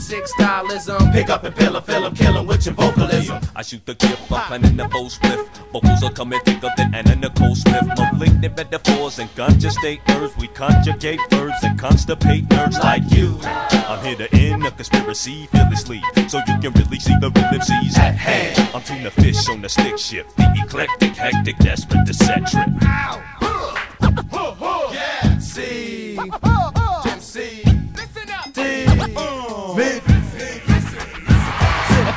96 0.00 0.32
stylism. 0.32 1.12
Pick 1.12 1.28
up 1.28 1.44
and 1.44 1.54
fill 1.54 1.76
'em, 1.76 1.82
fill 1.82 2.06
'em, 2.06 2.14
kill 2.14 2.38
'em 2.38 2.46
with 2.46 2.64
your 2.64 2.74
vocalism. 2.74 3.38
I 3.54 3.60
shoot 3.60 3.84
the 3.84 3.94
gift, 3.94 4.32
I'm 4.32 4.40
planning 4.46 4.76
the 4.78 4.88
full 4.88 5.10
split. 5.10 5.38
Vocals 5.74 6.02
are 6.02 6.10
coming 6.10 6.40
thicker 6.46 6.70
than 6.78 6.94
Anna 6.94 7.16
Nicole 7.16 7.54
Smith. 7.54 7.86
Malignant 8.12 8.56
metaphors 8.56 9.18
and 9.18 9.28
ganja 9.34 9.70
state 9.70 10.00
nerves. 10.08 10.34
We 10.38 10.48
conjugate 10.48 11.20
verbs 11.30 11.62
and 11.62 11.78
constipate 11.78 12.48
nerves 12.50 12.78
like 12.78 13.02
you. 13.10 13.38
I'm 13.90 14.02
here 14.02 14.16
to 14.16 14.34
end 14.34 14.64
a 14.64 14.70
conspiracy 14.70 15.46
fearlessly. 15.52 16.02
So 16.28 16.38
you 16.48 16.58
can 16.62 16.72
really 16.72 16.98
see 16.98 17.16
the 17.20 17.30
rhythm 17.30 17.60
C's 17.60 17.98
at 17.98 18.14
hand. 18.14 18.70
I'm 18.74 18.82
tuna 18.82 19.10
fish 19.10 19.50
on 19.50 19.60
the 19.60 19.68
stick 19.68 19.98
shift. 19.98 20.34
The 20.38 20.46
eclectic, 20.64 21.14
hectic, 21.14 21.58
desperate 21.58 22.06
to 22.06 22.14
set 22.14 22.46
trip. 22.46 22.70
Yeah, 24.92 25.38
C. 25.38 26.16
Jim 27.04 27.20
C. 27.20 27.62
Me. 29.80 29.98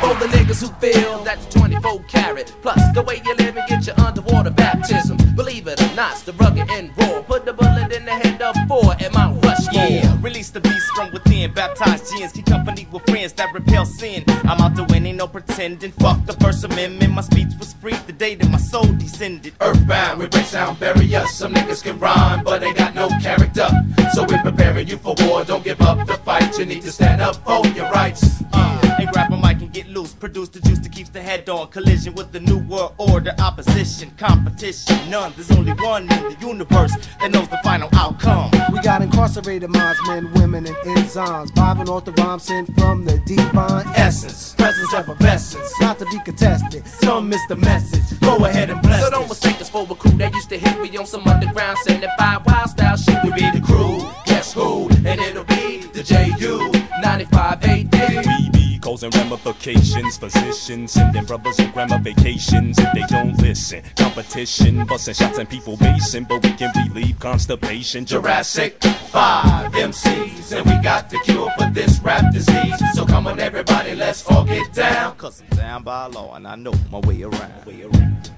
For 0.02 0.14
the 0.20 0.28
niggas 0.36 0.62
who 0.62 0.68
feel 0.82 1.24
that's 1.24 1.46
24 1.56 2.04
karat. 2.10 2.54
Plus, 2.62 2.82
the 2.94 3.02
way 3.04 3.22
you 3.26 3.34
live 3.36 3.56
and 3.56 3.70
get 3.70 3.88
your 3.88 3.98
underwater 4.02 4.52
baptism. 4.52 5.16
Believe 5.34 5.68
it 5.68 5.82
or 5.82 5.96
not, 5.96 6.12
it's 6.12 6.24
the 6.24 6.34
rugged 6.34 6.70
and 6.70 6.92
raw. 6.98 7.22
Put 7.22 7.46
the 7.46 7.54
bullet 7.54 7.94
in 7.94 8.04
the 8.04 8.12
head 8.12 8.42
of 8.42 8.56
four 8.68 8.94
at 9.00 9.14
Mount. 9.14 9.43
Yeah, 9.74 10.18
release 10.22 10.52
the 10.52 10.60
beast 10.60 10.86
from 10.96 11.12
within. 11.12 11.52
Baptized 11.52 12.14
gins, 12.14 12.32
keep 12.32 12.46
company 12.46 12.88
with 12.92 13.04
friends 13.10 13.34
that 13.34 13.52
repel 13.54 13.86
sin. 13.86 14.24
I'm 14.44 14.62
out 14.62 14.76
to 14.76 14.84
win, 14.84 15.06
ain't 15.06 15.18
no 15.18 15.28
pretending. 15.28 15.92
Fuck 15.94 16.26
the 16.26 16.34
First 16.34 16.64
Amendment. 16.64 17.14
My 17.14 17.22
speech 17.22 17.54
was 17.58 17.74
free 17.74 17.96
the 18.06 18.14
day 18.14 18.36
that 18.36 18.50
my 18.50 18.60
soul 18.60 18.86
descended. 18.86 19.54
Earthbound, 19.60 20.20
we 20.20 20.28
break 20.28 20.46
sound, 20.46 20.80
bury 20.80 21.16
us. 21.16 21.34
Some 21.34 21.54
niggas 21.54 21.84
can 21.84 21.98
rhyme, 22.00 22.44
but 22.44 22.62
they 22.62 22.72
got 22.74 22.94
no 22.94 23.10
character. 23.20 23.68
So 24.14 24.24
we're 24.24 24.44
preparing 24.44 24.88
you 24.88 24.98
for 24.98 25.16
war. 25.22 25.44
Don't 25.44 25.64
give 25.64 25.82
up 25.82 26.06
the 26.06 26.14
fight. 26.18 26.58
You 26.60 26.66
need 26.66 26.84
to 26.84 26.92
stand 26.92 27.22
up 27.22 27.38
for 27.38 27.66
your 27.70 27.90
rights. 27.90 28.44
Uh, 28.54 28.83
and 29.04 29.12
grab 29.12 29.32
a 29.32 29.38
mic 29.38 29.62
and 29.62 29.72
get 29.74 29.88
loose. 29.88 30.14
Produce 30.14 30.50
the 30.50 30.60
juice 30.62 30.80
that 30.80 30.92
keeps 30.92 31.10
the 31.10 31.22
head 31.22 31.48
on 31.50 31.68
collision 31.68 32.16
with 32.16 32.32
the 32.32 32.40
new 32.40 32.60
world 32.60 32.94
order. 32.98 33.36
Opposition, 33.40 34.12
competition, 34.18 34.98
none. 35.10 35.34
There's 35.36 35.52
only 35.52 35.74
one 35.74 36.04
in 36.04 36.24
the 36.32 36.38
universe 36.40 36.94
that 37.20 37.32
knows 37.32 37.48
the 37.50 37.60
final 37.64 37.90
outcome. 37.94 38.52
We 38.72 38.80
got 38.82 39.02
incarcerated 39.02 39.70
minds, 39.70 40.00
men, 40.08 40.32
women, 40.34 40.66
and 40.66 40.76
enzymes. 40.76 41.50
Vibing 41.52 41.90
off 41.90 42.06
the 42.06 42.14
rhyme 42.14 42.40
sent 42.40 42.74
from 42.80 43.06
the 43.06 43.20
divine 43.20 43.86
essence. 43.96 44.56
Presence 44.56 44.94
effervescence. 44.94 45.70
Not 45.82 46.00
to 46.00 46.06
be 46.06 46.20
contested. 46.20 46.88
Some 46.88 47.30
miss 47.30 47.42
the 47.50 47.58
message. 47.58 48.20
Go 48.22 48.46
ahead 48.46 48.70
and 48.70 48.82
bless 48.82 49.04
So 49.04 49.10
don't 49.10 49.28
mistake 49.28 49.60
us 49.60 49.70
for 49.70 49.86
a 49.90 49.96
crew 49.96 50.12
that 50.12 50.34
used 50.34 50.50
to 50.50 50.58
hit 50.58 50.80
me 50.82 50.96
on 50.98 51.06
some 51.06 51.28
underground 51.28 51.78
75 51.80 52.46
wild 52.46 52.70
style 52.70 52.98
shit. 52.98 53.22
We 53.24 53.32
be 53.32 53.52
the 53.52 53.62
crew. 53.62 54.00
Guess 54.26 54.54
who? 54.54 54.90
And 55.06 55.20
it'll 55.20 55.44
be 55.44 55.82
the 55.94 56.04
JU. 56.04 56.72
95 57.02 57.64
AD. 57.64 58.26
We 58.26 58.50
be 58.50 58.63
causing 58.84 59.10
ramifications. 59.12 60.18
Physicians 60.18 60.92
sending 60.92 61.24
brothers 61.24 61.58
on 61.60 61.72
grandma 61.72 61.98
vacations 62.00 62.78
if 62.78 62.92
they 62.94 63.04
don't 63.08 63.36
listen. 63.42 63.82
Competition, 63.96 64.86
busting 64.86 65.14
shots 65.14 65.38
and 65.38 65.50
people 65.50 65.78
basing, 65.78 66.26
but 66.26 66.44
we 66.44 66.52
can 66.52 66.72
relieve 66.88 67.18
constipation. 67.20 68.06
Jurassic 68.06 68.84
5 68.84 69.72
MCs. 69.72 70.58
And 70.58 70.66
we 70.66 70.84
got 70.84 71.10
the 71.10 71.18
cure 71.20 71.50
for 71.58 71.70
this 71.72 72.00
rap 72.02 72.34
disease. 72.34 72.76
So 72.94 73.06
come 73.06 73.26
on, 73.28 73.40
everybody, 73.40 73.96
let's 73.96 74.30
all 74.30 74.44
get 74.44 74.74
down. 74.74 75.16
Cause 75.16 75.42
I'm 75.42 75.58
down 75.58 75.84
by 75.84 76.08
law 76.08 76.36
and 76.36 76.46
I 76.46 76.56
know 76.56 76.74
my 76.92 77.00
way 77.00 77.24
around. 77.24 77.66
Way 77.66 77.84
around. 77.84 78.32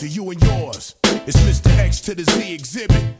To 0.00 0.08
you 0.08 0.30
and 0.30 0.42
yours. 0.42 0.94
It's 1.26 1.36
Mr. 1.40 1.76
X 1.76 2.00
to 2.00 2.14
the 2.14 2.24
Z 2.24 2.56
Xzibit. 2.56 3.19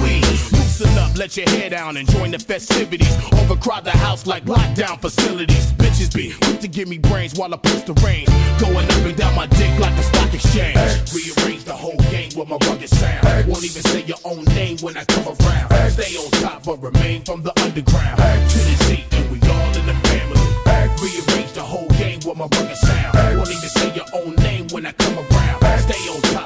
Loosen 0.81 0.97
up, 0.97 1.15
let 1.15 1.37
your 1.37 1.47
hair 1.49 1.69
down 1.69 1.97
and 1.97 2.09
join 2.09 2.31
the 2.31 2.39
festivities. 2.39 3.13
Overcrowd 3.33 3.85
the 3.85 3.91
house 3.91 4.25
like 4.25 4.45
lockdown 4.45 4.99
facilities. 4.99 5.71
Bitches 5.73 6.11
be 6.13 6.33
quick 6.41 6.59
to 6.59 6.67
give 6.67 6.87
me 6.87 6.97
brains 6.97 7.37
while 7.37 7.53
I 7.53 7.57
push 7.57 7.83
the 7.83 7.93
rain. 8.01 8.25
Going 8.57 8.85
up 8.85 9.05
and 9.05 9.15
down 9.15 9.35
my 9.35 9.45
dick 9.45 9.77
like 9.79 9.95
the 9.95 10.01
stock 10.01 10.33
exchange. 10.33 10.77
Rearrange 11.13 11.65
the 11.65 11.73
whole 11.73 11.97
game 12.09 12.31
with 12.35 12.49
my 12.49 12.57
rugged 12.65 12.89
sound. 12.89 13.47
Won't 13.47 13.63
even 13.63 13.83
say 13.83 14.01
your 14.05 14.17
own 14.25 14.43
name 14.55 14.77
when 14.79 14.97
I 14.97 15.05
come 15.05 15.27
around. 15.27 15.91
Stay 15.91 16.17
on 16.17 16.31
top 16.41 16.63
but 16.65 16.81
remain 16.81 17.21
from 17.25 17.43
the 17.43 17.53
underground. 17.61 18.17
The 18.17 18.73
Z 18.85 19.05
and 19.11 19.29
we 19.29 19.37
all 19.49 19.77
in 19.77 19.85
the 19.85 19.93
family. 20.09 20.41
Rearrange 20.97 21.53
the 21.53 21.61
whole 21.61 21.89
game 21.89 22.21
with 22.25 22.37
my 22.37 22.47
rugged 22.57 22.77
sound. 22.77 23.37
Won't 23.37 23.49
even 23.49 23.69
say 23.69 23.93
your 23.93 24.09
own 24.15 24.33
name 24.37 24.67
when 24.71 24.87
I 24.87 24.93
come 24.93 25.13
around. 25.13 25.61
Stay 25.81 26.09
on 26.09 26.21
top 26.33 26.40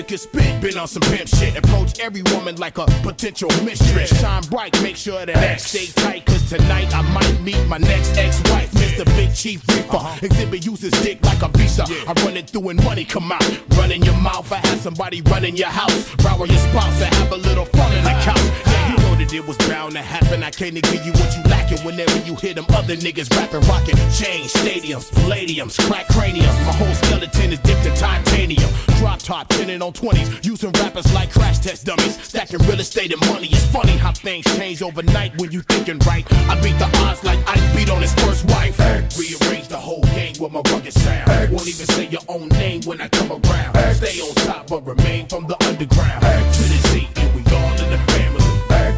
Xzibit 0.00 0.08
could 0.08 0.20
spit, 0.20 0.60
been 0.60 0.78
on 0.78 0.88
some 0.88 1.02
pimp 1.02 1.28
shit. 1.28 1.56
Approach 1.56 1.98
every 2.00 2.22
woman 2.32 2.56
like 2.56 2.78
a 2.78 2.86
potential 3.02 3.48
mistress. 3.64 4.18
Shine 4.20 4.42
bright, 4.44 4.82
make 4.82 4.96
sure 4.96 5.24
that 5.26 5.36
X 5.36 5.64
stay 5.66 5.86
tight. 6.02 6.26
Cause 6.26 6.48
tonight 6.48 6.94
I 6.94 7.02
might 7.12 7.40
meet 7.42 7.62
my 7.66 7.78
next 7.78 8.16
ex-wife, 8.16 8.70
Mr. 8.72 9.04
Big 9.16 9.34
Chief 9.34 9.66
Reaper. 9.68 9.96
Uh-huh. 9.96 10.26
Xzibit 10.26 10.64
uses 10.64 10.92
dick 11.02 11.24
like 11.24 11.42
a 11.42 11.48
visa. 11.48 11.84
I 12.06 12.12
run 12.24 12.36
it 12.36 12.50
through 12.50 12.70
and 12.70 12.84
money 12.84 13.04
come 13.04 13.30
out. 13.32 13.44
Run 13.76 13.92
in 13.92 14.02
your 14.02 14.16
mouth, 14.16 14.50
I 14.52 14.56
have 14.66 14.80
somebody 14.80 15.22
run 15.22 15.44
in 15.44 15.56
your 15.56 15.68
house. 15.68 16.14
Rower 16.24 16.46
your 16.46 16.58
spouse 16.58 17.02
and 17.02 17.14
have 17.16 17.32
a 17.32 17.36
little 17.36 17.66
fun 17.66 17.92
in 17.92 18.04
the 18.04 18.10
couch. 18.24 18.38
Yeah, 18.66 18.90
you 18.90 18.96
know 18.98 19.14
that 19.16 19.32
it 19.32 19.46
was 19.46 19.56
bound 19.68 19.92
to 19.92 20.02
happen. 20.02 20.42
I 20.42 20.50
can't 20.50 20.74
give 20.74 21.04
you 21.04 21.12
what 21.12 21.36
you 21.36 21.42
lacking 21.50 21.84
whenever 21.84 22.18
you 22.26 22.34
hear 22.36 22.54
them 22.54 22.66
other 22.70 22.96
niggas 22.96 23.30
rapping, 23.36 23.66
rocking. 23.68 23.96
Change 24.12 24.52
stadiums, 24.52 25.10
palladiums, 25.12 25.78
crack 25.88 26.06
craniums. 26.08 26.56
My 26.66 26.72
whole 26.72 26.94
skeleton 26.94 27.52
is 27.52 27.58
dipped 27.60 27.86
in 27.86 27.94
titanium. 27.94 28.70
Drop 28.98 29.18
top, 29.18 29.48
tinted 29.48 29.80
on 29.80 29.89
20s, 29.92 30.44
using 30.44 30.72
rappers 30.72 31.12
like 31.12 31.30
crash 31.32 31.58
test 31.58 31.86
dummies. 31.86 32.20
Stacking 32.22 32.60
real 32.66 32.80
estate 32.80 33.12
and 33.12 33.20
money. 33.28 33.48
It's 33.48 33.66
funny 33.66 33.96
how 33.96 34.12
things 34.12 34.44
change 34.56 34.82
overnight 34.82 35.38
when 35.40 35.50
you 35.52 35.62
thinking 35.62 35.98
right. 36.00 36.24
I 36.48 36.60
beat 36.62 36.78
the 36.78 36.90
odds 37.04 37.22
like 37.24 37.38
Ike 37.48 37.76
beat 37.76 37.90
on 37.90 38.00
his 38.00 38.14
first 38.14 38.44
wife. 38.46 38.78
Rearrange 39.18 39.68
the 39.68 39.78
whole 39.78 40.02
game 40.14 40.34
with 40.40 40.52
my 40.52 40.60
rugged 40.70 40.92
sound. 40.92 41.52
Won't 41.52 41.68
even 41.68 41.86
say 41.86 42.06
your 42.06 42.22
own 42.28 42.48
name 42.48 42.82
when 42.82 43.00
I 43.00 43.08
come 43.08 43.30
around. 43.32 43.94
Stay 43.94 44.20
on 44.20 44.34
top 44.46 44.66
but 44.68 44.86
remain 44.86 45.26
from 45.28 45.46
the 45.46 45.56
underground. 45.64 46.22
To 46.22 46.62
the 46.62 46.88
Z 46.88 47.08
and 47.16 47.34
we 47.34 47.42
all 47.52 47.72
in 47.82 47.90
the 47.90 47.98
family. 48.12 48.44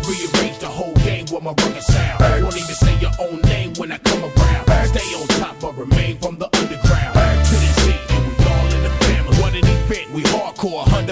Rearrange 0.08 0.58
the 0.58 0.68
whole 0.68 0.94
game 1.04 1.26
with 1.30 1.42
my 1.42 1.52
rugged 1.52 1.82
sound. 1.82 2.42
Won't 2.42 2.56
even 2.56 2.74
say 2.74 2.91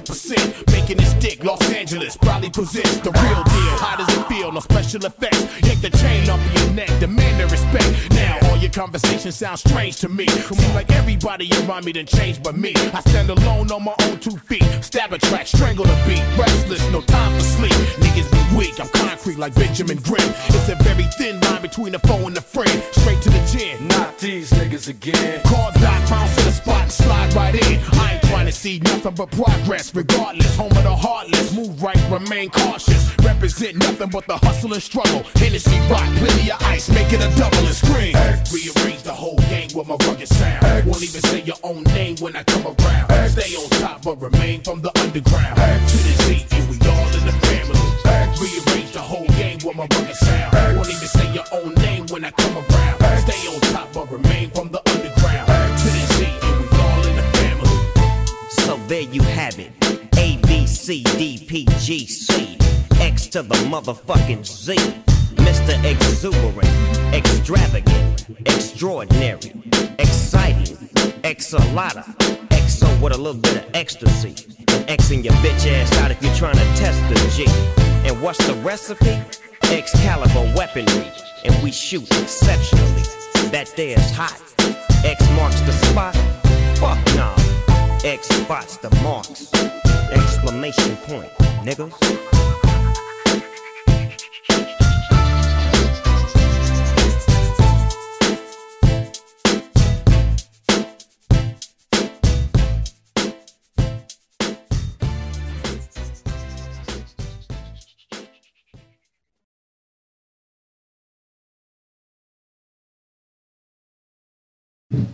100%. 0.04 0.72
Making 0.72 0.96
this 0.96 1.12
dick 1.14 1.44
Los 1.44 1.60
Angeles 1.72 2.16
probably 2.16 2.50
possess 2.50 2.96
the 3.00 3.10
real 3.10 3.44
deal. 3.44 3.76
How 3.78 3.96
does 3.96 4.08
it 4.16 4.26
feel? 4.26 4.52
No 4.52 4.60
special 4.60 5.04
effects. 5.04 5.40
Yank 5.66 5.80
the 5.80 5.90
chain 5.90 6.28
off 6.30 6.40
of 6.40 6.62
your 6.62 6.70
neck, 6.72 6.88
demand 7.00 7.40
the 7.40 7.46
respect. 7.46 8.10
Now 8.12 8.39
your 8.60 8.70
conversation 8.70 9.32
sounds 9.32 9.60
strange 9.60 9.96
to 9.96 10.08
me. 10.08 10.26
Seems 10.26 10.74
like 10.74 10.90
everybody 10.92 11.50
around 11.64 11.84
me 11.84 11.92
done 11.92 12.06
changed 12.06 12.42
but 12.42 12.56
me. 12.56 12.72
I 12.76 13.00
stand 13.00 13.30
alone 13.30 13.70
on 13.72 13.84
my 13.84 13.94
own 14.02 14.18
two 14.18 14.36
feet. 14.36 14.64
Stab 14.82 15.12
a 15.12 15.18
track, 15.18 15.46
strangle 15.46 15.84
the 15.84 15.96
beat. 16.06 16.22
Restless, 16.38 16.82
no 16.92 17.00
time 17.00 17.32
for 17.34 17.44
sleep. 17.44 17.72
Niggas 18.02 18.30
be 18.30 18.56
weak, 18.56 18.80
I'm 18.80 18.88
concrete 18.88 19.38
like 19.38 19.54
Benjamin 19.54 19.98
Grimm. 19.98 20.28
It's 20.48 20.68
a 20.68 20.76
very 20.76 21.04
thin 21.18 21.40
line 21.40 21.62
between 21.62 21.92
the 21.92 21.98
foe 22.00 22.26
and 22.26 22.36
the 22.36 22.40
friend. 22.40 22.82
Straight 22.92 23.22
to 23.22 23.30
the 23.30 23.42
chin. 23.50 23.88
Not 23.88 24.18
these 24.18 24.50
niggas 24.52 24.88
again. 24.88 25.40
Call 25.44 25.70
Doc, 25.72 26.10
bounce 26.10 26.36
to 26.36 26.44
the 26.44 26.52
spot 26.52 26.82
and 26.82 26.92
slide 26.92 27.34
right 27.34 27.54
in. 27.54 27.80
I 27.98 28.14
ain't 28.14 28.22
trying 28.24 28.46
to 28.46 28.52
see 28.52 28.78
nothing 28.80 29.14
but 29.14 29.30
progress. 29.30 29.94
Regardless, 29.94 30.54
home 30.56 30.72
of 30.72 30.82
the 30.82 30.94
heartless. 30.94 31.54
Move 31.54 31.82
right, 31.82 31.98
remain 32.10 32.50
cautious. 32.50 33.16
Represent 33.24 33.76
nothing 33.76 34.10
but 34.10 34.26
the 34.26 34.36
hustle 34.36 34.72
and 34.74 34.82
struggle. 34.82 35.22
Hennessy 35.36 35.78
rock, 35.90 36.06
plenty 36.16 36.50
of 36.50 36.62
ice, 36.62 36.88
make 36.90 37.12
it 37.12 37.20
a 37.20 37.36
double 37.36 37.58
and 37.58 37.74
scream. 37.74 38.14
Rearrange 38.52 39.02
the 39.02 39.12
whole 39.12 39.36
game 39.48 39.68
with 39.76 39.86
my 39.86 39.94
rugged 40.06 40.26
sound. 40.26 40.84
Won't 40.84 41.02
even 41.04 41.22
say 41.22 41.40
your 41.42 41.56
own 41.62 41.84
name 41.84 42.16
when 42.18 42.34
I 42.34 42.42
come 42.42 42.66
around. 42.66 43.30
Stay 43.30 43.54
on 43.54 43.70
top 43.78 44.02
but 44.02 44.20
remain 44.20 44.60
from 44.62 44.82
the 44.82 44.90
underground. 44.98 45.54
To 45.56 45.96
the 45.96 46.12
Z 46.24 46.46
and 46.50 46.68
we 46.68 46.76
all 46.88 47.06
in 47.14 47.26
the 47.26 47.32
family. 47.46 47.78
Rearrange 48.42 48.92
the 48.92 49.00
whole 49.00 49.26
game 49.38 49.58
with 49.64 49.76
my 49.76 49.86
rugged 49.94 50.16
sound. 50.16 50.76
Won't 50.76 50.88
even 50.88 51.08
say 51.08 51.32
your 51.32 51.44
own 51.52 51.74
name 51.74 52.06
when 52.08 52.24
I 52.24 52.32
come 52.32 52.56
around. 52.56 53.20
Stay 53.22 53.46
on 53.46 53.60
top 53.72 53.92
but 53.92 54.10
remain 54.10 54.50
from 54.50 54.68
the 54.72 54.82
underground. 54.90 55.78
To 55.78 55.84
the 55.84 56.04
Z 56.14 56.26
and 56.42 56.60
we 56.60 56.66
all 56.76 57.06
in 57.06 57.16
the 57.16 57.22
family. 57.38 57.70
So 58.50 58.76
there 58.88 59.02
you 59.02 59.22
have 59.22 59.60
it. 59.60 59.70
A, 60.18 60.38
B, 60.48 60.66
C, 60.66 61.04
D, 61.04 61.38
P, 61.46 61.66
G, 61.78 62.04
C. 62.04 62.58
X 63.00 63.26
to 63.28 63.42
the 63.42 63.54
motherfucking 63.54 64.44
Z. 64.46 64.74
Mr. 65.36 65.72
Exuberant, 65.84 67.14
extravagant, 67.14 68.26
extraordinary, 68.46 69.52
exciting, 69.98 70.76
exalata, 71.22 72.04
exo 72.50 72.88
with 73.02 73.14
a 73.14 73.16
little 73.16 73.40
bit 73.40 73.56
of 73.56 73.64
ecstasy. 73.74 74.34
Xing 74.86 75.24
your 75.24 75.32
bitch 75.34 75.66
ass 75.72 75.96
out 75.98 76.10
if 76.10 76.22
you're 76.22 76.34
trying 76.34 76.56
to 76.56 76.64
test 76.76 77.00
the 77.08 77.16
G. 77.34 77.46
And 78.06 78.20
what's 78.22 78.44
the 78.46 78.54
recipe? 78.56 79.18
Excalibur 79.62 80.52
weaponry, 80.54 81.10
and 81.44 81.62
we 81.62 81.72
shoot 81.72 82.02
exceptionally. 82.20 83.02
That 83.50 83.72
there's 83.76 84.10
hot. 84.10 84.40
X 85.04 85.26
marks 85.30 85.60
the 85.62 85.72
spot. 85.72 86.14
Fuck 86.76 86.98
nah, 87.16 87.34
X 88.04 88.28
spots 88.28 88.76
the 88.76 88.94
marks. 89.02 89.50
Exclamation 90.12 90.96
point, 90.96 91.30
niggas. 91.64 92.69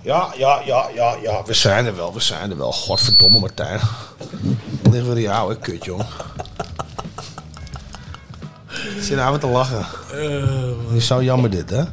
Ja, 0.03 0.32
ja, 0.36 0.62
ja, 0.65 0.89
ja, 0.94 1.16
ja. 1.23 1.43
We 1.44 1.55
zijn 1.55 1.86
er 1.86 1.97
wel, 1.97 2.15
we 2.15 2.20
zijn 2.20 2.51
er 2.51 2.57
wel. 2.57 2.73
Godverdomme, 2.73 3.39
Martijn. 3.39 3.81
Dan 4.82 4.93
liggen 4.93 5.09
we 5.09 5.15
die 5.15 5.31
oude 5.31 5.59
kut, 5.59 5.85
jong. 5.85 6.05
Zit 9.01 9.16
nou 9.16 9.32
met 9.32 9.40
te 9.40 9.47
lachen. 9.47 9.86
Het 10.89 10.97
is 10.97 11.07
zo 11.07 11.23
jammer 11.23 11.51
dit, 11.51 11.70
hè? 11.70 11.85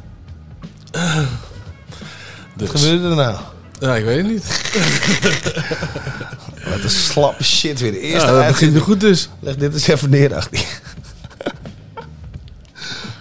Wat 2.56 2.70
gebeurde 2.70 3.08
er 3.08 3.16
nou? 3.16 3.38
Ja, 3.80 3.96
ik 3.96 4.04
weet 4.04 4.16
het 4.16 4.26
niet. 4.26 4.72
Wat 6.70 6.82
een 6.82 6.90
slappe 6.90 7.44
shit 7.44 7.80
weer. 7.80 7.92
De 7.92 8.00
eerste 8.00 8.26
Ja, 8.26 8.38
dat 8.38 8.46
begint 8.46 8.72
weer 8.72 8.82
goed 8.82 9.00
dus. 9.00 9.28
Leg 9.40 9.56
dit 9.56 9.72
eens 9.72 9.86
even 9.86 10.10
neer, 10.10 10.34
achter 10.34 10.58
je. 10.58 10.66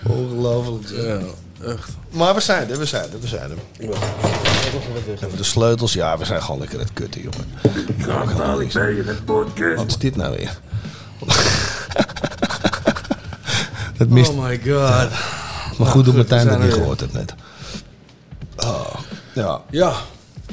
Ongelooflijk. 0.09 0.89
Ja, 0.89 1.19
echt. 1.67 1.89
Maar 2.09 2.33
we 2.33 2.41
zijn 2.41 2.69
er, 2.69 2.77
we 2.77 2.85
zijn 2.85 3.11
er, 3.11 3.19
we 3.19 3.27
zijn 3.27 3.51
er. 3.51 3.57
Even 5.15 5.37
de 5.37 5.43
sleutels. 5.43 5.93
Ja, 5.93 6.17
we 6.17 6.25
zijn 6.25 6.41
gewoon 6.41 6.59
lekker 6.59 6.79
het 6.79 6.93
kutten, 6.93 7.21
jongen. 7.21 7.47
Wat 9.75 9.87
is 9.87 9.97
dit 9.97 10.15
nou 10.15 10.35
weer? 10.37 10.59
Dat 13.97 14.07
mist. 14.09 14.29
Oh 14.31 14.43
my 14.45 14.57
god. 14.65 15.09
Maar 15.77 15.87
goed 15.87 16.05
dat 16.05 16.13
Nou, 16.15 16.17
Martijn 16.17 16.47
dat 16.47 16.59
niet 16.59 16.73
gehoord 16.73 16.99
heeft 16.99 17.13
net. 17.13 17.33
Oh, 18.57 18.95
ja. 19.33 19.61
Ja. 19.69 19.93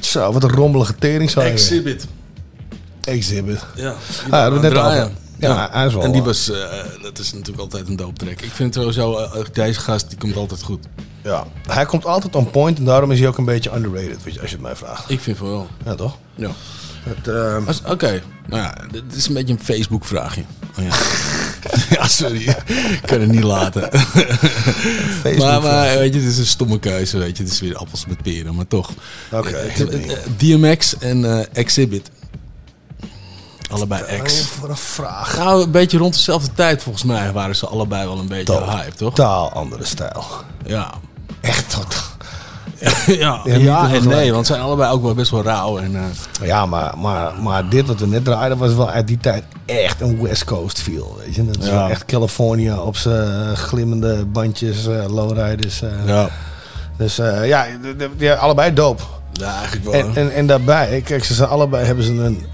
Zo, 0.01 0.33
wat 0.33 0.43
een 0.43 0.51
rommelige 0.51 0.95
tering 0.95 1.31
zou 1.31 1.47
je. 1.47 1.53
Exhibit. 1.53 2.07
Exhibit. 3.05 3.65
Ja, 3.75 3.95
Ah, 4.31 4.53
we 4.53 4.59
net 4.59 4.71
draaien. 4.71 5.05
over. 5.05 5.17
Ja, 5.41 5.69
hij 5.73 5.87
is 5.87 5.95
wel. 5.95 6.03
En 6.03 6.13
die 6.13 6.23
was, 6.23 6.51
eh, 6.51 6.59
dat 7.03 7.19
is 7.19 7.33
natuurlijk 7.33 7.61
altijd 7.61 7.89
een 7.89 7.97
dope 7.97 8.25
track. 8.25 8.41
Ik 8.41 8.51
vind 8.53 8.75
sowieso, 8.75 9.19
eh, 9.19 9.45
deze 9.53 9.81
gast, 9.81 10.09
die 10.09 10.19
komt 10.19 10.37
altijd 10.37 10.63
goed. 10.63 10.87
Ja, 11.23 11.47
hij 11.69 11.85
komt 11.85 12.05
altijd 12.05 12.37
on 12.37 12.51
point 12.51 12.79
en 12.79 12.85
daarom 12.85 13.11
is 13.11 13.19
hij 13.19 13.29
ook 13.29 13.39
een 13.39 13.45
beetje 13.45 13.75
underrated, 13.75 14.23
weet 14.25 14.35
je, 14.35 14.41
als 14.41 14.51
je 14.51 14.57
het 14.57 14.65
mij 14.65 14.77
vraagt. 14.77 15.11
Ik 15.11 15.21
vind 15.21 15.37
van 15.37 15.49
wel. 15.49 15.69
Ja, 15.85 15.95
toch? 15.95 16.17
Ja. 16.35 16.51
Ehm, 17.25 17.63
Oké, 17.87 18.23
nou 18.47 18.63
ja, 18.63 18.75
dit 18.91 19.03
is 19.15 19.27
een 19.27 19.35
beetje 19.35 19.53
een 19.53 19.61
Facebook 19.63 20.05
vraagje. 20.05 20.43
Oh, 20.79 20.85
ja. 20.85 20.95
ja, 21.97 22.09
sorry. 22.09 22.49
Ik 22.49 23.01
kan 23.07 23.21
het 23.21 23.31
niet 23.31 23.43
laten. 23.43 23.83
maar, 25.39 25.63
maar 25.63 25.99
weet 25.99 26.15
je, 26.15 26.21
het 26.21 26.31
is 26.31 26.39
een 26.39 26.47
stomme 26.47 26.79
keuze, 26.79 27.19
weet 27.19 27.37
je. 27.37 27.43
Het 27.43 27.53
is 27.53 27.61
weer 27.61 27.77
appels 27.77 28.07
met 28.07 28.23
peren, 28.23 28.55
maar 28.55 28.67
toch. 28.67 28.93
Oké. 29.33 29.49
Eh, 29.49 29.81
eh, 29.81 30.19
DMX 30.37 30.99
en 30.99 31.25
eh, 31.25 31.47
Exhibit. 31.53 32.11
Allebei 33.71 34.23
X. 34.23 34.41
voor 34.47 34.69
een 34.69 34.77
vraag. 34.77 35.37
Nou, 35.39 35.63
een 35.63 35.71
beetje 35.71 35.99
rond 35.99 36.15
dezelfde 36.15 36.53
tijd 36.55 36.83
volgens 36.83 37.05
mij 37.05 37.33
waren 37.33 37.57
ze 37.57 37.67
allebei 37.67 38.07
wel 38.07 38.19
een 38.19 38.29
beetje 38.29 38.65
hype, 38.65 38.97
toch? 38.97 39.15
Totaal 39.15 39.53
andere 39.53 39.85
stijl. 39.85 40.25
Ja. 40.67 40.91
Echt 41.41 41.71
tot. 41.71 42.09
ja, 43.07 43.41
ja 43.45 43.91
en 43.93 44.09
nee, 44.09 44.33
want 44.33 44.47
ze 44.47 44.53
zijn 44.53 44.65
allebei 44.65 44.93
ook 44.93 45.03
wel 45.03 45.15
best 45.15 45.31
wel 45.31 45.43
rauw. 45.43 45.79
En, 45.79 45.97
eh, 45.97 46.47
Ja, 46.47 46.67
maar, 46.67 46.99
maar, 46.99 47.33
maar 47.43 47.69
dit 47.69 47.87
wat 47.87 48.01
we 48.01 48.07
net 48.07 48.25
draaiden 48.25 48.59
was 48.59 48.75
wel 48.75 48.91
uit 48.91 49.07
die 49.07 49.19
tijd 49.19 49.45
echt 49.67 50.01
een 50.01 50.23
West 50.23 50.45
Coast 50.45 50.81
feel, 50.81 51.17
weet 51.25 51.35
je. 51.35 51.47
Dat 51.47 51.57
is 51.59 51.67
Ja. 51.67 51.73
wel 51.73 51.89
echt 51.89 52.05
California 52.05 52.79
op 52.79 52.97
zijn 52.97 53.57
glimmende 53.57 54.25
bandjes, 54.27 54.87
eh, 54.87 55.05
lowriders. 55.09 55.83
eh. 55.83 55.89
Ja. 56.07 56.29
Dus 56.97 57.19
eh, 57.19 57.47
ja, 58.19 58.35
allebei 58.39 58.73
dope. 58.75 59.03
ja, 59.33 59.55
eigenlijk 59.57 59.85
wel. 59.85 59.95
En, 59.95 60.17
en, 60.17 60.33
en 60.35 60.47
daarbij, 60.47 61.01
kijk, 61.05 61.25
ze 61.25 61.35
zijn 61.35 61.49
allebei 61.49 61.85
hebben 61.87 62.05
ze 62.05 62.13
een 62.13 62.47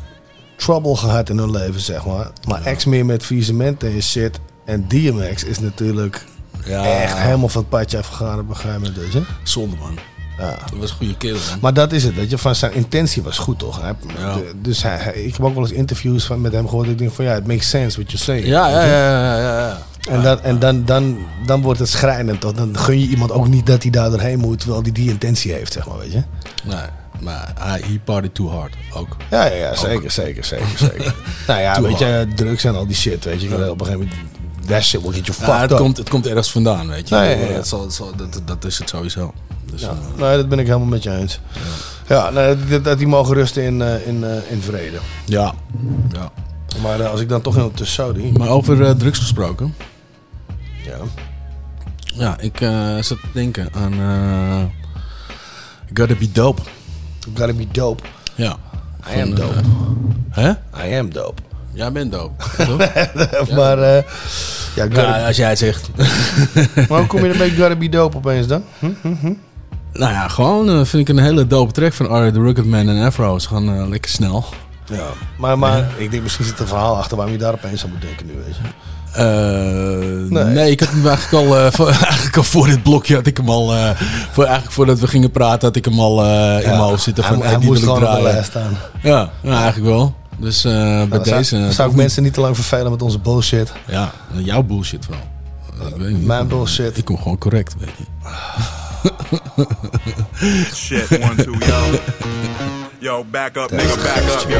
trouble 0.56 0.96
gehad 0.96 1.28
in 1.30 1.38
hun 1.38 1.50
leven, 1.50 1.80
zeg 1.80 2.06
maar. 2.06 2.30
Maar 2.48 2.74
X 2.76 2.84
meer 2.84 3.06
met 3.06 3.24
visementen 3.24 3.92
en 3.92 4.02
shit. 4.02 4.38
En 4.64 4.84
DMX 4.88 5.44
is 5.44 5.58
natuurlijk 5.58 6.24
Ja. 6.64 6.84
echt 7.02 7.16
helemaal 7.18 7.48
van 7.48 7.60
het 7.60 7.70
padje 7.70 7.98
afgegaan 7.98 8.38
op 8.38 8.48
een 8.48 8.56
gegeven 8.56 8.80
moment, 8.80 8.96
weet 8.98 9.12
je. 9.12 9.22
Zonde, 9.42 9.76
man. 9.76 9.98
Ja. 10.38 10.46
Dat 10.70 10.78
was 10.78 10.90
een 10.90 10.96
goede 10.96 11.16
kerel, 11.16 11.38
man. 11.50 11.58
Maar 11.60 11.74
dat 11.74 11.92
is 11.92 12.04
het, 12.04 12.14
weet 12.14 12.30
je. 12.30 12.38
Van 12.38 12.54
zijn 12.54 12.72
intentie 12.74 13.22
was 13.22 13.38
goed, 13.38 13.58
toch? 13.58 13.80
Hij, 13.80 13.92
Ja. 14.18 14.34
de- 14.34 14.52
dus 14.62 14.82
hij, 14.82 14.96
hij- 14.96 15.12
ik 15.12 15.32
heb 15.36 15.46
ook 15.46 15.54
wel 15.54 15.62
eens 15.62 15.72
interviews 15.72 16.24
van, 16.24 16.40
met 16.40 16.52
hem 16.52 16.68
gehoord. 16.68 16.88
Ik 16.88 16.98
denk 16.98 17.12
van, 17.12 17.24
ja, 17.24 17.34
it 17.34 17.46
makes 17.46 17.68
sense 17.68 17.96
what 17.96 18.10
you're 18.10 18.24
saying. 18.24 18.46
Ja, 18.46 18.68
ja, 18.68 18.84
ja, 18.84 19.10
ja, 19.10 19.38
ja, 19.38 19.58
ja. 19.68 19.78
En, 20.10 20.22
dan, 20.22 20.40
en 20.42 20.58
dan, 20.58 20.84
dan, 20.84 21.18
dan 21.46 21.62
wordt 21.62 21.78
het 21.78 21.88
schrijnend, 21.88 22.40
toch? 22.40 22.52
Dan 22.52 22.78
gun 22.78 23.00
je 23.00 23.06
iemand 23.06 23.32
ook 23.32 23.48
niet 23.48 23.66
dat 23.66 23.82
hij 23.82 23.90
daar 23.90 24.10
doorheen 24.10 24.38
moet, 24.38 24.58
terwijl 24.60 24.82
hij 24.82 24.92
die 24.92 25.10
intentie 25.10 25.52
heeft, 25.52 25.72
zeg 25.72 25.86
maar, 25.88 25.98
weet 25.98 26.12
je. 26.12 26.22
Nee, 26.64 26.76
maar 27.20 27.52
hij 27.58 27.80
he 27.84 27.98
partied 28.04 28.34
too 28.34 28.48
hard 28.48 28.74
ook. 28.94 29.16
Ja, 29.30 29.44
ja, 29.44 29.54
ja 29.54 29.74
zeker, 29.74 30.10
zeker, 30.10 30.44
zeker, 30.44 30.78
zeker. 30.78 31.14
nou 31.48 31.60
ja, 31.60 31.82
weet 31.82 31.98
je, 31.98 32.28
drugs 32.34 32.64
en 32.64 32.74
al 32.74 32.86
die 32.86 32.96
shit, 32.96 33.24
weet 33.24 33.42
je. 33.42 33.70
Op 33.70 33.80
een 33.80 33.86
gegeven 33.86 34.08
moment, 34.08 34.66
that 34.66 34.82
shit 34.82 35.02
will 35.02 35.12
get 35.12 35.26
you 35.26 35.38
fucked 35.38 35.54
Ja, 35.54 35.60
het, 35.60 35.70
up. 35.70 35.76
komt, 35.78 35.96
het 35.96 36.08
komt 36.08 36.26
ergens 36.26 36.50
vandaan, 36.50 36.88
weet 36.88 37.08
je. 37.08 37.14
Ja, 37.14 37.22
ja. 37.22 37.36
Het 37.36 37.66
zal, 37.68 37.88
dat, 38.16 38.40
dat 38.44 38.64
is 38.64 38.78
het 38.78 38.88
sowieso. 38.88 39.32
Dus, 39.70 39.80
Ja, 39.80 39.88
eh, 39.88 40.20
nee, 40.20 40.36
dat 40.36 40.48
ben 40.48 40.58
ik 40.58 40.66
helemaal 40.66 40.86
met 40.86 41.02
je 41.02 41.10
eens. 41.10 41.40
Ja, 42.06 42.30
nee, 42.30 42.66
dat, 42.66 42.84
dat 42.84 42.98
die 42.98 43.06
mogen 43.06 43.34
rusten 43.34 43.62
in, 43.62 43.82
eh, 43.82 44.06
in, 44.06 44.24
eh, 44.24 44.50
in 44.50 44.60
vrede. 44.62 44.98
ja. 45.24 45.54
ja. 46.12 46.32
Maar 46.82 47.06
als 47.06 47.20
ik 47.20 47.28
dan 47.28 47.40
toch 47.40 47.56
in 47.56 47.72
de 47.74 47.84
Saudi... 47.84 48.32
Maar 48.32 48.48
over 48.48 48.96
drugs 48.96 49.18
gesproken. 49.18 49.74
Ja. 50.84 50.98
Ja, 52.14 52.38
ik 52.40 52.58
zat 53.00 53.18
te 53.20 53.28
denken 53.32 53.68
aan 53.74 53.92
Gotta 55.94 56.14
Be 56.14 56.32
Dope. 56.32 56.62
Gotta 57.34 57.52
be 57.52 57.66
dope. 57.72 58.02
Ja. 58.34 58.56
I 59.16 59.20
am 59.20 59.34
dope. 59.34 59.54
eh, 60.34 60.44
hè? 60.44 60.50
I 60.88 60.98
am 60.98 61.12
dope. 61.12 61.42
Jij 61.72 61.92
bent 61.92 62.12
dope. 62.12 62.44
maar, 63.56 63.78
eh 63.78 64.02
ja, 64.74 64.86
Ja, 64.90 65.26
als 65.26 65.36
jij 65.36 65.48
het 65.48 65.58
zegt. 65.58 65.88
maar 66.88 66.98
hoe 66.98 67.06
kom 67.06 67.24
je 67.24 67.30
er 67.30 67.38
bij 67.38 67.50
Gotta 67.50 67.76
be 67.76 67.88
dope 67.88 68.16
opeens 68.16 68.46
dan? 68.46 68.62
Hm, 68.78 68.90
hm, 69.00 69.14
hm. 69.20 69.32
Nou 69.92 70.12
ja, 70.12 70.28
gewoon 70.28 70.68
eh, 70.68 70.84
vind 70.84 71.08
ik 71.08 71.16
een 71.16 71.22
hele 71.22 71.46
dope 71.46 71.72
track 71.72 71.92
van 71.92 72.08
Ari 72.08 72.32
the 72.32 72.40
Rugged 72.40 72.64
Man 72.66 72.88
en 72.88 73.04
Afro. 73.04 73.38
Ze 73.38 73.48
gaan 73.48 73.88
lekker 73.88 74.10
snel. 74.10 74.44
Ja, 74.92 75.06
maar, 75.38 75.58
maar 75.58 75.88
ik 75.96 76.10
denk 76.10 76.22
misschien 76.22 76.44
zit 76.44 76.54
er 76.54 76.60
een 76.60 76.66
verhaal 76.66 76.96
achter 76.96 77.16
waarom 77.16 77.34
je 77.34 77.40
daar 77.40 77.52
opeens 77.52 77.84
aan 77.84 77.90
moet 77.90 78.00
denken 78.00 78.26
nu, 78.26 78.32
weet 78.32 78.56
je. 78.56 78.62
Eh, 79.16 80.44
nee. 80.44 80.70
ik 80.70 80.80
had 80.80 80.88
hem 80.88 81.06
eigenlijk 81.06 81.46
al, 81.48 81.56
eh, 81.58 81.72
voor, 81.72 81.88
eigenlijk 82.10 82.36
al 82.36 82.42
voor 82.42 82.66
dit 82.66 82.82
blokje 82.82 83.14
had 83.14 83.26
ik 83.26 83.36
hem 83.36 83.48
al, 83.50 83.74
eh, 83.74 83.90
voor, 84.32 84.44
eigenlijk 84.44 84.74
voordat 84.74 84.98
we 85.00 85.06
gingen 85.06 85.30
praten 85.30 85.66
had 85.68 85.76
ik 85.76 85.84
hem 85.84 86.00
al 86.00 86.24
eh, 86.24 86.56
in 86.62 86.68
mijn 86.68 86.76
hoofd 86.80 87.02
zitten 87.02 87.24
hij, 87.24 87.32
van 87.34 87.42
hij 87.46 87.56
die 87.56 87.66
moest 87.66 87.80
wil 87.84 87.90
ik 87.90 87.94
gewoon 87.98 88.10
op 88.10 88.16
de 88.16 88.20
draaien. 88.22 88.34
lijst 88.34 88.50
staan. 88.50 88.76
Ja, 89.02 89.30
ja, 89.42 89.56
eigenlijk 89.62 89.86
wel. 89.94 90.14
Dus 90.38 90.64
eh, 90.64 90.72
bij 90.72 91.06
Nou, 91.06 91.24
zou- 91.24 91.36
deze. 91.36 91.56
zou 91.72 91.88
ik 91.88 91.94
ook 91.94 92.00
mensen 92.00 92.22
niet 92.22 92.34
te 92.34 92.40
lang 92.40 92.54
vervelen 92.56 92.90
met 92.90 93.02
onze 93.02 93.18
bullshit. 93.18 93.72
Ja, 93.86 94.10
jouw 94.32 94.62
bullshit 94.62 95.04
vooral. 95.04 95.24
Ik 95.88 95.96
weet 95.96 96.12
niet. 96.12 96.26
Mijn 96.26 96.48
bullshit. 96.48 96.96
Ik 96.98 97.04
kom 97.04 97.18
gewoon 97.18 97.38
correct, 97.38 97.74
weet 97.78 97.90
je. 97.96 98.04
Shit, 100.74 101.22
one, 101.22 101.34
two, 101.34 101.52
yo. 101.66 101.98
Yo, 103.06 103.22
back 103.22 103.56
up, 103.56 103.70
nigga, 103.70 103.96
back 104.02 104.18
up, 104.34 104.50
yo. 104.50 104.58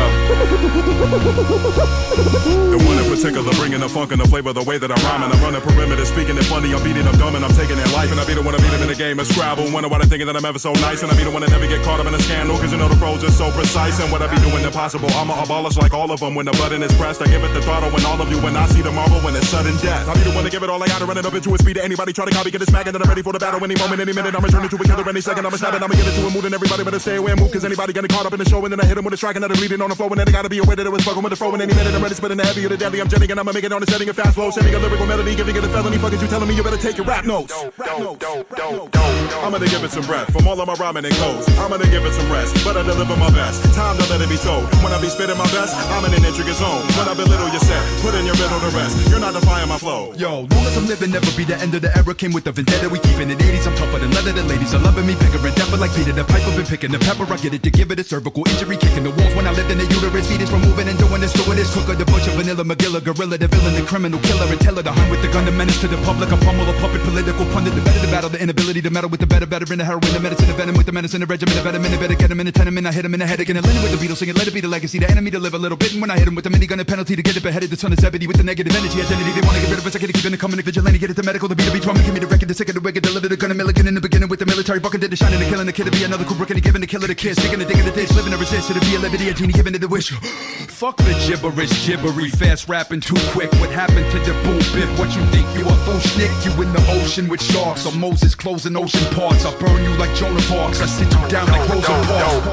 The 2.71 2.79
one 2.79 2.95
in 2.95 3.11
particular, 3.11 3.51
bringing 3.59 3.81
the 3.81 3.89
funk 3.89 4.13
and 4.13 4.21
the 4.23 4.29
flavor, 4.31 4.53
the 4.53 4.63
way 4.63 4.79
that 4.79 4.87
I'm 4.87 5.03
rhyming. 5.03 5.35
I'm 5.35 5.43
running 5.43 5.59
perimeter, 5.67 6.07
speaking 6.07 6.39
it 6.39 6.47
funny. 6.47 6.71
I'm 6.71 6.79
beating 6.87 7.03
them 7.03 7.19
dumb 7.19 7.35
and 7.35 7.43
I'm 7.43 7.51
taking 7.59 7.75
their 7.75 7.91
life. 7.91 8.15
And 8.15 8.23
I 8.23 8.25
be 8.25 8.39
the 8.39 8.47
one 8.47 8.55
to 8.55 8.63
beat 8.63 8.71
them 8.71 8.87
in 8.87 8.89
the 8.89 8.95
game 8.95 9.19
of 9.19 9.27
Scrabble. 9.27 9.67
Wonder 9.75 9.91
why 9.91 9.99
they 9.99 10.07
thinking 10.07 10.31
that 10.31 10.39
I'm 10.39 10.47
ever 10.47 10.63
so 10.63 10.71
nice. 10.79 11.03
And 11.03 11.11
I 11.11 11.19
be 11.19 11.27
the 11.27 11.35
one 11.35 11.43
that 11.43 11.51
never 11.51 11.67
get 11.67 11.83
caught 11.83 11.99
up 11.99 12.07
in 12.07 12.15
a 12.15 12.23
scandal. 12.23 12.55
Cause 12.63 12.71
you 12.71 12.79
know 12.79 12.87
the 12.87 12.95
pros 13.03 13.27
are 13.27 13.35
so 13.35 13.51
precise. 13.51 13.99
And 13.99 14.15
what 14.15 14.23
I 14.23 14.31
be 14.31 14.39
doing 14.47 14.63
impossible. 14.63 15.11
I'ma 15.19 15.43
abolish 15.43 15.75
like 15.75 15.91
all 15.91 16.15
of 16.15 16.23
them. 16.23 16.39
When 16.39 16.47
the 16.47 16.55
button 16.55 16.87
is 16.87 16.95
pressed, 16.95 17.19
I 17.23 17.27
give 17.27 17.43
it 17.43 17.51
the 17.51 17.63
throttle. 17.67 17.91
When 17.91 18.07
all 18.07 18.23
of 18.23 18.31
you, 18.31 18.39
when 18.39 18.55
I 18.55 18.71
see 18.71 18.79
the 18.81 18.95
marble, 18.95 19.19
when 19.27 19.35
it's 19.35 19.51
sudden 19.51 19.75
death. 19.83 20.07
I 20.07 20.15
be 20.15 20.23
the 20.23 20.31
one 20.31 20.47
to 20.47 20.51
give 20.55 20.63
it 20.63 20.71
all 20.71 20.79
I 20.79 20.87
got 20.87 21.03
to 21.03 21.07
run 21.11 21.19
it 21.19 21.27
up 21.27 21.35
into 21.35 21.51
a 21.51 21.59
speed 21.59 21.75
to 21.75 21.83
anybody. 21.83 22.15
Try 22.15 22.31
to 22.31 22.31
copy, 22.31 22.55
get 22.55 22.63
it 22.63 22.71
smacking. 22.71 22.95
And 22.95 22.95
then 22.95 23.03
I'm 23.03 23.11
ready 23.11 23.27
for 23.27 23.35
the 23.35 23.43
battle 23.43 23.59
any 23.67 23.75
moment, 23.75 24.07
any 24.07 24.15
minute. 24.15 24.39
I'm 24.39 24.45
returning 24.47 24.71
to 24.71 24.79
a 24.79 24.85
killer 24.87 25.03
any 25.11 25.21
second. 25.21 25.43
I'm 25.43 25.51
a 25.51 25.59
it, 25.59 25.83
I'ma 25.83 25.99
get 25.99 26.07
it 26.07 26.15
to 26.15 26.23
a 26.23 26.31
mood 26.31 26.47
and 26.47 26.55
everybody 26.55 26.87
better 26.87 27.03
stay 27.03 27.17
away 27.17 27.33
and 27.35 27.41
move. 27.43 27.51
Cause 27.51 27.65
anybody 27.65 27.91
getting 27.93 28.15
caught 28.15 28.23
up 28.23 28.36
in 28.37 28.45
the 28.45 28.49
show. 28.49 28.61
And 28.61 28.71
then 28.73 28.81
I 28.81 28.85
hit 28.85 28.99
him 28.99 29.05
with 29.05 29.15
a 29.15 29.17
strike 29.17 29.37
and 29.37 29.43
then 29.43 29.51
I'm 29.51 29.57
bleeding 29.57 29.81
on 29.81 29.89
the 29.89 29.97
floor. 29.97 30.11
And 30.13 30.21
then 30.21 30.29
I 30.29 30.33
gotta 30.33 30.49
be 30.53 30.59
aware 30.59 30.77
that 30.77 30.87
it 30.87 30.93
was 30.93 31.03
fucking 31.05 31.23
with 31.23 31.31
the 31.31 31.41
flow. 31.41 31.53
And 31.53 31.63
any 31.63 31.73
minute 31.73 31.95
I'm 31.95 32.03
ready 32.03 32.15
spitting 32.15 32.37
the 32.37 32.45
heavy 32.45 32.65
or 32.67 32.69
the 32.69 32.77
deadly. 32.77 33.01
I'm 33.01 33.09
jetting 33.09 33.31
and 33.31 33.41
I'ma 33.41 33.53
make 33.53 33.65
it 33.65 33.73
on 33.73 33.81
the 33.81 33.89
setting 33.89 34.09
of 34.09 34.17
fast 34.17 34.37
flow. 34.37 34.51
Sending 34.51 34.75
a 34.75 34.79
lyrical 34.79 35.07
melody, 35.07 35.35
giving 35.35 35.57
it 35.57 35.65
a 35.65 35.69
felony. 35.69 35.97
Fucking 35.99 36.21
you 36.21 36.29
telling 36.29 36.49
me 36.49 36.55
you 36.55 36.63
better 36.63 36.77
take 36.77 36.97
your 36.97 37.07
rap 37.07 37.25
notes. 37.25 37.55
I'm 37.57 39.53
gonna 39.53 39.67
give 39.67 39.83
it 39.83 39.91
some 39.91 40.05
breath 40.05 40.31
from 40.33 40.47
all 40.47 40.61
of 40.61 40.67
my 40.69 40.75
rhyming 40.75 41.05
and 41.05 41.15
codes. 41.17 41.49
I'm 41.57 41.71
gonna 41.71 41.89
give 41.89 42.05
it 42.05 42.13
some 42.13 42.31
rest, 42.31 42.53
but 42.65 42.77
I 42.77 42.83
deliver 42.83 43.17
my 43.17 43.31
best. 43.31 43.65
Time 43.75 43.97
to 43.97 44.05
let 44.13 44.21
it 44.21 44.29
be 44.29 44.37
told. 44.37 44.69
When 44.85 44.93
I 44.93 45.01
be 45.01 45.09
spitting 45.09 45.39
my 45.39 45.49
best, 45.51 45.75
I'm 45.97 46.05
in 46.05 46.13
an 46.15 46.25
intricate 46.25 46.61
zone. 46.61 46.85
When 46.99 47.09
I 47.09 47.15
belittle 47.15 47.49
your 47.49 47.65
set, 47.65 47.83
put 48.03 48.15
in 48.15 48.27
your 48.27 48.37
riddle 48.37 48.61
to 48.61 48.71
rest. 48.77 49.09
You're 49.09 49.21
not 49.21 49.33
defying 49.35 49.69
my 49.69 49.79
flow. 49.79 50.13
Yo, 50.15 50.47
long 50.51 50.65
as 50.67 50.77
I'm 50.77 50.87
living, 50.87 51.11
never 51.11 51.31
be 51.37 51.45
the 51.45 51.57
end 51.57 51.75
of 51.75 51.83
the 51.83 51.91
era. 51.97 52.15
Came 52.15 52.33
with 52.33 52.45
the 52.45 52.53
vendetta, 52.53 52.89
we 52.89 52.99
keeping 53.01 53.31
it 53.31 53.39
80s. 53.39 53.67
I'm 53.67 53.77
tougher 53.77 53.99
than 53.99 54.11
leather, 54.13 54.33
the 54.33 54.45
ladies 54.45 54.75
are 54.75 54.81
loving 54.81 55.07
me. 55.07 55.15
Bigger 55.17 55.41
and 55.47 55.55
dapper 55.55 55.77
like 55.77 55.95
Peter 55.95 56.13
the 56.13 56.25
Piper. 56.25 56.51
Been 56.57 56.67
picking 56.67 56.93
the 56.93 56.99
pepper, 56.99 57.25
I 57.33 57.37
get 57.37 57.55
it 57.55 57.63
to 57.63 57.71
give 57.71 57.91
it 57.91 57.99
a 58.01 58.05
cervical 58.17 58.49
injury, 58.49 58.77
kicking 58.81 59.05
the 59.05 59.13
walls 59.13 59.35
when 59.37 59.47
I 59.47 59.53
lived 59.53 59.71
in 59.71 59.77
the 59.77 59.85
uterus. 59.85 60.25
Fetus 60.25 60.49
removing 60.49 60.89
and 60.89 60.97
doing 60.97 61.21
this, 61.21 61.37
doing 61.37 61.59
this. 61.61 61.69
Cooker, 61.75 61.93
the 61.93 62.07
butcher, 62.09 62.33
vanilla, 62.33 62.65
Magilla, 62.65 63.05
gorilla, 63.05 63.37
the 63.37 63.45
villain, 63.45 63.75
the 63.77 63.85
criminal 63.85 64.19
killer, 64.25 64.49
and 64.49 64.61
teller, 64.61 64.81
the 64.81 64.93
hunt 64.93 65.11
with 65.13 65.21
the 65.21 65.29
gun, 65.29 65.45
the 65.45 65.53
menace 65.53 65.77
to 65.85 65.89
the 65.89 66.01
public, 66.01 66.33
a 66.33 66.37
pummel, 66.41 66.65
a 66.65 66.73
puppet, 66.81 67.03
political 67.05 67.45
pundit, 67.53 67.75
the 67.77 67.83
better, 67.85 68.01
the 68.01 68.09
battle, 68.09 68.31
the 68.33 68.41
inability 68.41 68.81
to 68.81 68.89
meddle 68.89 69.11
with 69.13 69.21
the 69.21 69.29
better, 69.29 69.45
better 69.45 69.69
in 69.69 69.77
the 69.77 69.85
heroin, 69.85 70.09
the 70.17 70.21
medicine, 70.21 70.49
the 70.49 70.57
venom 70.57 70.77
with 70.81 70.87
the 70.87 70.97
medicine, 70.97 71.21
the 71.21 71.29
regimen, 71.29 71.53
the 71.53 71.61
better, 71.61 71.77
the 71.77 71.99
better, 72.01 72.17
get 72.17 72.31
him 72.33 72.41
in 72.41 72.47
the 72.47 72.53
tenement. 72.53 72.87
I 72.87 72.93
hit 72.93 73.05
him 73.05 73.13
in 73.13 73.21
the 73.21 73.27
head 73.27 73.41
again, 73.41 73.61
Lennon 73.61 73.83
with 73.85 73.93
the 73.93 74.01
Beatles 74.01 74.17
singing, 74.17 74.37
let 74.41 74.49
it 74.49 74.55
be 74.55 74.63
the 74.65 74.73
legacy, 74.73 74.99
the 74.99 75.11
enemy 75.11 75.31
to 75.37 75.39
live 75.39 75.53
a 75.53 75.61
little 75.61 75.77
bit. 75.77 75.93
And 75.93 76.01
when 76.01 76.11
I 76.11 76.17
hit 76.17 76.27
him 76.27 76.35
with 76.35 76.49
the 76.49 76.53
minigun, 76.57 76.81
a 76.81 76.87
penalty 76.87 77.17
to 77.17 77.23
get 77.23 77.37
it 77.37 77.43
beheaded, 77.43 77.69
the 77.69 77.77
son 77.77 77.93
of 77.93 78.01
Zebedee 78.01 78.27
with 78.27 78.39
the 78.39 78.45
negative 78.49 78.73
energy, 78.73 78.97
identity. 78.97 79.33
They 79.37 79.45
wanna 79.45 79.61
get 79.61 79.69
rid 79.69 79.79
of 79.79 79.87
us, 79.87 79.95
I 79.95 79.99
gotta 80.01 80.17
keep 80.17 80.25
in 80.25 80.33
the 80.33 80.41
coming, 80.41 80.57
vigilante, 80.63 80.99
get 80.99 81.11
it 81.11 81.17
to 81.21 81.23
medical, 81.23 81.49
the 81.49 81.57
beat, 81.57 81.69
the 81.69 81.73
beat, 81.77 81.85
drum, 81.85 82.01
give 82.01 82.15
me 82.17 82.21
the 82.21 82.33
record, 82.33 82.49
the 82.49 82.57
sick 82.57 82.73
of 82.73 82.77
the 82.77 82.81
wicked, 82.81 83.05
deliver 83.05 83.29
the 83.29 83.37
gun, 83.37 83.53
a 83.53 83.55
milligan 83.55 83.87
in 83.87 83.95
the 83.95 84.01
beginning 84.01 84.31
with 84.31 84.41
the 84.41 84.47
military 84.47 84.81
bucket, 84.81 85.03
did 85.03 85.13
the 85.13 85.17
shining, 85.17 85.39
the 85.39 85.49
killing, 85.53 85.67
the 85.67 85.73
kid 85.73 85.85
to 85.85 85.93
be 85.93 86.05
another 86.05 86.25
Kubrick, 86.25 86.49
and 86.49 86.57
the 86.57 86.65
giving 86.65 86.81
the 86.81 86.87
killer 86.87 87.07
the 87.07 87.15
kiss, 87.15 87.37
digging 87.37 87.59
the 87.59 87.67
digging 87.67 87.85
the 87.85 87.93
ditch, 88.07 88.17
living 88.17 88.33
to 88.33 88.39
resist, 88.39 88.69
to 88.69 88.81
be 88.81 88.95
a 88.95 88.99
liberty, 88.99 89.29
a 89.29 89.35
genie, 89.35 89.53
giving 89.53 89.75
it 89.75 89.81
the 89.81 89.89
wish. 89.89 90.11
Fuck 90.69 90.97
the 90.99 91.13
gibberish, 91.27 91.87
gibbery, 91.87 92.29
fast 92.29 92.69
rapping 92.69 93.01
too 93.01 93.17
quick. 93.31 93.53
What 93.55 93.71
happened 93.71 94.11
to 94.13 94.19
the 94.19 94.33
bull 94.45 94.59
bit? 94.75 94.89
What 94.99 95.15
you 95.17 95.25
think 95.27 95.47
you 95.57 95.65
a 95.67 95.77
full 95.85 96.01
schnick? 96.01 96.33
You 96.45 96.53
in 96.63 96.73
the 96.73 96.85
ocean 97.01 97.29
with 97.29 97.43
sharks, 97.43 97.87
or 97.87 97.93
Moses 97.97 98.35
closing 98.35 98.77
ocean 98.77 99.05
parts. 99.15 99.45
I 99.45 99.57
burn 99.59 99.83
you 99.83 99.97
like 99.97 100.15
Jonah 100.17 100.41
Parks. 100.43 100.81
I 100.81 100.87
sit 100.87 101.13
you 101.13 101.29
down 101.29 101.47
like 101.49 101.69
Rosa 101.69 101.87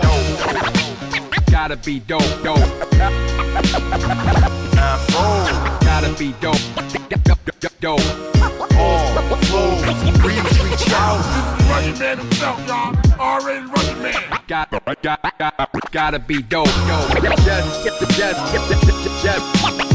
Parks. 0.01 1.51
Gotta 1.51 1.77
be 1.77 1.99
dope, 1.99 2.21
dope. 2.43 2.59
Gotta 5.81 6.15
be 6.17 6.33
dope, 6.39 6.57
dope, 7.59 7.79
dope. 7.79 7.99
All 8.77 9.13
flows, 9.37 9.83
reach, 10.23 10.43
reach 10.63 10.93
out. 10.93 11.21
Running 11.69 11.99
man 11.99 12.17
himself, 12.17 12.67
y'all. 12.67 12.95
Already 13.19 13.65
running 13.65 14.01
man. 14.01 14.32
Got, 14.45 14.69
got, 15.01 15.37
got, 15.39 15.91
gotta 15.91 16.19
be 16.19 16.41
dope, 16.41 16.65
dope. 16.65 17.23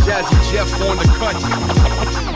Jazz, 0.06 0.30
jazz, 0.50 0.72
on 0.80 0.96
the 0.96 1.04
cut. 1.18 2.27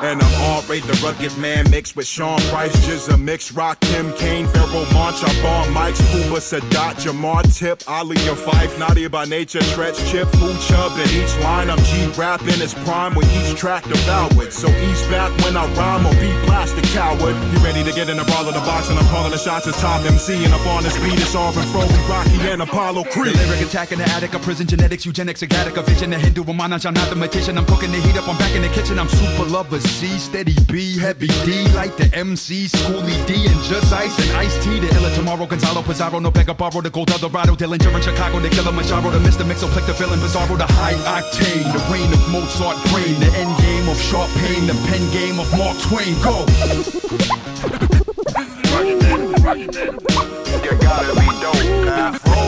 And 0.00 0.22
I'm 0.22 0.42
already 0.42 0.80
the 0.82 0.94
rugged 1.02 1.36
man 1.38 1.68
mixed 1.70 1.96
with 1.96 2.06
Sean 2.06 2.38
Price, 2.52 2.74
Jizza 2.86 3.20
Mix, 3.20 3.50
Rock, 3.50 3.80
Kim 3.80 4.12
Kane, 4.12 4.46
Pharoahe 4.46 4.94
Monch, 4.94 5.20
Bon 5.42 5.72
Mike's, 5.72 5.98
Kuba, 6.12 6.38
Sadat, 6.38 7.02
Jamar 7.02 7.42
Tip, 7.52 7.82
Ali 7.88 8.16
and 8.28 8.38
Phife, 8.38 8.78
Naughty 8.78 9.08
by 9.08 9.24
nature, 9.24 9.58
Treach, 9.74 9.98
Chip, 10.08 10.28
Food 10.38 10.56
Chub, 10.60 10.92
in 10.92 11.08
each 11.10 11.36
line 11.42 11.68
I'm 11.68 11.82
G 11.82 12.06
rapping 12.16 12.62
its 12.62 12.74
prime 12.86 13.16
with 13.16 13.26
each 13.42 13.58
track 13.58 13.82
devoured. 13.84 14.52
So 14.52 14.68
each 14.68 15.02
back 15.10 15.36
when 15.42 15.56
I 15.56 15.66
rhyme 15.74 16.06
or 16.06 16.14
be 16.20 16.30
plastic 16.46 16.84
coward. 16.94 17.34
You 17.52 17.58
ready 17.58 17.82
to 17.82 17.90
get 17.90 18.08
in 18.08 18.18
the 18.18 18.24
brawl 18.24 18.46
of 18.46 18.54
the 18.54 18.60
box 18.60 18.90
and 18.90 18.98
I'm 19.00 19.06
calling 19.06 19.32
the 19.32 19.38
shots 19.38 19.66
as 19.66 19.76
top 19.80 20.04
MC 20.06 20.44
and 20.44 20.54
up 20.54 20.64
on 20.66 20.84
this 20.84 20.96
beat 21.02 21.18
it's 21.18 21.34
all 21.34 21.50
Fro, 21.50 21.82
Rocky 22.06 22.38
and 22.46 22.62
Apollo 22.62 23.02
Creed. 23.10 23.34
The 23.34 23.46
lyric 23.46 23.66
attack 23.66 23.90
in 23.90 23.98
the 23.98 24.08
attic, 24.10 24.34
a 24.34 24.38
prison 24.38 24.68
genetics, 24.68 25.04
eugenics, 25.04 25.42
a 25.42 25.46
a 25.46 25.82
vision, 25.82 26.12
a 26.12 26.18
Hindu, 26.18 26.44
a 26.44 26.52
I'm 26.52 26.94
not 26.94 27.10
the 27.10 27.16
magician. 27.16 27.58
I'm 27.58 27.66
cooking 27.66 27.90
the 27.90 27.98
heat 27.98 28.16
up, 28.16 28.28
I'm 28.28 28.38
back 28.38 28.54
in 28.54 28.62
the 28.62 28.68
kitchen, 28.68 28.96
I'm 28.98 29.08
super 29.08 29.44
lover 29.44 29.87
Z, 29.88 30.18
steady 30.18 30.54
B, 30.70 30.98
heavy 30.98 31.28
D, 31.44 31.66
like 31.74 31.96
the 31.96 32.10
MC, 32.14 32.66
Schooly 32.66 33.16
D, 33.26 33.46
and 33.46 33.60
just 33.64 33.92
ice 33.92 34.16
and 34.18 34.36
Ice-T. 34.36 34.80
The 34.80 34.88
illa 34.96 35.14
tomorrow, 35.14 35.46
Gonzalo 35.46 35.82
Pizarro, 35.82 36.18
no 36.18 36.30
Pega 36.30 36.56
Barro, 36.56 36.82
the 36.82 36.90
Gold 36.90 37.10
Eldorado, 37.10 37.54
Dillinger 37.56 37.94
in 37.94 38.02
Chicago, 38.02 38.40
the 38.40 38.48
Killer 38.50 38.72
Machado, 38.72 39.10
the 39.10 39.18
Mr. 39.18 39.44
Mixo, 39.48 39.68
Plick 39.68 39.86
the 39.86 39.92
villain, 39.94 40.20
Bizarro, 40.20 40.56
the 40.56 40.66
high 40.66 40.94
octane, 41.20 41.72
the 41.72 41.80
reign 41.92 42.12
of 42.12 42.20
Mozart 42.30 42.76
brain, 42.90 43.18
the 43.20 43.30
end 43.38 43.56
game 43.58 43.88
of 43.88 43.98
sharp 44.00 44.30
pain, 44.42 44.66
the 44.66 44.74
pen 44.88 45.02
game 45.10 45.40
of 45.40 45.50
Mark 45.56 45.76
Twain. 45.88 46.14
Go! 46.22 46.46
You 50.64 50.72
gotta 50.78 51.14
be 51.18 51.26
dope, 51.40 51.88
Afro. 51.88 52.38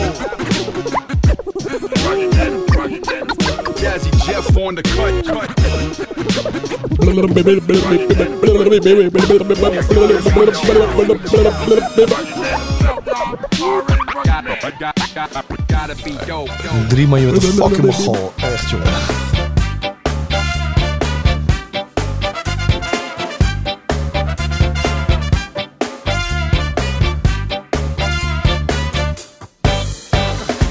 Jazzy 2.41 2.70
Jeff 4.31 4.55
on 4.55 4.75
the 4.75 4.81
cut, 4.81 5.25
cut. 5.25 5.49
Drie 16.89 17.07
man, 17.07 17.19
je 17.19 17.31
bent 17.31 17.43
een 17.43 17.51
fucking 17.51 17.85
mogol. 17.85 18.33
Echt, 18.37 18.69
jongen. 18.69 18.87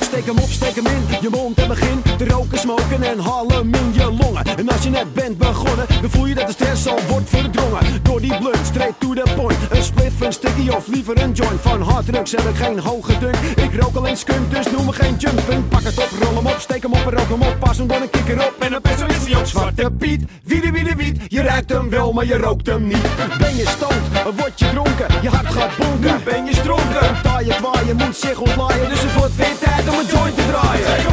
Steek 0.01 0.27
hem 0.27 0.39
op, 0.39 0.49
steek 0.51 0.74
hem 0.74 0.87
in, 0.87 1.10
je 1.21 1.29
mond 1.31 1.59
en 1.59 1.69
begin 1.69 2.03
te 2.17 2.29
roken, 2.29 2.59
smoken 2.59 3.03
en 3.03 3.19
halen 3.19 3.73
in 3.73 3.93
je 3.93 4.13
longen. 4.21 4.45
En 4.57 4.69
als 4.69 4.83
je 4.83 4.91
net 4.91 5.15
bent 5.15 5.39
begonnen, 5.39 5.87
dan 6.01 6.11
voel 6.11 6.27
je 6.27 6.35
dat 6.35 6.47
de 6.47 6.53
stress 6.53 6.87
al 6.87 6.99
wordt 7.09 7.29
verdrongen. 7.29 8.03
Door 8.03 8.21
die 8.21 8.37
blunt, 8.39 8.67
straight 8.67 9.01
to 9.01 9.13
the 9.15 9.35
point. 9.37 9.59
Een 9.71 9.83
spliff, 9.83 10.21
een 10.21 10.33
sticky 10.33 10.69
of 10.69 10.87
liever 10.87 11.23
een 11.23 11.33
joint. 11.33 11.61
Van 11.61 11.83
harddrugs 11.83 12.31
heb 12.31 12.41
ik 12.41 12.57
geen 12.57 12.79
hoge 12.79 13.19
dunk. 13.19 13.37
Ik 13.37 13.81
rook 13.81 13.97
alleen 13.97 14.17
skunk, 14.17 14.51
dus 14.51 14.71
noem 14.71 14.85
me 14.85 14.93
geen 14.93 15.17
jumping. 15.17 15.69
Pak 15.69 15.83
het 15.83 15.99
op, 15.99 16.09
rol 16.21 16.35
hem 16.37 16.47
op, 16.47 16.57
steek 16.59 16.83
hem 16.83 16.93
op 16.93 17.07
en 17.07 17.19
rook 17.19 17.29
hem 17.29 17.43
op. 17.43 17.57
Pas 17.59 17.79
hem 17.79 17.87
dan 17.87 18.03
een 18.03 18.11
kikker 18.11 18.47
op 18.47 18.55
en 18.59 18.73
een 18.73 18.81
peso 18.81 19.07
is 19.07 19.25
hij 19.27 19.37
op. 19.41 19.47
Zwarte 19.47 19.91
Piet, 19.99 20.23
wie 20.45 20.61
wie 20.73 20.95
wiet. 20.97 21.21
Je 21.29 21.43
ruikt 21.43 21.71
hem 21.71 21.91
wel, 21.91 22.13
maar 22.13 22.27
je 22.27 22.37
rookt 22.37 22.67
hem 22.67 22.87
niet. 22.87 23.09
Ben 23.39 23.57
je 23.57 23.67
stoned, 23.67 24.35
word 24.37 24.59
je 24.59 24.71
dronken. 24.71 25.07
Je 25.23 25.29
hart 25.29 25.47
gaat 25.47 25.77
bonken, 25.79 26.21
ben 26.25 26.45
je 26.45 26.55
stronken. 26.55 27.23
Taai 27.23 27.47
je 27.47 27.55
kwaai, 27.55 27.87
je 27.87 27.95
moet 27.95 28.17
zich 28.17 28.39
ontlaaien. 28.39 28.89
Dus 28.89 29.03
het 29.03 29.15
wordt 29.15 29.37
weer 29.37 29.59
tijd 29.59 29.89
om 29.89 29.99
een 29.99 30.07
joint 30.07 30.37
te 30.37 30.47
draaien. 30.47 31.10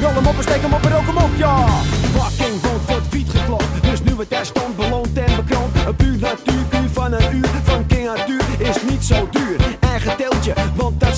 Rol 0.00 0.14
hem 0.14 0.26
op 0.26 0.36
en 0.36 0.42
steek 0.42 0.60
hem 0.60 0.72
op 0.72 0.84
en 0.84 0.90
rook 0.92 1.06
hem 1.06 1.16
op, 1.16 1.30
ja! 1.36 1.66
Fucking 2.14 2.60
world 2.60 2.86
wordt 2.86 3.06
fiet 3.10 3.30
geklopt, 3.30 3.82
dus 3.82 4.02
nu 4.02 4.14
we 4.14 4.28
testen, 4.28 4.62
beloond 4.76 5.18
en 5.18 5.36
bekloopt. 5.36 5.86
Een 5.86 5.96
buur, 5.96 6.18
natuurlijk, 6.18 6.70
buur 6.70 6.88
van 6.92 7.12
een 7.12 7.36
uur 7.36 7.48
van 7.62 7.86
King 7.86 8.08
Artur 8.08 8.42
is 8.58 8.76
niet 8.88 9.04
zo 9.04 9.28
duur. 9.30 9.56
Eigen 9.80 10.16
deeltje, 10.16 10.54
want 10.74 11.00
dat 11.00 11.12
is 11.12 11.17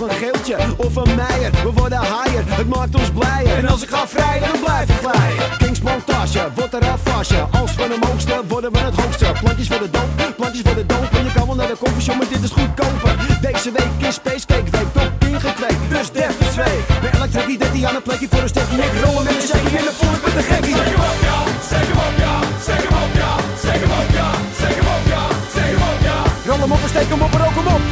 een 0.00 0.10
geeltje 0.10 0.56
of 0.76 0.96
een 0.96 1.14
meijer. 1.14 1.50
We 1.64 1.70
worden 1.74 2.00
higher, 2.00 2.44
het 2.46 2.68
maakt 2.68 2.94
ons 2.94 3.10
blijer. 3.10 3.56
En 3.58 3.66
als 3.68 3.82
ik 3.82 3.88
ga 3.88 4.06
vrijen, 4.06 4.48
dan 4.52 4.60
blijf 4.64 4.88
ik 4.88 4.96
glijden. 5.04 5.56
Kings 5.58 5.80
montage, 5.80 6.48
wordt 6.54 6.74
er 6.74 6.84
afwasje. 6.88 7.40
Als 7.60 7.74
we 7.74 7.82
hem 7.82 8.02
hoogste, 8.08 8.34
worden 8.48 8.72
we 8.72 8.78
het 8.78 8.94
hoogste. 9.00 9.26
Plantjes 9.42 9.68
voor 9.68 9.78
de 9.78 9.90
doop, 9.90 10.10
plantjes 10.36 10.62
voor 10.62 10.74
de 10.74 10.86
doop. 10.86 11.08
En 11.18 11.24
je 11.24 11.32
kan 11.32 11.46
wel 11.46 11.54
naar 11.54 11.66
de 11.66 11.76
koffieshop, 11.82 12.16
maar 12.16 12.28
dit 12.28 12.42
is 12.42 12.50
goedkoper. 12.50 13.14
Deze 13.40 13.70
week 13.78 14.08
is 14.08 14.14
Spacecake 14.14 14.70
week, 14.70 14.88
top 14.92 15.10
10 15.18 15.40
gekweekt. 15.40 15.82
Dus 15.88 16.10
def 16.10 16.38
de 16.38 16.48
twee. 16.56 16.78
Bij 17.00 17.10
elk 17.20 17.30
trekkie 17.30 17.58
dat 17.58 17.68
hij 17.74 17.86
aan 17.88 17.94
het 17.94 18.04
plekje 18.04 18.26
voor 18.30 18.42
een 18.42 18.48
stukje. 18.48 18.76
Ik 18.76 18.94
rol 19.04 19.14
hem 19.16 19.24
met 19.24 19.34
je 19.42 19.48
zekkie 19.52 19.78
in 19.80 19.84
de 19.88 19.94
voet 19.98 20.20
met 20.24 20.34
de 20.38 20.42
gekkie. 20.50 20.76
Steek 20.76 20.92
hem 20.94 21.04
op, 21.10 21.18
ja. 21.28 21.38
Steek 21.68 21.88
hem 21.90 22.00
op, 22.06 22.14
ja. 22.24 22.34
Steek 22.64 22.82
hem 22.86 22.96
op, 23.02 23.12
ja. 23.20 23.30
Steek 23.62 23.82
hem 23.84 23.92
op, 24.00 24.08
ja. 24.18 24.28
Steek 24.58 24.76
hem 24.80 24.88
op, 24.96 25.04
ja. 25.14 25.22
Steek 25.52 25.72
hem 25.76 25.86
op, 25.90 25.98
ja. 26.08 26.18
Rol 26.48 26.60
hem 26.64 26.72
op 26.72 26.82
en 26.82 26.88
steek 26.88 27.08
hem 27.12 27.22
op 27.26 27.32
en 27.32 27.40
rook 27.44 27.56
hem 27.60 27.68
op, 27.76 27.82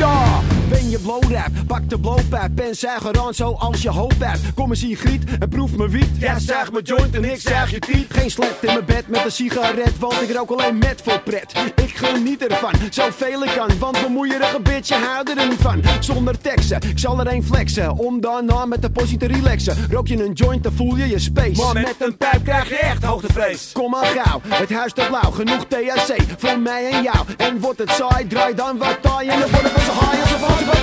ja. 0.90 1.44
Je 1.54 1.64
pak 1.66 1.90
de 1.90 1.98
blowpijp 1.98 2.60
en 2.60 2.74
zuig 2.74 3.04
eraan 3.04 3.34
zoals 3.34 3.82
je 3.82 3.90
hoop 3.90 4.14
hebt. 4.18 4.40
Kom 4.54 4.70
eens 4.70 4.80
hier 4.80 4.96
griet 4.96 5.24
en 5.38 5.48
proef 5.48 5.76
me 5.76 5.88
wiet. 5.88 6.08
Jij 6.18 6.40
zuigt 6.40 6.72
mijn 6.72 6.84
joint 6.84 7.14
en 7.14 7.24
ik 7.24 7.40
zuig 7.40 7.70
je 7.70 7.78
tiet. 7.78 8.06
Geen 8.08 8.30
slet 8.30 8.56
in 8.60 8.66
mijn 8.66 8.84
bed 8.84 9.08
met 9.08 9.24
een 9.24 9.30
sigaret, 9.30 9.98
want 9.98 10.22
ik 10.22 10.36
rook 10.36 10.50
alleen 10.50 10.78
met 10.78 11.00
voor 11.04 11.20
pret. 11.20 11.52
Ik 11.74 11.96
geniet 11.96 12.46
ervan, 12.46 12.72
zoveel 12.90 13.44
ik 13.44 13.52
kan, 13.56 13.78
want 13.78 14.02
bemoeierige 14.02 14.60
bitch, 14.60 14.88
je 14.88 14.94
houdt 14.94 15.38
er 15.38 15.48
niet 15.48 15.60
van. 15.60 15.82
Zonder 16.00 16.38
teksten, 16.38 16.80
ik 16.82 16.98
zal 16.98 17.20
er 17.20 17.32
een 17.32 17.44
flexen, 17.44 17.96
om 17.96 18.20
daarna 18.20 18.64
met 18.66 18.82
de 18.82 18.90
possie 18.90 19.18
te 19.18 19.26
relaxen. 19.26 19.76
Rook 19.90 20.06
je 20.06 20.24
een 20.24 20.32
joint, 20.32 20.62
dan 20.62 20.72
voel 20.72 20.96
je 20.96 21.08
je 21.08 21.18
space. 21.18 21.62
Maar 21.62 21.74
met 21.74 21.96
een 21.98 22.16
pijp 22.16 22.44
krijg 22.44 22.68
je 22.68 22.76
echt 22.76 23.04
hoogtevrees. 23.04 23.70
Kom 23.72 23.90
maar 23.90 24.04
gauw, 24.04 24.40
het 24.48 24.72
huis 24.72 24.90
staat 24.90 25.08
blauw, 25.08 25.30
genoeg 25.30 25.66
THC 25.66 26.16
voor 26.38 26.58
mij 26.58 26.90
en 26.90 27.02
jou. 27.02 27.26
En 27.36 27.60
wordt 27.60 27.78
het 27.78 27.90
saai, 27.90 28.26
draai 28.26 28.54
dan 28.54 28.78
wat 28.78 28.98
taai 29.02 29.28
en 29.28 29.40
dan 29.40 29.50
worden 29.50 29.72
we 29.74 29.80
zo 29.80 29.92
high 29.92 30.20
als 30.22 30.32
een 30.32 30.76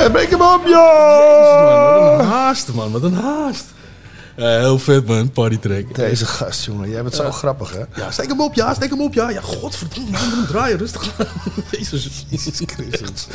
en 0.00 0.12
breek 0.12 0.30
hem 0.30 0.40
op, 0.40 0.66
ja! 0.66 0.80
Jezus 1.40 1.54
man, 1.64 2.12
wat 2.12 2.20
een 2.20 2.26
haast, 2.26 2.74
man. 2.74 2.92
Wat 2.92 3.02
een 3.02 3.14
haast. 3.14 3.64
Ja, 4.40 4.58
heel 4.58 4.78
vet, 4.78 5.06
man. 5.06 5.30
Partytrack. 5.30 5.94
Deze 5.94 6.26
gast, 6.26 6.64
jongen. 6.64 6.90
Jij 6.90 7.02
bent 7.02 7.14
zo 7.14 7.30
grappig, 7.30 7.72
hè? 7.72 8.02
Ja, 8.02 8.10
steek 8.10 8.28
hem 8.28 8.40
op, 8.40 8.54
ja. 8.54 8.74
Steek 8.74 8.90
hem 8.90 9.00
op, 9.00 9.14
ja. 9.14 9.30
Ja, 9.30 9.40
godverdomme, 9.40 10.10
man. 10.10 10.20
Hem 10.20 10.46
draaien. 10.46 10.78
Rustig. 10.78 11.10
Jezus. 11.70 12.24
Jezus 12.28 12.60
Christus. 12.66 13.26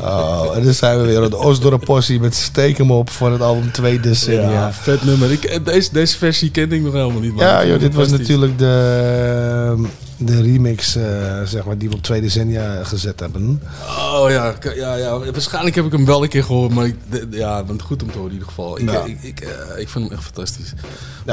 Oh, 0.00 0.56
en 0.56 0.64
dan 0.64 0.72
zijn 0.74 1.00
we 1.00 1.06
weer 1.06 1.22
aan 1.22 1.30
de 1.60 1.78
Possie 1.78 2.20
met 2.20 2.34
Steek 2.34 2.78
hem 2.78 2.92
op 2.92 3.10
van 3.10 3.32
het 3.32 3.40
album 3.40 3.72
2 3.72 4.00
decennia. 4.00 4.50
Ja, 4.50 4.72
vet 4.72 5.04
nummer. 5.04 5.30
Ik, 5.32 5.44
eh, 5.44 5.64
deze, 5.64 5.88
deze 5.92 6.18
versie 6.18 6.50
kende 6.50 6.74
ik 6.74 6.82
nog 6.82 6.92
helemaal 6.92 7.20
niet, 7.20 7.34
man. 7.34 7.44
Ja, 7.44 7.66
joh, 7.66 7.80
dit 7.80 7.94
was 7.94 8.08
natuurlijk 8.08 8.58
de, 8.58 9.88
De 10.22 10.42
remix, 10.42 10.96
eh, 10.96 11.02
zeg 11.44 11.64
maar, 11.64 11.78
die 11.78 11.88
we 11.88 11.94
op 11.94 12.02
twee 12.02 12.20
decennia 12.20 12.84
gezet 12.84 13.20
hebben. 13.20 13.62
Oh 13.86 14.26
ja, 14.28 14.54
ja, 14.74 14.94
ja, 14.94 15.18
waarschijnlijk 15.18 15.76
heb 15.76 15.84
ik 15.84 15.92
hem 15.92 16.04
wel 16.04 16.22
een 16.22 16.28
keer 16.28 16.44
gehoord, 16.44 16.74
maar 16.74 16.86
ik, 16.86 16.96
ja, 17.30 17.64
want 17.64 17.82
goed 17.82 18.02
om 18.02 18.10
te 18.10 18.18
horen 18.18 18.32
in 18.32 18.38
ieder 18.38 18.48
geval. 18.48 18.78
Ik, 18.78 18.90
ik, 18.90 19.22
ik, 19.22 19.40
eh, 19.40 19.80
ik 19.80 19.88
vind 19.88 20.04
hem 20.04 20.12
echt 20.12 20.22
fantastisch. 20.22 20.72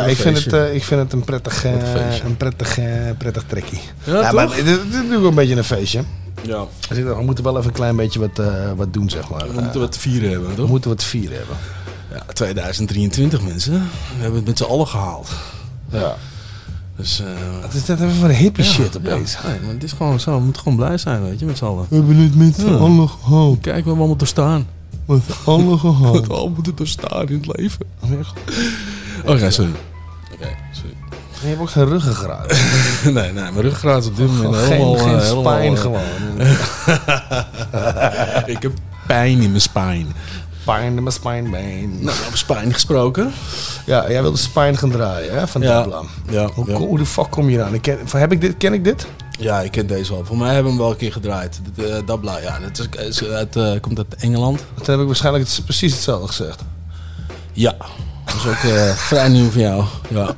Ik 0.08 0.18
vind, 0.18 0.44
het, 0.44 0.54
eh, 0.54 0.76
ik 0.76 0.84
vind 0.84 1.02
het 1.02 1.14
een 1.14 1.24
prettig, 1.24 1.64
een 1.64 2.38
prettig, 2.38 2.80
prettig 3.18 3.44
trekkie. 3.48 3.82
Ja, 4.04 4.32
maar 4.32 4.48
dit, 4.48 4.66
is 4.66 4.78
natuurlijk 4.84 5.10
wel 5.20 5.30
een 5.30 5.36
beetje 5.36 5.56
een 5.56 5.64
feestje. 5.64 6.04
Ja. 6.42 6.66
Dus 6.90 7.04
dacht, 7.04 7.18
we 7.18 7.24
moeten 7.24 7.44
wel 7.44 7.56
even 7.56 7.68
een 7.68 7.74
klein 7.74 7.96
beetje 7.96 8.20
wat, 8.20 8.42
wat 8.76 8.94
doen, 8.94 9.10
zeg 9.10 9.30
maar. 9.30 9.48
We 9.54 9.62
moeten 9.62 9.80
wat 9.80 9.98
vieren 9.98 10.30
hebben, 10.30 10.50
We 10.50 10.56
toch? 10.56 10.70
moeten 10.70 10.90
wat 10.90 11.04
vieren 11.04 11.38
hebben. 11.38 11.58
Ja, 12.12 12.24
2023 12.34 13.42
mensen. 13.42 13.74
We 13.74 14.22
hebben 14.22 14.36
het 14.36 14.48
met 14.48 14.58
z'n 14.58 14.64
allen 14.64 14.88
gehaald. 14.88 15.30
Ja. 15.90 16.18
Dus, 16.98 17.20
eh 17.20 17.26
Het 17.62 17.74
is 17.74 17.86
net 17.86 18.00
even 18.02 18.16
van 18.16 18.28
de 18.28 18.34
hippie 18.34 18.64
ja, 18.64 18.70
shit 18.70 18.94
ja. 18.94 19.00
opeens. 19.12 19.38
Nee, 19.46 19.60
maar 19.62 19.74
het 19.74 19.84
is 19.84 19.92
gewoon 19.92 20.20
zo. 20.20 20.38
We 20.38 20.44
moeten 20.44 20.62
gewoon 20.62 20.78
blij 20.78 20.98
zijn, 20.98 21.24
weet 21.24 21.40
je, 21.40 21.46
met 21.46 21.58
z'n 21.58 21.66
allen. 21.66 21.86
We 21.90 21.96
hebben 21.96 22.16
het 22.16 22.36
met 22.36 22.56
z'n 22.56 22.66
Ja. 22.68 22.76
allen 22.76 23.10
gehaald. 23.10 23.62
Kijk 23.62 23.86
waar 23.86 23.94
we 23.94 24.00
allemaal 24.00 24.16
door 24.16 24.28
staan. 24.28 24.68
Met 25.06 25.22
z'n 25.26 25.50
allen 25.50 25.80
gehaald. 25.80 26.26
We 26.28 26.34
allemaal 26.34 26.50
moeten 26.50 26.76
door 26.76 26.88
staan 26.88 27.28
in 27.28 27.44
het 27.44 27.58
leven. 27.58 27.86
Oké, 29.26 29.52
sorry. 29.52 29.72
Oké, 30.34 30.48
sorry. 30.72 30.96
Je 31.42 31.48
hebt 31.48 31.60
ook 31.62 31.70
geen 31.70 31.86
ruggengraat. 31.88 32.48
nee, 33.04 33.14
nee, 33.14 33.32
mijn 33.34 33.62
ruggengraat 33.62 34.02
is 34.04 34.08
op 34.10 34.16
dit 34.18 34.28
moment 34.28 34.56
Geen- 34.56 34.72
helemaal... 34.72 34.96
geen 34.98 35.16
eh, 35.16 35.22
helemaal, 35.22 35.44
spijn 35.44 35.74
eh, 35.74 35.80
gewoon. 35.80 36.02
ik 38.56 38.62
heb 38.62 38.72
pijn 39.08 39.42
in 39.42 39.50
mijn 39.50 39.62
spijn. 39.62 40.08
In 40.76 40.94
mijn 40.94 41.12
spijnbeen. 41.12 41.98
Nou, 42.00 42.18
over 42.26 42.38
spijn 42.38 42.74
gesproken. 42.74 43.32
Ja, 43.86 44.10
jij 44.10 44.22
wilde 44.22 44.38
spijn 44.38 44.78
gaan 44.78 44.92
draaien, 44.92 45.34
hè, 45.40 45.48
van 45.48 45.62
Ja, 45.62 45.68
Dabla. 45.82 46.02
ja, 46.30 46.48
Hoe, 46.54 46.70
ja. 46.70 46.76
hoe 46.78 46.98
de 46.98 47.06
fuck 47.06 47.30
kom 47.30 47.50
je 47.50 47.64
aan? 47.64 47.74
Ik 47.74 47.82
ken, 47.82 47.98
heb 48.12 48.32
ik 48.32 48.42
dit, 48.42 48.58
ken 48.58 48.74
ik 48.74 48.84
dit? 48.84 49.08
Ja, 49.40 49.60
ik 49.62 49.72
ken 49.72 49.88
deze 49.88 50.14
wel. 50.14 50.26
Voor 50.26 50.38
mij 50.38 50.48
hebben 50.54 50.64
we 50.64 50.70
hem 50.70 50.78
wel 50.80 50.90
een 50.92 50.98
keer 50.98 51.12
gedraaid. 51.12 51.60
Dit, 51.74 51.86
eh, 51.86 51.96
Dabla, 52.06 52.40
ja. 52.40 52.60
Dat 52.60 52.88
is, 52.98 53.08
is 53.22 53.24
uit, 53.24 53.56
eh, 53.56 53.72
komt 53.82 53.98
uit 53.98 54.16
Engeland. 54.16 54.58
Toen 54.76 54.86
heb 54.94 55.00
ik 55.00 55.06
waarschijnlijk 55.06 55.46
het, 55.48 55.62
precies 55.64 55.94
hetzelfde 55.94 56.28
gezegd. 56.28 56.62
Ja. 57.54 57.76
Dat 58.26 58.36
is 58.36 58.46
ook 58.48 58.72
eh, 58.72 58.90
vrij 59.10 59.28
nieuw 59.30 59.50
van 59.50 59.62
jou. 59.62 59.84
Ja. 60.10 60.36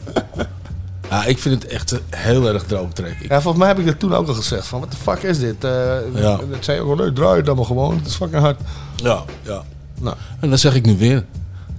ja, 1.09 1.25
ik 1.25 1.39
vind 1.39 1.63
het 1.63 1.71
echt 1.71 1.91
een 1.91 1.99
heel 2.09 2.47
erg 2.47 2.63
droog 2.63 2.89
trek. 2.93 3.17
Ik- 3.21 3.29
Ja, 3.29 3.41
volgens 3.41 3.57
mij 3.63 3.67
heb 3.67 3.79
ik 3.79 3.85
dat 3.85 3.99
toen 3.99 4.13
ook 4.15 4.27
al 4.27 4.33
gezegd. 4.33 4.67
Van, 4.67 4.79
wat 4.79 4.91
de 4.91 4.97
fuck 4.97 5.23
is 5.23 5.39
dit? 5.39 5.63
Eh 5.63 5.71
Ja. 6.13 6.35
Dat 6.35 6.45
zei 6.59 6.77
je 6.77 6.83
ook 6.83 6.95
wel, 6.97 7.05
nee, 7.05 7.13
draai 7.15 7.35
het 7.37 7.45
dan 7.45 7.55
maar 7.55 7.65
gewoon. 7.65 7.97
Het 7.97 8.07
is 8.07 8.15
fucking 8.15 8.41
hard. 8.41 8.59
Ja, 8.95 9.23
ja. 9.41 9.63
Nou, 10.01 10.15
En 10.39 10.49
dat 10.49 10.59
zeg 10.59 10.75
ik 10.75 10.85
nu 10.85 10.97
weer. 10.97 11.25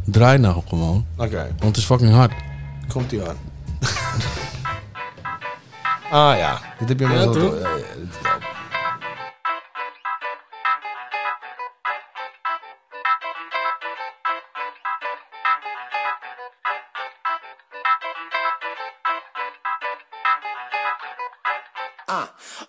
Draai 0.05 0.39
nou 0.39 0.63
gewoon. 0.69 1.07
oké. 1.17 1.47
Want 1.49 1.63
het 1.65 1.77
is 1.77 1.85
fucking 1.85 2.13
hard. 2.13 2.33
Komt 2.89 3.13
ie 3.13 3.23
aan. 3.29 3.37
ah 6.11 6.37
ja, 6.39 6.61
dit 6.79 6.89
heb 6.89 6.99
je 6.99 7.05
Ja, 7.07 7.11
wel 7.13 7.23
zo 7.23 7.33
toch? 7.33 7.51
door. 7.51 7.59
Ja, 7.61 8.39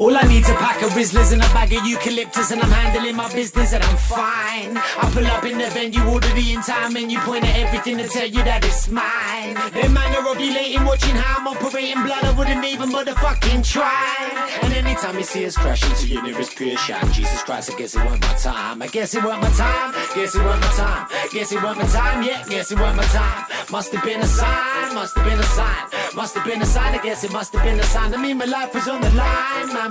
all 0.02 0.18
I 0.18 0.24
need's 0.24 0.50
a 0.50 0.56
pack 0.56 0.82
of 0.82 0.90
Rizlas 0.94 1.32
and 1.32 1.44
a 1.44 1.50
bag 1.54 1.72
of 1.74 1.86
eucalyptus, 1.86 2.50
and 2.50 2.60
I'm 2.60 2.72
handling 2.72 3.16
my 3.16 3.32
business 3.32 3.72
and 3.72 3.84
I'm 3.84 3.98
fine. 3.98 4.76
I 4.76 5.12
pull 5.14 5.28
up 5.28 5.46
in 5.46 5.60
the 5.60 5.70
venue, 5.70 6.04
order 6.10 6.28
the 6.30 6.54
entire 6.54 6.90
menu, 6.90 7.20
point 7.20 7.46
at 7.46 7.56
everything 7.56 8.00
to 8.00 8.08
tell 8.08 8.26
you 8.26 8.44
that 8.44 8.66
it's 8.66 8.90
mine. 8.90 9.54
The 9.78 9.88
manner 9.90 10.28
of 10.28 10.40
you 10.42 10.54
lating, 10.58 10.88
watching 10.88 11.16
how 11.16 11.38
I'm 11.38 11.48
operating 11.48 12.02
blood, 12.02 12.24
I 12.24 12.32
wouldn't 12.34 12.66
even 12.66 12.90
motherfucking 12.90 13.62
try. 13.64 14.58
And 14.64 14.74
anytime 14.74 15.18
you 15.18 15.24
see 15.24 15.46
us 15.46 15.56
crash 15.56 15.88
into 15.88 16.08
your 16.08 16.24
nearest 16.24 16.56
pure 16.56 16.78
shack, 16.78 17.06
Jesus 17.12 17.44
Christ, 17.44 17.72
I 17.72 17.78
guess 17.78 17.96
it 17.96 18.04
weren't 18.04 18.22
my 18.22 18.34
time. 18.34 18.82
I 18.82 18.88
guess 18.88 19.14
it 19.14 19.24
weren't 19.24 19.42
my 19.42 19.52
time. 19.52 19.94
Guess 20.16 20.34
it 20.34 20.44
weren't 20.44 20.62
my 20.62 20.72
time. 20.82 21.08
Guess 21.32 21.52
it 21.52 21.62
weren't 21.62 21.78
my 21.78 21.86
time. 21.86 22.24
Yeah, 22.24 22.44
guess 22.50 22.72
it 22.72 22.80
weren't 22.80 22.98
my 22.98 23.04
time. 23.04 23.46
Must 23.70 23.94
have 23.94 24.04
been 24.04 24.20
a 24.20 24.26
sign. 24.26 24.96
Must 24.96 25.16
have 25.16 25.26
been 25.26 25.40
a 25.40 25.44
sign. 25.44 25.86
Must 26.16 26.36
have 26.36 26.46
been 26.46 26.62
a 26.62 26.66
sign. 26.66 26.96
I 26.96 27.04
guess 27.04 27.24
it 27.24 27.32
must 27.32 27.54
have 27.54 27.64
been 27.64 27.80
a 27.80 27.84
sign. 27.84 28.14
I 28.14 28.18
mean, 28.18 28.38
my 28.38 28.46
life 28.46 28.74
was 28.74 28.88
on 28.88 29.00
the 29.00 29.12
line. 29.12 29.68
Man 29.74 29.91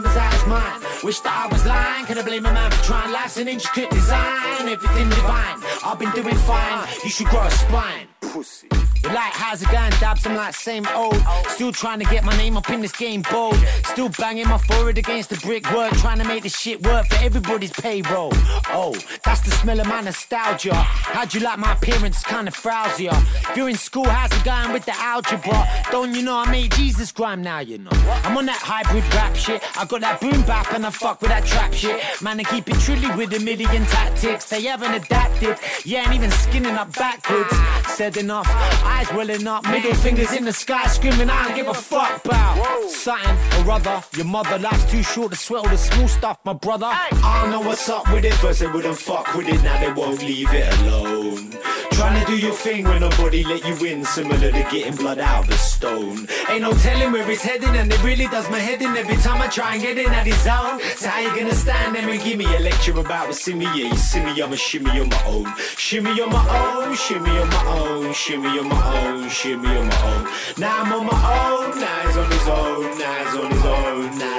Wish 1.02 1.20
that 1.20 1.46
I 1.46 1.52
was 1.52 1.64
lying. 1.64 2.04
Can 2.04 2.18
I 2.18 2.22
blame 2.22 2.44
a 2.44 2.52
man 2.52 2.70
for 2.70 2.84
trying? 2.84 3.10
Life's 3.10 3.38
an 3.38 3.48
intricate 3.48 3.90
design. 3.90 4.68
Everything 4.68 5.08
divine. 5.08 5.56
I've 5.82 5.98
been 5.98 6.10
doing 6.12 6.36
fine. 6.36 6.86
You 7.02 7.10
should 7.10 7.26
grow 7.28 7.40
a 7.40 7.50
spine. 7.50 8.06
Pussy. 8.20 8.68
You're 9.02 9.12
like, 9.12 9.32
how's 9.32 9.62
it 9.62 9.70
going, 9.70 9.90
Dabs? 9.98 10.26
I'm 10.26 10.36
like, 10.36 10.54
same 10.54 10.86
old. 10.94 11.16
Still 11.48 11.72
trying 11.72 12.00
to 12.00 12.04
get 12.06 12.22
my 12.24 12.36
name 12.36 12.56
up 12.56 12.68
in 12.70 12.80
this 12.80 12.92
game 12.92 13.22
bold. 13.30 13.56
Still 13.84 14.10
banging 14.10 14.48
my 14.48 14.58
forehead 14.58 14.98
against 14.98 15.30
the 15.30 15.36
brick 15.36 15.70
work. 15.72 15.92
Trying 15.94 16.18
to 16.18 16.24
make 16.24 16.42
this 16.42 16.56
shit 16.56 16.82
work 16.82 17.06
for 17.06 17.16
everybody's 17.24 17.72
payroll. 17.72 18.30
Oh, 18.68 18.94
that's 19.24 19.40
the 19.40 19.50
smell 19.52 19.80
of 19.80 19.86
my 19.86 20.00
nostalgia. 20.02 20.74
How'd 20.74 21.32
you 21.32 21.40
like 21.40 21.58
my 21.58 21.72
appearance? 21.72 22.22
Kinda 22.22 22.50
frowsy. 22.50 23.08
If 23.10 23.56
you're 23.56 23.68
in 23.68 23.76
school, 23.76 24.04
how's 24.04 24.32
it 24.38 24.44
going 24.44 24.72
with 24.72 24.84
the 24.84 24.94
algebra? 24.96 25.66
Don't 25.90 26.14
you 26.14 26.22
know 26.22 26.36
I 26.36 26.50
made 26.50 26.72
Jesus 26.72 27.10
grime 27.10 27.42
now, 27.42 27.60
you 27.60 27.78
know? 27.78 27.90
I'm 28.24 28.36
on 28.36 28.46
that 28.46 28.60
hybrid 28.60 29.04
rap 29.14 29.34
shit. 29.34 29.62
I 29.78 29.86
got 29.86 30.02
that 30.02 30.20
boom 30.20 30.42
bap 30.42 30.72
and 30.72 30.84
I 30.84 30.90
fuck 30.90 31.22
with 31.22 31.30
that 31.30 31.46
trap 31.46 31.72
shit. 31.72 32.00
Man, 32.20 32.38
I 32.38 32.44
keep 32.44 32.68
it 32.68 32.76
trilly 32.80 33.16
with 33.16 33.32
a 33.32 33.40
million 33.40 33.86
tactics. 33.86 34.48
They 34.50 34.62
haven't 34.64 34.92
adapted. 34.94 35.56
Yeah, 35.84 36.04
ain't 36.04 36.14
even 36.14 36.30
skinning 36.30 36.74
up 36.74 36.94
backwards. 36.96 37.54
Said 37.88 38.16
enough. 38.18 38.48
Eyes 38.90 39.12
welling 39.12 39.46
up, 39.46 39.64
middle 39.68 39.94
fingers 39.94 40.32
in 40.32 40.44
the 40.44 40.52
sky, 40.52 40.86
screaming, 40.88 41.30
I 41.30 41.46
don't 41.46 41.56
give 41.56 41.68
a 41.68 41.74
fuck 41.74 42.24
about 42.24 42.90
something 42.90 43.64
or 43.64 43.70
other. 43.70 44.02
Your 44.16 44.26
mother, 44.26 44.58
life's 44.58 44.90
too 44.90 45.02
short 45.02 45.30
to 45.32 45.38
sweat 45.38 45.64
all 45.64 45.70
the 45.70 45.78
small 45.78 46.08
stuff, 46.08 46.38
my 46.44 46.52
brother. 46.52 46.86
I 46.86 47.40
don't 47.42 47.50
know 47.52 47.60
what's 47.60 47.88
up 47.88 48.12
with 48.12 48.24
it, 48.24 48.34
first 48.34 48.60
they 48.60 48.66
wouldn't 48.66 48.98
fuck 48.98 49.34
with 49.34 49.48
it, 49.48 49.62
now 49.62 49.80
they 49.80 49.92
won't 49.92 50.22
leave 50.22 50.52
it 50.52 50.78
alone. 50.80 51.52
Trying 52.00 52.24
to 52.24 52.32
do 52.32 52.38
your 52.38 52.54
thing 52.54 52.84
when 52.84 53.00
nobody 53.02 53.44
let 53.44 53.62
you 53.62 53.76
in, 53.84 54.06
similar 54.06 54.50
to 54.50 54.62
getting 54.72 54.96
blood 54.96 55.18
out 55.18 55.44
of 55.44 55.50
a 55.50 55.58
stone. 55.58 56.26
Ain't 56.48 56.62
no 56.62 56.72
telling 56.72 57.12
where 57.12 57.26
he's 57.28 57.42
heading, 57.42 57.76
and 57.76 57.92
it 57.92 58.02
really 58.02 58.26
does 58.28 58.48
my 58.48 58.58
head 58.58 58.80
in 58.80 58.96
every 58.96 59.16
time 59.16 59.42
I 59.42 59.48
try 59.48 59.74
and 59.74 59.82
get 59.82 59.98
in 59.98 60.10
at 60.10 60.26
his 60.26 60.40
zone. 60.42 60.80
So 60.96 61.10
how 61.10 61.20
you 61.20 61.28
gonna 61.38 61.54
stand 61.54 61.94
there 61.94 62.08
and 62.08 62.22
give 62.22 62.38
me 62.38 62.46
a 62.46 62.60
lecture 62.60 62.98
about 62.98 63.28
what's 63.28 63.46
in 63.48 63.58
me? 63.58 63.66
Yeah, 63.66 63.92
you 63.92 63.96
see 63.96 64.24
me, 64.24 64.40
I'm 64.40 64.50
a 64.50 64.56
shimmy 64.56 64.98
on 64.98 65.10
my 65.10 65.24
own. 65.26 65.52
Shimmy 65.76 66.18
on 66.22 66.30
my 66.30 66.86
own, 66.86 66.96
shimmy 66.96 67.38
on 67.38 67.48
my 67.50 67.66
own, 67.66 68.14
shimmy 68.14 68.58
on 68.58 68.68
my 68.70 68.98
own, 69.04 69.28
shimmy 69.28 69.68
on 69.68 69.86
my 69.86 70.02
own. 70.10 70.28
Now 70.56 70.82
I'm 70.82 70.92
on 70.94 71.04
my 71.04 71.20
own, 71.50 71.78
now 71.78 72.00
he's 72.06 72.16
on 72.16 72.30
his 72.30 72.48
own, 72.48 72.98
now 72.98 73.24
he's 73.24 73.34
on 73.36 73.50
his 73.50 73.64
own, 73.66 74.18
nah 74.18 74.29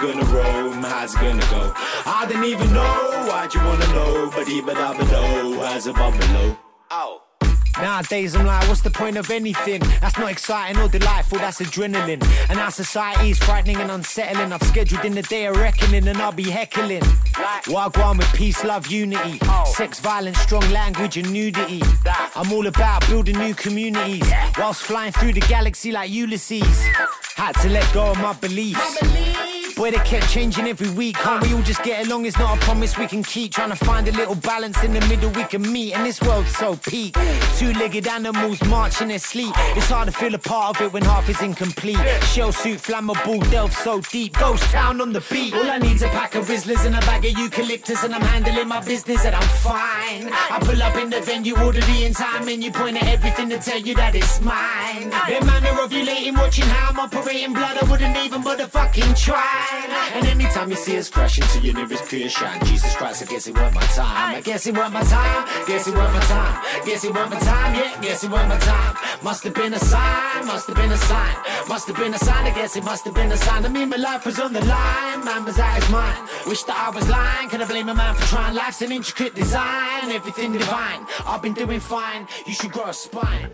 gonna 0.00 0.24
roam? 0.24 0.82
How's 0.82 1.14
it 1.14 1.18
gonna 1.18 1.40
go? 1.50 1.72
I 2.06 2.24
didn't 2.26 2.44
even 2.44 2.72
know, 2.72 3.26
why'd 3.28 3.54
you 3.54 3.60
wanna 3.60 3.86
know? 3.88 4.30
But 4.34 4.48
even 4.48 4.76
I 4.76 4.96
below, 4.96 5.60
how's 5.60 5.86
above 5.86 6.18
below? 6.18 6.56
Oh. 6.90 7.22
Nowadays 7.78 8.34
I'm 8.34 8.46
like, 8.46 8.68
what's 8.68 8.80
the 8.80 8.90
point 8.90 9.16
of 9.16 9.30
anything? 9.30 9.80
That's 10.00 10.18
not 10.18 10.30
exciting 10.30 10.80
or 10.80 10.88
delightful, 10.88 11.38
that's 11.38 11.60
adrenaline. 11.60 12.22
And 12.48 12.58
our 12.58 12.70
society 12.70 13.30
is 13.30 13.38
frightening 13.38 13.76
and 13.76 13.90
unsettling. 13.90 14.52
I've 14.52 14.62
scheduled 14.62 15.04
in 15.04 15.14
the 15.14 15.22
day 15.22 15.46
of 15.46 15.56
reckoning 15.56 16.08
and 16.08 16.18
I'll 16.18 16.32
be 16.32 16.50
heckling. 16.50 17.02
Wagwan 17.66 18.18
with 18.18 18.32
peace, 18.34 18.64
love, 18.64 18.86
unity. 18.88 19.38
Sex, 19.66 20.00
violence, 20.00 20.38
strong 20.40 20.68
language 20.70 21.16
and 21.16 21.32
nudity. 21.32 21.82
I'm 22.34 22.52
all 22.52 22.66
about 22.66 23.06
building 23.08 23.38
new 23.38 23.54
communities. 23.54 24.30
Whilst 24.58 24.82
flying 24.82 25.12
through 25.12 25.34
the 25.34 25.40
galaxy 25.40 25.92
like 25.92 26.10
Ulysses. 26.10 26.86
Had 27.36 27.54
to 27.62 27.68
let 27.70 27.90
go 27.94 28.10
of 28.10 28.18
my 28.18 28.34
beliefs. 28.34 28.98
Boy, 29.76 29.92
they 29.92 29.98
kept 29.98 30.28
changing 30.28 30.66
every 30.66 30.90
week. 30.90 31.16
Can't 31.16 31.42
we 31.42 31.54
all 31.54 31.62
just 31.62 31.82
get 31.82 32.06
along? 32.06 32.26
It's 32.26 32.36
not 32.36 32.58
a 32.58 32.60
promise 32.60 32.98
we 32.98 33.06
can 33.06 33.22
keep. 33.22 33.52
Trying 33.52 33.70
to 33.70 33.76
find 33.76 34.06
a 34.08 34.12
little 34.12 34.34
balance 34.34 34.82
in 34.84 34.92
the 34.92 35.00
middle 35.06 35.30
we 35.30 35.44
can 35.44 35.62
meet. 35.62 35.94
And 35.94 36.04
this 36.04 36.20
world's 36.20 36.54
so 36.54 36.76
peak. 36.76 37.16
Two 37.60 37.74
legged 37.74 38.08
animals 38.08 38.64
march 38.68 39.02
in 39.02 39.08
their 39.08 39.18
sleep. 39.18 39.52
It's 39.76 39.90
hard 39.90 40.08
to 40.08 40.12
feel 40.12 40.34
a 40.34 40.38
part 40.38 40.80
of 40.80 40.86
it 40.86 40.94
when 40.94 41.02
half 41.02 41.28
is 41.28 41.42
incomplete. 41.42 41.98
Shell 42.32 42.52
suit, 42.52 42.78
flammable, 42.78 43.38
delve 43.50 43.74
so 43.74 44.00
deep. 44.00 44.32
Ghost 44.38 44.64
town 44.70 44.98
on 45.02 45.12
the 45.12 45.20
beat. 45.30 45.52
All 45.52 45.70
I 45.70 45.76
need's 45.76 46.00
a 46.00 46.08
pack 46.08 46.34
of 46.36 46.46
Rizlas 46.46 46.86
and 46.86 46.96
a 46.96 47.00
bag 47.00 47.22
of 47.26 47.38
eucalyptus. 47.38 48.02
And 48.02 48.14
I'm 48.14 48.22
handling 48.22 48.66
my 48.66 48.80
business 48.82 49.26
and 49.26 49.36
I'm 49.36 49.48
fine. 49.58 50.30
I 50.32 50.58
pull 50.62 50.82
up 50.82 50.96
in 50.96 51.10
the 51.10 51.20
venue, 51.20 51.54
order 51.58 51.82
the 51.82 52.06
entire 52.06 52.42
menu, 52.42 52.70
point 52.70 52.96
at 52.96 53.06
everything 53.06 53.50
to 53.50 53.58
tell 53.58 53.78
you 53.78 53.94
that 53.96 54.14
it's 54.14 54.40
mine. 54.40 55.10
The 55.10 55.44
manner 55.44 55.82
of 55.82 55.92
you 55.92 56.06
lating, 56.06 56.38
watching 56.38 56.64
how 56.64 56.92
I'm 56.92 56.98
operating 56.98 57.52
blood, 57.52 57.76
I 57.76 57.84
wouldn't 57.90 58.16
even 58.24 58.42
motherfucking 58.42 59.22
try. 59.22 59.84
And 60.14 60.26
anytime 60.26 60.70
you 60.70 60.76
see 60.76 60.96
us 60.96 61.10
crash 61.10 61.36
into 61.36 61.60
your 61.60 61.74
nearest 61.74 62.08
pure 62.08 62.30
shine, 62.30 62.64
Jesus 62.64 62.96
Christ, 62.96 63.22
I 63.22 63.26
guess 63.26 63.46
it 63.48 63.54
weren't 63.54 63.74
my 63.74 63.82
time. 63.82 64.36
I 64.36 64.40
guess 64.40 64.66
it 64.66 64.74
weren't 64.74 64.94
my 64.94 65.02
time. 65.02 65.66
Guess 65.66 65.88
it 65.88 65.94
weren't 65.94 66.14
my 66.14 66.20
time. 66.20 66.86
Guess 66.86 67.04
it 67.04 67.12
weren't 67.12 67.30
my 67.30 67.38
time 67.38 67.49
time, 67.50 67.74
yeah, 67.74 68.00
guess 68.00 68.24
it 68.24 68.30
was 68.30 68.46
my 68.48 68.58
time. 68.58 68.94
Must 69.22 69.42
have 69.44 69.54
been 69.54 69.74
a 69.74 69.78
sign, 69.78 70.46
must 70.46 70.66
have 70.68 70.76
been 70.76 70.92
a 70.92 71.02
sign, 71.10 71.36
must 71.68 71.86
have 71.88 71.96
been 71.96 72.14
a 72.14 72.18
sign. 72.18 72.42
I 72.50 72.52
guess 72.58 72.76
it 72.76 72.84
must 72.84 73.04
have 73.04 73.14
been 73.14 73.32
a 73.32 73.36
sign. 73.36 73.64
I 73.64 73.68
mean, 73.68 73.88
my 73.88 73.96
life 73.96 74.24
was 74.24 74.38
on 74.38 74.52
the 74.52 74.64
line, 74.64 75.24
man 75.24 75.44
was 75.44 75.58
out 75.58 75.74
his 75.80 75.88
mind. 75.90 76.22
Wish 76.46 76.62
that 76.64 76.78
I 76.86 76.90
was 76.96 77.06
lying, 77.08 77.48
can 77.50 77.60
I 77.62 77.66
blame 77.66 77.88
a 77.88 77.94
man 77.94 78.14
for 78.14 78.26
trying? 78.32 78.54
Life's 78.54 78.82
an 78.82 78.92
intricate 78.92 79.34
design, 79.34 80.10
everything 80.18 80.52
divine. 80.52 81.00
I've 81.26 81.42
been 81.42 81.54
doing 81.54 81.80
fine, 81.80 82.26
you 82.46 82.54
should 82.54 82.72
grow 82.72 82.86
a 82.86 82.94
spine. 82.94 83.50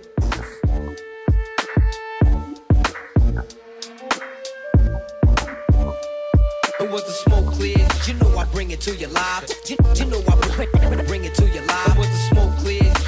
was 6.93 7.05
the 7.05 7.16
smoke 7.24 7.52
clear? 7.52 7.82
You 8.06 8.14
know 8.14 8.39
I 8.39 8.44
bring 8.56 8.70
it 8.70 8.81
to 8.82 8.94
your 8.94 9.10
life. 9.10 9.44
You, 9.68 9.77
you 9.97 10.05
know 10.06 10.23
I 10.28 11.02
bring 11.10 11.24
it 11.24 11.35
to 11.35 11.47
your 11.48 11.64
life 11.66 12.35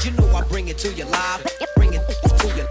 you 0.09 0.16
know 0.16 0.35
I 0.35 0.43
bring 0.43 0.68
it 0.68 0.78
to 0.78 0.93
you 0.93 1.05
live. 1.05 1.47
Bring 1.76 1.93
it 1.93 2.02
to 2.39 2.47
you 2.56 2.66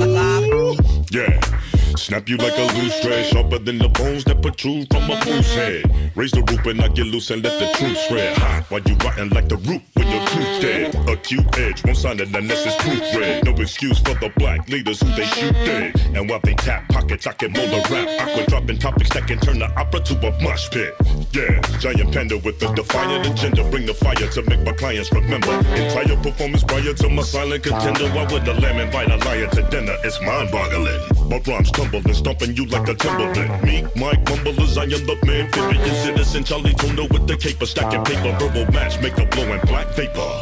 live. 0.00 1.06
Yeah. 1.10 1.67
Snap 1.98 2.28
you 2.28 2.36
like 2.36 2.56
a 2.56 2.78
loose 2.78 3.00
thread, 3.00 3.26
sharper 3.26 3.58
than 3.58 3.78
the 3.78 3.88
bones 3.88 4.22
that 4.24 4.40
protrude 4.40 4.86
from 4.88 5.10
a 5.10 5.20
fool's 5.20 5.52
head. 5.52 5.82
Raise 6.14 6.30
the 6.30 6.42
roof 6.42 6.64
and 6.64 6.80
I 6.80 6.88
get 6.88 7.06
loose 7.06 7.30
and 7.30 7.42
let 7.42 7.58
the 7.58 7.66
truth 7.76 7.98
spread. 7.98 8.38
Hot 8.38 8.70
while 8.70 8.80
you 8.82 8.94
rotten 9.04 9.28
like 9.30 9.48
the 9.48 9.56
root 9.56 9.82
when 9.94 10.06
your 10.06 10.24
tooth 10.28 10.62
dead. 10.62 10.94
Acute 11.08 11.58
edge, 11.58 11.84
one 11.84 11.96
sign 11.96 12.20
of 12.20 12.32
unless 12.32 12.64
it's 12.64 12.76
proofread. 12.76 13.44
No 13.44 13.52
excuse 13.60 13.98
for 13.98 14.14
the 14.14 14.32
black 14.36 14.68
leaders 14.68 15.00
who 15.02 15.10
they 15.16 15.24
shoot 15.26 15.52
dead. 15.52 16.00
And 16.14 16.30
while 16.30 16.40
they 16.44 16.54
tap 16.54 16.88
pockets, 16.88 17.26
I 17.26 17.32
can 17.32 17.52
mold 17.52 17.68
a 17.68 17.82
rap. 17.90 18.08
Aqua 18.28 18.46
dropping 18.46 18.78
topics 18.78 19.10
that 19.10 19.26
can 19.26 19.40
turn 19.40 19.58
the 19.58 19.68
opera 19.74 20.00
to 20.00 20.14
a 20.28 20.42
mosh 20.42 20.70
pit. 20.70 20.94
Yeah, 21.32 21.60
giant 21.80 22.14
panda 22.14 22.38
with 22.38 22.62
a 22.62 22.72
defiant 22.74 23.26
agenda. 23.26 23.68
Bring 23.70 23.86
the 23.86 23.94
fire 23.94 24.14
to 24.14 24.42
make 24.48 24.62
my 24.64 24.72
clients 24.72 25.12
remember. 25.12 25.52
Entire 25.74 26.16
performance 26.22 26.62
prior 26.62 26.94
to 26.94 27.08
my 27.10 27.22
silent 27.22 27.64
contender. 27.64 28.08
Why 28.14 28.24
would 28.32 28.44
the 28.44 28.54
lamb 28.54 28.78
invite 28.78 29.10
a 29.10 29.16
lion 29.26 29.50
to 29.50 29.62
dinner? 29.68 29.96
It's 30.04 30.20
mind 30.22 30.52
boggling. 30.52 31.17
My 31.28 31.38
rhymes 31.46 31.70
tumble 31.70 31.98
and 31.98 32.16
stomping 32.16 32.56
you 32.56 32.64
like 32.66 32.88
a 32.88 32.94
Timberland. 32.94 33.62
Me, 33.62 33.86
Mike 33.96 34.24
Mumblers, 34.30 34.78
I 34.78 34.84
am 34.84 35.04
the 35.04 35.18
man. 35.26 35.50
Vivian 35.52 35.94
citizen, 36.04 36.42
Chali 36.42 36.72
2na 36.72 37.12
with 37.12 37.26
the 37.26 37.36
caper. 37.36 37.66
Stacking 37.66 38.02
paper, 38.04 38.32
verbal 38.38 38.72
match, 38.72 38.98
make 39.02 39.18
a 39.18 39.26
blowing 39.26 39.60
black 39.66 39.88
vapor. 39.88 40.32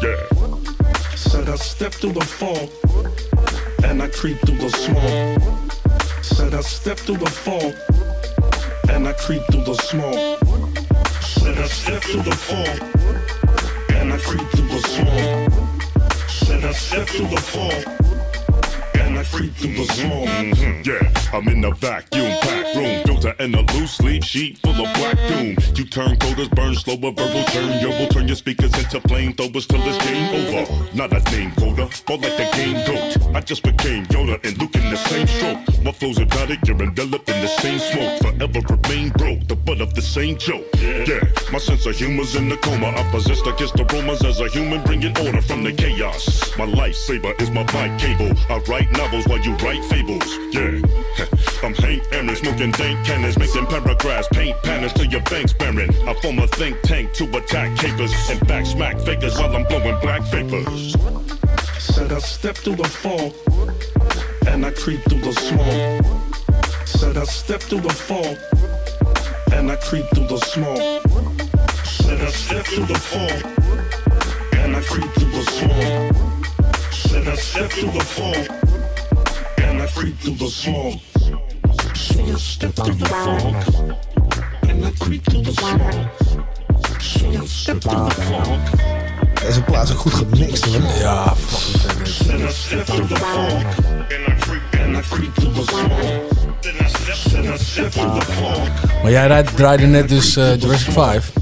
Yeah. 0.00 0.38
Said 1.16 1.48
I 1.48 1.56
step 1.56 1.92
through 1.92 2.12
the 2.12 2.24
fog 2.24 2.70
and 3.82 4.00
I 4.00 4.08
creep 4.08 4.38
through 4.46 4.58
the 4.58 4.70
smoke. 4.70 6.22
Said 6.22 6.54
I 6.54 6.60
step 6.60 6.98
through 6.98 7.16
the 7.16 7.26
fog 7.26 7.74
and 8.90 9.08
I 9.08 9.12
creep 9.14 9.42
through 9.50 9.64
the 9.64 9.74
smoke. 9.74 10.38
Said 11.20 11.58
I 11.58 11.66
step 11.66 12.02
through 12.02 12.22
the 12.22 12.36
fog 12.46 12.78
and 13.90 14.12
I 14.12 14.18
creep 14.18 14.48
through 14.50 14.68
the 14.68 14.80
smoke. 14.86 16.28
Said 16.28 16.64
I 16.64 16.72
step 16.72 17.08
through 17.08 17.26
the 17.26 17.98
and 17.98 18.07
I 19.18 19.24
creep 19.24 19.52
through 19.56 19.74
the. 19.74 19.82
Mhm, 19.82 20.86
Yeah, 20.86 21.36
I'm 21.36 21.48
in 21.48 21.60
the 21.60 21.72
vacuum 21.72 22.30
pack 22.40 22.72
room, 22.76 23.02
filter 23.04 23.34
and 23.40 23.52
a 23.56 23.62
loose 23.74 24.00
leaf 24.00 24.24
sheet 24.24 24.58
full 24.58 24.70
of 24.80 24.94
black 24.94 25.16
doom. 25.28 25.56
You 25.74 25.84
turn 25.86 26.16
coders, 26.18 26.48
burn 26.54 26.76
slower, 26.76 27.10
verbal 27.10 27.42
turn, 27.50 27.80
yo 27.80 27.88
will 27.98 28.06
turn 28.08 28.28
your 28.28 28.36
speakers 28.36 28.72
into 28.78 29.00
flamethrowers 29.08 29.66
till 29.66 29.82
it's 29.88 29.98
game 30.06 30.28
over. 30.38 30.72
Not 30.94 31.10
a 31.12 31.20
name 31.32 31.50
coder, 31.52 31.90
more 32.08 32.18
like 32.18 32.36
the 32.36 32.48
game 32.54 32.78
goat. 32.86 33.34
I 33.34 33.40
just 33.40 33.64
became 33.64 34.06
Yoda 34.06 34.38
and 34.46 34.56
Luke 34.58 34.76
in 34.76 34.88
the 34.88 34.96
same 34.96 35.26
stroke. 35.26 35.82
My 35.82 35.90
flow's 35.90 36.18
hypnotic, 36.18 36.60
you're 36.66 36.80
enveloped 36.80 37.28
in 37.28 37.40
the 37.40 37.48
same 37.48 37.80
smoke. 37.80 38.20
Forever 38.22 38.60
remain 38.70 39.08
broke, 39.10 39.48
the 39.48 39.56
butt 39.56 39.80
of 39.80 39.94
the 39.94 40.02
same 40.02 40.38
joke. 40.38 40.64
Yeah, 40.80 41.20
my 41.52 41.58
sense 41.58 41.86
of 41.86 41.96
humor's 41.96 42.36
in 42.36 42.48
the 42.48 42.56
coma. 42.58 42.88
I 42.96 43.02
possess 43.10 43.40
against 43.40 43.74
the 43.76 43.84
rumors 43.84 44.24
as 44.24 44.38
a 44.40 44.48
human, 44.48 44.80
bringing 44.84 45.16
order 45.26 45.42
from 45.42 45.64
the 45.64 45.72
chaos. 45.72 46.56
My 46.56 46.66
lifesaver 46.66 47.34
is 47.42 47.50
my 47.50 47.64
bike 47.64 47.98
cable. 47.98 48.32
I 48.48 48.58
write 48.70 48.90
novels 49.08 49.26
while 49.28 49.40
you 49.40 49.54
write 49.56 49.84
fables. 49.84 50.26
Yeah, 50.52 50.80
I'm 51.62 51.74
Hank 51.74 52.02
Aaron, 52.12 52.36
smoking 52.36 52.70
dank 52.72 53.06
cannons, 53.06 53.38
making 53.38 53.66
paragraphs, 53.66 54.28
paint 54.32 54.56
patterns 54.62 54.92
to 54.94 55.06
your 55.06 55.22
banks 55.22 55.52
barren. 55.52 55.90
I 56.06 56.14
form 56.20 56.38
a 56.38 56.46
think 56.46 56.80
tank 56.82 57.12
to 57.14 57.24
attack 57.36 57.76
capers 57.78 58.12
and 58.30 58.46
back 58.46 58.66
smack 58.66 58.98
fakers 59.00 59.38
while 59.38 59.54
I'm 59.54 59.64
blowing 59.64 59.98
black 60.00 60.22
vapors. 60.24 60.92
Said 61.78 62.12
I 62.12 62.18
step 62.18 62.56
through 62.56 62.76
the 62.76 62.88
fog 62.88 63.32
and 64.48 64.66
I 64.66 64.70
creep 64.72 65.00
through 65.08 65.20
the 65.20 65.32
smoke. 65.32 66.86
Said 66.86 67.16
I 67.16 67.24
step 67.24 67.60
through 67.60 67.80
the 67.80 67.90
fog 67.92 68.36
and 69.52 69.70
I 69.70 69.76
creep 69.76 70.06
through 70.14 70.26
the 70.26 70.38
smoke. 70.38 71.02
Said 71.84 72.20
I 72.20 72.30
step 72.30 72.66
through 72.66 72.86
the 72.86 72.98
fog 72.98 73.40
and 74.58 74.76
I 74.76 74.80
creep 74.82 75.10
through 75.12 75.30
the 75.30 75.44
smoke. 75.58 76.92
Said 76.92 77.26
I 77.26 77.34
step 77.36 77.70
through 77.70 77.92
the 77.92 78.57
I 78.57 78.57
creep 79.98 80.20
through 80.20 80.36
the 80.38 80.48
smoke. 80.50 81.00
Said 81.94 82.28
I 82.28 82.36
step 82.38 82.72
through 82.74 82.98
the 82.98 83.06
fog 83.06 83.54
and 84.68 84.84
I 84.84 84.90
creep 84.98 85.22
through 85.24 85.42
the 85.44 85.52
smoke. 85.52 87.00
Said 87.00 87.34
I 87.42 87.46
step 87.46 87.80
through 87.80 88.08
the 88.08 88.20
fog. 88.20 88.58
Deze 89.40 89.62
plaats 89.62 89.90
is 89.90 89.96
ook 89.96 90.02
goed 90.02 90.14
gemixt 90.14 90.64
hoor. 90.64 90.82
Ja, 91.00 91.34
fucking. 91.36 93.08
Maar 99.02 99.10
jij 99.10 99.26
rijdt- 99.26 99.56
draaide 99.56 99.86
net 99.86 100.08
dus 100.08 100.36
eh, 100.36 100.60
Jurassic 100.60 100.92
5. 100.92 101.32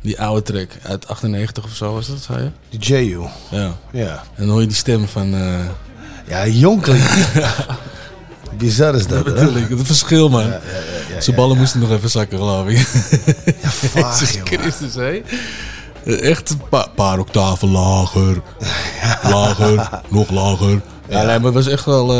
Die 0.00 0.20
oude 0.20 0.42
track 0.42 0.70
uit 0.82 1.08
98 1.08 1.64
of 1.64 1.70
zo 1.74 1.92
was 1.94 2.06
dat, 2.06 2.18
zei 2.22 2.42
je? 2.42 2.50
Die 2.78 2.80
J.U. 2.80 3.20
Ja. 3.50 3.76
Ja. 3.92 4.12
En 4.12 4.22
dan 4.36 4.48
hoor 4.48 4.60
je 4.60 4.66
die 4.66 4.76
stem 4.76 5.08
van... 5.08 5.34
eh 5.34 5.58
Ja, 6.30 6.46
jonkeling. 6.46 7.04
Bizar 8.58 8.94
is 8.94 9.06
dat, 9.06 9.26
hè? 9.26 9.32
Het 9.32 9.68
verschil, 9.82 10.28
man. 10.28 10.42
Ja, 10.46 10.60
ja, 11.14 11.20
Zijn 11.20 11.36
ballen 11.36 11.56
moesten 11.56 11.80
nog 11.80 11.90
even 11.90 12.10
zakken, 12.10 12.38
geloof 12.38 12.66
ik. 12.68 12.76
Ja, 13.62 13.68
vaag, 14.00 14.20
Jezus. 14.20 14.40
Christus, 14.44 14.94
hé. 14.94 15.22
Echt 16.16 16.50
een 16.50 16.60
pa- 16.68 16.86
paar 16.94 17.18
octaven 17.18 17.70
lager. 17.70 18.42
Lager, 19.32 19.88
nog 20.08 20.30
lager. 20.30 20.80
Ja, 21.08 21.16
nee, 21.22 21.26
maar 21.38 21.44
het 21.44 21.54
was 21.54 21.66
echt 21.68 21.84
wel, 21.84 22.10
eh, 22.12 22.16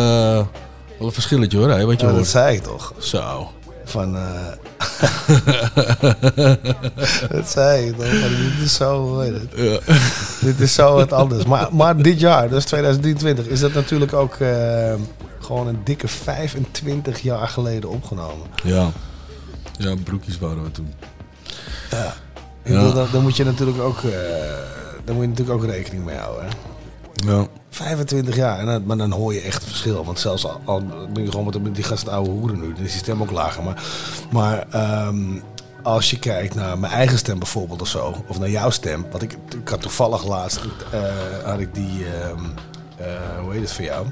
wel 0.99 1.07
een 1.07 1.13
verschilletje, 1.13 1.59
hoor. 1.59 1.71
Hè, 1.71 1.85
wat 1.87 2.01
je 2.01 2.07
hoort. 2.07 2.19
dat 2.19 2.27
zei 2.27 2.57
ik 2.57 2.63
toch. 2.63 2.93
Zo. 2.99 3.51
Van, 3.91 4.17
eh 4.17 4.53
dat 7.31 7.51
zei 7.51 7.89
ik 7.89 7.99
dit 7.99 8.65
is 8.65 8.75
zo? 8.75 9.23
Dit 10.41 10.61
is 10.61 10.75
zo 10.75 10.95
wat 10.95 11.13
anders. 11.13 11.45
Maar, 11.45 11.75
maar 11.75 12.03
dit 12.03 12.21
jaar, 12.21 12.49
dus 12.49 12.65
2023, 12.65 13.47
is 13.47 13.61
dat 13.61 13.73
natuurlijk 13.73 14.13
ook 14.13 14.35
eh, 14.35 14.95
gewoon 15.41 15.67
een 15.67 15.81
dikke 15.85 16.09
25 16.09 17.21
jaar 17.21 17.49
geleden 17.49 17.91
opgenomen. 17.91 18.47
Ja. 18.63 18.91
Ja, 19.79 19.95
broekjes 20.05 20.39
waren 20.39 20.63
we 20.63 20.71
toen. 20.71 20.95
Ja. 21.91 22.15
Ja. 22.65 22.93
dan, 22.93 23.07
dan 23.13 23.23
moet 23.23 23.37
je 23.37 23.45
natuurlijk 23.45 23.81
ook, 23.81 23.99
eh, 23.99 24.11
daar 25.05 25.15
moet 25.15 25.23
je 25.23 25.29
natuurlijk 25.29 25.63
ook 25.63 25.65
rekening 25.65 26.05
mee 26.05 26.17
houden. 26.17 26.45
Hè? 26.45 26.51
Ja. 27.31 27.47
25 27.81 28.37
jaar, 28.37 28.59
en 28.59 28.67
dan, 28.67 28.83
maar 28.87 28.97
dan 28.97 29.13
hoor 29.13 29.35
je 29.35 29.41
echt 29.41 29.55
het 29.55 29.65
verschil. 29.65 30.05
Want 30.05 30.21
zelfs 30.21 30.45
al, 30.45 30.61
al 30.65 30.83
ben 31.13 31.25
je 31.25 31.31
gewoon 31.31 31.45
met, 31.45 31.63
met 31.63 31.75
die 31.75 31.85
gasten 31.85 32.13
oude 32.13 32.31
hoeren 32.31 32.61
nu, 32.61 32.73
dan 32.73 32.85
is 32.85 32.91
die 32.93 33.01
stem 33.01 33.23
ook 33.23 33.31
lager. 33.31 33.63
Maar, 33.63 33.83
maar 34.31 34.67
ehm, 34.71 35.41
als 35.83 36.11
je 36.11 36.19
kijkt 36.19 36.55
naar 36.55 36.79
mijn 36.79 36.93
eigen 36.93 37.19
stem 37.19 37.39
bijvoorbeeld 37.39 37.81
of 37.81 37.89
zo, 37.89 38.25
of 38.27 38.39
naar 38.39 38.51
jouw 38.51 38.71
stem. 38.71 39.07
Wat 39.11 39.23
ik, 39.23 39.37
ik 39.63 39.69
had 39.69 39.81
toevallig 39.81 40.27
laatst, 40.27 40.61
eh, 40.91 41.01
had 41.45 41.61
ik 41.61 41.75
die, 41.75 42.05
ehm, 42.05 42.45
eh, 42.97 43.07
hoe 43.43 43.53
heet 43.53 43.61
het 43.61 43.73
voor 43.73 43.85
jou? 43.85 44.07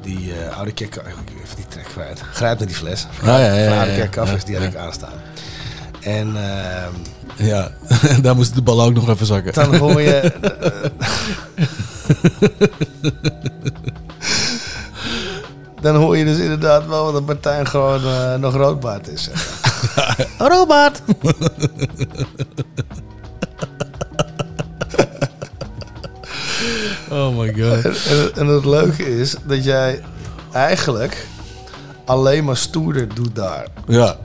Die 0.00 0.32
eh, 0.34 0.56
oude 0.56 0.72
kerk, 0.72 0.96
ik 0.96 1.02
ben 1.02 1.34
even 1.42 1.56
die 1.56 1.66
track 1.68 1.84
kwijt. 1.84 2.20
Grijp 2.32 2.58
naar 2.58 2.66
die 2.66 2.76
fles. 2.76 3.06
Ah, 3.20 3.26
ja, 3.26 3.38
ja, 3.38 3.54
ja, 3.54 3.78
oude 3.78 4.32
ja. 4.32 4.44
die 4.44 4.56
had 4.56 4.64
ik 4.64 4.76
aanstaan. 4.76 5.20
En 6.00 6.36
ehm, 6.36 6.92
Ja, 7.36 7.70
daar 8.22 8.36
moest 8.36 8.54
de 8.54 8.62
bal 8.62 8.82
ook 8.82 8.94
nog 8.94 9.08
even 9.08 9.26
zakken. 9.26 9.52
dan 9.52 9.76
hoor 9.76 10.00
je. 10.00 10.32
dan 15.82 15.96
hoor 15.96 16.16
je 16.16 16.24
dus 16.24 16.38
inderdaad 16.38 16.86
wel 16.86 17.12
dat 17.12 17.26
Martijn 17.26 17.66
gewoon 17.66 18.04
eh, 18.04 18.34
nog 18.34 18.54
roodbaard 18.54 19.08
is. 19.08 19.30
roodbaard! 20.38 21.02
Oh 27.10 27.38
my 27.38 27.52
god. 27.52 27.84
En, 27.84 27.94
en, 27.94 28.34
en 28.34 28.46
het 28.46 28.64
leuke 28.64 29.20
is 29.20 29.36
dat 29.44 29.64
jij 29.64 30.02
eigenlijk 30.52 31.26
alleen 32.04 32.44
maar 32.44 32.56
stoerder 32.56 33.14
doet 33.14 33.34
daar. 33.34 33.66
Ja. 33.86 34.16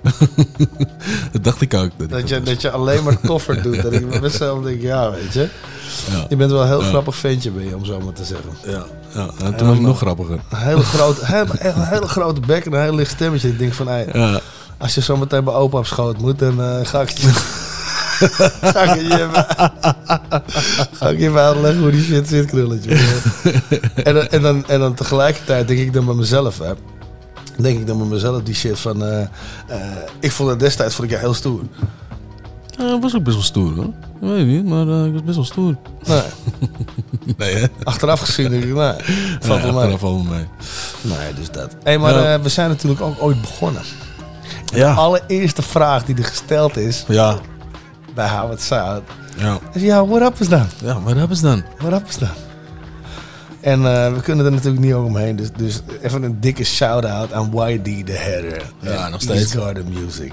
dat 1.32 1.44
dacht 1.44 1.62
ik 1.62 1.74
ook. 1.74 1.90
Dat 1.98 2.10
Dat 2.10 2.30
je, 2.30 2.42
dat 2.42 2.62
je 2.62 2.72
alleen 2.72 3.04
maar 3.04 3.20
toffer 3.22 3.62
doet. 3.64 3.82
Dat 3.82 3.94
ik 3.94 4.22
mezelf 4.22 4.64
denk, 4.64 4.82
ja, 4.82 5.12
weet 5.12 5.34
je. 5.34 5.50
Ja. 6.12 6.26
Je 6.30 6.36
bent 6.36 6.52
wel 6.52 6.62
een 6.62 6.68
heel 6.68 6.82
Ja. 6.82 6.88
grappig 6.88 7.16
ventje, 7.16 7.52
ben 7.52 7.66
je, 7.70 7.76
om 7.76 7.86
zo 7.86 8.00
maar 8.00 8.14
te 8.14 8.24
zeggen. 8.26 8.50
Ja, 8.66 8.84
ja. 9.14 9.30
En 9.46 9.56
toen 9.56 9.68
was 9.68 9.76
ik 9.78 9.82
nog 9.84 9.98
grappiger. 9.98 10.40
Een 10.50 10.58
hele 10.58 10.84
grote, 10.84 11.26
hele, 11.26 11.46
een 11.60 11.84
hele 11.88 12.08
grote 12.08 12.40
bek 12.42 12.66
en 12.66 12.74
een 12.74 12.82
heel 12.82 12.96
licht 12.96 13.12
stemmetje. 13.12 13.48
Ik 13.50 13.60
denk 13.60 13.74
van, 13.74 13.88
hey, 13.88 14.08
Ja. 14.14 14.40
als 14.78 14.96
je 14.96 15.02
zo 15.02 15.18
meteen 15.18 15.44
bij 15.44 15.54
opa 15.54 15.78
op 15.78 15.86
schoot 15.86 16.18
moet, 16.18 16.40
dan 16.40 16.62
eh, 16.62 16.80
ga 16.84 17.02
ik 17.02 17.10
je... 17.10 17.28
ga 18.62 18.82
ik 18.94 19.02
je 19.02 19.14
even, 19.14 19.46
ga 20.92 21.10
ik 21.10 21.20
je 21.20 21.28
even 21.28 21.42
uitleggen 21.42 21.82
hoe 21.82 21.92
die 21.92 22.04
shit 22.04 22.28
zit, 22.28 22.46
krulletje. 22.46 22.98
en, 23.96 24.14
dan- 24.14 24.28
en, 24.28 24.42
dan, 24.42 24.68
en 24.68 24.80
dan 24.80 24.94
tegelijkertijd 24.94 25.68
denk 25.68 25.80
ik 25.80 25.94
dan 25.94 26.06
bij 26.06 26.16
mezelf, 26.16 26.58
hè. 26.60 26.72
Denk 27.58 27.80
ik 27.80 27.88
dan 27.88 27.98
bij 27.98 28.08
mezelf 28.08 28.44
die 28.44 28.56
shit 28.56 28.80
van... 28.80 29.04
eh, 29.04 29.22
eh, 29.22 29.28
ik 30.20 30.32
vond 30.32 30.50
het 30.50 30.60
destijds 30.60 30.96
vond 30.96 31.08
ik 31.08 31.14
jou 31.14 31.26
heel 31.26 31.34
stoer. 31.36 31.62
Ja, 32.78 33.00
was 33.00 33.16
ook 33.16 33.24
best 33.24 33.36
wel 33.36 33.46
stoer 33.46 33.76
hoor. 33.76 33.86
Ik 33.86 34.36
weet 34.36 34.46
niet, 34.46 34.66
maar 34.66 34.88
eh, 34.88 35.06
ik 35.06 35.12
was 35.14 35.24
best 35.24 35.36
wel 35.36 35.46
stoer. 35.46 35.76
Nee. 36.08 36.22
nee 37.38 37.56
hè? 37.56 37.66
Achteraf 37.84 38.20
gezien 38.20 38.50
denk 38.50 38.64
ik, 38.64 38.74
nee, 38.74 38.94
valt 39.40 39.62
wel 39.62 39.74
mee. 39.74 39.98
valt 39.98 40.02
wel 40.02 40.24
mee. 40.24 40.46
Nee, 41.02 41.34
dus 41.36 41.52
dat. 41.52 41.76
Hé, 41.84 41.98
maar 41.98 42.14
Ja. 42.14 42.42
we 42.42 42.50
zijn 42.50 42.70
natuurlijk 42.70 43.02
ook 43.02 43.16
ooit 43.20 43.42
begonnen. 43.42 43.82
Ja. 44.74 44.94
De 44.94 45.00
allereerste 45.00 45.62
vraag 45.62 46.06
die 46.06 46.16
er 46.18 46.24
gesteld 46.26 46.78
is 46.78 47.06
Ja. 47.08 47.38
bij 48.14 48.28
Howard 48.30 48.62
Sound 48.62 49.02
Ja. 49.38 49.60
is 49.74 49.82
ja, 49.82 50.06
what 50.06 50.22
up 50.22 50.40
is 50.40 50.50
dan? 50.50 50.66
Ja, 50.84 51.02
what 51.02 51.18
up 51.18 51.32
is 51.32 51.40
dan? 51.42 51.64
What 51.78 51.94
up 52.02 52.08
is 52.08 52.18
dan? 52.18 52.30
En 53.62 53.86
eh, 53.86 54.14
we 54.14 54.22
kunnen 54.22 54.46
er 54.46 54.52
natuurlijk 54.52 54.84
niet 54.86 54.94
omheen. 54.94 55.36
Dus, 55.36 55.48
dus 55.58 55.82
even 56.02 56.24
een 56.24 56.38
dikke 56.40 56.64
shout-out 56.64 57.34
aan 57.34 57.52
YD 57.70 58.06
the 58.06 58.12
Header. 58.12 58.62
Ja, 58.80 59.06
en 59.06 59.12
nog 59.12 59.22
steeds. 59.22 59.40
East 59.40 59.54
Garden 59.58 59.86
Music. 60.04 60.32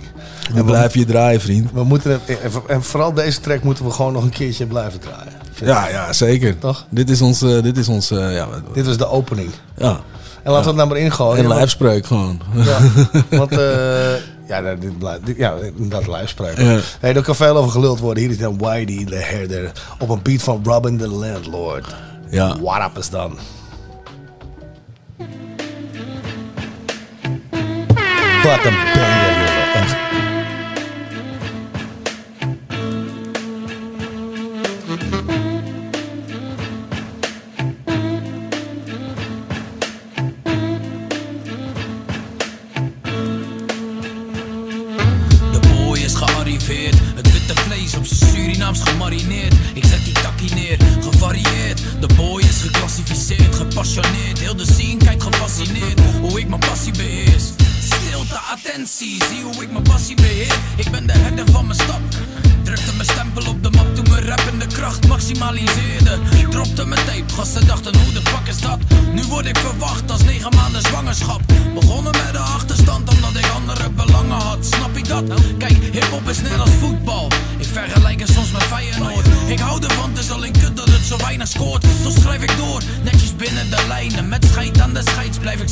We 0.55 0.64
blijven 0.64 1.01
je 1.01 1.06
draaien, 1.06 1.40
vriend. 1.40 1.70
We 1.72 1.84
moeten 1.84 2.10
het, 2.10 2.38
en, 2.40 2.51
en 2.68 2.82
vooral 2.82 3.12
deze 3.12 3.40
track 3.40 3.62
moeten 3.62 3.84
we 3.84 3.90
gewoon 3.90 4.12
nog 4.12 4.22
een 4.22 4.30
keertje 4.30 4.66
blijven 4.66 5.01
draaien. 5.01 5.32
Ja, 5.64 5.88
ja, 5.88 6.12
zeker. 6.12 6.59
Toch? 6.59 6.86
Dit 6.90 7.10
is 7.10 7.20
ons, 7.20 7.42
eh, 7.42 7.62
dit 7.62 7.76
is 7.76 7.88
ons, 7.88 8.10
eh, 8.10 8.34
ja. 8.34 8.48
Dit 8.72 8.86
was 8.86 8.96
de 8.96 9.09
opening. 9.09 9.51
Ja. 9.76 10.01
En 10.42 10.52
laten 10.52 10.62
we 10.62 10.66
het 10.68 10.76
nou 10.76 10.88
maar 10.88 10.98
ingooien. 10.98 11.44
Een 11.44 11.48
lijfspreuk 11.48 12.06
gewoon. 12.06 12.40
Ja, 12.55 12.78
want 13.38 13.52
eh, 13.59 14.14
ja, 14.48 14.60
dat- 14.60 14.80
dit, 14.80 14.98
blijft- 14.98 15.26
dit- 15.26 15.36
ja, 15.36 15.55
dat. 15.88 16.05
Ja. 16.56 16.78
Hey, 17.01 17.14
er 17.14 17.22
kan 17.22 17.34
veel 17.34 17.56
over 17.56 17.70
geluld 17.70 17.98
worden. 17.98 18.22
Hier 18.22 18.32
is 18.32 18.38
dan 18.38 18.59
Whitey 18.59 19.05
the 19.05 19.14
Herder 19.14 19.72
op 19.98 20.09
een 20.09 20.20
beat 20.22 20.42
van 20.42 20.60
Robin 20.64 20.98
the 20.98 21.09
Landlord. 21.09 21.86
Ja. 22.30 22.56
What 22.60 22.90
up 22.90 22.98
is 22.98 23.10
dan? 23.10 23.38
Wat 28.42 28.64
een 28.64 28.76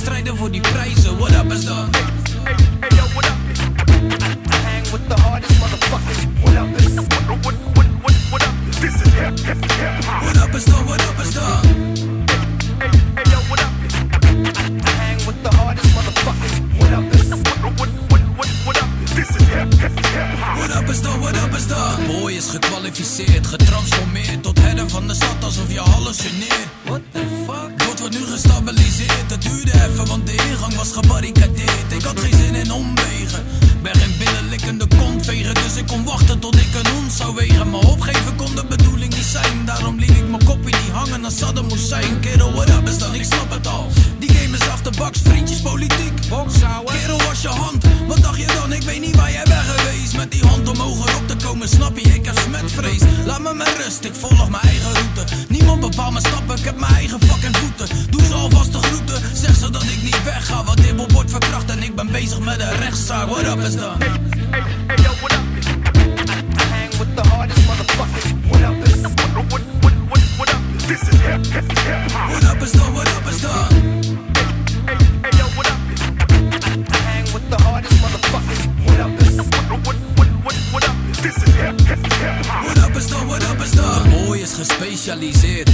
strijden 0.02 0.36
voor 0.36 0.50
die 0.50 0.60
prijzen. 0.60 1.18
What 1.18 1.30
up 1.30 1.52
is 1.52 1.64
dan? 1.64 1.90
hang 4.66 4.84
with 4.92 5.04
the 5.08 5.16
hardest 5.20 5.54
motherfuckers. 5.60 6.20
What 6.42 6.56
up 6.62 6.74
is 6.80 6.94
what 6.94 7.44
what 7.44 7.56
what 7.76 7.86
what 8.02 8.14
what 8.30 8.42
up 8.48 8.54
is? 8.68 8.76
This 8.80 8.94
is 9.04 9.12
hip 9.20 9.38
hip 9.46 9.60
hip 9.80 10.04
hop. 10.04 10.22
What 10.24 10.36
up 10.42 10.54
is 10.54 10.64
dan? 10.64 10.84
What 10.86 11.02
up 11.08 11.18
is 11.24 11.34
dan? 11.34 11.62
Hey 13.16 13.26
yo, 13.32 13.38
what 13.50 13.60
up 13.66 13.74
is? 13.86 13.94
I 14.88 14.92
hang 15.02 15.18
with 15.26 15.38
the 15.46 15.52
hardest 15.58 15.90
motherfuckers. 15.96 16.54
What 16.78 16.92
up 16.98 17.14
is 17.16 17.28
what 17.30 17.72
what 17.78 17.90
what 18.10 18.22
what 18.38 18.48
what 18.66 18.76
up 18.82 18.90
is? 19.04 19.10
This 19.18 19.30
is 19.38 19.46
hip 19.54 19.70
hip 19.82 19.94
hip 20.14 20.38
hop. 20.42 20.58
What 20.58 20.70
up 20.78 20.88
is 20.92 21.00
dan, 21.02 21.20
what 21.20 21.36
up 21.44 21.54
is 21.58 21.66
boy 22.06 22.32
is 22.32 22.48
gekwalificeerd, 22.50 23.46
getransformeerd 23.46 24.42
Tot 24.42 24.58
herder 24.58 24.88
van 24.90 25.06
de 25.08 25.14
stad 25.14 25.44
alsof 25.44 25.72
je 25.72 25.80
hallucineert 25.80 26.68
What 26.84 27.00
the 27.12 27.22
fuck? 27.46 27.82
Wordt 27.86 28.10
nu 28.10 28.26
gestabiliseerd 28.26 28.81
de 30.62 30.68
ingang 30.68 30.74
was 30.74 30.92
gebarricadeerd. 30.92 31.92
Ik 31.92 32.02
had 32.02 32.20
geen 32.20 32.34
zin 32.34 32.54
in 32.54 32.72
omwegen. 32.72 33.44
Ben 33.82 33.94
geen 33.94 34.14
binnenlikkende 34.18 34.86
kontvegen 34.98 35.54
Dus 35.54 35.76
ik 35.76 35.86
kon 35.86 36.04
wachten 36.04 36.38
tot 36.38 36.56
ik 36.56 36.74
een 36.74 36.92
hond 36.92 37.12
zou 37.12 37.34
wegen. 37.34 37.70
Maar 37.70 37.80
opgeven 37.80 38.36
kon 38.36 38.54
de 38.54 38.64
bedoeling 38.68 39.14
niet 39.14 39.24
zijn. 39.24 39.64
Daarom 39.64 39.98
liet 39.98 40.10
ik 40.10 40.28
mijn 40.28 40.44
kopje 40.44 40.76
niet 40.82 40.92
hangen 40.92 41.24
als 41.24 41.36
Saddam 41.38 41.68
Hussein. 41.68 42.20
Kerel, 42.20 42.52
what 42.52 42.70
up 42.70 42.88
is 42.88 42.98
dan? 42.98 43.14
Ik 43.14 43.24
snap 43.24 43.50
het 43.50 43.66
al. 43.66 43.88
Die 44.18 44.30
game 44.32 44.56
is 44.56 44.68
achterbaks, 44.68 45.20
vriendjes, 45.22 45.60
politiek. 45.60 46.12
Kerel, 46.84 47.18
was 47.18 47.42
je 47.42 47.48
hand, 47.48 47.84
wat 48.06 48.22
dacht 48.22 48.38
je 48.38 48.46
dan? 48.46 48.72
Ik 48.72 48.82
weet 48.82 49.00
niet 49.00 49.16
waar 49.16 49.32
jij 49.32 49.44
bent 49.44 49.66
geweest. 49.66 50.16
Met 50.16 50.30
die 50.30 50.46
hand 50.46 50.68
omhoog 50.68 51.08
erop 51.08 51.28
te 51.28 51.36
komen, 51.44 51.68
snap 51.68 51.98
je? 51.98 52.02
Ik 52.02 52.26
heb 52.26 52.38
smetvrees. 52.38 53.02
Laat 53.24 53.40
me 53.40 53.54
met 53.54 53.76
rust, 53.84 54.04
ik 54.04 54.14
volg 54.14 54.50
mijn 54.50 54.62
eigen 54.62 54.92
route. 54.92 55.24
Niemand 55.48 55.80
bepaalt 55.80 56.12
mijn 56.12 56.24
stappen, 56.24 56.56
ik 56.56 56.64
heb 56.64 56.78
mijn 56.78 56.94
eigen 56.94 57.20
met 62.44 62.60
een 62.60 62.78
rechtszaak 62.78 63.28
What 63.28 63.46
up 63.46 63.58
is 63.58 63.76
dan? 63.76 64.00
Hey 64.00 65.18
is? 65.18 65.40
The 67.14 67.22
hardest 67.28 67.58
is 67.58 67.66
the 67.66 67.82
hardest 68.02 68.32
is 84.42 84.52
gespecialiseerd 84.54 85.70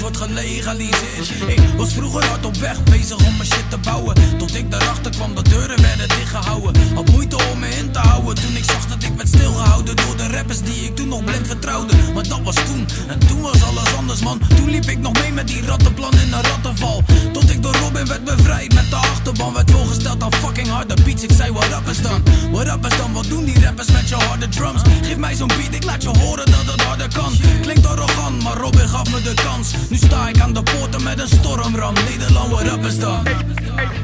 wordt 0.00 0.16
gelegaliseerd. 0.16 1.30
Ik 1.46 1.60
was 1.76 1.92
vroeger 1.92 2.24
hard 2.24 2.46
op 2.46 2.56
weg 2.56 2.82
Bezig 2.82 3.16
om 3.16 3.36
mijn 3.36 3.48
shit 3.48 3.70
te 3.70 3.78
bouwen. 3.78 4.14
Tot 4.38 4.54
ik 4.54 4.70
daarachter 4.70 5.10
kwam 5.10 5.34
dat 5.34 5.44
deuren 5.44 5.82
werden 5.82 6.08
dichtgehouden. 6.08 6.94
Had 6.94 7.10
moeite 7.10 7.36
om 7.52 7.58
me 7.58 7.68
in 7.68 7.92
te 7.92 7.98
houden 7.98 8.34
Toen 8.34 8.56
ik 8.56 8.64
zag 8.64 8.86
dat 8.86 9.02
ik 9.02 9.12
werd 9.16 9.28
stilgehouden 9.28 9.96
Door 9.96 10.16
de 10.16 10.28
rappers 10.28 10.60
die 10.60 10.84
ik 10.84 10.96
toen 10.96 11.08
nog 11.08 11.24
blind 11.24 11.46
vertrouwde. 11.46 11.94
Maar 12.14 12.28
dat 12.28 12.40
was 12.42 12.54
toen 12.54 12.86
En 13.08 13.18
toen 13.18 13.40
was 13.40 13.62
alles 13.62 13.94
anders 13.96 14.20
man. 14.20 14.40
Toen 14.56 14.70
liep 14.70 14.88
ik 14.88 14.98
nog 14.98 15.12
mee 15.12 15.32
met 15.32 15.46
die 15.46 15.66
rattenplan 15.66 16.12
in 16.12 16.32
een 16.32 16.42
rattenval. 16.42 17.02
Tot 17.32 17.50
ik 17.50 17.62
door 17.62 17.74
Robin 17.74 18.06
werd 18.06 18.24
bevrijd 18.24 18.74
Met 18.74 18.90
de 18.90 18.96
achterban. 18.96 19.52
Werd 19.52 19.70
voorgesteld 19.70 20.22
aan 20.22 20.32
fucking 20.32 20.68
harde 20.68 20.94
beats. 21.04 21.22
Ik 21.22 21.32
zei 21.32 21.52
what 21.52 21.70
up 21.70 21.88
is 21.88 22.02
dan, 22.02 22.22
what 22.50 22.66
up 22.66 22.86
is 22.86 22.96
dan? 22.96 23.12
Wat 23.12 23.28
doen 23.28 23.44
die 23.44 23.64
rappers 23.64 23.90
met 23.90 24.08
je 24.08 24.14
harde 24.14 24.48
drums? 24.48 24.82
Geef 25.02 25.16
mij 25.16 25.34
zo'n 25.34 25.48
beat, 25.48 25.74
ik 25.74 25.84
laat 25.84 26.02
je 26.02 26.08
horen 26.08 26.46
dat 26.50 26.66
het 26.66 26.82
harder 26.82 27.08
kan. 27.14 27.32
Klinkt 27.60 27.86
arrogant, 27.86 28.42
maar 28.42 28.56
Robin 28.56 28.88
gaf 28.88 29.10
me 29.10 29.22
de 29.22 29.34
kans 29.34 29.72
Nu 29.90 29.96
sta 29.96 30.28
ik 30.28 30.40
aan 30.40 30.52
de 30.52 30.62
poorten 30.62 31.02
met 31.02 31.20
een 31.20 31.28
stormram 31.28 31.94
Nederland, 31.94 32.50
what 32.50 32.72
up 32.72 32.84
is 32.84 32.98
dan 32.98 33.26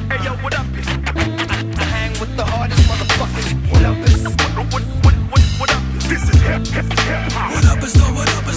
Hey 0.09 0.19
yo, 0.23 0.35
what 0.41 0.55
up 0.55 0.79
is? 0.81 0.87
I 1.79 1.85
hang 1.85 2.19
with 2.19 2.37
the 2.37 2.43
hardest 2.43 2.87
motherfuckers. 2.89 3.55
What 3.71 3.83
up 3.83 4.07
is 4.07 4.23
what 4.23 4.73
what 4.73 4.83
what 5.31 5.43
what 5.59 5.71
up 5.71 5.83
is? 5.97 6.07
This 6.09 6.23
is 6.23 6.41
hip 6.41 6.67
hip 6.67 6.93
hip. 6.99 7.33
What 7.53 7.65
up 7.77 7.83
is 7.83 7.93
dan, 7.93 8.15
what 8.15 8.29
up 8.37 8.49
is 8.49 8.56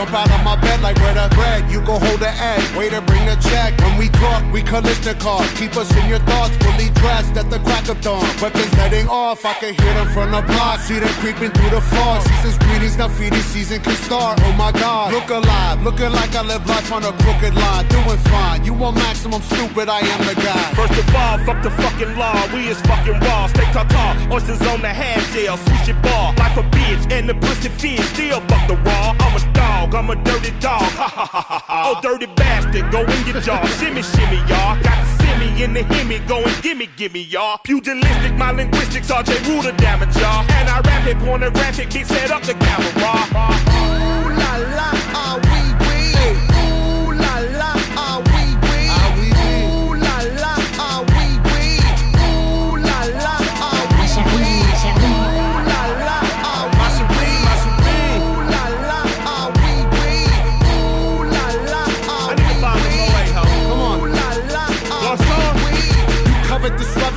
Jump 0.00 0.14
out 0.14 0.30
of 0.30 0.42
my 0.42 0.49
hold 1.98 2.20
the 2.20 2.30
egg. 2.30 2.62
Waiter, 2.76 3.00
bring 3.00 3.24
the 3.26 3.36
check. 3.36 3.78
When 3.80 3.98
we 3.98 4.08
talk, 4.08 4.44
we 4.52 4.62
cars. 4.62 5.50
Keep 5.54 5.76
us 5.76 5.90
in 5.96 6.08
your 6.08 6.18
thoughts, 6.20 6.56
fully 6.58 6.90
dressed 7.00 7.36
at 7.36 7.50
the 7.50 7.58
crack 7.60 7.88
of 7.88 8.00
dawn. 8.00 8.24
Weapons 8.40 8.72
heading 8.74 9.08
off. 9.08 9.44
I 9.44 9.54
can 9.54 9.74
hear 9.74 9.94
them 9.94 10.08
from 10.08 10.30
the 10.30 10.42
block. 10.42 10.80
See 10.80 10.98
them 10.98 11.12
creeping 11.20 11.50
through 11.50 11.70
the 11.70 11.80
fog. 11.80 12.22
Season's 12.22 12.58
greetings, 12.58 12.96
now 12.96 13.08
feeding 13.08 13.40
season 13.40 13.80
can 13.80 13.96
start. 14.06 14.40
Oh 14.42 14.52
my 14.52 14.72
God. 14.72 15.12
Look 15.12 15.30
alive. 15.30 15.82
Looking 15.82 16.12
like 16.12 16.34
I 16.34 16.42
live 16.42 16.66
life 16.66 16.92
on 16.92 17.04
a 17.04 17.12
crooked 17.22 17.54
line. 17.54 17.86
Doing 17.88 18.20
fine. 18.32 18.64
You 18.64 18.74
want 18.74 18.96
maximum 18.96 19.42
stupid? 19.42 19.88
I 19.88 20.00
am 20.00 20.20
the 20.26 20.34
guy. 20.34 20.64
First 20.74 20.98
of 20.98 21.14
all, 21.14 21.38
fuck 21.46 21.62
the 21.62 21.70
fucking 21.70 22.16
law. 22.16 22.36
We 22.52 22.68
is 22.68 22.80
fucking 22.82 23.18
raw. 23.20 23.46
Stay 23.48 23.68
tartar. 23.72 24.32
Oysters 24.32 24.62
on 24.72 24.80
the 24.80 24.88
half 24.88 25.20
shell. 25.32 25.56
Sushi 25.58 25.94
bar. 26.02 26.34
Life 26.36 26.56
a 26.56 26.62
bitch. 26.74 27.12
And 27.12 27.28
the 27.28 27.34
pussy 27.34 27.68
fish. 27.68 28.04
Still 28.14 28.40
fuck 28.42 28.68
the 28.68 28.76
raw. 28.76 29.14
I'm 29.20 29.36
a 29.36 29.52
dog. 29.52 29.94
I'm 29.94 30.10
a 30.10 30.16
dirty 30.16 30.52
dog. 30.60 30.82
Ha 31.00 31.08
ha 31.08 31.26
ha 31.26 31.42
ha 31.48 31.64
ha. 31.66 31.79
Oh, 31.82 32.00
dirty 32.02 32.26
bastard. 32.26 32.90
Go 32.92 33.00
in 33.00 33.26
your 33.26 33.40
jaw. 33.40 33.64
shimmy, 33.78 34.02
shimmy, 34.02 34.36
y'all. 34.48 34.76
Got 34.82 34.98
the 35.04 35.24
simmy 35.24 35.62
in 35.62 35.72
the 35.72 35.82
hemi. 35.82 36.18
Go 36.20 36.44
gimme, 36.62 36.88
gimme, 36.96 37.22
y'all. 37.22 37.58
Pugilistic. 37.64 38.36
My 38.36 38.50
linguistics. 38.50 39.10
RJ 39.10 39.48
Ruder 39.48 39.72
damage, 39.76 40.14
y'all. 40.16 40.44
And 40.50 40.68
I 40.68 40.80
rap 40.80 41.06
it 41.06 41.18
pornographic. 41.18 41.90
Big 41.92 42.06
set 42.06 42.30
up 42.30 42.42
the 42.42 42.54
camera. 42.54 42.90
Ooh 42.90 44.28
la 44.40 44.56
la, 44.76 45.09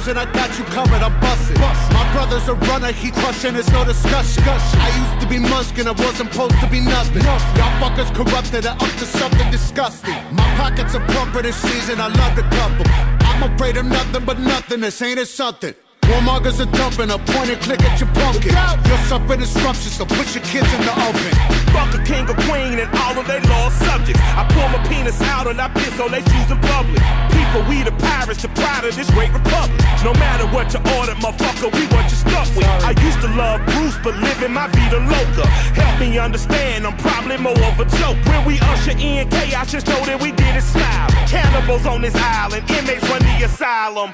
disruption, 0.04 0.18
I 0.18 0.32
got 0.34 0.58
you 0.58 0.66
covered. 0.66 1.02
I'm 1.02 1.20
busting. 1.20 1.60
My 1.60 2.10
brother's 2.14 2.48
a 2.48 2.56
runner, 2.70 2.92
he 2.92 3.12
crushing, 3.12 3.56
it's 3.56 3.70
no 3.72 3.86
discussion. 3.86 4.44
I 4.46 4.90
used 5.00 5.22
to 5.22 5.28
be 5.28 5.38
Muskin, 5.38 5.88
I 5.88 5.92
wasn't 5.92 6.32
supposed 6.32 6.60
to 6.60 6.68
be 6.70 6.80
nothing. 6.80 7.24
Y'all 7.24 7.40
fuckers 7.80 8.14
corrupted 8.14 8.66
and 8.66 8.82
up 8.82 8.92
to 9.00 9.06
something 9.06 9.50
disgusting. 9.52 10.16
My 10.32 10.44
pockets 10.56 10.96
are 10.96 11.06
plumper 11.08 11.42
this 11.42 11.56
season, 11.56 12.00
I 12.00 12.08
love 12.08 12.36
the 12.36 12.44
couple. 12.44 12.86
I'm 13.26 13.54
afraid 13.54 13.78
of 13.78 13.86
nothing 13.86 14.26
but 14.26 14.40
nothing, 14.40 14.82
this 14.82 15.02
ain't 15.02 15.20
it 15.20 15.28
something. 15.28 15.74
Warmongers 16.10 16.60
are 16.60 16.72
dumping, 16.72 17.10
a 17.10 17.18
point 17.18 17.50
and 17.50 17.62
click 17.62 17.82
at 17.84 18.00
your 18.00 18.10
pumpkin. 18.12 18.52
You're 18.88 19.04
suffering 19.08 19.40
disruption, 19.40 19.92
so 19.92 20.06
put 20.06 20.36
your 20.36 20.44
kids 20.44 20.68
in 20.74 20.82
the 20.82 20.94
oven. 21.08 21.34
Fuck 21.72 21.96
a 21.96 22.04
king 22.04 22.28
or 22.30 22.38
queen 22.46 22.78
and 22.78 22.90
all 23.00 23.18
of 23.18 23.26
their 23.28 23.42
lost 23.48 23.80
subjects. 23.80 24.22
I 24.22 24.44
pull 24.52 24.68
my 24.70 24.82
penis 24.88 25.20
out 25.22 25.48
and 25.48 25.60
I 25.60 25.70
piss 25.70 26.00
on 26.00 26.12
their 26.12 26.22
shoes 26.22 26.52
in 26.52 26.60
public. 26.60 27.02
People, 27.32 27.64
we 27.70 27.84
the 27.84 27.96
pirates, 28.04 28.42
the 28.42 28.50
pride 28.50 28.84
of 28.86 28.96
this 28.96 29.10
great 29.12 29.32
republic. 29.34 29.80
No 30.04 30.14
matter 30.20 30.46
what 30.52 30.74
you 30.74 30.80
order, 31.00 31.16
motherfucker, 31.24 31.72
we 31.72 31.88
what 31.96 32.06
you 32.12 32.18
stuck 32.20 32.50
with. 32.56 32.68
I 32.68 32.92
used 33.00 33.22
to 33.22 33.30
love 33.34 33.64
Bruce, 33.72 33.98
but 34.04 34.16
living 34.20 34.54
my 34.54 34.68
vida 34.68 35.00
loca. 35.00 35.48
Help 35.74 36.00
me 36.00 36.18
understand, 36.20 36.86
I'm 36.86 36.98
probably 36.98 37.38
more 37.38 37.58
of 37.72 37.80
a 37.80 37.86
joke. 37.98 38.18
When 38.28 38.44
we 38.46 38.60
usher 38.60 38.98
in 38.98 39.30
chaos, 39.30 39.72
just 39.72 39.88
know 39.88 40.04
that 40.06 40.22
we 40.22 40.32
did 40.32 40.56
it 40.56 40.64
smile. 40.64 41.10
Cannibals 41.32 41.86
on 41.86 42.02
this 42.02 42.16
island, 42.16 42.70
inmates 42.70 43.08
run 43.10 43.22
the 43.24 43.46
asylum. 43.46 44.14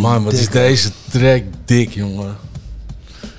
man, 0.00 0.24
wat 0.24 0.32
is 0.32 0.48
deze 0.48 0.90
track 1.10 1.42
dik, 1.64 1.90
jongen. 1.90 2.36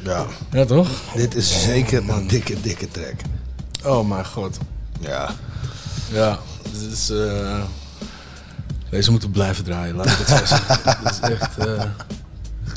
Ja. 0.04 0.26
Ja, 0.52 0.66
toch? 0.66 0.90
Dit 1.16 1.36
is 1.36 1.64
zeker 1.64 2.10
een 2.10 2.28
dikke, 2.28 2.62
dikke 2.62 2.88
track. 2.92 3.16
Oh 3.84 4.08
mijn 4.10 4.26
god. 4.26 4.58
Ja. 5.00 5.36
Ja, 6.12 6.40
dit 6.72 6.92
is... 6.92 7.10
eh, 7.10 7.62
deze 8.90 9.12
moeten 9.12 9.32
blijven 9.32 9.64
draaien, 9.64 9.96
laat 9.96 10.06
ik 10.06 10.18
het 10.18 10.28
zo 10.28 10.46
zeggen. 10.46 10.80
Dit 11.04 11.12
is 11.12 11.20
echt... 11.30 11.58
eh 11.58 11.84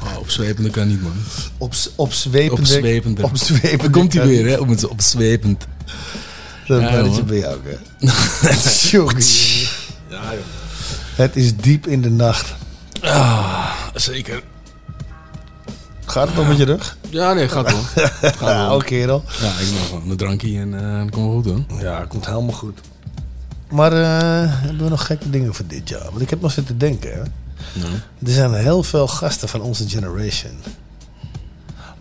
oh, 0.02 0.18
opzwepende 0.18 0.70
kan 0.70 0.88
niet, 0.88 1.02
man. 1.02 1.12
Ops, 1.58 1.90
opzwepende. 1.94 2.52
Opzwepende. 2.60 3.22
Opzwepende 3.22 3.90
komt 3.90 4.12
hij 4.12 4.26
weer, 4.26 4.46
hè? 4.48 4.56
Om 4.56 4.68
het 4.68 4.86
opzwepend. 4.88 5.66
Dat 6.66 6.80
Ja, 6.80 6.90
belletje 6.90 7.22
bij 7.22 7.38
jou, 7.38 7.58
hè? 7.64 7.76
Ja, 10.08 10.32
joh. 10.32 10.44
Het 11.14 11.36
is 11.36 11.56
diep 11.56 11.86
in 11.86 12.02
de 12.02 12.10
nacht. 12.10 12.54
Ah, 13.00 13.63
zeker. 13.94 14.42
Gaat 16.04 16.26
het 16.26 16.36
nog 16.36 16.48
met 16.48 16.56
je 16.56 16.64
rug? 16.64 16.96
Ja, 17.10 17.32
nee, 17.32 17.48
gaat 17.48 17.70
wel. 17.72 17.80
Gaat 18.20 18.38
wel. 18.38 18.48
Ja, 18.48 18.74
oké, 18.74 18.84
kerel. 18.84 19.24
Ja, 19.40 19.58
ik 19.58 19.72
mag 19.72 19.86
gewoon 19.86 20.10
een 20.10 20.16
drankje 20.16 20.58
en 20.58 20.74
eh 20.74 20.98
dat 20.98 21.10
komt 21.10 21.26
wel 21.26 21.34
goed, 21.34 21.68
hoor. 21.68 21.80
Ja, 21.82 22.04
komt 22.08 22.26
helemaal 22.26 22.52
goed. 22.52 22.80
Maar 23.70 23.92
eh, 23.92 24.52
hebben 24.60 24.84
we 24.84 24.90
nog 24.90 25.06
gekke 25.06 25.30
dingen 25.30 25.54
voor 25.54 25.66
dit 25.66 25.88
jaar? 25.88 26.04
Want 26.04 26.20
ik 26.20 26.30
heb 26.30 26.40
nog 26.40 26.52
zitten 26.52 26.78
denken. 26.78 27.12
Hè? 27.12 27.20
Er 28.26 28.32
zijn 28.32 28.54
heel 28.54 28.82
veel 28.82 29.06
gasten 29.06 29.48
van 29.48 29.60
onze 29.60 29.88
generation. 29.88 30.58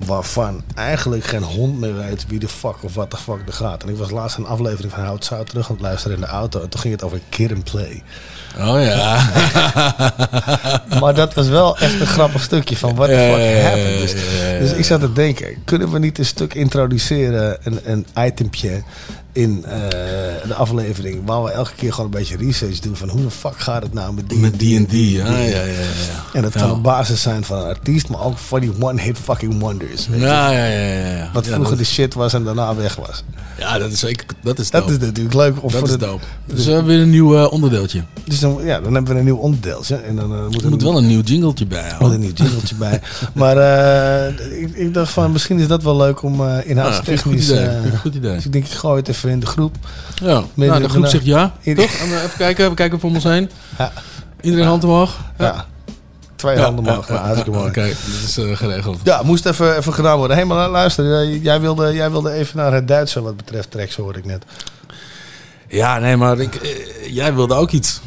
Waarvan 0.05 0.63
eigenlijk 0.75 1.23
geen 1.23 1.43
hond 1.43 1.79
meer 1.79 1.95
weet 1.95 2.27
wie 2.27 2.39
de 2.39 2.47
fuck 2.47 2.83
of 2.83 2.93
wat 2.93 3.11
de 3.11 3.17
fuck 3.17 3.41
er 3.47 3.53
gaat. 3.53 3.83
En 3.83 3.89
ik 3.89 3.97
was 3.97 4.09
laatst 4.09 4.37
een 4.37 4.45
aflevering 4.45 4.93
van 4.93 5.03
Hout 5.03 5.25
Zout 5.25 5.49
terug 5.49 5.67
aan 5.69 5.73
het 5.75 5.83
luisteren 5.83 6.15
in 6.15 6.21
de 6.23 6.27
auto. 6.27 6.61
En 6.61 6.69
toen 6.69 6.79
ging 6.79 6.93
het 6.93 7.03
over 7.03 7.19
Kid 7.29 7.51
and 7.51 7.71
Play. 7.71 8.03
Oh 8.59 8.81
ja. 8.81 9.31
maar 10.99 11.13
dat 11.13 11.33
was 11.33 11.47
wel 11.47 11.77
echt 11.77 11.99
een 11.99 12.07
grappig 12.07 12.41
stukje 12.41 12.77
van 12.77 12.95
what 12.95 13.09
the 13.09 13.15
fuck 13.15 13.61
happened. 13.63 13.99
Dus, 13.99 14.13
dus 14.59 14.71
ik 14.71 14.85
zat 14.85 14.99
te 14.99 15.13
denken, 15.13 15.57
kunnen 15.65 15.91
we 15.91 15.99
niet 15.99 16.17
een 16.17 16.25
stuk 16.25 16.53
introduceren, 16.53 17.57
een, 17.63 17.79
een 17.83 18.05
itempje 18.25 18.83
in 19.33 19.65
eh, 19.65 19.79
de 20.47 20.53
aflevering, 20.53 21.21
waar 21.25 21.43
we 21.43 21.51
elke 21.51 21.71
keer 21.75 21.91
gewoon 21.93 22.05
een 22.05 22.17
beetje 22.19 22.37
research 22.37 22.79
doen 22.79 22.95
van 22.95 23.09
hoe 23.09 23.21
de 23.21 23.29
fuck 23.31 23.53
gaat 23.59 23.83
het 23.83 23.93
nou 23.93 24.13
met 24.13 24.29
die 24.29 24.39
Met 24.39 24.51
en 24.51 24.57
die 24.57 24.77
en 24.77 24.85
D&D, 24.85 24.89
die 24.89 25.11
ja, 25.17 25.37
ja, 25.37 25.43
ja, 25.43 25.63
ja. 25.63 26.23
En 26.33 26.41
dat 26.41 26.53
Ja. 26.53 26.59
kan 26.59 26.71
op 26.71 26.83
basis 26.83 27.21
zijn 27.21 27.43
van 27.43 27.57
een 27.57 27.65
artiest, 27.65 28.09
maar 28.09 28.21
ook 28.23 28.37
van 28.37 28.59
die 28.59 28.71
one-hit 28.79 29.17
fucking 29.17 29.59
wonders. 29.59 30.07
weet. 30.07 30.19
Ja, 30.21 30.49
ja, 30.51 30.65
ja, 30.65 30.79
ja, 30.93 31.15
ja. 31.17 31.29
Wat 31.33 31.45
vroeger 31.47 31.69
dat- 31.69 31.77
de 31.77 31.83
shit 31.85 32.13
was 32.13 32.33
en 32.33 32.43
daarna 32.43 32.75
weg 32.75 32.95
was. 32.95 33.23
Ja, 33.59 33.77
dat 33.77 33.91
is 33.91 33.99
zeker. 33.99 34.25
Dat 34.43 34.59
is 34.59 34.69
Dat 34.69 34.81
dope. 34.81 34.93
is 34.93 34.99
natuurlijk 34.99 35.35
leuk. 35.35 35.63
Of 35.63 35.71
dat 35.71 35.79
voor 35.79 35.89
is 35.89 35.93
de- 35.93 36.05
dope. 36.05 36.23
Dus 36.45 36.65
we 36.65 36.71
hebben 36.71 36.93
weer 36.93 37.01
een 37.01 37.09
nieuw 37.09 37.37
eh, 37.37 37.51
onderdeeltje. 37.51 38.03
Dus 38.25 38.39
dan, 38.39 38.59
ja, 38.63 38.79
dan 38.81 38.93
hebben 38.93 39.13
we 39.13 39.19
een 39.19 39.25
nieuw 39.25 39.35
onderdeeltje. 39.37 39.95
En 39.95 40.15
dan 40.15 40.33
eh, 40.33 40.45
moet 40.47 40.63
Er 40.63 40.69
moet 40.69 40.81
wel 40.83 40.97
een 40.97 41.07
nieuw 41.07 41.21
jingletje 41.21 41.65
bij 41.65 41.79
houden. 41.81 42.01
moet 42.07 42.11
een 42.13 42.19
nieuw 42.19 42.31
jingletje 42.33 42.75
bij. 42.75 43.01
Maar 43.33 43.57
ik, 44.51 44.69
ik 44.75 44.93
dacht 44.93 45.11
van, 45.11 45.31
misschien 45.31 45.59
is 45.59 45.67
dat 45.67 45.83
wel 45.83 45.97
leuk 45.97 46.21
om 46.23 46.41
inhoudstechnisch... 46.65 47.49
Een 47.49 47.57
goed 47.57 47.77
idee. 47.85 47.97
goed 47.97 48.15
idee. 48.15 48.35
Dus 48.35 48.45
ik 48.45 48.51
denk, 48.51 48.65
ik 48.65 48.71
gooi 48.71 48.99
het 48.99 49.07
even 49.07 49.22
in 49.29 49.39
de 49.39 49.45
groep. 49.45 49.75
Ja, 50.15 50.43
nou, 50.53 50.81
de 50.81 50.89
groep 50.89 51.05
zegt 51.05 51.25
ja. 51.25 51.53
Toch? 51.75 51.75
En, 51.75 52.05
even 52.05 52.37
kijken, 52.37 52.63
even 52.63 52.75
kijken 52.75 52.99
voor 52.99 53.09
ons 53.09 53.23
heen. 53.23 53.49
Ja. 53.77 53.91
Iedereen 54.41 54.65
hand 54.65 54.83
omhoog. 54.83 55.17
Ja. 55.37 55.65
Twee 56.35 56.57
handen 56.59 56.85
omhoog. 56.87 57.07
ja. 57.07 57.35
Oké, 57.47 57.87
dat 57.87 58.23
is 58.25 58.37
eh, 58.37 58.57
geregeld. 58.57 58.99
Ja, 59.03 59.21
moest 59.23 59.45
even, 59.45 59.77
even 59.77 59.93
gedaan 59.93 60.17
worden. 60.17 60.37
Hé, 60.37 60.45
maar 60.45 60.69
luister. 60.69 61.27
Jij 61.27 61.61
wilde, 61.61 61.93
jij 61.93 62.11
wilde 62.11 62.31
even 62.31 62.57
naar 62.57 62.73
het 62.73 62.87
Duitse 62.87 63.21
wat 63.21 63.37
betreft 63.37 63.71
tracks, 63.71 63.95
hoorde 63.95 64.19
ik 64.19 64.25
net. 64.25 64.43
Ja, 65.67 65.99
nee, 65.99 66.17
maar 66.17 66.39
ik, 66.39 66.55
eh, 66.55 66.69
jij 67.13 67.33
wilde 67.33 67.53
ook 67.53 67.71
iets. 67.71 68.01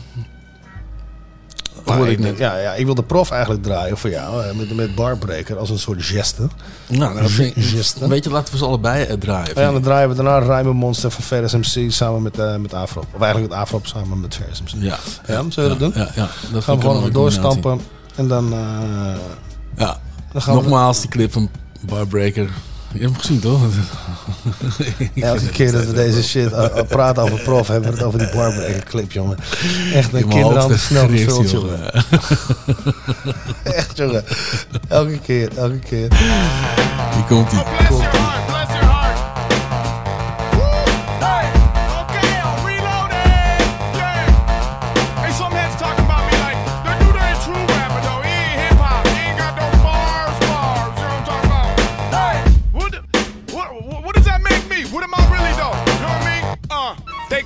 Maar 1.86 2.08
ik, 2.08 2.18
net. 2.18 2.38
ja, 2.38 2.58
ja, 2.58 2.72
ik 2.74 2.84
wil 2.84 2.94
de 2.94 3.02
prof 3.02 3.30
eigenlijk 3.30 3.62
draaien 3.62 3.98
voor 3.98 4.10
jou. 4.10 4.54
Met, 4.56 4.74
met 4.76 4.94
Barbreaker 4.94 5.58
als 5.58 5.70
een 5.70 5.78
soort 5.78 6.02
geste. 6.04 6.48
Nou, 6.86 7.14
nou, 7.14 7.28
Geste. 7.56 8.08
weet 8.08 8.24
je, 8.24 8.30
laten 8.30 8.52
we 8.52 8.58
ze 8.58 8.64
allebei 8.64 9.04
eh, 9.04 9.16
draaien. 9.16 9.60
Ja, 9.60 9.72
dan 9.72 9.82
draaien 9.82 10.08
we 10.08 10.14
daarna 10.14 10.38
Rijmen 10.38 10.76
Monster 10.76 11.10
van 11.10 11.22
Ferris 11.22 11.52
MC 11.52 11.90
samen 11.92 12.22
met, 12.22 12.38
eh 12.38 12.56
met 12.56 12.74
Afrop. 12.74 13.06
Of 13.14 13.20
eigenlijk 13.20 13.52
met 13.52 13.60
Afrop 13.62 13.86
samen 13.86 14.20
met 14.20 14.34
Ferris 14.34 14.62
MC. 14.62 14.68
Ja. 14.82 14.98
Ja, 15.26 15.42
zullen 15.48 15.70
we 15.70 15.78
dat 15.78 15.78
doen? 15.94 16.02
Ja, 16.04 16.10
ja, 16.14 16.28
dat 16.52 16.64
gaan 16.64 16.74
we 16.76 16.80
gewoon 16.80 17.00
nog 17.00 17.10
doorstampen. 17.10 17.80
En 18.14 18.28
dan... 18.28 18.52
eh, 18.52 18.58
Ja, 19.76 19.98
dan 20.32 20.42
gaan 20.42 20.54
we- 20.56 20.60
nogmaals, 20.62 21.00
die 21.00 21.10
clip 21.10 21.32
van 21.32 21.50
Barbreaker. 21.80 22.50
Je 22.92 23.00
hebt 23.00 23.12
hem 23.12 23.14
gezien, 23.14 23.40
toch? 23.40 23.60
Elke 25.14 25.48
keer 25.48 25.72
dat 25.72 25.84
we 25.84 25.92
deze 25.92 26.22
shit 26.22 26.50
praten 26.88 27.22
over 27.22 27.38
prof, 27.38 27.68
hebben 27.68 27.90
we 27.90 27.96
het 27.96 28.06
over 28.06 28.18
die 28.18 28.28
barbreaker 28.34 28.84
clip, 28.84 29.12
jongen. 29.12 29.38
Echt 29.92 30.12
met 30.12 30.26
mijn 30.26 30.28
kinderen 30.28 30.62
hoofd 30.62 30.80
snel 30.80 31.08
gevuld, 31.08 31.50
jongen. 31.50 31.92
Echt, 33.62 33.96
jongen. 33.96 34.24
Elke 34.88 35.18
keer, 35.18 35.48
elke 35.56 35.78
keer. 35.78 36.08
Hier 37.14 37.24
komt 37.28 37.52
ie. 37.52 38.45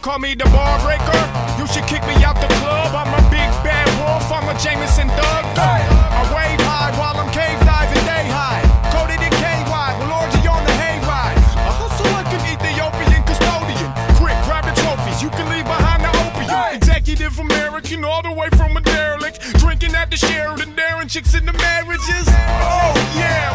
Call 0.01 0.19
me 0.19 0.35
the 0.35 0.45
bar 0.49 0.81
breaker. 0.81 1.23
You 1.61 1.67
should 1.69 1.85
kick 1.85 2.01
me 2.09 2.17
out 2.25 2.37
the 2.41 2.49
club. 2.57 2.97
I'm 2.97 3.13
a 3.13 3.23
big 3.29 3.49
bad 3.61 3.87
wolf. 4.01 4.33
I'm 4.33 4.49
a 4.49 4.57
Jameson 4.59 5.09
Thug. 5.13 5.45
I 5.61 6.25
wave 6.33 6.61
high 6.65 6.93
while 6.97 7.17
I'm 7.21 7.29
cave 7.31 7.61
diving 7.61 8.05
day 8.09 8.25
high. 8.33 8.65
Coated 8.89 9.21
in 9.21 9.33
KY, 9.37 9.89
with 10.01 10.09
orgy 10.09 10.49
on 10.49 10.65
the 10.65 10.73
hayride. 10.73 11.37
A 11.69 11.73
hustle 11.77 12.09
like 12.17 12.33
an 12.33 12.41
Ethiopian 12.49 13.23
custodian. 13.29 13.93
Quick, 14.17 14.37
grab 14.49 14.65
the 14.65 14.75
trophies. 14.81 15.21
You 15.21 15.29
can 15.37 15.49
leave 15.53 15.69
behind 15.69 16.01
the 16.01 16.13
opium. 16.25 16.81
Executive 16.81 17.39
American, 17.39 18.05
all 18.05 18.23
the 18.23 18.33
way 18.33 18.49
from 18.57 18.77
a 18.77 18.81
derelict. 18.81 19.41
Drinking 19.61 19.95
at 19.95 20.11
the 20.11 20.17
Sheridan, 20.17 20.75
daring 20.77 21.09
chicks 21.09 21.35
in 21.37 21.45
the 21.45 21.53
marriages. 21.53 22.25
Oh, 22.65 22.97
yeah, 23.21 23.53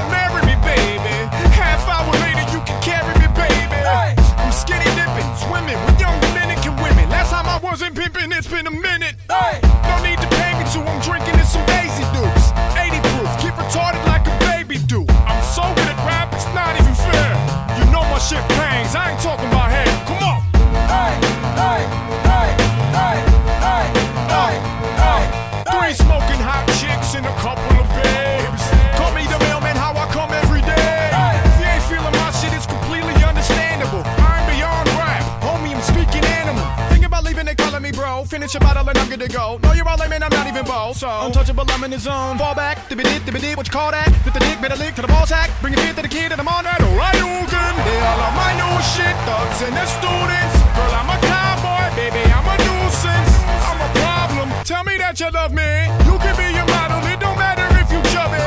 Finish 38.45 38.55
a 38.57 38.59
bottle 38.59 38.87
and 38.87 38.97
I'm 38.99 39.09
good 39.09 39.21
to 39.21 39.27
go. 39.27 39.57
No, 39.63 39.73
you're 39.73 39.89
all 39.89 39.97
lame 39.97 40.13
and 40.13 40.23
I'm 40.23 40.29
not 40.29 40.45
even 40.45 40.65
bold. 40.65 40.97
So 40.97 41.09
untouchable, 41.09 41.65
I'm 41.67 41.83
in 41.83 41.89
the 41.89 41.97
zone. 41.97 42.37
Fall 42.37 42.53
back, 42.53 42.77
dibby 42.87 43.01
dip, 43.01 43.57
what 43.57 43.65
you 43.65 43.73
call 43.73 43.89
that? 43.89 44.05
With 44.21 44.35
the 44.35 44.39
dick, 44.39 44.61
better 44.61 44.75
lick 44.75 44.93
to 44.95 45.01
the 45.01 45.07
ball 45.07 45.25
sack. 45.25 45.49
Bring 45.61 45.73
it 45.73 45.79
fit 45.79 45.95
to 45.95 46.03
the 46.03 46.07
kid 46.07 46.31
and 46.31 46.39
I'm 46.39 46.47
on 46.47 46.63
that. 46.63 46.77
Alright, 46.77 47.17
Ogun. 47.25 47.73
They 47.89 47.97
all 48.05 48.21
are 48.21 48.35
my 48.37 48.53
new 48.53 48.77
shit, 48.93 49.17
thugs 49.25 49.65
and 49.65 49.73
the 49.73 49.81
students. 49.89 50.55
Girl, 50.77 50.93
I'm 50.93 51.09
a 51.09 51.17
cowboy, 51.25 51.89
baby, 51.97 52.21
I'm 52.21 52.45
a 52.45 52.53
nuisance. 52.61 53.33
I'm 53.65 53.81
a 53.81 53.89
problem. 53.97 54.53
Tell 54.61 54.85
me 54.85 55.01
that 55.01 55.17
you 55.17 55.33
love 55.33 55.49
me. 55.49 55.89
You 56.05 56.13
can 56.21 56.37
be 56.37 56.45
your 56.53 56.69
model, 56.69 57.01
it 57.09 57.17
don't 57.17 57.41
matter 57.41 57.65
if 57.81 57.89
you 57.89 57.97
chubby. 58.13 58.45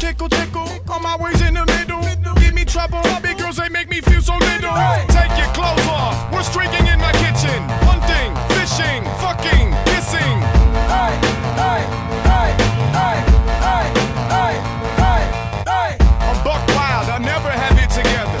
Tickle, 0.00 0.32
tickle, 0.32 0.80
on 0.88 1.04
my 1.04 1.12
ways 1.20 1.44
in 1.44 1.52
the 1.52 1.66
middle. 1.76 2.00
Give 2.40 2.56
me 2.56 2.64
trouble, 2.64 3.04
big 3.20 3.36
girls, 3.36 3.60
they 3.60 3.68
make 3.68 3.92
me 3.92 4.00
feel 4.00 4.24
so 4.24 4.40
little. 4.40 4.72
Take 5.12 5.36
your 5.36 5.52
clothes 5.52 5.84
off, 5.92 6.16
we're 6.32 6.40
streaking 6.40 6.88
in 6.88 6.96
my 6.96 7.12
kitchen. 7.20 7.60
Hunting, 7.84 8.32
fishing, 8.66 9.04
fucking, 9.22 9.70
kissing. 9.86 10.36
Hey, 10.90 11.14
hey, 11.54 11.82
hey, 12.26 12.50
hey, 12.98 13.18
hey, 13.62 13.86
hey, 14.34 14.54
hey, 15.02 15.22
hey. 15.70 15.90
I'm 16.26 16.38
buck 16.42 16.66
wild, 16.74 17.08
I 17.08 17.18
never 17.18 17.50
have 17.50 17.78
it 17.78 17.90
together. 17.90 18.40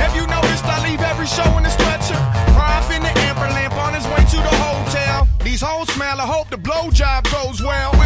Have 0.00 0.16
you 0.16 0.26
noticed 0.26 0.64
I 0.64 0.82
leave 0.88 1.00
every 1.00 1.26
show 1.26 1.48
in 1.58 1.66
a 1.66 1.70
stretcher? 1.70 2.20
Prof 2.56 2.90
in 2.96 3.02
the 3.02 3.12
amber 3.28 3.48
lamp 3.52 3.76
on 3.76 3.92
his 3.92 4.06
way 4.06 4.24
to 4.32 4.36
the 4.36 4.54
hotel. 4.64 5.28
These 5.44 5.60
hoes 5.60 5.92
smell, 5.92 6.18
I 6.20 6.26
hope 6.26 6.48
the 6.48 6.56
blowjob 6.56 7.30
goes 7.30 7.62
well. 7.62 7.97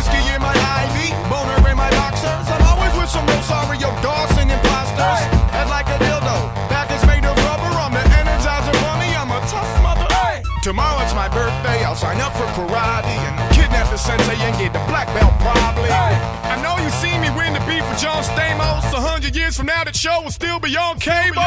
Sensei 14.18 14.36
and 14.44 14.56
get 14.59 14.72
the 14.72 14.82
black 14.90 15.06
belt 15.14 15.32
probably. 15.40 15.90
I 15.90 16.60
know 16.62 16.76
you 16.82 16.90
see 16.90 17.16
me 17.18 17.30
win 17.36 17.52
the 17.55 17.60
beef 17.60 17.89
with 17.89 17.98
John 17.98 18.22
Stamos. 18.22 18.84
A 18.93 19.01
hundred 19.01 19.34
years 19.34 19.56
from 19.56 19.66
now, 19.66 19.84
that 19.84 19.97
show 19.97 20.22
will 20.22 20.30
still 20.30 20.59
be 20.59 20.76
on 20.76 20.98
cable. 20.98 21.43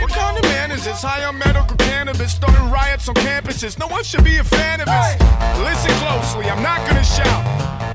What 0.00 0.10
kind 0.10 0.36
of 0.36 0.42
man 0.44 0.70
is 0.70 0.84
this? 0.84 1.02
High 1.02 1.24
on 1.24 1.38
medical 1.38 1.76
cannabis, 1.76 2.34
starting 2.34 2.70
riots 2.70 3.08
on 3.08 3.14
campuses. 3.16 3.78
No 3.78 3.86
one 3.86 4.04
should 4.04 4.24
be 4.24 4.38
a 4.38 4.44
fan 4.44 4.80
of 4.80 4.86
this. 4.86 5.10
Listen 5.58 5.92
closely, 6.02 6.50
I'm 6.50 6.62
not 6.62 6.86
gonna 6.88 7.04
shout. 7.04 7.42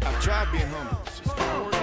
I've 0.03 0.21
tried 0.21 0.51
being 0.51 0.67
humble. 0.67 1.82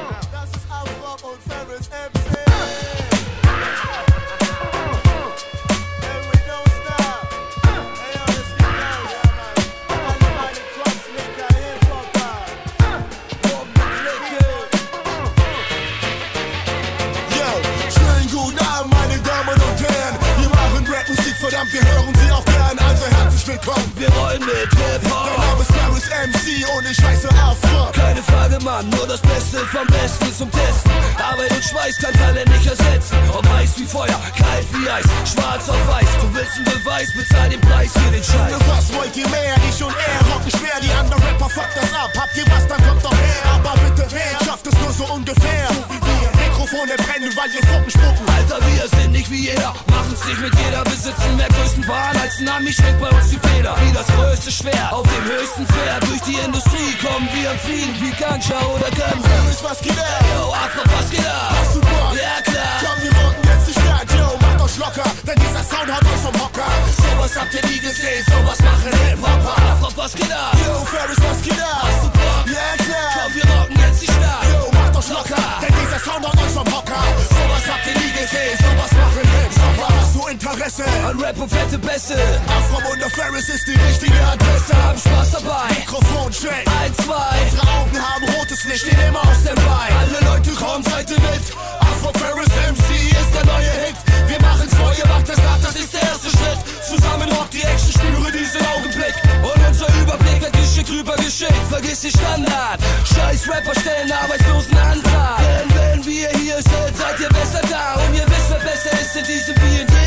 Mit 24.40 24.70
Hip-Hop. 24.72 25.28
Mein 25.36 25.46
Name 25.46 25.62
ist 25.62 25.72
Paris 25.72 26.06
MC 26.10 26.76
und 26.76 26.84
ich 26.90 27.00
heiße 27.02 27.28
Afro. 27.30 27.92
Keine 27.92 28.22
Frage, 28.22 28.58
Mann, 28.64 28.88
nur 28.90 29.06
das 29.06 29.20
Beste 29.20 29.58
vom 29.66 29.86
Besten 29.86 30.32
zum 30.34 30.50
Testen. 30.50 30.90
Arbeit 31.18 31.50
und 31.52 31.64
Schweiß 31.64 31.96
kann 31.98 32.12
Talent 32.14 32.48
nicht 32.50 32.66
ersetzen. 32.66 33.16
Ob 33.32 33.46
heiß 33.48 33.78
wie 33.78 33.84
Feuer, 33.84 34.20
kalt 34.36 34.66
wie 34.72 34.88
Eis, 34.88 35.04
schwarz 35.24 35.68
auf 35.68 35.82
weiß. 35.88 36.08
Du 36.20 36.34
willst 36.34 36.56
einen 36.56 36.64
Beweis, 36.64 37.08
bezahl 37.14 37.48
den 37.48 37.60
Preis 37.60 37.92
für 37.92 38.10
den 38.10 38.24
Scheiß. 38.24 38.50
Junge, 38.50 38.60
was 38.68 38.92
wollt 38.94 39.16
ihr 39.16 39.28
mehr? 39.28 39.54
Ich 39.68 39.82
und 39.82 39.94
er 39.94 40.20
rocken 40.32 40.50
schwer. 40.50 40.76
Die 40.82 40.92
anderen 40.92 41.22
Rapper 41.22 41.50
fuckt 41.50 41.76
das 41.76 41.92
ab. 41.92 42.10
Habt 42.16 42.36
ihr 42.36 42.46
was, 42.50 42.66
dann 42.66 42.82
kommt 42.86 43.04
doch 43.04 43.12
her. 43.12 43.42
Aber 43.54 43.74
bitte 43.84 44.06
wer 44.10 44.46
schafft 44.46 44.66
es 44.66 44.74
nur 44.80 44.92
so 44.92 45.04
ungefähr? 45.12 45.68
So 45.68 45.84
wie 45.92 46.00
wir. 46.00 46.30
Mikrofone 46.40 46.96
brennen, 46.96 47.32
weil 47.36 47.50
wir 47.52 47.62
Fuppen 47.68 47.90
spucken. 47.90 48.26
Alter, 48.36 48.58
wir 48.66 48.88
sind 48.98 49.12
nicht 49.12 49.30
wie 49.30 49.48
jeder, 49.48 49.74
machen's 49.86 50.24
nicht 50.24 50.40
mit 50.40 50.54
jeder, 50.64 50.84
besitzen 51.10 51.36
mehr 51.36 51.48
größten 51.48 51.88
Waren 51.88 52.16
als 52.20 52.38
ein 52.38 52.48
Ami, 52.48 52.72
schwenkt 52.72 53.00
bei 53.00 53.08
uns 53.08 53.30
die 53.30 53.38
Feder. 53.38 53.74
Wie 53.82 53.92
das 53.92 54.06
größte 54.06 54.50
Schwert 54.50 54.92
auf 54.92 55.02
dem 55.02 55.24
höchsten 55.24 55.66
Pferd. 55.66 56.02
Durch 56.06 56.20
die 56.22 56.38
Industrie 56.38 56.92
kommen 57.02 57.28
wir 57.34 57.50
am 57.50 57.58
Fliegen 57.58 57.94
wie 58.00 58.10
Ganja 58.10 58.58
oder 58.74 58.90
Guns. 58.90 59.26
Ferris, 59.26 59.60
was 59.62 59.80
geht 59.80 59.98
ab? 59.98 60.24
Yo, 60.34 60.52
Afro, 60.52 60.82
was 60.94 61.10
geht 61.10 61.26
ab? 61.26 61.54
Hast 61.58 61.74
du 61.74 61.80
Bock? 61.80 62.14
Ja, 62.14 62.36
klar. 62.44 62.78
Komm, 62.80 63.02
wir 63.02 63.12
rocken 63.18 63.44
jetzt 63.44 63.66
die 63.68 63.76
Stadt. 63.80 64.08
Yo, 64.18 64.26
macht 64.38 64.60
euch 64.60 64.76
locker, 64.78 65.10
denn 65.26 65.38
dieser 65.40 65.64
Sound 65.64 65.88
haut 65.90 66.04
euch 66.04 66.22
vom 66.22 66.36
Hocker. 66.40 66.70
Sowas 66.96 67.32
habt 67.38 67.54
ihr 67.54 67.64
nie 67.68 67.80
gesehen, 67.80 68.24
sowas 68.30 68.58
machen 68.60 68.92
Hip-Hopper. 69.04 69.56
Afro, 69.70 69.88
was 69.96 70.12
geht 70.14 70.32
ab? 70.32 70.54
Yo, 70.62 70.74
Ferris, 70.84 71.18
was 71.18 71.38
geht 71.42 71.60
ab? 71.60 71.82
Hast 71.82 72.02
du 72.04 72.08
Bock? 72.10 72.44
Ja, 72.46 72.68
klar. 72.84 73.10
Komm, 73.18 73.34
wir 73.34 73.46
rocken 73.50 73.76
jetzt 73.82 74.02
die 74.02 74.10
Stadt. 74.10 74.46
Yo, 74.52 74.62
macht 74.78 74.94
euch 74.96 75.10
locker, 75.10 75.44
denn 75.62 75.74
dieser 75.74 75.98
Sound 75.98 76.22
haut 76.26 76.38
euch 76.38 76.54
vom 76.54 76.68
Hocker. 76.70 77.02
Sowas 77.34 77.64
habt 77.66 77.86
ihr 77.88 77.96
nie 77.98 78.12
gesehen, 78.14 78.54
sowas 78.62 78.92
machen 78.94 79.26
Hip-Hopper. 79.26 79.89
Interesse? 80.30 80.84
An 81.08 81.18
Rap 81.18 81.36
und 81.38 81.50
fette 81.50 81.76
Bässe. 81.78 82.14
Afro 82.46 82.78
der 82.94 83.10
Ferris 83.10 83.48
ist 83.48 83.66
die 83.66 83.74
richtige 83.74 84.20
Adresse. 84.22 84.74
Haben 84.80 84.98
Spaß 84.98 85.30
dabei. 85.32 85.74
Mikrofon 85.74 86.30
check. 86.30 86.64
Eins, 86.80 86.96
zwei. 86.98 87.34
Unsere 87.42 87.66
Augen 87.66 87.98
haben 87.98 88.24
rotes 88.38 88.64
Licht. 88.64 88.86
Stehen 88.86 89.00
immer 89.08 89.22
aus 89.22 89.42
dem 89.42 89.56
Bein. 89.56 89.90
Alle 89.98 90.20
Leute 90.30 90.50
kommen, 90.52 90.84
seid 90.84 91.10
ihr 91.10 91.18
mit. 91.18 91.44
Afro 91.80 92.12
Ferris 92.18 92.46
MC 92.46 93.10
ist 93.10 93.34
der 93.34 93.44
neue 93.44 93.72
Hit. 93.82 93.96
Wir 94.28 94.40
machen's 94.40 94.74
vor, 94.74 94.92
ihr 94.96 95.06
macht 95.08 95.28
es 95.28 95.38
nach, 95.38 95.58
das 95.60 95.74
ist 95.74 95.92
der 95.92 96.02
erste 96.02 96.30
Schritt. 96.30 96.58
Zusammen 96.86 97.28
rockt 97.32 97.52
die 97.52 97.62
Action, 97.62 97.90
spüre 97.90 98.30
diesen 98.30 98.62
Augenblick. 98.70 99.14
Und 99.42 99.58
unser 99.66 99.88
Überblick 100.00 100.40
wird 100.42 100.52
geschickt 100.52 100.90
rüber 100.90 101.16
geschickt. 101.16 101.58
Vergiss 101.68 102.02
die 102.02 102.10
Standard. 102.10 102.78
Scheiß 103.02 103.48
Rapper 103.48 103.74
stellen 103.80 104.12
Arbeitslosen 104.12 104.78
Antrag. 104.78 105.42
Denn 105.42 105.68
wenn 105.74 106.06
wir 106.06 106.28
hier 106.38 106.62
sind, 106.62 106.94
seid 106.94 107.18
ihr 107.18 107.28
besser 107.30 107.62
da. 107.66 107.98
Und 107.98 108.14
ihr 108.14 108.26
wisst, 108.30 108.50
wer 108.50 108.60
besser 108.62 108.94
ist 108.94 109.16
in 109.16 109.24
diesem 109.26 109.56
wie 109.56 109.99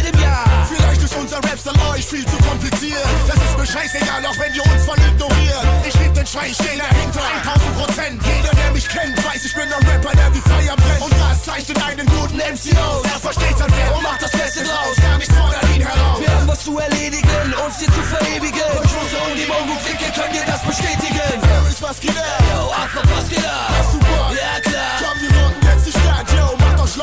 Vielleicht 0.68 1.02
ist 1.04 1.16
unser 1.16 1.38
Raps 1.38 1.68
an 1.68 1.80
euch 1.94 2.06
viel 2.06 2.26
zu 2.26 2.38
kompliziert. 2.38 3.06
Das 3.28 3.36
ist 3.36 3.58
mir 3.58 3.66
scheißegal, 3.66 4.26
auch 4.26 4.38
wenn 4.40 4.54
ihr 4.54 4.66
uns 4.66 4.84
voll 4.86 4.98
ignoriert. 4.98 5.66
Ich 5.88 5.94
lieb 6.00 6.14
den 6.14 6.28
Schrei, 6.28 6.48
ich 6.48 6.56
steh 6.56 6.78
dahinter, 6.78 7.22
1000 7.44 7.78
Prozent. 7.78 8.22
Jeder, 8.24 8.54
der 8.56 8.72
mich 8.72 8.88
kennt, 8.88 9.18
weiß, 9.24 9.46
ich 9.46 9.54
bin 9.54 9.68
ein 9.72 9.84
Rapper, 9.88 10.16
der 10.16 10.34
wie 10.34 10.42
Feier 10.42 10.76
brennt. 10.76 11.02
Und 11.02 11.14
das 11.20 11.44
zeichnet 11.44 11.78
einen 11.84 12.08
guten 12.08 12.38
MC 12.38 12.74
aus. 12.78 13.04
Er 13.04 13.20
versteht 13.20 13.58
sein 13.58 13.72
Wert 13.76 13.96
und 13.96 14.04
macht 14.04 14.22
das 14.22 14.32
Beste 14.32 14.64
draus. 14.64 14.96
Gar 15.02 15.18
nichts 15.18 15.34
fordert 15.36 15.64
ihn 15.76 15.82
heraus. 15.82 16.20
Wir 16.20 16.32
haben 16.34 16.48
was 16.48 16.64
zu 16.64 16.80
erledigen, 16.80 17.54
uns 17.66 17.78
hier 17.80 17.92
zu 17.92 18.04
verewigen. 18.04 18.70
Und 18.80 18.88
Schusse 18.90 19.18
um 19.28 19.36
die 19.36 19.48
Mongo 19.48 19.76
klicke, 19.86 20.08
könnt 20.18 20.34
ihr 20.36 20.46
das 20.46 20.62
bestätigen. 20.64 21.38
Wer 21.42 21.70
ist 21.70 21.82
was 21.82 22.00
geht 22.00 22.18
ab? 22.18 22.42
Yo, 22.50 22.72
Arthur, 22.72 23.04
was 23.14 23.30
geht 23.30 23.46
ab? 23.46 23.70
Super. 23.92 24.32
Yeah, 24.34 24.63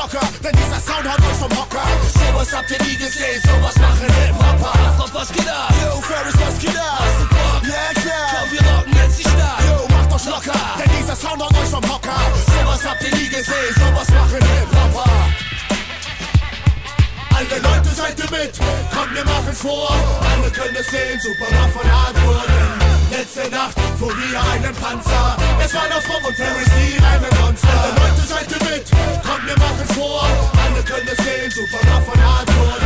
locker, 0.01 0.27
denn 0.43 0.53
dieser 0.53 0.79
Sound 0.79 1.05
haut 1.07 1.19
euch 1.19 1.37
vom 1.37 1.51
Hocker. 1.57 1.85
Sowas 2.13 2.49
habt 2.53 2.71
ihr 2.71 2.81
nie 2.85 2.97
gesehen, 2.97 3.41
sowas 3.43 3.75
machen 3.77 4.09
Hip-Hopper. 4.17 4.73
Frau, 4.97 5.07
was 5.13 5.31
geht 5.31 5.47
ab? 5.47 5.73
Yo, 5.81 6.01
Ferris, 6.01 6.35
was 6.39 6.57
geht 6.59 6.75
da? 6.75 6.97
Hast 6.97 7.19
du 7.21 7.25
Bock? 7.29 7.61
Yeah, 7.63 7.91
yeah. 8.05 8.27
Komm, 8.33 8.51
wir 8.51 8.63
rocken 8.71 8.93
jetzt 8.95 9.19
die 9.19 9.23
Stadt. 9.23 9.61
Yo, 9.67 9.87
macht 9.93 10.11
euch 10.13 10.25
locker, 10.25 10.59
denn 10.79 10.91
dieser 10.97 11.15
Sound 11.15 11.41
haut 11.41 11.53
euch 11.53 11.69
vom 11.69 11.85
Hocker. 11.91 12.21
Sowas 12.49 12.81
habt 12.85 13.03
ihr 13.03 13.15
nie 13.15 13.29
gesehen, 13.29 13.73
sowas 13.75 14.09
machen 14.09 14.41
Hip-Hopper. 14.41 15.11
Alle 17.35 17.57
Leute, 17.59 17.89
seid 17.95 18.17
ihr 18.19 18.31
mit? 18.31 18.53
Kommt, 18.93 19.13
wir 19.13 19.25
machen 19.25 19.53
vor. 19.53 19.93
Alle 20.31 20.49
können 20.51 20.75
es 20.75 20.87
sehen, 20.87 21.19
super 21.19 21.45
von 21.45 21.91
Hardcore. 21.91 22.90
Letzte 23.11 23.49
Nacht 23.51 23.75
fuhr 23.99 24.15
wir 24.15 24.39
einen 24.39 24.73
Panzer. 24.75 25.35
Es 25.59 25.73
war 25.73 25.87
noch 25.89 26.01
Fromm 26.01 26.23
und 26.23 26.35
Ferris, 26.35 26.69
die 26.79 26.95
reine 27.03 27.27
Monster. 27.43 27.67
Alle 27.67 27.91
Leute 27.99 28.23
seid 28.23 28.47
ihr 28.47 28.63
mit, 28.71 28.87
kommt 29.21 29.45
wir 29.45 29.57
machen's 29.59 29.91
vor. 29.91 30.23
Alle 30.55 30.81
können 30.81 31.09
es 31.11 31.19
sehen, 31.19 31.51
super 31.51 31.83
rough 31.91 32.07
von 32.07 32.19
Hardcore. 32.23 32.79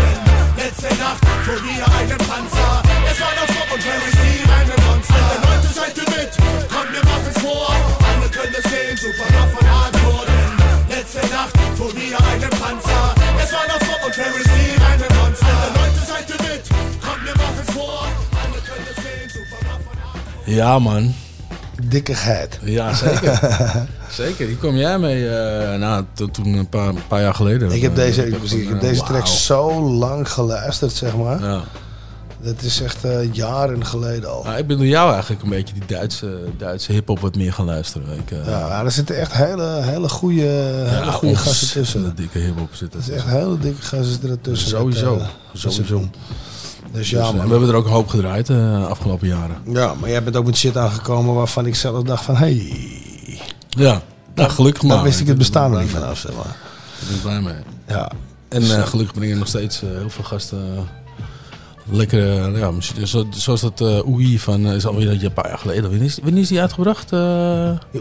Letzte 0.58 0.90
Nacht 0.98 1.22
fuhr 1.46 1.62
wir 1.62 1.86
einen 1.94 2.18
Panzer. 2.26 2.82
Es 3.06 3.22
war 3.22 3.34
noch 3.38 3.50
Fromm 3.54 3.70
und 3.78 3.84
Ferris, 3.86 4.18
die 4.18 4.42
reine 4.50 4.76
Monster. 4.90 5.14
Alle 5.30 5.46
Leute 5.46 5.70
seid 5.70 5.94
ihr 5.94 6.10
mit, 6.10 6.32
kommt 6.74 6.92
wir 6.92 7.06
machen's 7.06 7.40
vor. 7.46 7.70
Alle 7.70 8.28
können 8.34 8.56
es 8.58 8.66
sehen, 8.66 8.98
super 8.98 9.30
rough 9.30 9.54
von 9.54 9.66
Hardcore. 9.70 10.34
Letzte 10.90 11.22
Nacht 11.30 11.54
fuhr 11.78 11.94
wir 11.94 12.18
einen 12.34 12.50
Panzer. 12.58 13.14
Es 13.38 13.54
war 13.54 13.66
noch 13.70 13.82
Fromm 13.86 14.02
und 14.10 14.16
Ferris, 14.16 14.45
Ja, 20.46 20.80
man. 20.80 21.14
Dikkigheid. 21.88 22.60
Ja, 22.64 22.94
zeker. 23.06 23.40
zeker. 24.12 24.48
Hier 24.48 24.56
kwam 24.56 24.76
jij 24.76 25.00
mee, 25.00 25.30
eh, 25.30 25.80
nou, 25.80 26.04
to- 26.14 26.32
toen 26.32 26.54
een 26.54 26.70
paar, 26.70 26.88
een 26.88 27.08
paar 27.08 27.22
jaar 27.22 27.34
geleden. 27.34 27.72
Ik 27.72 27.82
heb 27.82 27.92
Eh, 27.92 27.98
deze, 27.98 28.22
ik 28.28 28.34
ik, 28.36 28.50
heb 28.52 28.68
heb 28.68 28.74
eh, 28.76 28.80
deze 28.82 29.04
track 29.04 29.28
zo 29.28 29.82
lang 29.82 30.32
geluisterd, 30.32 30.92
zeg 30.92 31.16
maar. 31.16 31.42
Ja. 31.44 31.62
Dat 32.42 32.62
is 32.62 32.82
echt 32.82 32.98
jaren 33.32 33.86
geleden 33.86 34.30
al. 34.32 34.44
Nou, 34.44 34.58
ik 34.58 34.68
ben 34.68 34.78
door 34.78 34.86
jou 34.86 35.12
eigenlijk 35.14 35.44
een 35.44 35.50
beetje 35.50 35.74
die 35.74 35.84
Duitse, 35.88 36.38
Duitse 36.58 36.92
hip-hop 36.92 37.20
wat 37.20 37.36
meer 37.36 37.54
gaan 37.54 37.66
luisteren. 37.66 38.08
Ik, 38.18 38.30
Ja, 38.46 38.84
er 38.84 38.92
zitten 38.92 39.20
echt 39.20 39.34
hele, 39.34 39.80
hele 39.82 40.10
goede, 40.10 40.42
hele 40.42 41.06
ja, 41.06 41.12
goede 41.12 41.36
gasten 41.36 41.68
tussen. 41.82 42.14
dikke 42.16 42.38
hip-hop 42.40 42.70
zitten. 42.76 43.00
Het 43.00 43.10
is 43.10 43.16
echt 43.16 43.26
hele 43.26 43.60
dikke 43.60 43.82
gasten 43.82 44.30
ertussen. 44.30 44.70
Sowieso. 44.70 45.18
Dat, 45.18 45.28
Sowieso. 45.54 46.10
Doen. 46.92 47.00
Dus 47.00 47.10
ja, 47.10 47.18
Dus, 47.20 47.28
eh, 47.30 47.36
man. 47.36 47.46
we 47.46 47.52
hebben 47.52 47.70
er 47.70 47.76
ook 47.76 47.86
een 47.86 47.92
hoop 47.92 48.08
gedraaid 48.08 48.46
de 48.48 48.86
afgelopen 48.90 49.28
jaren. 49.28 49.56
Ja, 49.68 49.94
maar 50.00 50.10
jij 50.10 50.24
bent 50.24 50.36
ook 50.36 50.46
met 50.46 50.58
shit 50.58 50.78
aangekomen 50.78 51.34
waarvan 51.36 51.66
ik 51.66 51.76
zelf 51.76 52.04
dacht 52.04 52.24
van... 52.24 52.36
Hey, 52.36 52.72
Ja, 53.70 54.02
nou, 54.36 54.50
gelukkig 54.50 54.84
maar. 54.84 54.96
Daar 54.96 55.04
wist 55.06 55.20
ik 55.20 55.28
het 55.28 55.38
bestaan 55.38 55.72
nog 55.72 55.80
niet 55.82 55.90
vanaf, 55.90 56.18
zeg 56.18 56.32
maar. 56.36 56.56
Ik 57.02 57.08
ben 57.08 57.16
er 57.16 57.22
blij 57.22 57.42
mee. 57.54 57.64
Ja. 57.88 58.12
En 58.50 58.60
Dus, 58.60 58.70
eh, 58.70 58.78
eh, 58.80 58.88
gelukkig 58.88 59.16
brengen 59.16 59.38
nog 59.38 59.48
steeds 59.48 59.82
eh, 59.82 59.90
heel 59.90 60.10
veel 60.10 60.24
gasten 60.24 60.60
eh, 60.76 60.82
lekkere 61.92 62.52
ja. 62.58 62.72
Zo, 63.06 63.28
zoals 63.30 63.62
dat 63.62 63.82
eh 63.82 64.08
Oei 64.08 64.40
van, 64.40 64.66
eh, 64.66 64.74
is 64.76 64.86
alweer 64.86 65.24
een 65.24 65.34
paar 65.34 65.48
jaar 65.48 65.58
geleden. 65.58 65.84
Wanneer 65.84 66.06
is, 66.06 66.20
wanneer 66.24 66.42
is 66.42 66.48
die 66.48 66.62
uitgebracht? 66.62 67.12
Uh, 67.12 67.20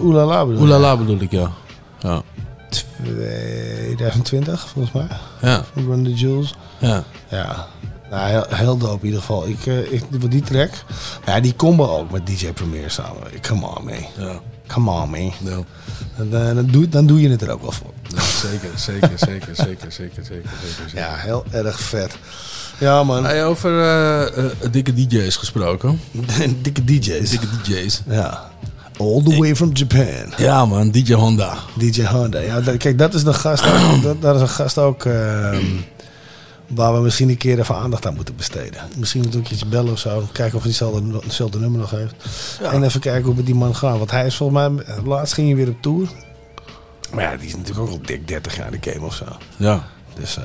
Oelala 0.00 0.38
bedoel 0.40 0.54
je? 0.54 0.60
Oelala 0.60 0.96
bedoel 0.96 1.20
ik, 1.20 1.30
ja. 1.30 1.50
ja. 1.98 2.22
2020, 2.70 4.68
volgens 4.68 4.94
mij. 4.94 5.06
Ja. 5.50 5.64
Run 5.74 6.04
the 6.04 6.14
Jewels. 6.14 6.54
Ja. 6.78 7.04
Ja. 7.28 7.66
Nou, 8.14 8.28
heel, 8.30 8.44
heel 8.48 8.76
dope 8.76 8.98
in 9.00 9.04
ieder 9.04 9.20
geval. 9.20 9.46
Ik, 9.48 9.66
eh, 9.66 9.92
ik, 9.92 10.30
die 10.30 10.42
track. 10.42 10.70
Ja, 11.26 11.40
die 11.40 11.56
combo 11.56 11.98
ook 11.98 12.10
met 12.10 12.26
DJ 12.26 12.52
Premier 12.52 12.90
samen. 12.90 13.22
Come 13.48 13.66
on, 13.66 13.84
man. 13.84 13.94
Ja. 14.18 14.40
Come 14.66 14.90
on, 14.90 15.10
man. 15.10 15.32
Ja. 15.38 15.58
Dan, 16.16 16.54
dan, 16.54 16.66
doe, 16.66 16.88
dan 16.88 17.06
doe 17.06 17.20
je 17.20 17.28
het 17.30 17.42
er 17.42 17.50
ook 17.50 17.62
wel 17.62 17.72
voor. 17.72 17.90
Ja, 18.08 18.20
zeker, 18.22 18.68
zeker, 18.74 19.10
zeker, 19.18 19.54
zeker, 19.56 19.92
zeker, 19.92 19.92
zeker, 19.92 20.24
zeker. 20.24 20.98
Ja, 20.98 21.14
heel 21.16 21.44
erg 21.50 21.80
vet. 21.80 22.16
Ja, 22.78 23.02
man. 23.04 23.24
Hey, 23.24 23.44
over 23.44 23.80
eh, 23.80 24.22
eh, 24.44 24.44
dikke 24.70 24.92
DJ's 24.94 25.36
gesproken. 25.36 26.00
dikke 26.62 26.84
DJ's. 26.84 27.30
Dikke 27.30 27.46
DJ's. 27.62 28.02
Ja. 28.08 28.50
All 28.98 29.22
the 29.22 29.36
way 29.38 29.56
from 29.56 29.70
Japan. 29.72 30.32
Ja, 30.36 30.66
man. 30.66 30.90
DJ 30.90 31.12
Honda. 31.12 31.56
DJ 31.78 32.04
Honda. 32.04 32.38
Ja, 32.40 32.60
dat- 32.60 32.76
kijk, 32.76 32.98
dat 32.98 33.14
is 33.14 33.24
de 33.24 33.32
gast. 33.32 33.64
dat 34.20 34.34
is 34.34 34.40
een 34.40 34.48
gast 34.48 34.78
ook. 34.78 35.04
ehm, 35.04 35.64
waar 36.66 36.94
we 36.94 37.00
misschien 37.00 37.28
een 37.28 37.36
keer 37.36 37.58
even 37.58 37.74
aandacht 37.76 38.06
aan 38.06 38.14
moeten 38.14 38.36
besteden. 38.36 38.80
Misschien 38.96 39.22
we 39.30 39.36
een 39.36 39.42
keertje 39.42 39.66
bellen 39.66 39.92
of 39.92 39.98
zo. 39.98 40.22
Kijken 40.32 40.56
of 40.56 40.62
hij 40.62 40.70
hetzelfde, 40.70 41.18
hetzelfde 41.24 41.58
nummer 41.58 41.80
nog 41.80 41.90
heeft. 41.90 42.14
Ja. 42.62 42.72
En 42.72 42.82
even 42.82 43.00
kijken 43.00 43.24
hoe 43.24 43.34
met 43.34 43.46
die 43.46 43.54
man 43.54 43.74
gaat. 43.74 43.98
Want 43.98 44.10
hij 44.10 44.26
is 44.26 44.36
volgens 44.36 44.58
mij. 44.76 44.84
Laatst 45.04 45.34
ging 45.34 45.46
hij 45.46 45.56
weer 45.56 45.68
op 45.68 45.82
tour. 45.82 46.08
Maar 47.12 47.22
ja, 47.24 47.36
die 47.36 47.46
is 47.46 47.56
natuurlijk 47.56 47.80
ook 47.86 47.90
al 47.90 48.00
dik 48.04 48.28
30 48.28 48.56
jaar 48.56 48.72
in 48.74 48.78
de 48.80 48.90
game 48.90 49.06
of 49.06 49.14
zo. 49.14 49.24
Ja. 49.56 49.84
Dus. 50.20 50.36
eh, 50.36 50.44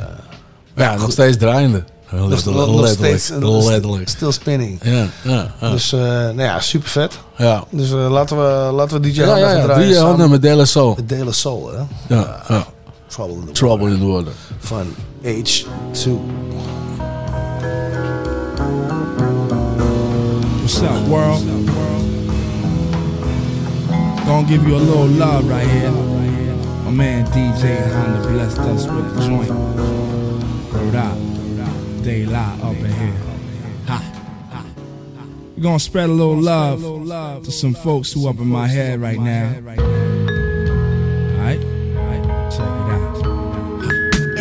Ja, 0.76 0.96
nog 0.96 1.12
steeds 1.12 1.38
draaiende. 1.38 1.84
nog, 2.12 2.30
Letterlijk. 2.30 2.68
nog 2.68 2.82
letterlijk. 2.82 3.20
steeds 3.20 3.44
letterlijk. 3.70 4.10
still 4.10 4.32
spinning. 4.32 4.80
Ja, 4.84 5.08
ja, 5.24 5.52
ja. 5.62 5.70
Dus 5.72 5.92
eh, 5.94 6.00
nou 6.00 6.42
ja, 6.42 6.60
super 6.60 6.90
vet. 6.90 7.20
Ja. 7.38 7.64
Dus 7.70 7.92
eh, 7.92 8.12
laten, 8.12 8.38
we, 8.38 8.72
laten 8.74 9.02
we 9.02 9.08
DJ 9.12 9.20
Ja, 9.20 9.38
ja, 9.38 9.48
gaan 9.50 9.58
ja. 9.58 9.64
draaien. 9.64 9.88
DJ 9.90 9.94
samen 9.96 10.30
met 10.30 10.42
De 10.42 10.56
La 10.56 10.66
Soul. 10.66 10.98
Met 11.08 11.36
Soul, 11.36 11.72
hè? 11.72 11.78
Ja, 12.16 12.42
ja. 12.48 12.66
Trouble 13.08 13.36
in 13.36 13.46
the 13.46 13.52
Trouble 13.52 13.90
in 13.90 14.00
the 14.00 14.06
Water. 14.06 14.32
Van 14.60 14.88
H2. 15.24 16.18
What's 20.62 20.82
up, 20.82 21.08
world? 21.10 21.44
Gonna 24.26 24.48
give 24.48 24.66
you 24.66 24.76
a 24.76 24.78
little 24.78 25.08
love 25.08 25.50
right 25.50 25.68
here. 25.68 25.92
My 25.92 26.92
man 26.92 27.26
DJ 27.28 27.92
Honda 27.92 28.30
blessed 28.30 28.60
us 28.60 28.88
with 28.88 29.14
the 29.16 29.22
joint. 29.28 29.52
Word 30.72 30.96
up. 30.96 31.18
They 32.02 32.26
lie 32.26 32.58
up 32.64 32.78
in 32.78 32.86
here. 32.86 33.22
Ha. 33.88 34.02
We're 35.58 35.64
gonna 35.64 35.80
spread 35.80 36.10
a 36.10 36.14
little 36.14 36.38
love 36.38 37.44
to 37.44 37.52
some 37.52 37.74
folks 37.74 38.14
who 38.14 38.30
up 38.30 38.40
in 38.40 38.48
my 38.48 38.68
head 38.68 39.02
right 39.02 39.20
now. 39.20 40.09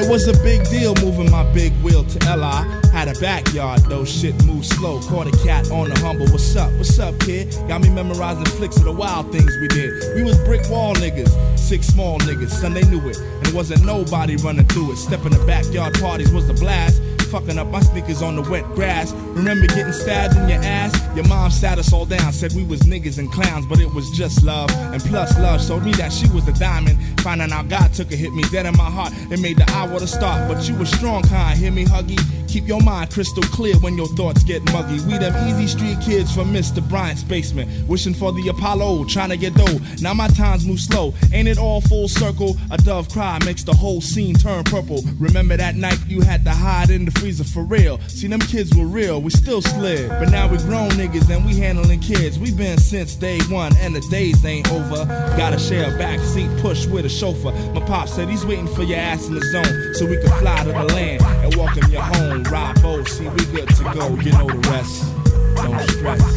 Was 0.08 0.26
a 0.26 0.32
big 0.42 0.64
deal 0.70 0.94
moving 1.04 1.30
my 1.30 1.44
big 1.52 1.70
wheel 1.82 2.02
to 2.02 2.18
LI. 2.34 2.64
Had 2.92 3.08
a 3.08 3.20
backyard, 3.20 3.80
though 3.90 4.06
shit 4.06 4.34
moved 4.46 4.64
slow. 4.64 5.00
Caught 5.02 5.26
a 5.26 5.44
cat 5.44 5.70
on 5.70 5.90
the 5.90 5.98
humble. 6.00 6.26
What's 6.28 6.56
up? 6.56 6.72
What's 6.72 6.98
up, 6.98 7.18
kid? 7.20 7.54
Got 7.68 7.82
me 7.82 7.90
memorizing 7.90 8.46
flicks 8.56 8.78
of 8.78 8.84
the 8.84 8.92
wild 8.92 9.30
things 9.30 9.54
we 9.60 9.68
did. 9.68 10.16
We 10.16 10.22
was 10.22 10.38
brick 10.46 10.66
wall 10.70 10.94
niggas, 10.94 11.58
six 11.58 11.88
small 11.88 12.18
niggas, 12.20 12.48
son 12.48 12.72
they 12.72 12.84
knew 12.84 13.06
it. 13.06 13.18
And 13.18 13.48
it 13.48 13.52
wasn't 13.52 13.84
nobody 13.84 14.36
running 14.36 14.66
through 14.68 14.92
it. 14.92 14.96
Stepping 14.96 15.32
the 15.32 15.44
backyard 15.44 15.92
parties 16.00 16.32
was 16.32 16.46
the 16.46 16.54
blast. 16.54 17.02
Fucking 17.30 17.58
up 17.58 17.68
my 17.68 17.80
sneakers 17.80 18.22
on 18.22 18.36
the 18.36 18.42
wet 18.50 18.64
grass. 18.74 19.12
Remember 19.12 19.66
getting 19.66 19.92
stabbed 19.92 20.34
in 20.36 20.48
your 20.48 20.62
ass? 20.62 20.94
Your 21.14 21.26
mom 21.28 21.50
sat 21.50 21.78
us 21.78 21.92
all 21.92 22.06
down, 22.06 22.32
said 22.32 22.52
we 22.54 22.64
was 22.64 22.80
niggas 22.80 23.18
and 23.18 23.30
clowns, 23.30 23.66
but 23.66 23.80
it 23.80 23.92
was 23.92 24.10
just 24.12 24.42
love. 24.44 24.70
And 24.70 25.02
plus, 25.02 25.38
love 25.38 25.62
showed 25.62 25.84
me 25.84 25.92
that 25.92 26.10
she 26.10 26.26
was 26.30 26.46
the 26.46 26.52
diamond. 26.52 26.98
Finding 27.20 27.52
out 27.52 27.68
God 27.68 27.92
took 27.92 28.10
a 28.12 28.16
hit 28.16 28.32
me 28.32 28.42
dead 28.50 28.64
in 28.64 28.76
my 28.78 28.90
heart. 28.90 29.12
It 29.30 29.40
made 29.40 29.58
the 29.58 29.70
hour 29.72 29.98
to 29.98 30.06
start, 30.06 30.48
but 30.48 30.66
you 30.66 30.74
were 30.76 30.86
strong, 30.86 31.22
kind. 31.22 31.58
Hear 31.58 31.70
me, 31.70 31.84
huggy? 31.84 32.18
Keep 32.48 32.66
your 32.66 32.80
mind 32.80 33.10
crystal 33.10 33.42
clear 33.42 33.76
when 33.76 33.96
your 33.98 34.08
thoughts 34.08 34.42
get 34.42 34.64
muggy. 34.72 35.04
We 35.04 35.18
them 35.18 35.36
easy 35.48 35.66
street 35.66 35.98
kids 36.00 36.34
from 36.34 36.52
Mr. 36.52 36.86
Bryant's 36.88 37.22
basement, 37.22 37.86
wishing 37.86 38.14
for 38.14 38.32
the 38.32 38.48
Apollo, 38.48 39.04
trying 39.04 39.28
to 39.28 39.36
get 39.36 39.54
dough. 39.54 39.78
Now 40.00 40.14
my 40.14 40.28
times 40.28 40.66
move 40.66 40.80
slow, 40.80 41.12
ain't 41.32 41.46
it 41.46 41.58
all 41.58 41.82
full 41.82 42.08
circle? 42.08 42.56
A 42.70 42.78
dove 42.78 43.10
cry 43.10 43.38
makes 43.44 43.64
the 43.64 43.74
whole 43.74 44.00
scene 44.00 44.34
turn 44.34 44.64
purple. 44.64 45.02
Remember 45.18 45.58
that 45.58 45.76
night 45.76 45.98
you 46.06 46.22
had 46.22 46.42
to 46.44 46.50
hide 46.50 46.88
in 46.88 47.04
the 47.04 47.10
freezer 47.12 47.44
for 47.44 47.64
real? 47.64 48.00
See 48.08 48.28
them 48.28 48.40
kids 48.40 48.74
were 48.74 48.86
real, 48.86 49.20
we 49.20 49.30
still 49.30 49.60
slid, 49.60 50.08
but 50.08 50.30
now 50.30 50.48
we 50.48 50.56
grown 50.58 50.88
niggas 50.90 51.28
and 51.28 51.44
we 51.44 51.54
handling 51.54 52.00
kids. 52.00 52.38
We 52.38 52.50
been 52.50 52.78
since 52.78 53.14
day 53.14 53.40
one, 53.50 53.76
and 53.76 53.94
the 53.94 54.00
days 54.10 54.42
ain't 54.46 54.72
over. 54.72 55.04
Gotta 55.36 55.58
share 55.58 55.94
a 55.94 55.98
back 55.98 56.20
seat, 56.20 56.50
push 56.60 56.86
with 56.86 57.04
a 57.04 57.10
chauffeur. 57.10 57.52
My 57.74 57.80
pop 57.80 58.08
said 58.08 58.30
he's 58.30 58.46
waiting 58.46 58.68
for 58.68 58.84
your 58.84 58.98
ass 58.98 59.26
in 59.26 59.34
the 59.34 59.44
zone, 59.52 59.94
so 59.94 60.06
we 60.06 60.16
can 60.16 60.30
fly 60.38 60.64
to 60.64 60.72
the 60.72 60.94
land 60.94 61.37
and 61.48 61.56
welcome 61.56 61.90
you 61.90 62.00
home. 62.00 62.42
Boat, 62.82 63.08
see 63.08 63.28
we 63.28 63.44
good 63.46 63.68
to 63.68 63.84
go. 63.94 64.08
You 64.20 64.32
know 64.32 64.46
the 64.46 64.68
rest. 64.70 65.14
Don't 65.56 65.80
stress. 65.90 66.36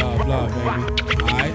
Love, 0.00 0.26
love, 0.26 0.50
baby. 0.54 1.22
Alright? 1.22 1.54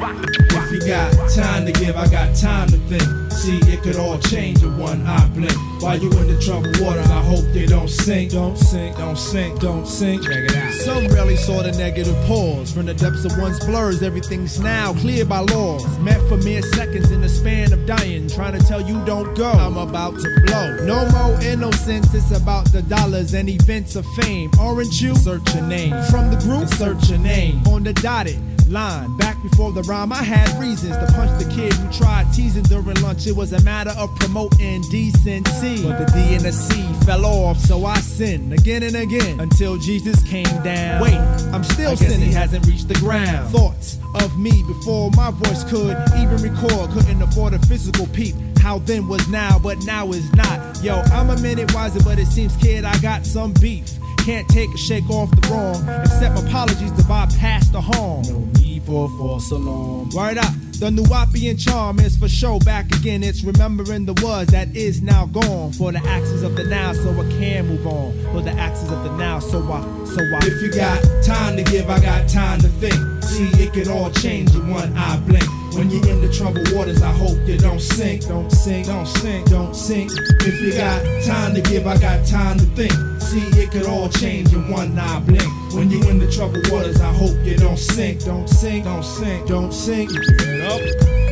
If 0.52 0.72
you 0.72 0.80
got 0.88 1.30
time 1.32 1.66
to 1.66 1.72
give, 1.72 1.96
I 1.96 2.08
got 2.08 2.36
time 2.36 2.70
to 2.70 2.78
think. 2.78 3.25
See, 3.36 3.60
it 3.72 3.84
could 3.84 3.98
all 3.98 4.18
change 4.18 4.64
in 4.64 4.78
one 4.78 5.06
eye 5.06 5.28
blink. 5.36 5.54
While 5.82 6.00
you 6.00 6.10
in 6.14 6.28
the 6.28 6.42
troubled 6.42 6.80
water, 6.80 7.02
I 7.02 7.22
hope 7.22 7.46
they 7.54 7.66
don't 7.66 7.90
sink. 7.90 8.32
Don't 8.32 8.58
sink, 8.58 8.98
don't 8.98 9.18
sink, 9.18 9.60
don't 9.60 9.86
sink. 9.86 10.24
Check 10.24 10.46
it 10.46 10.56
out. 10.56 10.74
Some 10.74 11.08
rarely 11.10 11.36
saw 11.36 11.62
the 11.62 11.72
negative 11.74 12.16
pause. 12.26 12.72
From 12.72 12.86
the 12.86 12.94
depths 12.94 13.26
of 13.26 13.38
one's 13.38 13.64
blurs, 13.66 14.02
everything's 14.02 14.60
now 14.60 14.94
clear 14.94 15.26
by 15.26 15.40
laws. 15.40 15.86
Meant 16.00 16.28
for 16.30 16.38
mere 16.38 16.62
seconds 16.62 17.12
in 17.12 17.22
the 17.22 17.30
span 17.30 17.74
of 17.74 17.86
dying. 17.86 18.30
Trying 18.30 18.60
to 18.60 18.66
tell 18.66 18.82
you 18.82 19.04
don't 19.06 19.36
go. 19.36 19.52
I'm 19.52 19.78
about 19.78 20.18
to 20.22 20.42
blow. 20.46 20.78
No 20.86 21.08
more 21.12 21.40
innocence, 21.42 22.14
it's 22.14 22.32
about 22.32 22.72
the 22.72 22.82
dollars 22.84 23.34
and 23.34 23.50
events 23.50 23.96
of 23.96 24.06
fame. 24.18 24.50
Aren't 24.60 25.02
you? 25.02 25.14
Search 25.16 25.54
your 25.54 25.66
name. 25.66 25.92
From 26.10 26.32
the 26.32 26.38
group, 26.38 26.68
search 26.70 27.10
your 27.10 27.20
name. 27.20 27.62
On 27.68 27.84
the 27.84 27.94
dotted. 27.94 28.55
Line. 28.68 29.16
Back 29.18 29.42
before 29.42 29.72
the 29.72 29.82
rhyme, 29.84 30.12
I 30.12 30.24
had 30.24 30.48
reasons 30.60 30.96
to 30.98 31.06
punch 31.14 31.44
the 31.44 31.50
kid 31.54 31.74
who 31.74 31.92
tried 31.92 32.32
teasing 32.34 32.64
during 32.64 33.00
lunch. 33.02 33.28
It 33.28 33.36
was 33.36 33.54
a 33.54 33.62
matter 33.62 33.92
of 33.98 34.14
promoting 34.16 34.82
decency. 34.90 35.84
But 35.84 36.00
the 36.00 36.12
D 36.14 36.36
and 36.36 36.46
the 36.46 36.52
C 36.52 36.84
fell 37.06 37.26
off, 37.26 37.58
so 37.58 37.86
I 37.86 38.00
sinned 38.00 38.54
again 38.54 38.84
and 38.84 38.96
again 38.96 39.40
until 39.40 39.78
Jesus 39.78 40.22
came 40.24 40.46
down. 40.64 41.02
Wait, 41.02 41.16
I'm 41.54 41.64
still 41.64 41.92
I 41.92 41.96
guess 41.96 42.12
sinning. 42.12 42.28
he 42.28 42.34
hasn't 42.34 42.66
reached 42.66 42.88
the 42.88 42.96
ground. 42.96 43.50
Thoughts 43.52 44.00
of 44.16 44.38
me 44.40 44.64
before 44.64 45.12
my 45.12 45.32
voice 45.32 45.64
could 45.66 45.98
even 46.18 46.38
record. 46.38 46.90
Couldn't 46.92 47.22
afford 47.22 47.54
a 47.54 47.60
physical 47.68 48.08
peep. 48.08 48.36
How 48.60 48.80
then 48.80 49.08
was 49.08 49.28
now, 49.28 49.60
but 49.60 49.78
now 49.86 50.10
is 50.10 50.32
not. 50.34 50.82
Yo, 50.84 51.02
I'm 51.14 51.30
a 51.30 51.38
minute 51.40 51.74
wiser, 51.74 52.04
but 52.04 52.18
it 52.18 52.26
seems, 52.26 52.56
kid, 52.58 52.84
I 52.84 52.98
got 53.00 53.26
some 53.26 53.54
beef. 53.54 53.92
Can't 54.26 54.50
take 54.50 54.74
a 54.74 54.78
shake 54.78 55.08
off 55.12 55.30
the 55.30 55.48
wrong. 55.50 55.88
Accept 55.88 56.40
apologies 56.40 56.92
to 56.94 57.04
bypass 57.04 57.68
the 57.70 57.80
harm. 57.80 58.24
No 58.24 58.40
need 58.60 58.82
for 58.82 59.06
a 59.06 59.18
false 59.20 59.52
alarm. 59.52 60.10
Word 60.16 60.40
up. 60.40 60.52
The 60.80 60.90
Nuwapian 60.90 61.60
charm 61.64 62.00
is 62.00 62.18
for 62.18 62.28
show 62.28 62.58
back 62.58 62.88
again. 62.96 63.22
It's 63.24 63.44
remembering 63.44 64.08
the 64.08 64.14
was 64.26 64.48
that 64.48 64.76
is 64.76 65.04
now 65.04 65.28
gone. 65.28 65.74
For 65.74 65.92
the 65.92 66.00
axes 66.00 66.42
of 66.42 66.56
the 66.56 66.64
now, 66.64 66.94
so 66.94 67.12
I 67.12 67.30
can 67.38 67.68
move 67.68 67.86
on. 67.86 68.14
For 68.34 68.42
the 68.42 68.50
axes 68.54 68.90
of 68.92 69.04
the 69.04 69.16
now, 69.16 69.38
so 69.38 69.62
I, 69.72 69.82
so 70.06 70.20
I. 70.20 70.40
If 70.42 70.60
you 70.60 70.72
got 70.72 71.04
time 71.24 71.56
to 71.58 71.64
give, 71.64 71.88
I 71.88 72.00
got 72.00 72.28
time 72.28 72.60
to 72.62 72.68
think. 72.68 73.24
See, 73.24 73.64
it 73.64 73.74
could 73.74 73.88
all 73.88 74.10
change 74.10 74.56
in 74.56 74.72
one 74.72 74.98
eye 74.98 75.20
blink. 75.28 75.46
When 75.76 75.90
you're 75.90 76.08
in 76.08 76.22
the 76.22 76.32
troubled 76.32 76.72
waters, 76.72 77.02
I 77.02 77.12
hope 77.12 77.38
you 77.46 77.58
don't 77.58 77.82
sink. 77.82 78.26
Don't 78.28 78.50
sink, 78.50 78.88
don't 78.88 79.06
sink, 79.06 79.50
don't 79.50 79.76
sink. 79.76 80.10
If 80.42 80.62
you 80.62 80.74
got 80.74 81.04
time 81.26 81.54
to 81.54 81.62
give, 81.62 81.86
I 81.86 81.98
got 81.98 82.26
time 82.26 82.58
to 82.60 82.66
think. 82.78 82.94
See, 83.22 83.44
it 83.60 83.72
could 83.72 83.86
all 83.86 84.08
change 84.08 84.54
in 84.54 84.72
one 84.72 84.98
eye 84.98 85.20
blink. 85.20 85.44
When 85.74 85.92
you're 85.92 86.10
in 86.10 86.20
the 86.20 86.32
troubled 86.32 86.72
waters, 86.72 87.02
I 87.02 87.12
hope 87.12 87.36
you 87.44 87.58
don't 87.58 87.78
sink. 87.78 88.24
Don't 88.24 88.48
sink, 88.48 88.86
don't 88.86 89.04
sink, 89.04 89.48
don't 89.48 89.74
sink. 89.74 90.12
Get 90.12 90.62
up. 90.62 90.80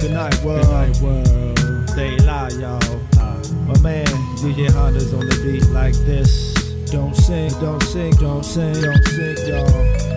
Good 0.02 0.12
night, 0.12 0.44
world. 0.44 0.62
Good 0.62 0.72
night, 0.72 1.02
world. 1.02 1.90
Stay 1.92 2.18
live, 2.18 2.60
y'all. 2.60 2.84
Uh, 3.18 3.42
my 3.66 3.80
man, 3.80 4.08
DJ 4.44 4.70
Honda's 4.72 5.14
on 5.14 5.22
the 5.22 5.40
beat 5.42 5.70
like 5.70 5.96
this. 6.04 6.54
Don't 6.92 7.16
sing, 7.16 7.50
don't 7.62 7.82
sing, 7.82 8.12
don't 8.16 8.44
sing, 8.44 8.74
don't 8.74 9.06
sing, 9.06 9.48
y'all. 9.48 10.13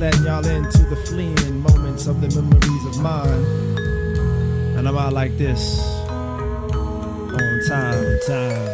Letting 0.00 0.24
y'all 0.24 0.46
into 0.46 0.82
the 0.84 0.96
fleeing 0.96 1.60
moments 1.60 2.06
of 2.06 2.22
the 2.22 2.28
memories 2.40 2.86
of 2.86 3.02
mine. 3.02 3.44
And 4.78 4.88
I'm 4.88 4.96
out 4.96 5.12
like 5.12 5.36
this. 5.36 5.78
On 6.00 7.60
time, 7.68 8.06
on 8.06 8.18
time. 8.26 8.70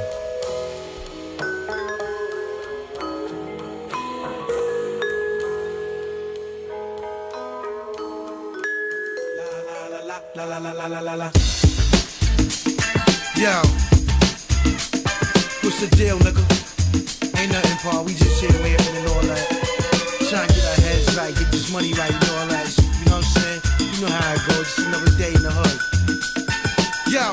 La 10.37 10.45
la 10.45 10.59
la 10.59 10.71
la 10.71 10.87
la 10.87 11.01
la 11.01 11.15
la. 11.15 11.31
Yo. 13.35 13.63
What's 15.63 15.81
the 15.81 15.89
deal, 15.97 16.19
nigga? 16.21 16.45
Ain't 17.41 17.51
nothing, 17.51 17.79
Paul. 17.83 18.05
We 18.05 18.15
just 18.15 18.41
here 18.41 18.63
waiting 18.63 18.97
and 18.97 19.09
all 19.09 19.23
that. 19.23 19.47
Trying 20.29 20.49
to 20.49 20.55
get 20.55 20.65
our 20.65 20.66
heads 20.66 20.66
right, 21.17 21.35
get 21.35 21.51
this 21.51 21.73
money 21.73 21.93
right 21.95 22.13
and 22.13 22.31
all 22.37 22.47
that. 22.47 22.69
You 22.77 23.05
know 23.09 23.17
what 23.17 23.25
I'm 23.25 23.35
saying? 23.41 23.61
You 23.81 24.01
know 24.05 24.13
how 24.13 24.35
it 24.35 24.43
goes. 24.49 24.67
Just 24.69 24.87
another 24.87 25.13
day 25.17 25.33
in 25.33 25.43
the 25.43 25.51
hood. 25.51 25.79
Yo. 27.09 27.33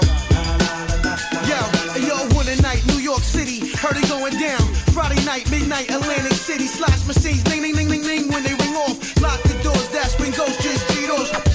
Yo, 1.43 1.60
hey, 1.91 2.07
yo, 2.07 2.15
one 2.35 2.47
a 2.47 2.55
night, 2.61 2.85
New 2.88 2.99
York 2.99 3.22
City, 3.22 3.60
heard 3.76 3.97
it 3.97 4.07
going 4.07 4.38
down. 4.39 4.61
Friday 4.95 5.23
night, 5.26 5.49
midnight, 5.51 5.89
Atlantic 5.89 6.34
City, 6.34 6.68
slash 6.68 7.05
machines, 7.05 7.43
ding, 7.43 7.61
ding, 7.61 7.76
ding, 7.76 7.89
ding, 7.89 8.01
ding, 8.01 8.31
when 8.31 8.43
they 8.43 8.53
ring 8.53 8.76
off. 8.88 8.95
Lock 9.22 9.41
the 9.43 9.60
doors, 9.61 9.89
that's 9.89 10.18
when 10.19 10.31
Ghost 10.31 10.61
just 10.61 10.88
Cheetos. 10.88 11.52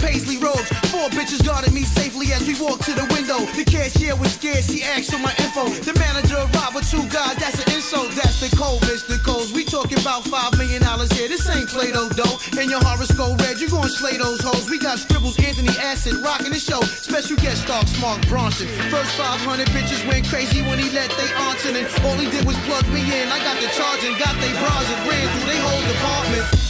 Paisley 0.00 0.38
robes, 0.38 0.68
four 0.90 1.08
bitches 1.10 1.44
guarded 1.44 1.72
me 1.72 1.82
safely 1.82 2.32
as 2.32 2.46
we 2.46 2.54
walked 2.60 2.84
to 2.86 2.94
the 2.94 3.06
window. 3.14 3.42
The 3.58 3.64
cashier 3.64 4.14
was 4.16 4.34
scared, 4.34 4.64
she 4.64 4.82
asked 4.82 5.10
for 5.10 5.18
my 5.18 5.34
info. 5.42 5.68
The 5.82 5.94
manager 5.98 6.38
arrived 6.38 6.74
with 6.74 6.86
two 6.90 7.02
guys, 7.10 7.36
that's 7.36 7.58
an 7.58 7.68
insult, 7.74 8.10
that's 8.14 8.40
the 8.40 8.50
code, 8.56 8.80
Mr. 8.86 9.18
Coles. 9.24 9.52
We 9.52 9.64
talking 9.64 9.98
about 9.98 10.24
five 10.24 10.56
million 10.58 10.82
dollars 10.82 11.10
here, 11.12 11.28
this 11.28 11.48
ain't 11.50 11.68
Play-Doh 11.68 12.10
dough. 12.14 12.38
And 12.58 12.70
your 12.70 12.82
horoscope 12.82 13.38
red, 13.42 13.60
you 13.60 13.68
gon' 13.68 13.88
slay 13.88 14.16
those 14.16 14.40
hoes. 14.40 14.70
We 14.70 14.78
got 14.78 14.98
scribbles, 14.98 15.38
Anthony 15.38 15.74
Acid, 15.78 16.14
rocking 16.22 16.52
the 16.52 16.60
show. 16.60 16.80
Special 16.80 17.36
guest 17.36 17.62
stars, 17.66 17.90
Mark 18.00 18.20
Ronson. 18.30 18.68
First 18.90 19.12
500 19.18 19.66
bitches 19.74 20.06
went 20.06 20.28
crazy 20.28 20.62
when 20.62 20.78
he 20.78 20.90
let 20.90 21.10
they 21.18 21.30
answer, 21.50 21.74
and 21.74 21.86
all 22.04 22.16
he 22.16 22.30
did 22.30 22.46
was 22.46 22.56
plug 22.66 22.86
me 22.88 23.02
in. 23.02 23.28
I 23.28 23.38
got 23.42 23.60
the 23.60 23.68
charge 23.74 24.02
and 24.04 24.18
got 24.18 24.34
they 24.40 24.52
bras 24.58 24.86
and 24.86 25.00
ran 25.08 25.26
through 25.34 25.46
they 25.50 25.58
whole 25.58 25.84
department. 25.90 26.67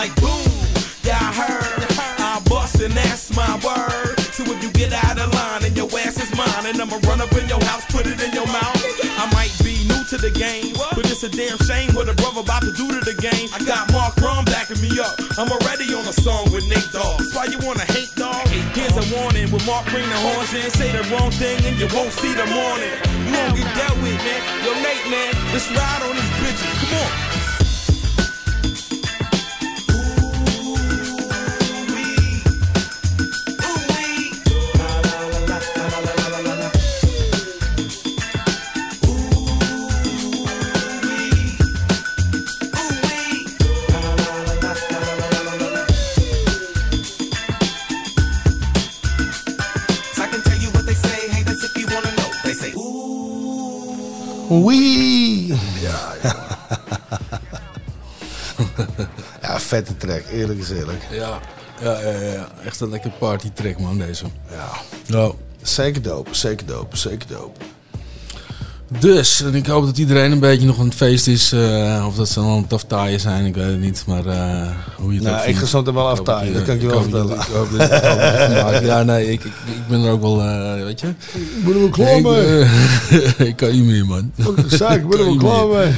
Like 0.00 0.16
boom. 0.16 0.48
Yeah, 1.04 1.20
I 1.20 1.28
heard. 1.28 1.84
I 2.24 2.40
bust 2.48 2.80
and 2.80 2.94
that's 2.96 3.28
my 3.36 3.52
word. 3.60 4.16
So 4.32 4.48
if 4.48 4.58
you 4.64 4.72
get 4.72 4.96
out 4.96 5.20
of 5.20 5.28
line 5.36 5.68
and 5.68 5.76
your 5.76 5.92
ass 6.00 6.16
is 6.16 6.32
mine, 6.40 6.64
and 6.64 6.80
I'ma 6.80 6.96
run 7.04 7.20
up 7.20 7.28
in 7.36 7.44
your 7.52 7.60
house, 7.68 7.84
put 7.92 8.08
it 8.08 8.16
in 8.16 8.32
your 8.32 8.48
mouth. 8.48 8.80
I 9.20 9.28
might 9.36 9.52
be 9.60 9.76
new 9.92 10.00
to 10.08 10.16
the 10.16 10.32
game, 10.32 10.72
but 10.96 11.04
it's 11.04 11.20
a 11.20 11.28
damn 11.28 11.60
shame 11.68 11.92
what 11.92 12.08
a 12.08 12.16
brother 12.16 12.40
about 12.40 12.64
to 12.64 12.72
do 12.80 12.88
to 12.88 13.00
the 13.04 13.12
game. 13.20 13.52
I 13.52 13.60
got 13.68 13.92
Mark 13.92 14.16
Ron 14.24 14.48
backing 14.48 14.80
me 14.80 14.88
up. 15.04 15.20
I'm 15.36 15.52
already 15.52 15.92
on 15.92 16.08
a 16.08 16.16
song 16.16 16.48
with 16.48 16.64
Nate 16.64 16.88
Dogg. 16.96 17.20
That's 17.20 17.36
why 17.36 17.52
you 17.52 17.60
wanna 17.60 17.84
hate 17.92 18.08
dog. 18.16 18.48
Here's 18.72 18.96
a 18.96 19.04
warning: 19.12 19.52
when 19.52 19.60
Mark 19.68 19.84
bring 19.92 20.08
the 20.08 20.20
horns 20.24 20.48
in, 20.56 20.70
say 20.80 20.88
the 20.96 21.04
wrong 21.12 21.28
thing 21.36 21.60
and 21.68 21.76
you 21.76 21.88
won't 21.92 22.16
see 22.16 22.32
the 22.32 22.48
morning. 22.48 22.94
You 23.28 23.36
won't 23.36 23.52
get 23.52 23.68
dealt 23.76 24.00
with, 24.00 24.16
man. 24.24 24.40
Yo, 24.64 24.72
Nate, 24.80 25.06
man, 25.12 25.32
let's 25.52 25.68
ride 25.76 26.00
on 26.08 26.16
these 26.16 26.34
bitches. 26.40 26.72
Come 26.88 27.04
on. 27.04 27.39
Wee! 54.50 55.46
Ja, 55.80 56.14
ja, 59.42 59.60
vette 59.60 59.96
track, 59.96 60.22
eerlijk 60.30 60.58
is 60.58 60.70
eerlijk. 60.70 61.06
Ja, 61.10 61.40
ja, 61.80 62.00
ja, 62.00 62.10
ja. 62.20 62.48
echt 62.64 62.80
een 62.80 62.88
lekker 62.90 63.10
party 63.10 63.50
track 63.52 63.78
man 63.78 63.98
deze. 63.98 64.24
Ja. 64.50 64.68
Ja. 65.06 65.30
Zeker 65.62 66.02
dope, 66.02 66.34
zeker 66.34 66.66
dope, 66.66 66.96
zeker 66.96 67.28
dope. 67.28 67.60
Dus, 68.98 69.42
en 69.42 69.54
ik 69.54 69.66
hoop 69.66 69.84
dat 69.84 69.98
iedereen 69.98 70.32
een 70.32 70.38
beetje 70.38 70.66
nog 70.66 70.78
aan 70.78 70.84
het 70.84 70.94
feest 70.94 71.26
is. 71.26 71.52
eh, 71.52 72.04
of 72.06 72.14
dat 72.14 72.28
ze 72.28 72.40
het 72.40 72.72
aftaaien 72.72 73.20
zijn, 73.20 73.44
ik 73.44 73.54
weet 73.54 73.66
het 73.66 73.80
niet. 73.80 74.04
Maar 74.06 74.26
eh, 74.26 74.68
hoe 74.96 75.12
je 75.12 75.18
het 75.18 75.28
Nou, 75.28 75.40
ook 75.40 75.46
ik 75.46 75.56
ga 75.56 75.66
zo 75.66 75.82
wel 75.82 76.08
aftaaien, 76.08 76.52
dat 76.54 76.62
kan 76.62 76.74
ik 76.74 76.80
je 76.80 76.86
wel 76.86 77.02
vertellen. 77.02 77.36
Ik 77.36 77.46
hoop 77.52 77.68
dat 77.78 78.82
Ja, 78.82 79.02
nee, 79.02 79.32
ik, 79.32 79.44
ik, 79.44 79.52
ik 79.66 79.86
ben 79.88 80.02
er 80.02 80.10
ook 80.10 80.20
wel, 80.20 80.40
eh, 80.40 80.82
weet 80.84 81.00
je. 81.00 81.06
Ik 81.32 81.64
ben 81.64 81.74
er 81.74 81.80
wel 81.80 81.88
klaar 81.88 82.16
ik, 82.16 82.22
mee. 82.22 82.66
ik 83.48 83.56
kan 83.56 83.70
niet 83.70 83.84
meer, 83.84 84.06
man. 84.06 84.32
Wat 84.34 84.58
ik 84.92 85.08
ben 85.08 85.18
er 85.18 85.24
wel 85.24 85.36
klaar 85.46 85.66
mee. 85.66 85.92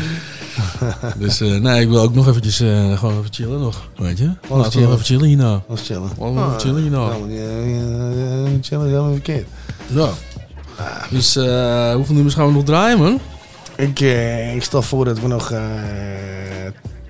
Dus 1.16 1.40
eh, 1.40 1.56
nee, 1.56 1.81
ik 1.81 1.89
wil 1.89 2.01
ook 2.01 2.14
nog 2.14 2.28
eventjes 2.28 2.60
eh, 2.60 2.98
gewoon 2.98 3.19
even 3.19 3.32
chillen 3.32 3.60
nog, 3.60 3.89
weet 3.97 4.19
je. 4.19 4.24
Laten 4.24 4.40
we 4.48 4.55
nog 4.56 4.70
chillen. 4.70 4.93
even 4.93 5.05
chillen 5.05 5.27
hierna. 5.27 5.62
Wat 5.66 5.81
chillen. 5.81 6.02
Laten 6.02 6.24
we 6.35 6.40
nog 6.40 6.48
even 6.48 6.60
chillen 6.60 6.82
hierna. 6.82 7.06
Nou, 7.06 7.32
ja, 7.32 7.43
ja, 7.43 8.09
ja, 8.09 8.59
chillen 8.60 8.86
is 8.86 8.90
helemaal 8.90 9.12
verkeerd. 9.12 9.47
Dus 11.11 11.37
eh, 11.37 11.95
hoeveel 11.95 12.15
nummers 12.15 12.35
gaan 12.35 12.47
we 12.47 12.53
nog 12.53 12.65
draaien, 12.65 12.99
man? 12.99 13.21
Ik, 13.77 14.01
eh, 14.01 14.55
ik 14.55 14.63
stel 14.63 14.83
voor 14.83 15.05
dat 15.05 15.21
we 15.21 15.27
nog 15.27 15.51
eh, 15.51 15.61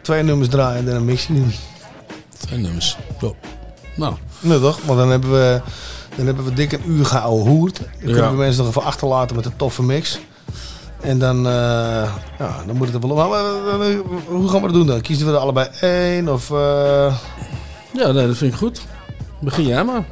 twee 0.02 0.22
nummers 0.22 0.48
draaien 0.48 0.78
en 0.78 0.84
dan 0.84 0.94
een 0.94 1.04
mixie 1.04 1.34
doen. 1.34 1.52
Twee 2.38 2.58
nummers. 2.58 2.96
Ja. 3.20 3.30
Nou. 3.96 4.14
Nee 4.40 4.60
toch? 4.60 4.80
Want 4.84 4.98
dan 4.98 5.10
hebben 5.10 5.30
we, 5.30 5.60
dan 6.16 6.26
hebben 6.26 6.44
we 6.44 6.52
dik 6.52 6.72
een 6.72 6.90
uur 6.90 7.04
geouwe 7.04 7.48
hoerd. 7.48 7.78
Dan 7.78 8.12
kunnen 8.12 8.30
we 8.30 8.36
mensen 8.36 8.64
nog 8.64 8.68
even 8.68 8.82
achterlaten 8.82 9.36
met 9.36 9.44
een 9.44 9.56
toffe 9.56 9.82
mix. 9.82 10.18
En 11.00 11.18
dan, 11.18 11.36
eh, 11.36 12.14
ja, 12.38 12.62
dan 12.66 12.76
moet 12.76 12.92
het 12.92 13.02
er 13.02 13.08
wel... 13.08 13.36
Hoe 14.26 14.48
gaan 14.48 14.60
we 14.60 14.66
dat 14.66 14.72
doen 14.72 14.86
dan? 14.86 15.00
Kiezen 15.00 15.26
we 15.26 15.32
er 15.32 15.38
allebei 15.38 15.68
één 15.80 16.28
of... 16.28 16.48
Ja, 17.92 18.12
nee, 18.12 18.26
dat 18.26 18.36
vind 18.36 18.52
ik 18.52 18.58
goed. 18.58 18.80
Begin 19.40 19.66
jij 19.66 19.84
maar. 19.84 20.04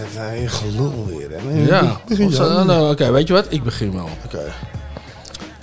Dat 0.00 0.08
is 0.32 0.40
een 0.40 0.48
gelul 0.48 1.06
weer, 1.06 1.30
hè? 1.30 1.42
Nee, 1.52 1.66
Ja. 1.66 2.00
begin 2.08 2.30
nou, 2.30 2.90
Oké, 2.92 3.10
weet 3.12 3.26
je 3.26 3.32
wat? 3.32 3.46
Ik 3.48 3.62
begin 3.62 3.92
wel. 3.92 4.08
Oké. 4.24 4.52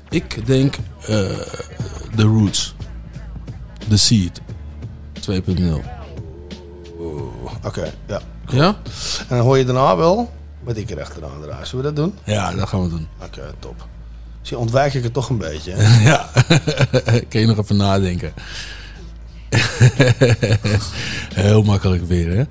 Ik 0.09 0.45
denk 0.45 0.75
eh 1.01 1.07
The 2.15 2.23
Roots. 2.23 2.75
The 3.89 3.97
Seed. 3.97 4.41
2.0. 5.19 5.81
Oké, 7.63 7.93
ja. 8.07 8.21
Ja? 8.47 8.67
En 9.19 9.37
dan 9.37 9.39
hoor 9.39 9.57
je 9.57 9.65
daarna 9.65 9.95
wel 9.95 10.31
wat 10.63 10.77
ik 10.77 10.89
er 10.89 11.01
achteraan 11.01 11.41
draai. 11.41 11.65
Zullen 11.65 11.85
we 11.85 11.91
dat 11.93 11.95
doen? 12.05 12.13
Ja, 12.23 12.51
dat 12.51 12.67
gaan 12.69 12.83
we 12.83 12.89
doen. 12.89 13.07
Oké, 13.23 13.41
top. 13.59 13.87
Zie, 14.41 14.57
ontwijk 14.57 14.93
ik 14.93 15.03
het 15.03 15.13
toch 15.13 15.29
een 15.29 15.37
beetje. 15.37 15.71
hè? 15.75 16.03
ja. 16.09 16.29
Kun 17.29 17.39
je 17.39 17.45
nog 17.45 17.57
even 17.57 17.77
nadenken. 17.77 18.33
Heel 21.33 21.63
makkelijk 21.63 22.03
weer, 22.07 22.37
hè? 22.37 22.43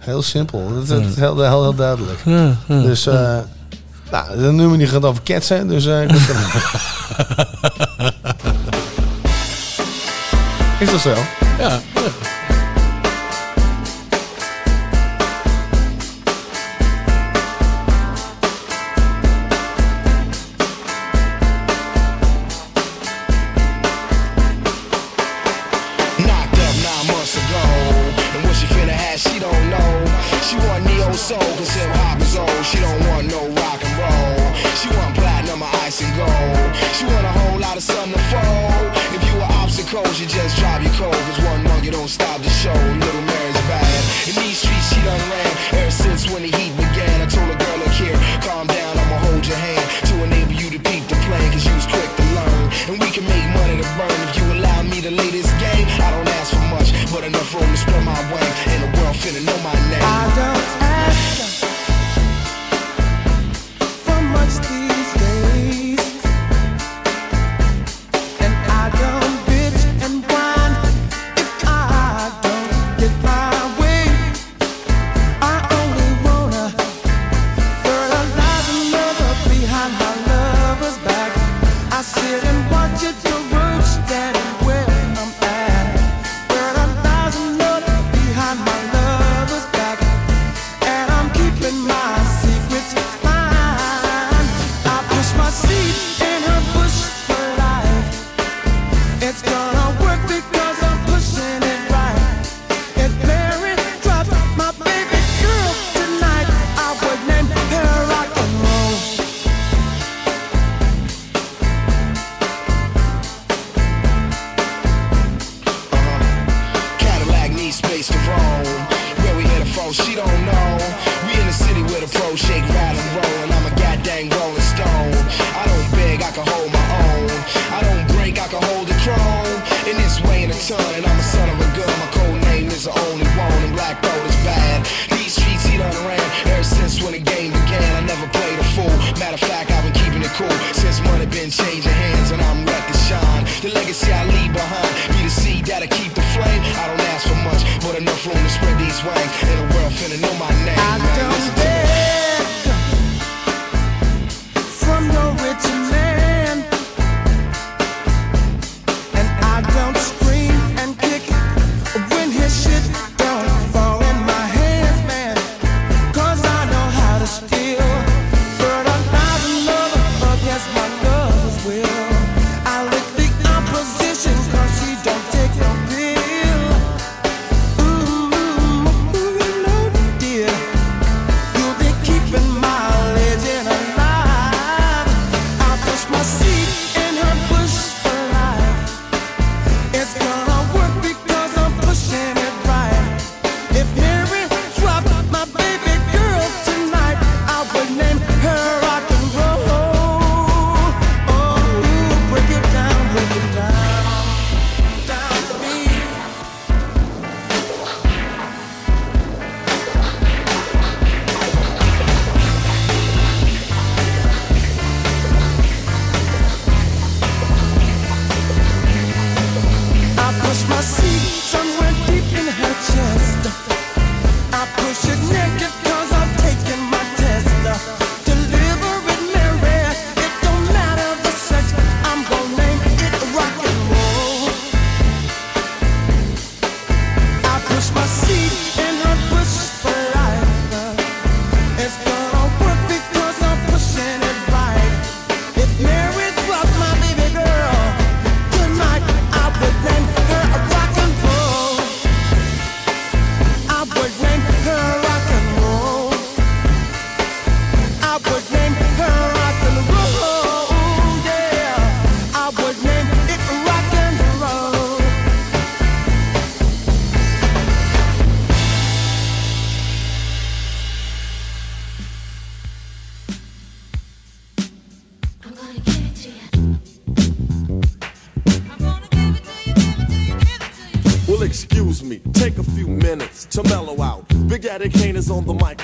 Heel 0.00 0.22
simpel. 0.22 0.68
Dat 0.74 0.82
is, 0.82 0.88
dat 0.88 1.00
is 1.00 1.14
heel, 1.16 1.40
heel, 1.42 1.62
heel 1.62 1.74
duidelijk. 1.74 2.18
Dus, 2.66 3.06
eh 3.06 3.38
nou, 4.10 4.38
de 4.38 4.52
nummer 4.52 4.78
die 4.78 4.86
gaat 4.86 5.04
over 5.04 5.22
ketsen. 5.22 5.68
Dus, 5.68 5.86
eh, 5.86 6.02
ik 6.02 6.10
er- 6.10 6.18
Is 10.80 10.90
dat 10.90 11.00
zo? 11.00 11.14
Ja. 11.58 11.80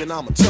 And 0.06 0.12
I'ma 0.12 0.30
a 0.30 0.45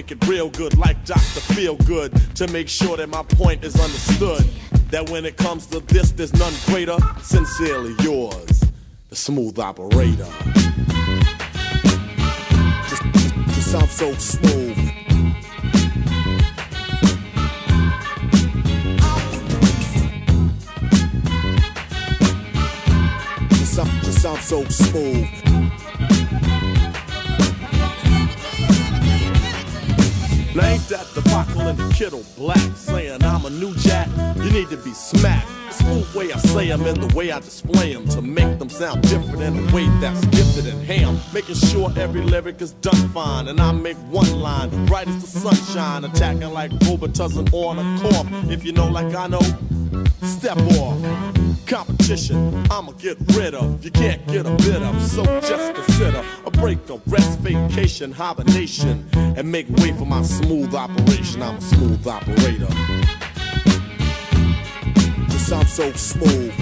Make 0.00 0.12
it 0.12 0.26
real 0.26 0.48
good 0.48 0.78
like 0.78 1.04
Dr. 1.04 1.20
Feel 1.20 1.76
Good 1.76 2.18
to 2.36 2.48
make 2.48 2.70
sure 2.70 2.96
that 2.96 3.10
my 3.10 3.22
point 3.22 3.62
is 3.62 3.78
understood. 3.78 4.48
That 4.88 5.10
when 5.10 5.26
it 5.26 5.36
comes 5.36 5.66
to 5.66 5.80
this, 5.80 6.10
there's 6.12 6.32
none 6.32 6.54
greater. 6.64 6.96
Sincerely 7.20 7.94
yours, 8.00 8.64
the 9.10 9.16
smooth 9.16 9.58
operator. 9.58 10.26
Just, 12.88 13.02
just, 13.12 13.74
just 13.74 13.98
so 13.98 14.14
smooth. 14.14 14.59
Done 42.80 43.08
fine 43.10 43.48
and 43.48 43.60
I 43.60 43.72
make 43.72 43.96
one 44.08 44.40
line 44.40 44.86
bright 44.86 45.06
as 45.08 45.20
the 45.20 45.40
sunshine, 45.40 46.04
attacking 46.04 46.52
like 46.52 46.70
Robitussin 46.70 47.52
on 47.52 47.78
a 47.78 48.00
cough. 48.00 48.26
If 48.50 48.64
you 48.64 48.72
know 48.72 48.88
like 48.88 49.14
I 49.14 49.26
know, 49.26 49.40
step 50.22 50.56
off. 50.78 50.98
Competition, 51.66 52.66
I'ma 52.70 52.92
get 52.92 53.16
rid 53.34 53.54
of. 53.54 53.84
You 53.84 53.90
can't 53.90 54.26
get 54.26 54.46
a 54.46 54.50
bit 54.56 54.82
of, 54.82 55.02
so 55.02 55.24
just 55.40 55.74
consider 55.74 56.24
a 56.44 56.50
break, 56.50 56.78
a 56.88 57.00
rest, 57.06 57.38
vacation, 57.40 58.12
hibernation, 58.12 59.06
and 59.14 59.50
make 59.50 59.68
way 59.68 59.92
for 59.92 60.06
my 60.06 60.22
smooth 60.22 60.74
operation. 60.74 61.42
I'm 61.42 61.56
a 61.56 61.60
smooth 61.60 62.06
operator. 62.06 62.68
Just 65.28 65.46
sound 65.48 65.68
so 65.68 65.92
smooth. 65.92 66.59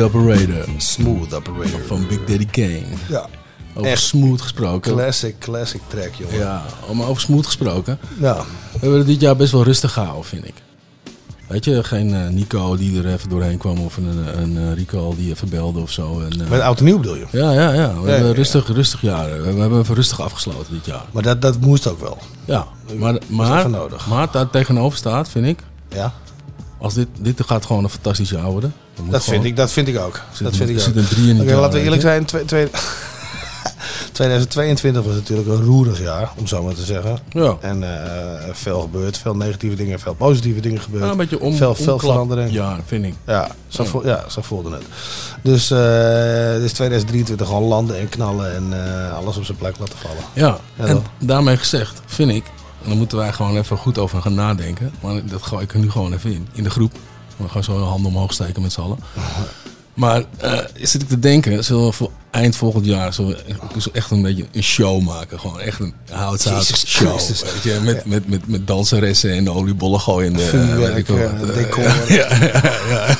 Smooth 0.00 0.14
Operator. 0.14 0.64
Smooth 0.76 1.34
Operator. 1.34 1.80
Van 1.86 2.06
Big 2.06 2.18
Daddy 2.24 2.46
Kane. 2.46 2.96
Ja. 3.08 3.26
Over 3.74 3.90
Echt 3.90 4.02
smooth 4.02 4.40
gesproken. 4.40 4.92
Classic, 4.92 5.38
classic 5.38 5.80
track, 5.88 6.14
jongen. 6.14 6.36
Ja, 6.38 6.64
maar 6.94 7.06
over 7.06 7.22
smooth 7.22 7.46
gesproken. 7.46 7.98
Ja. 8.20 8.36
We 8.72 8.78
hebben 8.78 8.98
het 8.98 9.06
dit 9.06 9.20
jaar 9.20 9.36
best 9.36 9.52
wel 9.52 9.62
rustig 9.62 9.92
gehouden, 9.92 10.24
vind 10.24 10.44
ik. 10.44 10.54
Weet 11.46 11.64
je, 11.64 11.84
geen 11.84 12.14
eh, 12.14 12.28
Nico 12.28 12.76
die 12.76 13.02
er 13.02 13.12
even 13.12 13.28
doorheen 13.28 13.58
kwam 13.58 13.78
of 13.78 13.96
een, 13.96 14.38
een 14.42 14.74
Rico 14.74 15.14
die 15.16 15.30
even 15.30 15.48
belde 15.48 15.80
of 15.80 15.90
zo. 15.90 16.20
En, 16.20 16.42
eh, 16.44 16.48
Met 16.50 16.60
oud 16.60 16.78
en 16.78 16.84
nieuw 16.84 16.98
bedoel 16.98 17.16
je? 17.16 17.26
Ja, 17.30 17.52
ja, 17.52 17.72
ja. 17.72 18.00
We 18.00 18.10
hebben 18.10 18.28
ja, 18.28 18.34
rustig, 18.34 18.66
rustig 18.66 19.00
jaren. 19.00 19.42
We, 19.42 19.52
we 19.54 19.60
hebben 19.60 19.80
even 19.80 19.94
rustig 19.94 20.20
afgesloten 20.20 20.72
dit 20.72 20.86
jaar. 20.86 21.04
Maar 21.10 21.22
dat, 21.22 21.42
dat 21.42 21.60
moest 21.60 21.86
ook 21.86 22.00
wel. 22.00 22.18
Ja, 22.44 22.66
maar, 22.98 23.18
maar, 23.26 23.70
nodig. 23.70 24.06
maar 24.06 24.28
daar 24.32 24.50
tegenover 24.50 24.98
staat, 24.98 25.28
vind 25.28 25.46
ik. 25.46 25.62
Ja. 25.88 26.12
Als 26.80 26.94
dit, 26.94 27.08
dit 27.18 27.40
gaat 27.46 27.66
gewoon 27.66 27.84
een 27.84 27.90
fantastisch 27.90 28.30
jaar 28.30 28.44
worden. 28.50 28.74
Dat 29.10 29.24
vind, 29.24 29.44
ik, 29.44 29.56
dat 29.56 29.72
vind 29.72 29.88
ik 29.88 29.98
ook. 29.98 30.20
Zit 30.32 30.44
dat 30.46 30.56
vind 30.56 30.68
ik 30.70 30.76
er 30.76 30.80
ook. 30.82 30.86
zit 30.88 30.96
een 30.96 31.08
drie 31.08 31.28
in 31.28 31.54
laten 31.54 31.78
we 31.78 31.84
eerlijk 31.84 32.02
zijn. 32.02 32.24
Twee, 32.24 32.44
twee, 32.44 32.68
2022 34.12 35.04
was 35.04 35.14
natuurlijk 35.14 35.48
een 35.48 35.64
roerig 35.64 36.00
jaar, 36.00 36.32
om 36.36 36.46
zo 36.46 36.62
maar 36.62 36.74
te 36.74 36.84
zeggen. 36.84 37.18
Ja. 37.30 37.56
En 37.60 37.82
eh, 38.04 38.48
veel 38.52 38.80
gebeurd. 38.80 39.18
Veel 39.18 39.36
negatieve 39.36 39.76
dingen, 39.76 40.00
veel 40.00 40.14
positieve 40.14 40.60
dingen 40.60 40.80
gebeurd. 40.80 41.04
Ja, 41.04 41.10
een 41.10 41.16
beetje 41.16 41.40
om- 41.40 41.54
veel, 41.54 41.74
veel 41.74 41.98
verandering. 41.98 42.52
Ja, 42.52 42.78
vind 42.86 43.04
ik. 43.04 43.14
Ja, 43.26 43.48
zo, 43.68 43.82
Ja. 43.82 44.00
Ja, 44.04 44.24
zo 44.28 44.40
voelde 44.42 44.70
het. 44.72 44.82
Dus, 45.42 45.70
eh 45.70 45.78
dus 46.54 46.72
2023 46.72 47.46
gewoon 47.46 47.62
landen 47.62 47.98
en 47.98 48.08
knallen 48.08 48.54
en 48.54 48.64
eh, 48.72 49.16
alles 49.16 49.36
op 49.36 49.44
zijn 49.44 49.58
plek 49.58 49.74
laten 49.78 49.98
vallen. 49.98 50.22
Ja, 50.32 50.58
en 50.76 51.02
daarmee 51.18 51.56
gezegd, 51.56 52.00
vind 52.06 52.30
ik, 52.30 52.44
en 52.82 52.88
daar 52.88 52.96
moeten 52.96 53.18
wij 53.18 53.32
gewoon 53.32 53.56
even 53.56 53.76
goed 53.76 53.98
over 53.98 54.22
gaan 54.22 54.34
nadenken. 54.34 54.92
Maar 55.00 55.26
dat 55.26 55.42
gooi 55.42 55.64
ik 55.64 55.72
er 55.72 55.78
nu 55.78 55.90
gewoon 55.90 56.12
even 56.12 56.32
in, 56.32 56.48
in 56.52 56.62
de 56.62 56.70
groep. 56.70 56.92
We 57.36 57.48
gaan 57.48 57.64
zo 57.64 57.76
een 57.76 57.82
hand 57.82 58.06
omhoog 58.06 58.32
steken 58.32 58.62
met 58.62 58.72
z'n 58.72 58.80
allen. 58.80 58.98
Maar 59.94 60.24
eh, 60.36 60.58
zit 60.74 61.02
ik 61.02 61.08
te 61.08 61.18
denken, 61.18 61.64
zullen 61.64 61.86
we 61.86 61.92
voor 61.92 62.10
eind 62.30 62.56
volgend 62.56 62.86
jaar 62.86 63.12
zullen 63.12 63.36
we 63.36 63.90
echt 63.92 64.10
een 64.10 64.22
beetje 64.22 64.46
een 64.52 64.62
show 64.62 65.02
maken. 65.02 65.40
Gewoon 65.40 65.60
echt 65.60 65.80
een 65.80 65.94
houtzaad 66.10 66.64
show. 66.64 67.08
Christus. 67.08 67.42
Weet 67.42 67.62
je, 67.62 67.80
met, 67.82 68.04
met, 68.04 68.28
met, 68.28 68.48
met 68.48 68.66
danseressen 68.66 69.32
en 69.32 69.50
oliebollen 69.50 70.00
gooien. 70.00 70.32
De, 70.32 70.40
Vuurwerk, 70.40 71.08
eh, 71.08 71.38
wat, 71.38 71.48
eh, 71.48 71.54
decor. 71.54 71.84
Ja, 72.08 72.34
ja, 72.40 72.62
ja. 72.88 73.16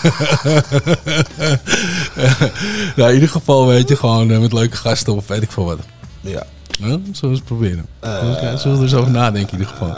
nou, 2.97 3.09
in 3.09 3.15
ieder 3.15 3.29
geval 3.29 3.67
weet 3.67 3.89
je, 3.89 3.97
gewoon 3.97 4.41
met 4.41 4.53
leuke 4.53 4.77
gasten 4.77 5.17
of 5.17 5.27
weet 5.27 5.43
ik 5.43 5.53
veel 5.53 5.65
wat. 5.65 5.79
Ja. 6.21 6.47
Zullen 6.81 7.03
we 7.21 7.27
eens 7.29 7.41
proberen? 7.41 7.87
Eh, 8.01 8.19
zullen 8.57 8.63
we 8.63 8.69
er 8.77 8.83
eens 8.83 8.95
over 8.95 9.11
nadenken 9.11 9.53
in 9.53 9.59
ieder 9.59 9.75
geval? 9.75 9.97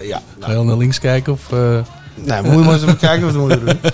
ja. 0.00 0.20
Ga 0.40 0.50
je 0.50 0.56
al 0.56 0.64
naar 0.64 0.76
links 0.76 0.98
kijken 0.98 1.32
of... 1.32 1.52
eh, 1.52 1.78
Nee, 2.24 2.42
moet 2.42 2.52
je 2.52 2.58
maar 2.58 2.72
eens 2.74 2.82
even 2.82 2.96
kijken 2.96 3.24
wat 3.24 3.34
we 3.34 3.38
moeten 3.40 3.66
doen. 3.66 3.78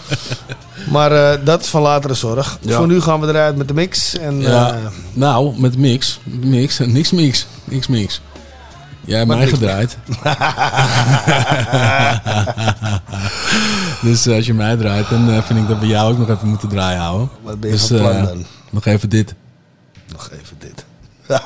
Maar 0.91 1.13
eh, 1.13 1.39
dat 1.45 1.61
is 1.63 1.69
van 1.69 1.83
latere 1.83 2.15
zorg. 2.15 2.59
Ja. 2.61 2.77
Voor 2.77 2.87
nu 2.87 3.01
gaan 3.01 3.21
we 3.21 3.27
eruit 3.27 3.57
met 3.57 3.69
de 3.69 3.75
mix. 3.75 4.19
En, 4.19 4.41
Ja, 4.41 4.75
eh, 4.75 4.81
nou, 5.13 5.61
met 5.61 5.79
mix. 5.79 6.21
Mix, 6.25 6.79
niks 6.79 7.11
mix. 7.13 7.47
Niks 7.65 7.87
mix. 7.87 8.21
Jij 9.05 9.17
hebt 9.19 9.29
mij 9.29 9.47
gedraaid. 9.47 9.97
dus 14.03 14.29
als 14.29 14.47
je 14.47 14.55
mij 14.55 14.77
draait, 14.77 15.09
dan 15.09 15.31
eh, 15.31 15.43
vind 15.43 15.59
ik 15.59 15.69
dat 15.69 15.79
we 15.79 15.87
jou 15.87 16.13
ook 16.13 16.19
nog 16.19 16.29
even 16.29 16.49
moeten 16.49 16.69
draaien 16.69 17.01
houden. 17.01 17.29
Wat 17.43 17.61
ben 17.61 17.71
je 17.71 17.77
dus, 17.77 17.87
van 17.87 17.97
plan 17.99 18.17
eh, 18.17 18.25
dan? 18.25 18.45
Nog 18.71 18.87
even 18.87 19.09
dit. 19.09 19.35
nog 20.13 20.31
even 20.41 20.57
dit. 20.59 20.85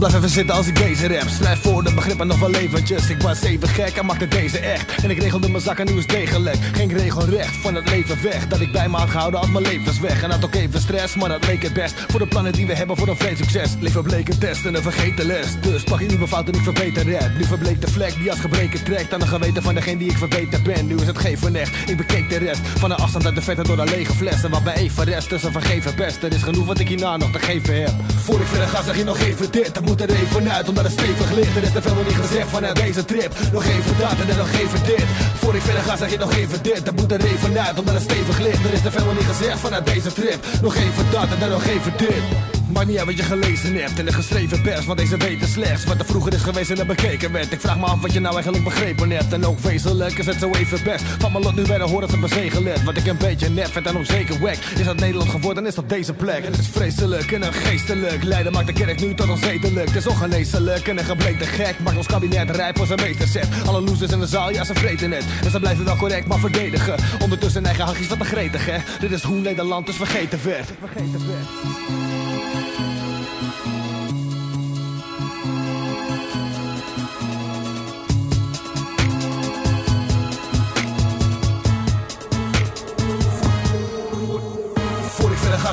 Blijf 0.00 0.14
even 0.14 0.28
zitten 0.28 0.54
als 0.54 0.66
ik 0.66 0.76
deze 0.76 1.08
rap 1.08 1.28
Schrijf 1.28 1.62
voor 1.62 1.84
de 1.84 1.94
begrippen 1.94 2.26
nog 2.26 2.38
wel 2.38 2.50
leventjes 2.50 3.10
Ik 3.10 3.22
was 3.22 3.42
even 3.42 3.68
gek 3.68 3.96
en 3.96 4.06
maakte 4.06 4.28
deze 4.28 4.58
echt. 4.58 5.02
En 5.02 5.10
ik 5.10 5.18
regelde 5.18 5.48
mijn 5.48 5.62
zakken 5.62 5.86
nu 5.86 5.98
is 5.98 6.06
degelijk. 6.06 6.56
Geen 6.72 6.92
regelrecht 6.92 7.56
van 7.56 7.74
het 7.74 7.90
leven 7.90 8.22
weg. 8.22 8.48
Dat 8.48 8.60
ik 8.60 8.72
bij 8.72 8.88
me 8.88 8.96
had 8.96 9.10
gehouden 9.10 9.40
als 9.40 9.50
mijn 9.50 9.64
levensweg 9.64 10.22
En 10.22 10.30
had 10.30 10.44
ook 10.44 10.54
even 10.54 10.80
stress, 10.80 11.14
maar 11.14 11.28
dat 11.28 11.46
leek 11.46 11.62
het 11.62 11.72
best. 11.72 11.94
Voor 12.08 12.20
de 12.20 12.26
plannen 12.26 12.52
die 12.52 12.66
we 12.66 12.74
hebben 12.74 12.96
voor 12.96 13.08
een 13.08 13.16
vreed 13.16 13.36
succes. 13.36 13.74
Leven 13.80 14.02
bleek 14.02 14.28
een 14.28 14.38
test 14.38 14.64
en 14.64 14.74
een 14.74 14.82
vergeten 14.82 15.26
les. 15.26 15.60
Dus 15.60 15.84
pak 15.84 16.00
je 16.00 16.06
nieuwe 16.06 16.28
fouten, 16.28 16.54
ik 16.54 16.62
verbeter 16.62 17.06
het. 17.18 17.38
Nu 17.38 17.44
verbleek 17.44 17.80
de 17.80 17.90
vlek 17.90 18.14
die 18.14 18.30
als 18.30 18.40
gebreken 18.40 18.84
trekt 18.84 19.12
Aan 19.12 19.20
de 19.20 19.26
geweten 19.26 19.62
van 19.62 19.74
degene 19.74 19.98
die 19.98 20.10
ik 20.10 20.16
verbeterd 20.16 20.62
ben. 20.62 20.86
Nu 20.86 20.94
is 20.94 21.06
het 21.06 21.18
geen 21.18 21.38
van 21.38 21.54
echt, 21.54 21.90
ik 21.90 21.96
bekeek 21.96 22.28
de 22.28 22.36
rest. 22.38 22.60
Van 22.64 22.90
een 22.90 22.96
afstand 22.96 23.26
uit 23.26 23.34
de 23.34 23.42
vette 23.42 23.62
door 23.62 23.78
een 23.78 23.88
lege 23.88 24.12
fles. 24.12 24.42
En 24.42 24.50
wat 24.50 24.64
bij 24.64 24.74
even 24.74 25.04
rest 25.04 25.28
tussen 25.28 25.52
vergeven 25.52 25.96
best 25.96 26.22
Er 26.22 26.32
is 26.32 26.42
genoeg 26.42 26.66
wat 26.66 26.78
ik 26.78 26.88
hierna 26.88 27.16
nog 27.16 27.30
te 27.30 27.38
geven 27.38 27.82
heb. 27.82 27.92
Voor 28.24 28.40
ik 28.40 28.46
verder 28.46 28.68
ga 28.68 28.82
zeg 28.82 28.96
je 28.96 29.04
nog 29.04 29.18
even 29.18 29.50
dit 29.50 29.76
moet 29.90 30.00
er 30.00 30.10
even 30.10 30.50
uit 30.50 30.68
omdat 30.68 30.84
het 30.84 30.92
stevig 30.92 31.30
ligt. 31.32 31.56
Er 31.56 31.62
is 31.62 31.72
te 31.72 31.82
veel 31.82 31.94
nog 31.94 32.04
niet 32.04 32.22
gezegd 32.26 32.48
vanuit 32.48 32.76
deze 32.76 33.04
trip. 33.04 33.32
Nog 33.52 33.64
even 33.64 33.98
dat 33.98 34.16
en 34.20 34.26
dan 34.26 34.36
nog 34.36 34.52
even 34.52 34.84
dit. 34.86 35.04
Voor 35.34 35.54
ik 35.54 35.62
verder 35.62 35.82
ga 35.82 35.96
zeg 35.96 36.10
je 36.10 36.18
nog 36.18 36.32
even 36.32 36.62
dit. 36.62 36.86
Er 36.86 36.94
moet 36.94 37.12
er 37.12 37.24
even 37.24 37.58
uit 37.58 37.78
omdat 37.78 37.94
het 37.94 38.02
stevig 38.02 38.38
ligt. 38.38 38.64
Er 38.64 38.72
is 38.72 38.82
te 38.82 38.90
veel 38.90 39.04
nog 39.04 39.14
niet 39.14 39.30
gezegd 39.34 39.58
vanuit 39.58 39.86
deze 39.86 40.12
trip. 40.12 40.46
Nog 40.62 40.74
even 40.74 41.04
dat 41.10 41.28
en 41.32 41.38
dan 41.40 41.50
nog 41.50 41.64
even 41.64 41.92
dit 41.96 42.59
Maakt 42.72 42.86
niet 42.86 43.04
wat 43.04 43.16
je 43.16 43.22
gelezen 43.22 43.74
hebt 43.74 43.98
in 43.98 44.04
de 44.04 44.12
geschreven 44.12 44.60
pers 44.60 44.84
Want 44.84 44.98
deze 44.98 45.16
weten 45.16 45.48
slechts 45.48 45.84
wat 45.84 45.98
er 45.98 46.04
vroeger 46.04 46.34
is 46.34 46.42
geweest 46.42 46.70
en 46.70 46.78
er 46.78 46.86
bekeken 46.86 47.32
werd. 47.32 47.52
Ik 47.52 47.60
vraag 47.60 47.78
me 47.78 47.84
af 47.84 48.00
wat 48.00 48.12
je 48.12 48.20
nou 48.20 48.34
eigenlijk 48.34 48.64
begrepen 48.64 49.10
hebt. 49.10 49.32
En 49.32 49.44
ook 49.44 49.58
wezenlijk 49.58 50.18
is 50.18 50.26
het 50.26 50.38
zo 50.38 50.50
even 50.50 50.84
best. 50.84 51.04
Van 51.04 51.32
mijn 51.32 51.44
lot 51.44 51.54
nu 51.54 51.62
bij 51.62 51.78
de 51.78 51.84
horen 51.84 52.08
ze 52.08 52.18
bezegeld 52.18 52.82
Wat 52.84 52.96
ik 52.96 53.06
een 53.06 53.16
beetje 53.16 53.48
nep 53.48 53.72
vind 53.72 53.86
en 53.86 53.96
onzeker 53.96 54.40
wack 54.40 54.54
Is 54.78 54.84
dat 54.84 55.00
Nederland 55.00 55.30
geworden 55.30 55.66
is 55.66 55.74
dat 55.74 55.88
deze 55.88 56.12
plek? 56.12 56.44
Het 56.44 56.58
is 56.58 56.68
vreselijk 56.68 57.32
en 57.32 57.42
een 57.42 57.52
geestelijk. 57.52 58.22
Leiden 58.22 58.52
maakt 58.52 58.66
de 58.66 58.72
kerk 58.72 59.00
nu 59.00 59.14
tot 59.14 59.28
onzedelijk 59.28 59.86
Het 59.86 59.96
is 59.96 60.06
ongeneeslijk 60.06 60.88
en 60.88 60.98
een 60.98 61.04
gebleekte 61.04 61.44
gek. 61.44 61.74
Maakt 61.84 61.96
ons 61.96 62.06
kabinet 62.06 62.50
rijp 62.50 62.76
voor 62.76 62.86
zijn 62.86 63.00
meesterzet 63.02 63.48
Alle 63.66 63.80
losers 63.80 64.12
in 64.12 64.20
de 64.20 64.26
zaal, 64.26 64.50
ja 64.50 64.64
ze 64.64 64.74
vreten 64.74 65.10
het. 65.10 65.24
En 65.44 65.50
ze 65.50 65.60
blijven 65.60 65.84
wel 65.84 65.96
correct 65.96 66.26
maar 66.26 66.38
verdedigen. 66.38 66.94
Ondertussen 67.22 67.64
eigen 67.64 67.84
hachjes 67.84 68.06
wat 68.06 68.18
te 68.18 68.24
gretig 68.24 68.66
hè 68.66 68.78
Dit 69.00 69.12
is 69.12 69.22
hoe 69.22 69.40
Nederland 69.40 69.86
dus 69.86 69.96
vergeten 69.96 70.38
werd. 70.44 70.66
Vergeten 70.80 71.26
werd 71.26 72.09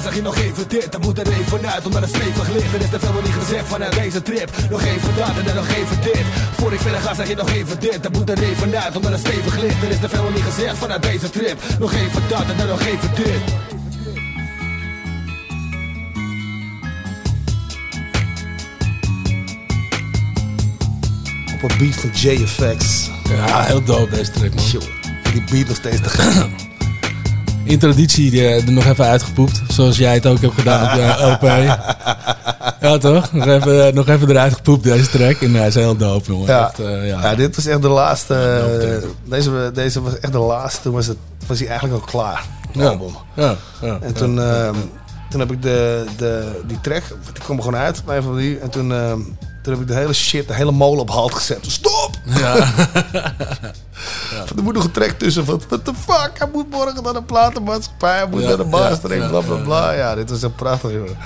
zeg 0.08 0.16
je 0.16 0.22
nog 0.22 0.38
even 0.38 0.68
dit? 0.68 0.94
Er 0.94 1.00
moet 1.00 1.19
er 1.19 1.27
even 1.27 1.72
uit 1.72 1.86
omdat 1.86 2.02
het 2.02 2.10
stevig 2.10 2.50
ligt. 2.50 2.74
Er 2.74 2.82
is 2.82 2.90
te 2.90 3.00
veel 3.00 3.14
nog 3.14 3.24
niet 3.24 3.34
gezegd 3.34 3.68
vanuit 3.68 3.94
deze 3.94 4.22
trip. 4.22 4.50
Nog 4.69 4.82
even 4.82 5.16
dat 5.16 5.38
en 5.38 5.45
dan 5.45 5.56
nog 5.56 5.68
even 5.68 6.02
dit. 6.02 6.26
Voor 6.58 6.74
ik 6.74 6.80
verder 6.80 7.00
ga 7.00 7.14
zeg 7.14 7.27
je 7.27 7.36
nog 7.36 7.50
even 7.50 7.80
dit. 7.80 8.06
Er 8.06 8.11
moet 8.11 8.30
er 8.30 8.44
even 8.44 8.84
uit 8.84 8.95
omdat 8.95 9.11
het 9.11 9.19
stevig 9.19 9.61
ligt. 9.61 9.84
Er 9.84 9.90
is 9.90 10.00
te 10.00 10.10
veel 10.10 10.24
nog 10.24 10.34
niet 10.34 10.44
gezegd 10.44 10.77
vanuit 10.77 11.02
deze 11.02 11.30
trip. 11.30 11.61
Nog 11.80 11.94
even 11.94 12.22
dat 12.27 12.42
en 12.50 12.58
dan 12.58 12.68
nog 12.68 12.82
even 12.82 13.10
dit. 13.16 13.42
Op 21.53 21.69
een 21.69 21.77
beat 21.77 21.95
van 21.95 22.10
JFX. 22.14 23.10
Ja, 23.30 23.64
heel 23.64 23.84
dope 23.84 24.16
deze 24.16 24.32
track, 24.32 24.53
man. 24.56 24.66
Die 25.34 25.44
beat 25.52 25.68
nog 25.68 25.76
steeds 25.76 26.02
te 26.02 26.10
gek. 26.10 26.45
In 27.68 27.80
traditie 27.80 28.32
eh, 28.32 28.66
er 28.68 28.72
nog 28.72 28.86
even 28.86 29.06
uitgepoept. 29.06 29.62
Zoals 29.68 29.98
jij 29.98 30.14
het 30.14 30.26
ook 30.26 30.42
hebt 30.42 30.54
gedaan 30.54 30.84
op 30.84 30.92
de 31.00 31.26
LP. 31.32 31.42
Ja, 32.82 32.98
toch? 32.98 33.34
Nog 33.34 33.46
even, 33.48 33.96
nog 33.96 34.08
even 34.08 34.30
eruit 34.30 34.54
gepoept, 34.54 34.84
deze 34.84 35.10
track. 35.10 35.42
En 35.42 35.54
hij 35.54 35.68
is 35.68 35.76
heel 35.76 35.96
dope, 35.98 36.32
jongen. 36.32 36.48
Ja. 36.48 36.68
Echt, 36.68 36.80
eh, 36.80 37.08
ja. 37.08 37.22
ja, 37.22 37.36
dit 37.36 37.56
was 37.56 37.66
echt 37.66 37.82
de 37.82 37.88
laatste. 37.88 38.34
eh, 39.04 39.10
deze, 39.30 39.72
deze 39.74 40.02
was 40.02 40.20
echt 40.20 40.32
de 40.34 40.40
laatste. 40.40 40.82
Toen 40.82 40.94
was, 40.94 41.08
het, 41.08 41.18
was 41.48 41.60
hij 41.60 41.68
eigenlijk 41.68 42.02
al 42.02 42.08
klaar. 42.08 42.44
Ja. 42.72 42.88
album. 42.88 43.16
Ja, 43.34 43.56
ja, 43.82 43.98
en 44.02 44.14
toen, 44.14 44.40
ehm, 44.42 44.76
toen 45.30 45.40
heb 45.40 45.52
ik 45.52 45.62
de, 45.62 46.06
de, 46.18 46.62
die 46.68 46.80
track, 46.82 47.04
die 47.34 47.44
kwam 47.44 47.58
er 47.58 47.64
gewoon 47.64 47.80
uit. 47.80 48.04
Van 48.06 48.38
die, 48.38 48.60
en 48.60 48.70
toen, 48.70 48.92
ehm, 48.94 49.20
toen 49.64 49.74
heb 49.74 49.82
ik 49.82 49.88
de 49.88 49.94
hele 49.94 50.14
shit, 50.14 50.48
de 50.48 50.54
hele 50.54 50.72
molen 50.72 51.00
op 51.02 51.10
halt 51.10 51.34
gezet. 51.34 51.66
Stop! 51.68 52.10
Ja. 52.26 52.56
Er 54.56 54.64
moet 54.64 54.74
nog 54.74 54.84
een 54.84 54.92
track 54.92 55.09
tussen. 55.09 55.45
Wat 55.45 55.66
what 55.67 55.85
the 55.85 55.93
fuck? 56.08 56.32
Hij 56.34 56.48
moet 56.53 56.69
morgen 56.69 57.03
naar 57.03 57.14
de 57.14 57.24
platenmaatschappij. 57.24 58.17
Hij 58.17 58.27
moet 58.27 58.42
Ja, 58.42 58.48
naar 58.48 58.58
de 58.58 58.64
mastering. 58.64 59.24
ja, 59.24 59.30
bla 59.30 59.40
bla 59.40 59.56
ja, 59.56 59.61
bla. 59.61 59.92
Ja, 59.92 60.16
dit 60.16 60.30
was 60.30 60.43
echt 60.43 60.56
prachtig, 60.56 60.92
jongen. 60.92 61.17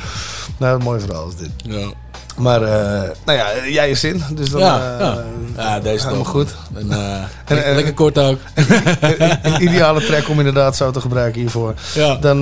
Nou, 0.57 0.75
een 0.75 0.83
mooi 0.83 0.99
verhaal 0.99 1.27
is 1.27 1.35
dit. 1.35 1.51
Ja. 1.57 1.91
Maar, 2.37 2.61
eh, 2.61 3.09
nou 3.25 3.37
ja, 3.37 3.47
jij 3.67 3.87
je 3.87 3.95
zin. 3.95 4.23
Dus 4.33 4.49
dan, 4.49 4.61
ja, 4.61 4.97
eh, 4.99 5.15
ja. 5.55 5.79
deze 5.79 5.95
is 5.95 6.03
helemaal 6.03 6.23
goed. 6.23 6.55
En, 6.73 6.91
eh, 6.91 7.67
En, 7.67 7.75
lekker 7.75 7.93
kort 7.93 8.17
ook. 8.17 8.39
een 9.43 9.61
ideale 9.61 10.05
track 10.05 10.29
om 10.29 10.37
inderdaad 10.37 10.75
zo 10.75 10.91
te 10.91 11.01
gebruiken 11.01 11.41
hiervoor. 11.41 11.73
Ja. 11.93 12.15
Dan, 12.15 12.39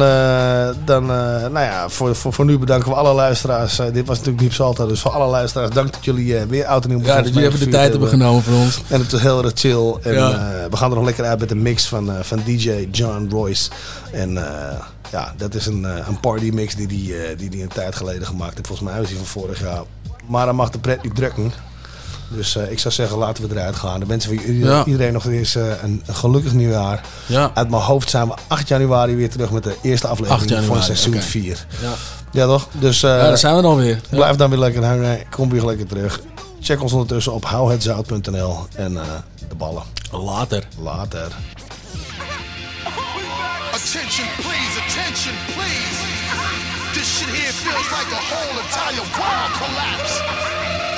dan 0.86 1.06
nou 1.52 1.60
ja, 1.60 1.90
voor, 1.90 2.16
voor, 2.16 2.34
voor 2.34 2.46
nu 2.46 2.58
bedanken 2.58 2.90
we 2.90 2.96
alle 2.96 3.14
luisteraars. 3.14 3.76
Dit 3.76 4.08
was 4.08 4.18
natuurlijk 4.18 4.40
Diep 4.40 4.54
Salto, 4.54 4.88
dus 4.88 5.00
voor 5.00 5.12
alle 5.12 5.30
luisteraars, 5.30 5.70
dank 5.70 5.94
dat 5.94 6.06
jullie 6.06 6.46
weer 6.46 6.66
oud 6.66 6.84
en 6.84 6.90
nieuw 6.90 7.06
Ja, 7.06 7.22
dat 7.22 7.34
jullie 7.34 7.48
even 7.48 7.60
de 7.60 7.68
tijd 7.68 7.92
hebben 7.92 8.10
genomen 8.10 8.44
voor 8.44 8.54
ons. 8.54 8.82
En 8.88 9.00
het 9.00 9.12
was 9.12 9.22
heel 9.22 9.44
erg 9.44 9.52
chill. 9.56 9.96
En 10.02 10.14
we 10.70 10.78
gaan 10.78 10.90
er 10.90 10.96
nog 10.96 11.06
lekker 11.06 11.26
uit 11.26 11.40
met 11.40 11.52
een 11.52 11.62
mix 11.62 11.88
van, 11.88 12.12
eh, 12.12 12.16
van 12.22 12.42
DJ 12.46 12.88
John 12.92 13.28
Royce. 13.32 13.70
En 14.12 14.38
eh, 14.38 14.76
ja, 15.12 15.34
dat 15.38 15.56
is 15.56 15.66
een, 15.66 15.86
eh, 15.86 16.08
een 16.08 16.20
party 16.20 16.50
mix 16.54 16.76
die 16.76 16.88
die, 16.88 17.16
eh, 17.24 17.38
die 17.38 17.50
die 17.50 17.62
een 17.62 17.68
tijd 17.68 17.96
geleden 17.96 18.28
gemaakt 18.28 18.54
heeft. 18.56 18.68
Volgens 18.68 18.90
mij 18.90 19.00
was 19.00 19.08
die 19.08 19.18
van 19.18 19.26
vorig 19.26 19.60
jaar. 19.60 19.82
Maar 20.28 20.46
dan 20.46 20.56
mag 20.56 20.70
de 20.70 20.80
pret 20.80 21.04
niet 21.04 21.16
drukken. 21.16 21.52
Dus 22.32 22.56
eh, 22.56 22.72
ik 22.72 22.80
zou 22.80 22.94
zeggen, 22.94 23.18
laten 23.18 23.48
we 23.50 23.56
eruit 23.56 23.76
gaan. 23.76 24.00
Dan 24.00 24.10
wensen 24.10 24.30
we 24.30 24.36
iedereen, 24.44 24.76
Ja. 24.76 24.86
iedereen 24.86 25.14
nog 25.14 25.26
eens 25.26 25.56
eh, 25.56 25.64
een, 25.84 26.04
een 26.06 26.16
gelukkig 26.16 26.54
nieuwjaar. 26.54 27.02
Ja. 27.26 27.52
Uit 27.54 27.70
mijn 27.70 27.82
hoofd 27.82 28.10
zijn 28.10 28.28
we 28.28 28.34
8 28.48 28.68
januari 28.68 29.16
weer 29.16 29.30
terug 29.30 29.52
met 29.52 29.64
de 29.64 29.76
eerste 29.82 30.08
8 30.08 30.28
aflevering 30.28 30.66
van 30.66 30.84
seizoen 30.84 31.14
oké. 31.14 31.22
4. 31.24 31.66
Ja. 31.82 31.90
Ja, 32.32 32.46
toch? 32.46 32.68
Dus 32.80 33.04
eh, 33.04 33.10
Ja, 33.10 33.18
daar 33.28 33.38
zijn 33.38 33.56
we 33.56 33.62
dan 33.62 33.76
weer. 33.78 34.02
Blijf 34.10 34.36
dan 34.36 34.50
weer 34.50 34.60
lekker 34.60 34.86
hangen. 34.86 35.20
Kom 35.30 35.50
weer 35.50 35.66
lekker 35.66 35.86
terug. 35.88 36.20
Check 36.62 36.82
ons 36.82 36.94
ondertussen 36.94 37.34
op 37.34 37.46
houhetzout.nl 37.46 38.68
en 38.76 38.98
eh, 38.98 39.04
de 39.50 39.56
ballen. 39.56 39.84
Later. 40.12 40.64
Later. 40.78 41.32
Attention, 43.74 44.28
please, 44.36 44.76
attention, 44.86 45.36
please. 45.56 46.00
This 46.94 47.18
shit 47.18 47.30
here 47.30 47.54
feels 47.54 47.90
like 47.92 48.12
a 48.12 48.22
whole 48.30 48.60
entire 48.60 49.06
world 49.18 49.52
collapse. 49.60 50.22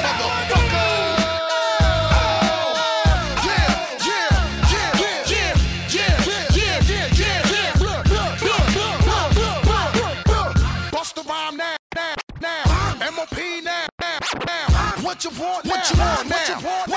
Motherfucker. 0.03 0.90
What 15.23 15.33
you 15.35 15.39
want 15.39 15.65
now? 15.65 15.71
What 15.75 16.49
you 16.49 16.55
want 16.65 16.87
now? 16.87 16.90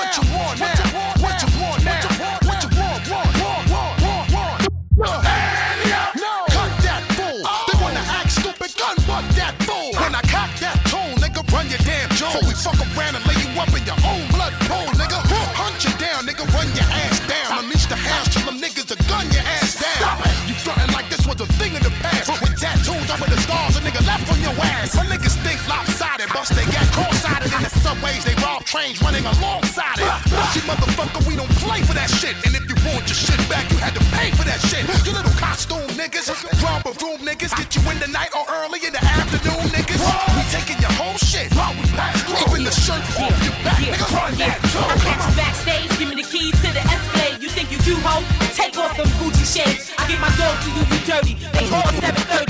Trains 28.75 29.01
running 29.01 29.25
alongside 29.25 29.97
it. 30.03 30.11
See, 30.51 30.59
motherfucker, 30.67 31.23
we 31.27 31.35
don't 31.35 31.49
play 31.63 31.81
for 31.87 31.95
that 31.95 32.09
shit. 32.09 32.35
And 32.43 32.51
if 32.51 32.67
you 32.67 32.75
want 32.83 33.07
your 33.07 33.15
shit 33.15 33.39
back, 33.47 33.71
you 33.71 33.77
had 33.79 33.95
to 33.95 34.03
pay 34.11 34.35
for 34.35 34.43
that 34.43 34.59
shit. 34.67 34.83
You 35.07 35.15
little 35.15 35.31
costume 35.39 35.87
niggas, 35.95 36.27
romper 36.59 36.91
room 36.99 37.23
niggas, 37.23 37.55
get 37.55 37.71
you 37.71 37.81
in 37.87 37.97
the 38.03 38.11
night 38.11 38.35
or 38.35 38.43
early 38.59 38.83
in 38.83 38.91
the 38.91 38.99
afternoon, 38.99 39.63
niggas. 39.71 40.03
We 40.35 40.43
taking 40.51 40.79
your 40.83 40.91
whole 40.99 41.15
shit. 41.23 41.47
Even 41.55 42.67
the 42.67 42.75
shirt 42.75 42.99
off 43.15 43.37
your 43.47 43.55
back, 43.63 43.79
nigga. 43.79 44.05
Run 44.11 44.35
that 44.43 44.59
I 44.59 44.95
catch 44.99 45.23
you 45.23 45.35
backstage, 45.39 45.91
give 45.97 46.09
me 46.11 46.15
the 46.19 46.27
keys 46.27 46.55
to 46.59 46.69
the 46.75 46.83
Escalade. 46.83 47.39
You 47.39 47.49
think 47.49 47.71
you 47.71 47.79
do, 47.87 47.95
ho? 48.03 48.19
Take 48.53 48.75
off 48.77 48.91
them 48.97 49.07
Gucci 49.23 49.47
shades. 49.47 49.95
I 49.97 50.03
get 50.07 50.19
my 50.19 50.31
dog 50.35 50.59
to 50.59 50.69
you, 50.75 50.83
you 50.83 50.99
dirty. 51.07 51.33
They 51.55 51.65
all 51.71 51.87
730, 51.95 52.44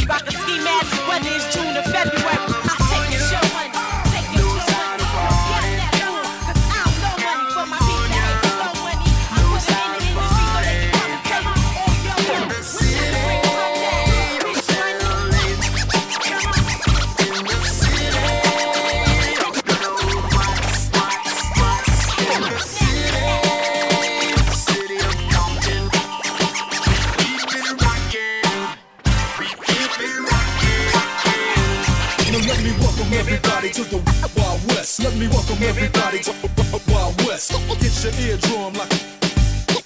Let 35.15 35.21
me 35.21 35.27
welcome 35.29 35.63
everybody 35.63 36.19
to 36.27 36.33
the 36.43 36.91
Wild 36.91 37.15
West. 37.23 37.55
Get 37.79 37.95
your 38.03 38.11
eardrum 38.27 38.73
like 38.75 38.91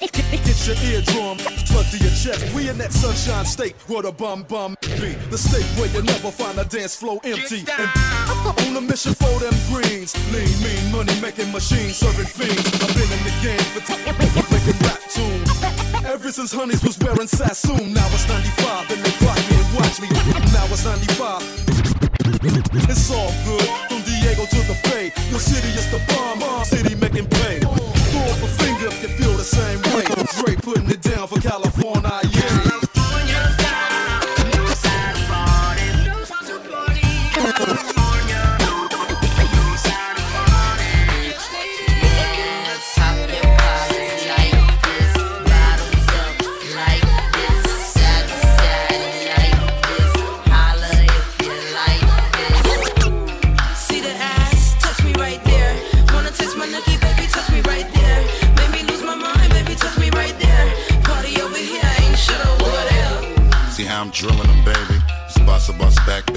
Get 0.01 0.57
your 0.65 0.75
eardrum 0.89 1.37
plugged 1.69 1.91
to 1.93 1.97
your 2.01 2.09
chest. 2.17 2.51
We 2.55 2.67
in 2.67 2.79
that 2.79 2.91
sunshine 2.91 3.45
state 3.45 3.75
where 3.85 4.01
the 4.01 4.11
bum 4.11 4.41
bum 4.49 4.75
be. 4.81 5.13
The 5.29 5.37
state 5.37 5.69
where 5.77 5.85
you 5.93 6.01
never 6.01 6.31
find 6.31 6.57
a 6.57 6.65
dance 6.65 6.95
floor 6.95 7.21
empty. 7.23 7.61
And 7.61 8.73
on 8.73 8.77
a 8.77 8.81
mission 8.81 9.13
for 9.13 9.29
them 9.37 9.53
greens. 9.69 10.17
Lean, 10.33 10.49
mean, 10.65 10.91
money 10.91 11.13
making 11.21 11.51
machines 11.53 11.97
serving 11.97 12.25
fiends. 12.25 12.65
I've 12.81 12.89
been 12.97 13.05
in 13.13 13.21
the 13.21 13.35
game 13.45 13.65
for 13.77 13.85
time 13.85 14.01
making 14.49 14.81
rap 14.81 14.97
tunes. 15.13 16.09
Ever 16.09 16.31
since 16.31 16.51
Honeys 16.51 16.81
was 16.81 16.97
wearing 16.97 17.29
Sassoon. 17.29 17.93
Now 17.93 18.09
it's 18.17 18.25
95 18.25 18.97
and 18.97 19.05
they 19.05 19.13
clock 19.21 19.37
me 19.45 19.61
and 19.61 19.69
watch 19.77 20.01
me. 20.01 20.09
Now 20.57 20.65
it's 20.73 20.85
95. 20.89 21.69
It's 22.89 23.11
all 23.11 23.29
good 23.45 23.89
Diego 24.29 24.45
to 24.45 24.61
the 24.67 24.77
Bay. 24.83 25.09
The 25.31 25.39
city 25.39 25.69
is 25.69 25.89
the 25.89 25.97
bomb, 26.13 26.63
city 26.63 26.93
making 26.93 27.25
pay. 27.25 27.59
Throw 27.59 28.21
up 28.21 28.43
a 28.43 28.49
finger 28.61 28.87
if 28.87 29.01
you 29.01 29.09
feel 29.17 29.33
the 29.33 29.43
same 29.43 29.81
way. 29.89 30.05
Dre 30.37 30.55
putting 30.55 30.89
it 30.91 30.98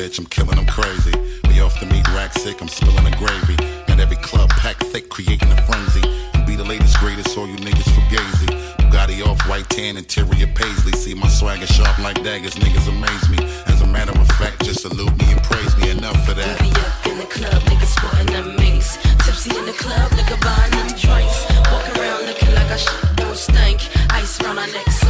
bitch. 0.02 0.18
I'm 0.18 0.26
killing 0.26 0.56
them 0.56 0.66
crazy. 0.66 1.14
We 1.48 1.60
off 1.60 1.78
the 1.78 1.86
meat 1.86 2.06
rack 2.08 2.32
sick, 2.32 2.60
I'm 2.60 2.68
spilling 2.68 3.04
the 3.04 3.14
gravy. 3.22 3.56
Got 3.86 4.00
every 4.00 4.16
club 4.16 4.50
packed 4.50 4.82
thick, 4.90 5.08
creating 5.08 5.50
a 5.52 5.56
frenzy. 5.62 6.02
And 6.34 6.44
be 6.46 6.56
the 6.56 6.64
latest, 6.64 6.98
greatest, 6.98 7.36
all 7.38 7.46
you 7.46 7.56
niggas 7.56 7.88
fugazi. 7.94 8.48
Bugatti 8.78 9.24
off 9.24 9.40
white 9.48 9.68
tan, 9.68 9.96
interior 9.96 10.48
paisley. 10.58 10.92
See 10.92 11.14
my 11.14 11.28
swagger 11.28 11.66
sharp 11.66 11.98
like 11.98 12.22
daggers, 12.22 12.54
niggas 12.54 12.88
amaze 12.88 13.28
me. 13.30 13.38
As 13.66 13.80
a 13.82 13.86
matter 13.86 14.18
of 14.18 14.28
fact, 14.40 14.64
just 14.64 14.82
salute 14.82 15.16
me 15.18 15.26
and 15.30 15.42
praise 15.44 15.76
me. 15.78 15.90
Enough 15.90 16.18
for 16.26 16.34
that. 16.34 16.60
In 17.06 17.18
the 17.18 17.26
club, 17.26 17.62
niggas 17.70 17.92
sporting 17.94 18.26
them 18.34 18.56
minks. 18.56 18.98
Tipsy 19.24 19.56
in 19.56 19.66
the 19.66 19.76
club, 19.84 20.10
nigga 20.18 20.36
buying 20.42 20.72
them 20.72 20.90
drinks. 20.98 21.38
Walk 21.70 21.86
around 21.96 22.26
looking 22.26 22.52
like 22.54 22.70
I 22.70 22.76
shit 22.76 23.16
don't 23.16 23.36
stink. 23.36 23.78
Ice 24.10 24.42
round 24.42 24.58
our 24.58 24.66
neck, 24.66 24.88
so. 24.90 25.08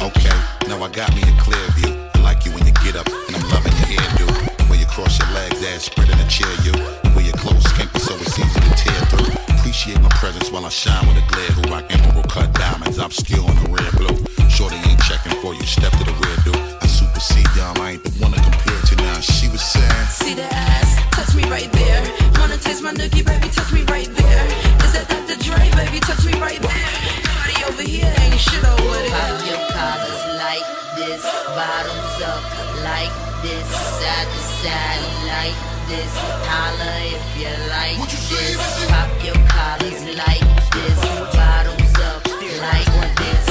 Okay, 0.00 0.38
now 0.68 0.82
I 0.82 0.88
got 0.88 1.12
me 1.14 1.22
a 1.22 1.34
clear 1.40 1.57
spread 5.58 6.08
in 6.08 6.18
a 6.18 6.28
chair. 6.28 6.46
When 7.14 7.24
you're 7.24 7.34
close, 7.34 7.62
skimpy, 7.64 7.98
so 7.98 8.14
it's 8.14 8.38
easy 8.38 8.60
to 8.60 8.70
tear 8.78 9.00
through. 9.10 9.34
Appreciate 9.58 10.00
my 10.00 10.08
presence 10.10 10.52
while 10.52 10.64
I 10.64 10.68
shine 10.68 11.06
with 11.08 11.18
a 11.18 11.26
glare. 11.26 11.50
Who 11.50 11.62
rock 11.72 11.84
emerald 11.90 12.28
cut 12.30 12.52
diamonds, 12.52 12.98
obscure 12.98 13.42
in 13.42 13.56
the 13.64 13.68
red 13.70 13.92
blue. 13.98 14.48
Shorty 14.48 14.76
ain't 14.76 15.00
checking 15.02 15.32
for 15.42 15.54
you, 15.54 15.62
step 15.62 15.90
to 15.92 16.04
the 16.04 16.12
rear, 16.12 16.36
dude. 16.44 16.56
I 16.80 16.86
supersede 16.86 17.48
y'all, 17.56 17.80
I 17.82 17.92
ain't 17.92 18.04
the 18.04 18.10
one 18.22 18.32
to 18.32 18.40
compare 18.40 18.80
to 18.80 18.96
now. 18.96 19.18
She 19.20 19.48
was 19.48 19.62
saying, 19.62 20.06
See 20.06 20.34
the 20.34 20.46
ass, 20.46 21.02
touch 21.10 21.34
me 21.34 21.42
right 21.50 21.70
there. 21.72 22.02
Wanna 22.38 22.56
taste 22.56 22.82
my 22.82 22.92
nookie, 22.92 23.26
baby, 23.26 23.48
touch 23.48 23.72
me 23.72 23.82
right 23.82 24.06
there. 24.06 24.17
This, 31.18 31.44
bottoms 31.46 32.22
up 32.22 32.42
like 32.82 33.12
this, 33.42 33.68
side 33.98 34.28
to 34.32 34.40
side 34.62 35.04
like 35.26 35.58
this. 35.88 36.12
Holla 36.46 36.92
if 37.14 37.26
you 37.40 37.52
like 37.74 37.98
this. 38.10 38.86
Pop 38.86 39.10
your 39.24 39.38
collars 39.48 40.02
like 40.16 40.46
this, 40.72 41.00
bottoms 41.34 41.96
up 42.10 42.22
like 42.62 43.16
this, 43.16 43.47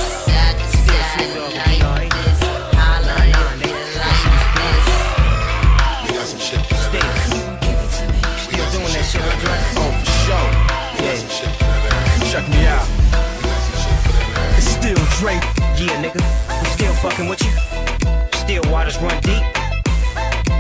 fucking 17.17 17.29
with 17.29 17.43
you. 17.43 18.37
Still 18.37 18.71
waters 18.71 18.97
run 18.99 19.19
deep. 19.21 19.41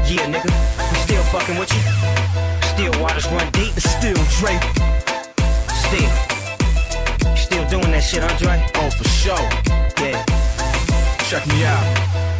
Yeah, 0.09 0.25
nigga. 0.25 0.49
I'm 0.79 0.95
still 0.95 1.21
fucking 1.25 1.57
with 1.59 1.71
you. 1.71 1.81
Still 2.69 2.99
waters 3.01 3.27
run 3.27 3.51
deep. 3.51 3.77
It's 3.77 3.89
still 3.89 4.17
Drake. 4.39 4.63
Still. 5.85 7.29
You 7.29 7.37
still 7.37 7.69
doing 7.69 7.91
that 7.91 8.01
shit, 8.01 8.23
Andre? 8.23 8.65
Oh, 8.75 8.89
for 8.89 9.07
sure. 9.07 9.37
Yeah. 10.01 10.23
Check 11.29 11.45
me 11.47 11.63
out. 11.63 12.36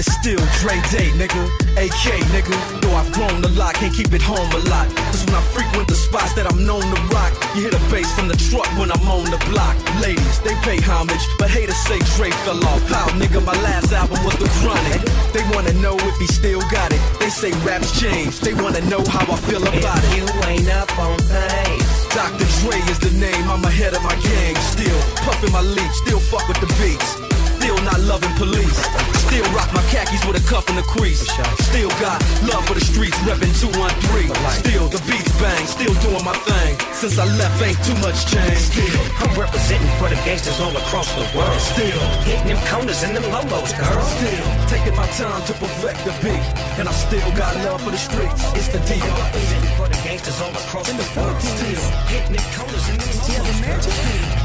It's 0.00 0.16
still 0.16 0.40
Dre 0.64 0.80
Day, 0.88 1.12
nigga. 1.20 1.44
AK, 1.76 2.24
nigga. 2.32 2.56
Though 2.80 2.96
I've 2.96 3.12
grown 3.12 3.44
a 3.44 3.52
lot, 3.52 3.74
can't 3.74 3.92
keep 3.92 4.14
it 4.16 4.22
home 4.22 4.48
a 4.48 4.62
lot. 4.72 4.88
Cause 5.12 5.28
when 5.28 5.36
I 5.36 5.44
frequent 5.52 5.88
the 5.88 5.94
spots 5.94 6.32
that 6.40 6.48
I'm 6.48 6.64
known 6.64 6.80
to 6.80 7.00
rock, 7.12 7.36
you 7.52 7.68
hear 7.68 7.70
the 7.70 7.84
bass 7.92 8.08
from 8.16 8.28
the 8.32 8.38
truck 8.48 8.64
when 8.80 8.88
I'm 8.88 9.04
on 9.12 9.28
the 9.28 9.36
block. 9.52 9.76
Ladies, 10.00 10.40
they 10.40 10.56
pay 10.64 10.80
homage, 10.80 11.20
but 11.36 11.50
haters 11.52 11.76
say 11.84 12.00
Dre 12.16 12.32
fell 12.48 12.64
off. 12.64 12.80
How, 12.88 13.12
nigga, 13.20 13.44
my 13.44 13.52
last 13.60 13.92
album 13.92 14.24
was 14.24 14.40
The 14.40 14.48
Chronic. 14.64 15.04
They 15.36 15.44
wanna 15.52 15.76
know 15.84 16.00
if 16.00 16.16
he 16.16 16.28
still 16.32 16.64
got 16.72 16.96
it. 16.96 17.02
They 17.20 17.28
say 17.28 17.52
raps 17.60 17.92
change, 18.00 18.40
they 18.40 18.56
wanna 18.56 18.80
know 18.88 19.04
how 19.04 19.28
I 19.28 19.36
feel 19.52 19.60
about 19.60 20.00
it. 20.00 20.16
You 20.16 20.24
ain't 20.48 20.70
up 20.80 20.88
on 20.96 21.20
things. 21.28 21.84
Dr. 22.16 22.48
Dre 22.64 22.80
is 22.88 22.96
the 23.04 23.12
name, 23.20 23.44
I'm 23.52 23.60
ahead 23.68 23.92
of 23.92 24.00
my 24.00 24.16
gang. 24.24 24.56
Still 24.64 25.00
puffin' 25.28 25.52
my 25.52 25.60
leaf, 25.60 25.92
still 25.92 26.20
fuck 26.32 26.48
with 26.48 26.56
the 26.64 26.72
beats. 26.80 27.29
Still 27.60 27.76
not 27.84 28.00
loving 28.08 28.32
police. 28.40 28.80
Still 29.28 29.44
rock 29.52 29.68
my 29.76 29.84
khakis 29.92 30.24
with 30.24 30.40
a 30.40 30.44
cuff 30.48 30.64
in 30.72 30.76
the 30.80 30.82
crease. 30.82 31.20
Still 31.68 31.92
got 32.00 32.16
love 32.48 32.64
for 32.64 32.72
the 32.72 32.80
streets, 32.80 33.20
reppin' 33.28 33.52
213. 33.52 34.32
Still 34.64 34.88
the 34.88 34.96
beats 35.04 35.28
bang, 35.36 35.66
still 35.68 35.92
doing 36.00 36.24
my 36.24 36.32
thing. 36.48 36.80
Since 36.96 37.20
I 37.20 37.28
left, 37.36 37.60
ain't 37.60 37.76
too 37.84 37.92
much 38.00 38.24
change. 38.32 38.72
Still, 38.72 38.96
I'm 39.20 39.36
representing 39.36 39.92
for 40.00 40.08
the 40.08 40.16
gangsters 40.24 40.56
all 40.56 40.72
across 40.72 41.12
the 41.12 41.28
world. 41.36 41.60
Still 41.60 42.00
hitting 42.24 42.48
them 42.48 42.60
corners 42.72 43.04
and 43.04 43.12
them 43.12 43.28
lolos, 43.28 43.76
girl. 43.76 44.08
Still 44.08 44.46
taking 44.72 44.96
my 44.96 45.06
time 45.20 45.44
to 45.44 45.52
perfect 45.60 46.00
the 46.08 46.16
beat, 46.24 46.46
and 46.80 46.88
I 46.88 46.92
still 46.96 47.28
got 47.36 47.52
love 47.60 47.84
for 47.84 47.92
the 47.92 48.00
streets. 48.00 48.40
It's 48.56 48.72
the 48.72 48.80
deal. 48.88 49.04
Representing 49.20 49.74
for 49.76 49.84
the 49.84 50.00
gangsters 50.00 50.40
all 50.40 50.56
across 50.56 50.88
the 50.88 51.04
world. 51.12 51.36
Still 51.44 51.84
hitting 52.08 52.40
them 52.40 52.46
corners 52.56 52.88
and 52.88 53.04
them 53.04 53.20
lolos, 53.20 53.84
girl. 53.84 54.39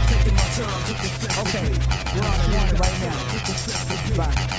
Okay, 0.57 1.67
we're 2.15 2.23
on 2.23 2.39
a 2.39 2.47
run 2.55 2.75
right 2.77 2.97
now. 3.01 4.15
Bye. 4.15 4.55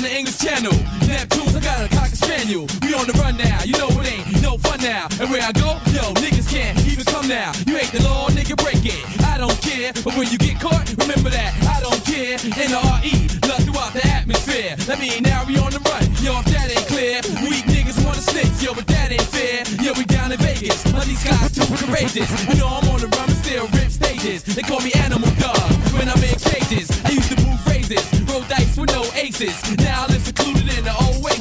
around 0.00 0.02
the 0.02 0.16
English 0.16 0.38
Channel. 0.38 0.72
Neptunes, 1.06 1.56
I 1.56 1.60
got 1.60 1.84
a 1.84 1.88
cocker 1.94 2.16
spaniel. 2.16 2.66
We 2.82 2.94
on 2.94 3.06
the 3.06 3.12
run 3.14 3.36
now, 3.36 3.62
you 3.64 3.72
know 3.72 3.99
no 4.42 4.58
fun 4.58 4.80
now. 4.80 5.08
And 5.20 5.30
where 5.30 5.42
I 5.42 5.52
go, 5.52 5.78
yo, 5.92 6.12
niggas 6.20 6.48
can't 6.48 6.78
even 6.86 7.04
come 7.04 7.28
now. 7.28 7.52
You 7.66 7.76
hate 7.76 7.92
the 7.92 8.02
law, 8.02 8.28
nigga, 8.28 8.56
break 8.56 8.84
it. 8.84 9.00
I 9.24 9.38
don't 9.38 9.56
care, 9.60 9.92
but 10.04 10.16
when 10.16 10.28
you 10.30 10.38
get 10.38 10.60
caught, 10.60 10.88
remember 10.98 11.30
that. 11.30 11.52
I 11.64 11.80
don't 11.80 12.02
care. 12.04 12.38
N-R-E, 12.40 13.12
love 13.48 13.62
throughout 13.64 13.92
the 13.92 14.04
atmosphere. 14.06 14.76
That 14.86 14.98
mean 14.98 15.22
now 15.22 15.44
we 15.46 15.56
on 15.58 15.72
the 15.72 15.80
run. 15.80 16.04
Yo, 16.24 16.36
if 16.40 16.46
that 16.52 16.68
ain't 16.68 16.86
clear, 16.88 17.20
weak 17.48 17.64
niggas 17.70 17.98
wanna 18.04 18.20
snitch. 18.20 18.62
Yo, 18.62 18.74
but 18.74 18.86
that 18.88 19.12
ain't 19.12 19.30
fair. 19.30 19.64
Yo, 19.84 19.92
we 19.96 20.04
down 20.04 20.32
in 20.32 20.38
Vegas. 20.38 20.84
Are 20.94 21.04
these 21.04 21.22
guys 21.24 21.52
too 21.52 21.66
courageous? 21.80 22.28
You 22.48 22.56
know 22.60 22.68
I'm 22.68 22.88
on 22.88 23.00
the 23.00 23.08
run, 23.16 23.26
but 23.28 23.38
still 23.40 23.66
rip 23.76 23.90
stages. 23.90 24.42
They 24.44 24.62
call 24.62 24.80
me 24.80 24.92
Animal 24.94 25.30
Dog 25.40 25.70
when 25.96 26.08
I'm 26.08 26.22
in 26.22 26.36
cages. 26.38 26.90
I 27.04 27.10
used 27.10 27.30
to 27.32 27.38
move 27.44 27.60
phrases, 27.62 28.02
roll 28.28 28.44
dice 28.48 28.76
with 28.76 28.90
no 28.92 29.04
aces. 29.14 29.56
Now 29.78 30.09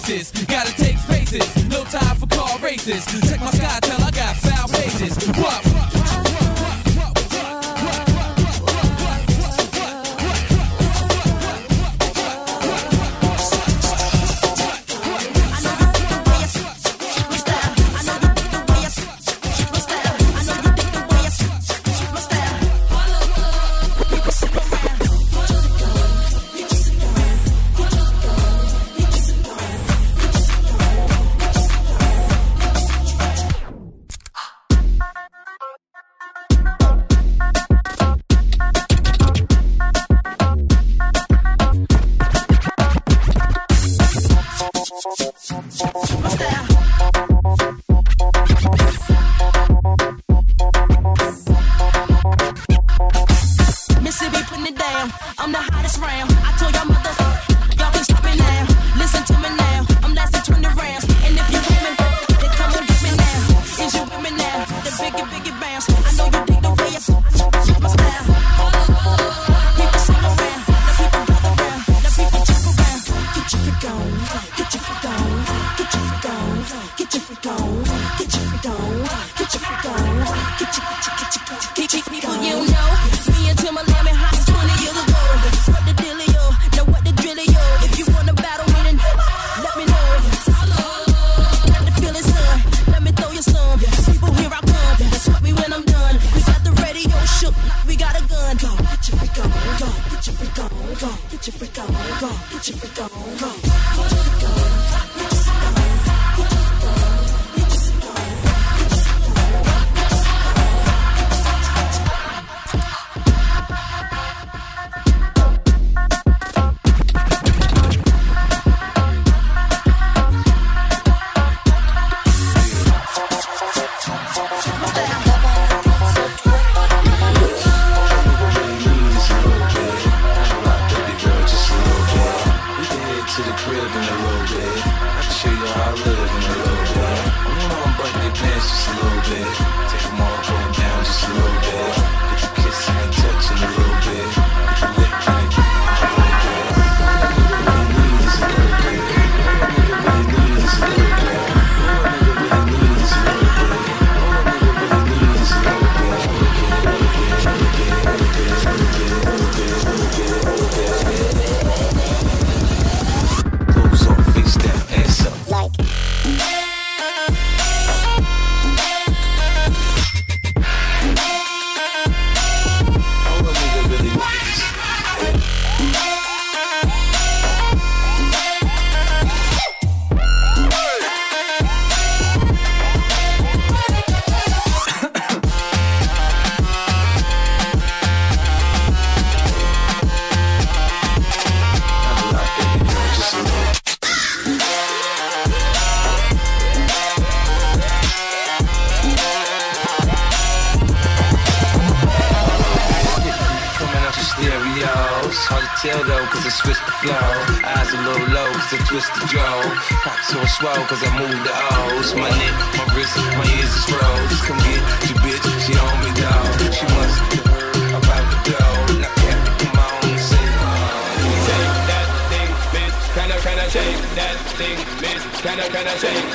faces. 0.09 0.45
Gotta 0.45 0.73
take 0.75 0.97
spaces. 0.97 1.69
No 1.69 1.83
time 1.85 2.15
for 2.17 2.27
car 2.27 2.57
races. 2.59 3.05
Check 3.29 3.39
my 3.39 3.51
sky 3.51 3.79
till 3.81 4.01
I 4.01 4.11
got 4.11 4.35
foul 4.37 4.67
faces. 4.67 5.15
What? 5.37 5.68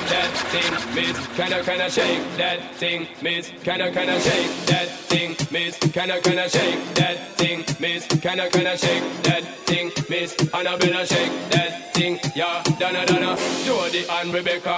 that 0.09 0.31
thing, 0.53 0.95
miss. 0.95 1.27
Can 1.37 1.53
I, 1.53 1.63
can 1.63 1.81
I 1.81 1.89
shake 1.89 2.37
that 2.37 2.75
thing, 2.77 3.07
miss? 3.23 3.51
Can 3.63 3.81
I, 3.81 3.91
can 3.91 4.09
I 4.09 4.19
shake 4.19 4.67
that 4.67 4.89
thing, 5.11 5.37
miss? 5.51 5.79
Can 5.79 6.11
I, 6.11 6.21
can 6.21 6.39
I 6.39 6.47
shake 6.47 6.95
that 6.95 7.17
thing, 7.37 7.65
miss? 7.81 8.07
Can 8.07 8.41
I, 8.41 8.49
can 8.49 8.67
I 8.67 8.77
shake 8.77 9.23
that 9.25 9.45
thing, 9.67 9.91
miss? 10.09 10.35
And 10.53 10.69
I 10.69 10.77
better 10.77 11.07
shake 11.07 11.51
that 11.51 11.95
thing, 11.95 12.19
yeah. 12.35 12.63
Donna, 12.79 13.07
Donna, 13.07 13.37
Jody 13.65 14.05
and 14.09 14.35
Rebecca. 14.35 14.77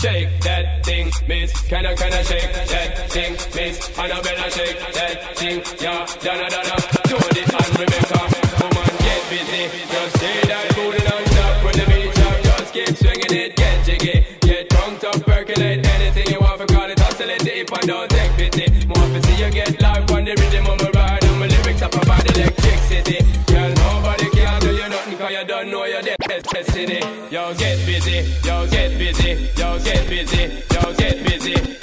Shake 0.00 0.40
that 0.42 0.84
thing, 0.84 1.10
miss. 1.28 1.52
Can 1.68 1.86
I, 1.86 1.94
can 1.94 2.12
I 2.12 2.22
shake 2.22 2.52
that 2.52 3.10
thing, 3.10 3.32
miss? 3.54 3.98
And 3.98 4.12
I 4.12 4.20
better 4.22 4.50
shake 4.50 4.78
that 4.94 5.36
thing, 5.36 5.62
yeah. 5.80 6.06
Donna, 6.22 6.48
Donna, 6.48 6.76
Jody 7.08 7.42
and 7.44 7.78
Rebecca. 7.78 8.20
Come 8.58 8.78
on, 8.78 8.92
get 9.04 9.22
busy. 9.28 9.62
Just 9.92 10.16
say 10.18 10.40
that 10.48 10.72
booty 10.74 11.04
non-stop 11.04 11.64
when 11.64 11.74
the 11.78 11.84
beat 11.86 12.14
drop. 12.14 12.42
Just 12.42 12.72
keep 12.72 12.96
swinging 12.96 13.44
it. 13.44 13.59
the 20.34 20.42
rhythm 20.42 20.66
of 20.66 20.78
my 20.80 20.90
ride 20.90 21.24
and 21.24 21.40
my 21.40 21.46
lyrics 21.46 21.82
up 21.82 21.94
about 21.94 22.24
electricity. 22.36 23.18
Girl, 23.46 23.70
nobody 23.74 24.30
can 24.30 24.60
do 24.60 24.70
you 24.72 24.88
nothing 24.88 25.18
cause 25.18 25.30
you 25.32 25.44
don't 25.44 25.70
know 25.70 25.84
your 25.84 26.02
destiny. 26.02 27.00
Yo, 27.30 27.54
get 27.54 27.84
busy, 27.86 28.30
yo, 28.44 28.66
get 28.68 28.96
busy, 28.98 29.50
yo, 29.56 29.78
get 29.80 30.08
busy, 30.08 30.62
yo, 30.72 30.94
get 30.94 31.24
busy. 31.24 31.79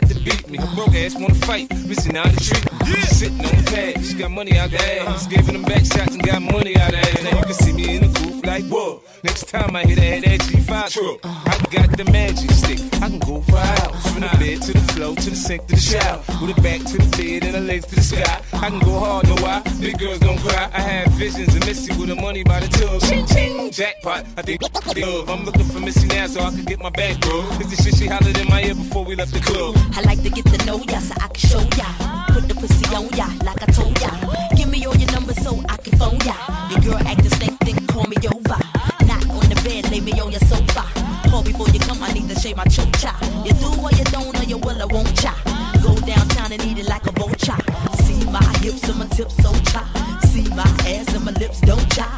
Not 0.00 0.10
to 0.10 0.20
beat 0.20 0.48
me. 0.48 0.58
Broke 0.74 0.94
ass 0.94 1.14
wanna 1.14 1.34
fight, 1.34 1.70
missing 1.86 2.16
out 2.16 2.26
the 2.26 2.40
treat 2.40 2.72
me. 2.72 3.00
She 3.00 3.14
sitting 3.14 3.40
on 3.40 3.64
the 3.64 3.70
pad, 3.70 4.04
she 4.04 4.14
got 4.14 4.30
money 4.30 4.58
out 4.58 4.70
the 4.70 4.76
ass. 4.76 5.06
Uh-huh. 5.06 5.30
Giving 5.30 5.54
them 5.54 5.62
back 5.62 5.84
shots 5.84 6.14
and 6.14 6.22
got 6.22 6.42
money 6.42 6.76
out 6.76 6.90
the 6.90 6.98
ass. 6.98 7.22
Now 7.22 7.38
you 7.38 7.44
can 7.44 7.54
see 7.54 7.72
me 7.72 7.96
in 7.96 8.12
the 8.12 8.18
coupe 8.18 8.46
like, 8.46 8.64
whoa. 8.64 9.02
Next 9.22 9.48
time 9.48 9.76
I 9.76 9.82
hit 9.84 9.96
that 10.24 10.40
G5 10.40 10.90
truck. 10.90 11.18
I 11.24 11.66
got 11.70 11.96
the 11.96 12.04
magic 12.10 12.50
stick, 12.50 12.80
I 13.02 13.08
can 13.08 13.18
go 13.18 13.40
for 13.42 13.56
hours. 13.56 13.80
Uh-huh. 13.80 14.10
From 14.10 14.20
the 14.22 14.28
bed 14.38 14.62
to 14.62 14.72
the 14.72 14.92
floor, 14.92 15.16
to 15.16 15.30
the 15.30 15.36
sink, 15.36 15.66
to 15.66 15.74
the 15.74 15.80
shower. 15.80 16.22
With 16.40 16.56
a 16.56 16.60
back 16.62 16.80
to 16.90 16.96
the 16.98 17.08
bed 17.16 17.44
and 17.44 17.54
her 17.56 17.60
legs 17.62 17.86
to 17.86 17.94
the 17.96 18.02
sky. 18.02 18.42
I 18.52 18.70
can 18.70 18.78
go 18.80 18.98
hard, 18.98 19.26
know 19.28 19.36
why? 19.36 19.62
Big 19.80 19.98
girls 19.98 20.18
don't 20.20 20.38
cry. 20.38 20.70
I 20.72 20.80
have 20.80 21.12
visions 21.12 21.54
of 21.54 21.66
Missy 21.66 21.92
with 21.98 22.08
the 22.08 22.16
money 22.16 22.42
by 22.44 22.60
the 22.60 22.68
tub. 22.68 23.00
Ching, 23.02 23.26
ching, 23.26 23.70
jackpot. 23.70 24.24
I 24.36 24.42
think 24.42 24.62
love. 24.96 25.28
I'm 25.28 25.44
looking 25.44 25.64
for 25.64 25.80
Missy 25.80 26.06
now 26.08 26.26
so 26.26 26.40
I 26.40 26.50
can 26.50 26.64
get 26.64 26.80
my 26.80 26.90
back, 26.90 27.20
bro. 27.20 27.40
Is 27.60 27.70
the 27.70 27.82
shit 27.82 27.94
she 27.96 28.06
hollered 28.06 28.36
in 28.38 28.48
my 28.48 28.62
ear 28.62 28.74
before 28.74 29.04
we 29.04 29.14
left 29.16 29.32
the 29.32 29.40
club. 29.40 29.76
Ya 30.88 31.00
so 31.00 31.14
I 31.20 31.28
can 31.28 31.48
show 31.48 31.62
ya. 31.76 31.88
Put 32.32 32.48
the 32.48 32.54
pussy 32.54 32.84
on 32.94 33.08
ya 33.16 33.26
like 33.44 33.62
I 33.62 33.66
told 33.72 33.98
ya. 34.00 34.10
Give 34.56 34.68
me 34.68 34.84
all 34.86 34.96
your 34.96 35.10
numbers 35.12 35.42
so 35.42 35.58
I 35.68 35.76
can 35.76 35.98
phone 35.98 36.18
ya. 36.24 36.34
Your 36.70 36.80
girl 36.80 37.08
act 37.08 37.22
the 37.24 37.30
snake, 37.30 37.56
think 37.60 37.88
call 37.88 38.04
me 38.04 38.16
over. 38.28 38.58
Not 39.06 39.22
on 39.30 39.46
the 39.48 39.60
bed, 39.64 39.90
lay 39.90 40.00
me 40.00 40.12
on 40.20 40.30
your 40.30 40.40
sofa. 40.40 40.84
Call 41.30 41.42
before 41.42 41.68
you 41.70 41.80
come, 41.80 42.02
I 42.02 42.12
need 42.12 42.28
to 42.28 42.38
shave 42.38 42.56
my 42.56 42.64
chocha. 42.64 43.12
You 43.44 43.52
do 43.54 43.68
or 43.82 43.90
you 43.92 44.04
don't 44.04 44.38
or 44.38 44.44
you 44.44 44.58
will 44.58 44.80
I 44.80 44.86
won't 44.86 45.14
cha. 45.20 45.34
Go 45.82 45.94
downtown 46.06 46.52
and 46.52 46.62
eat 46.64 46.78
it 46.78 46.88
like 46.88 47.06
a 47.06 47.12
vulture. 47.12 47.58
See 48.04 48.24
my 48.30 48.42
hips 48.60 48.88
and 48.88 48.98
my 48.98 49.06
tips 49.06 49.36
so 49.42 49.52
cha. 49.70 49.82
See 50.30 50.48
my 50.50 50.68
ass 50.86 51.14
and 51.14 51.24
my 51.24 51.32
lips 51.32 51.60
don't 51.60 51.86
cha. 51.92 52.09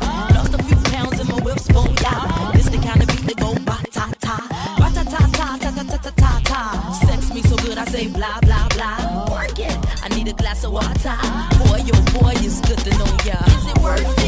so 10.62 10.70
Boy, 10.70 11.78
your 11.84 11.96
oh 11.96 12.20
boy, 12.20 12.34
it's 12.36 12.60
good 12.60 12.78
to 12.78 12.90
know 12.90 13.16
ya. 13.24 13.36
Is 13.46 13.66
it 13.66 13.78
worth 13.78 14.18
it? 14.18 14.21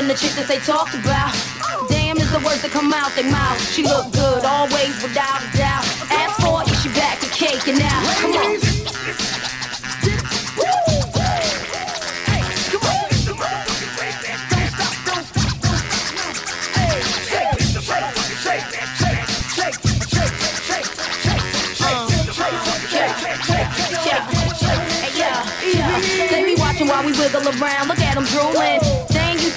Been 0.00 0.08
the 0.08 0.14
chick 0.14 0.32
that 0.32 0.48
they 0.48 0.56
talked 0.64 0.94
about. 0.94 1.28
Damn 1.92 2.16
is 2.16 2.32
the 2.32 2.40
words 2.40 2.62
that 2.62 2.70
come 2.72 2.88
out 2.92 3.12
their 3.12 3.28
mouth. 3.28 3.60
She 3.68 3.82
look 3.82 4.08
good, 4.12 4.44
always 4.48 4.96
without 5.04 5.44
a 5.44 5.48
doubt. 5.52 5.84
Ask 6.08 6.40
for 6.40 6.64
it, 6.64 6.72
she 6.80 6.88
back 6.96 7.20
to 7.20 7.28
caking 7.28 7.76
now. 7.76 8.00
Come 8.24 8.32
on. 8.32 8.56
While 26.80 27.04
we 27.04 27.12
wiggle 27.12 27.46
around. 27.46 27.88
Look 27.88 28.00
at 28.00 28.14
them 28.14 28.24
drooling. 28.24 28.99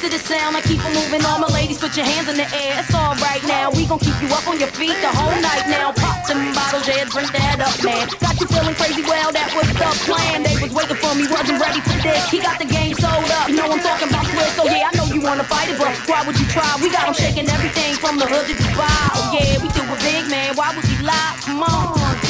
To 0.04 0.10
the 0.10 0.20
sound. 0.20 0.58
I 0.58 0.62
keep 0.62 0.84
'em 0.84 0.92
moving. 1.00 1.24
All 1.24 1.40
my 1.40 1.48
ladies, 1.48 1.78
put 1.78 1.96
your 1.96 2.04
hands 2.04 2.28
in 2.28 2.36
the 2.36 2.44
air. 2.44 2.76
It's 2.84 2.94
all 2.94 3.16
right 3.24 3.42
now. 3.48 3.72
We 3.72 3.86
gon' 3.86 4.00
keep 4.00 4.20
you 4.22 4.28
up 4.36 4.46
on 4.52 4.60
your 4.60 4.68
feet 4.76 5.00
the 5.00 5.08
whole 5.08 5.32
night 5.40 5.64
now. 5.70 5.94
Pop 5.94 6.28
them 6.28 6.52
bottles, 6.54 6.86
yeah, 6.86 7.06
drink 7.06 7.32
that 7.32 7.62
up, 7.64 7.72
man. 7.82 8.10
Got 8.20 8.36
you 8.42 8.48
feeling 8.48 8.76
crazy? 8.76 9.02
Well, 9.02 9.32
that 9.32 9.56
was 9.56 9.68
the 9.72 9.90
plan. 10.04 10.44
They 10.44 10.60
was 10.60 10.74
waiting 10.76 10.98
for 10.98 11.16
me, 11.16 11.24
wasn't 11.32 11.62
ready 11.62 11.80
for 11.80 11.96
this. 12.04 12.28
He 12.36 12.40
got 12.40 12.60
the 12.60 12.66
game 12.66 12.96
sold 13.00 13.32
up. 13.40 13.48
Know 13.48 13.72
I'm 13.72 13.80
talking 13.80 14.10
about 14.10 14.26
Swiss, 14.28 14.52
so 14.60 14.66
yeah, 14.66 14.90
I 14.90 14.92
know 14.98 15.06
you 15.06 15.22
wanna 15.22 15.46
fight 15.46 15.70
it, 15.70 15.78
but 15.80 15.96
why 16.10 16.20
would 16.28 16.38
you 16.38 16.48
try? 16.48 16.68
We 16.84 16.90
got 16.90 17.08
got 17.08 17.08
'em 17.08 17.14
shaking 17.24 17.48
everything 17.48 17.96
from 18.04 18.18
the 18.20 18.28
hood 18.28 18.46
to 18.50 18.56
Dubai. 18.60 19.08
Oh 19.16 19.32
yeah, 19.32 19.62
we 19.64 19.70
do 19.72 19.84
it 19.88 20.00
big, 20.04 20.24
man. 20.28 20.50
Why 20.60 20.76
would 20.76 20.88
you 20.92 21.00
lie? 21.02 21.34
Come 21.46 21.64
on. 21.64 22.23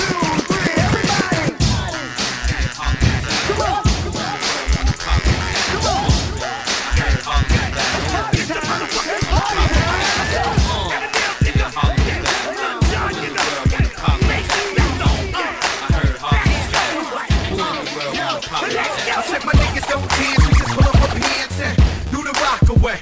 Do 22.73 22.79
the 22.79 22.85
away. 22.85 22.97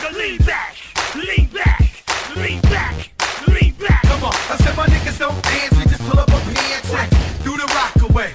So 0.00 0.10
lean 0.16 0.38
back, 0.38 0.76
lean 1.14 1.48
back, 1.48 2.04
lean 2.36 2.60
back, 2.62 3.10
lean 3.48 3.74
back. 3.74 4.02
Come 4.02 4.24
on, 4.24 4.34
I 4.34 4.56
said 4.62 4.76
my 4.76 4.86
niggas 4.86 5.18
don't 5.18 5.42
dance, 5.42 5.76
we 5.76 5.84
just 5.84 6.02
pull 6.02 6.18
up 6.18 6.30
our 6.32 6.40
pants 6.40 6.92
and 6.92 7.10
do 7.44 7.56
the 7.56 7.66
rock 7.74 8.10
away. 8.10 8.32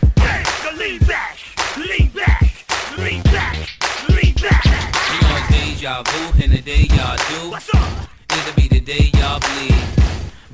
So 0.63 0.71
lean 0.75 0.99
back, 0.99 1.37
lean 1.77 2.09
back, 2.09 2.65
lean 2.97 3.21
back, 3.23 3.69
lean 4.09 4.33
back. 4.33 4.63
We 5.11 5.17
on 5.27 5.51
deja 5.51 6.03
vu, 6.03 6.43
and 6.43 6.51
the 6.51 6.61
day 6.61 6.87
y'all 6.91 7.17
do. 7.29 7.51
What's 7.51 7.73
up? 7.73 8.09
It'll 8.31 8.55
be 8.55 8.67
the 8.67 8.79
day 8.79 9.11
y'all 9.15 9.39
bleed. 9.39 9.75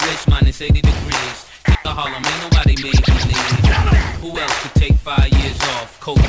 Rich 0.03 0.27
minus 0.27 0.61
80 0.61 0.81
degrees. 0.81 1.45
The 1.83 1.89
Harlem, 1.89 2.23
ain't 2.23 2.41
nobody 2.41 2.75
made 2.83 3.07
me 3.07 3.15
leave. 3.25 4.21
Who 4.21 4.37
else 4.37 4.61
could 4.61 4.75
take 4.75 4.93
five 4.95 5.29
years 5.29 5.59
off? 5.61 5.99
Cold 5.99 6.19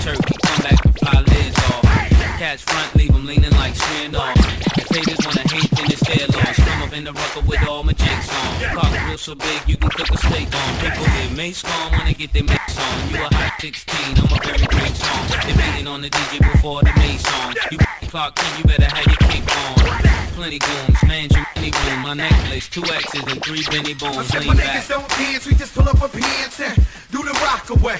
Come 7.33 7.49
up 7.49 7.55
in 7.55 7.61
the 7.61 7.61
rucker 7.61 7.65
with 7.65 7.69
all 7.69 7.83
my 7.83 7.93
jakes 7.93 8.28
on. 8.28 8.77
Cock 8.77 9.09
real 9.09 9.19
so 9.19 9.35
big, 9.35 9.61
you 9.67 9.77
can 9.77 9.89
cook 9.91 10.11
a 10.11 10.19
steak 10.19 10.49
on. 10.55 10.78
People 10.81 11.05
get 11.05 11.36
mace 11.36 11.62
gone 11.62 11.93
when 11.93 12.07
they 12.07 12.15
get 12.15 12.33
their 12.33 12.44
mix 12.44 12.78
on. 12.78 13.11
You 13.11 13.17
a 13.17 13.35
hot 13.35 13.61
16, 13.61 14.19
I'm 14.19 14.25
a 14.25 14.39
very 14.44 14.67
great 14.67 14.94
song. 14.97 15.27
They 15.47 15.55
beating 15.55 15.86
on 15.86 16.02
the 16.02 16.11
DJ 16.11 16.39
before 16.52 16.83
the 16.83 16.93
mace 16.97 17.25
on. 17.41 17.55
You 17.70 17.78
clock 18.09 18.39
in, 18.39 18.59
you 18.59 18.65
better 18.65 18.85
have 18.85 19.07
your 19.07 19.17
cape 19.31 19.49
on. 19.49 20.02
Plenty 20.35 20.59
goons, 20.59 21.02
man, 21.07 21.28
you 21.31 21.44
any 21.57 21.70
boom. 21.70 22.02
My 22.02 22.15
necklace, 22.15 22.69
two 22.69 22.85
X's 22.85 23.23
and 23.23 23.43
three 23.44 23.65
Benny 23.70 23.94
I 23.94 23.99
bones. 23.99 24.28
said 24.28 24.44
my 24.47 24.52
Lean 24.55 24.62
niggas 24.62 24.89
don't 24.89 25.09
dance, 25.09 25.47
we 25.47 25.55
just 25.55 25.75
pull 25.75 25.89
up 25.89 26.02
our 26.02 26.09
pants 26.09 26.61
and 26.61 26.77
do 27.11 27.23
the 27.23 27.33
rock 27.41 27.70
away. 27.70 27.99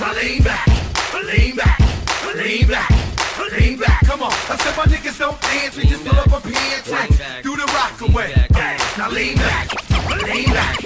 Now 0.00 0.12
lean 0.14 0.42
back, 0.42 0.66
lean 1.24 1.56
back, 1.56 1.78
lean 2.34 2.68
back, 2.68 2.90
lean 3.56 3.78
back. 3.78 4.04
Come 4.06 4.22
on, 4.22 4.32
I 4.32 4.56
said 4.56 4.76
my 4.76 4.84
niggas 4.84 5.18
don't 5.18 5.40
dance, 5.40 5.76
we 5.76 5.84
just 5.84 6.04
pull 6.04 6.18
up 6.18 6.32
our 6.32 6.40
pants 6.40 6.90
and 6.90 7.42
do 7.42 7.56
the 7.56 7.66
rock 7.72 8.00
away. 8.00 8.34
Now 8.96 9.10
lean 9.10 9.36
back, 9.36 9.68
lean 10.26 10.50
back, 10.52 10.78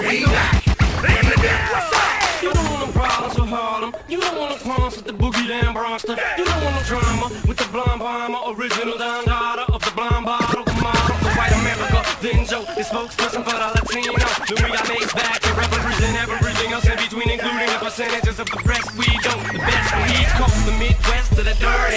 lean 0.00 0.24
back, 0.26 0.66
lean 1.02 1.24
back. 1.42 2.42
You 2.42 2.52
don't 2.52 2.70
want 2.70 2.86
no 2.86 2.92
problems 2.92 3.38
with 3.40 3.48
Harlem. 3.48 3.94
You 4.08 4.20
don't 4.20 4.38
want 4.38 4.50
no 4.52 4.56
problems 4.58 4.96
with 4.96 5.06
the 5.06 5.12
boogie 5.12 5.48
down 5.48 5.72
Bronxton. 5.74 6.18
You 6.36 6.44
don't 6.44 6.62
want 6.62 6.76
no 6.76 6.82
drama 6.82 7.30
with 7.48 7.56
the 7.56 7.68
blonde 7.72 8.00
bomber, 8.00 8.38
original 8.52 8.98
Don 8.98 9.24
Dada 9.24 9.64
of 9.72 9.82
the 9.82 9.90
blonde 9.92 10.26
bottle, 10.26 10.64
the 10.64 10.74
model, 10.74 11.16
the 11.24 11.30
white 11.32 11.52
America. 11.52 12.04
Then 12.20 12.44
Joe, 12.44 12.64
the 12.76 12.82
spokesperson 12.84 13.44
for 13.44 13.56
the 13.56 13.73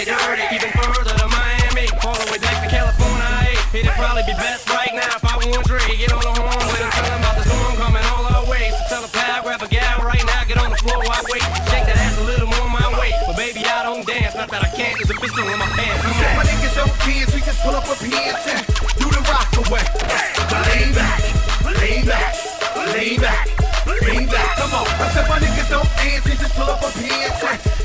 dirty, 0.05 0.13
dirty. 0.13 0.45
Even 0.53 0.69
further 0.77 1.15
to 1.17 1.27
Miami, 1.27 1.89
all 2.05 2.13
the 2.13 2.29
way 2.29 2.37
back 2.37 2.61
to 2.61 2.69
California. 2.69 3.25
Hey, 3.73 3.81
it'd 3.81 3.91
probably 3.97 4.23
be 4.29 4.33
best 4.37 4.69
right 4.69 4.93
now 4.93 5.09
if 5.17 5.25
I 5.25 5.33
were 5.37 5.63
Dre. 5.65 5.81
Get 5.97 6.13
on 6.13 6.21
the 6.21 6.33
horn 6.37 6.65
with 6.69 6.81
him, 6.81 6.91
tell 6.91 7.07
him 7.09 7.17
about 7.17 7.35
the 7.37 7.45
storm 7.49 7.73
coming 7.81 8.05
all 8.13 8.25
our 8.29 8.45
way. 8.45 8.69
So 8.77 8.81
tell 8.89 9.03
a 9.05 9.09
pal, 9.09 9.41
grab 9.43 9.61
a 9.61 9.67
gal 9.67 10.05
right 10.05 10.21
now, 10.25 10.43
get 10.45 10.57
on 10.61 10.69
the 10.69 10.77
floor, 10.77 11.01
I 11.01 11.21
wait. 11.33 11.41
Shake 11.73 11.85
that 11.89 11.97
ass 11.97 12.17
a 12.21 12.25
little 12.25 12.45
more 12.45 12.69
my 12.69 12.85
way. 12.99 13.13
But 13.25 13.37
baby, 13.37 13.65
I 13.65 13.83
don't 13.83 14.05
dance, 14.05 14.35
not 14.35 14.49
that 14.53 14.61
I 14.61 14.69
can't, 14.75 14.93
there's 15.01 15.09
a 15.09 15.17
pistol 15.17 15.47
in 15.49 15.57
my 15.57 15.69
pants. 15.73 16.03
Come 16.05 16.13
on. 16.13 16.35
My 16.37 16.45
niggas 16.45 16.75
don't 16.77 16.93
dance, 17.01 17.33
we 17.33 17.41
just 17.41 17.59
pull 17.65 17.75
up 17.75 17.87
a 17.89 17.95
pants 17.97 18.45
and 18.53 18.61
do 19.01 19.07
the 19.09 19.21
rock 19.25 19.49
away. 19.65 19.85
Lean 20.67 20.93
back, 20.93 21.21
lean 21.65 22.05
back, 22.05 22.33
lean 22.93 23.17
back, 23.17 23.45
lean 24.05 24.25
back. 24.29 24.51
Come 24.61 24.73
on, 24.77 24.85
I 25.01 25.09
said 25.09 25.25
my 25.25 25.41
niggas 25.41 25.69
don't 25.73 25.89
dance, 25.97 26.25
we 26.25 26.37
just 26.37 26.53
pull 26.53 26.69
up 26.69 26.85
a 26.85 26.89
pants 26.93 27.41
and 27.41 27.76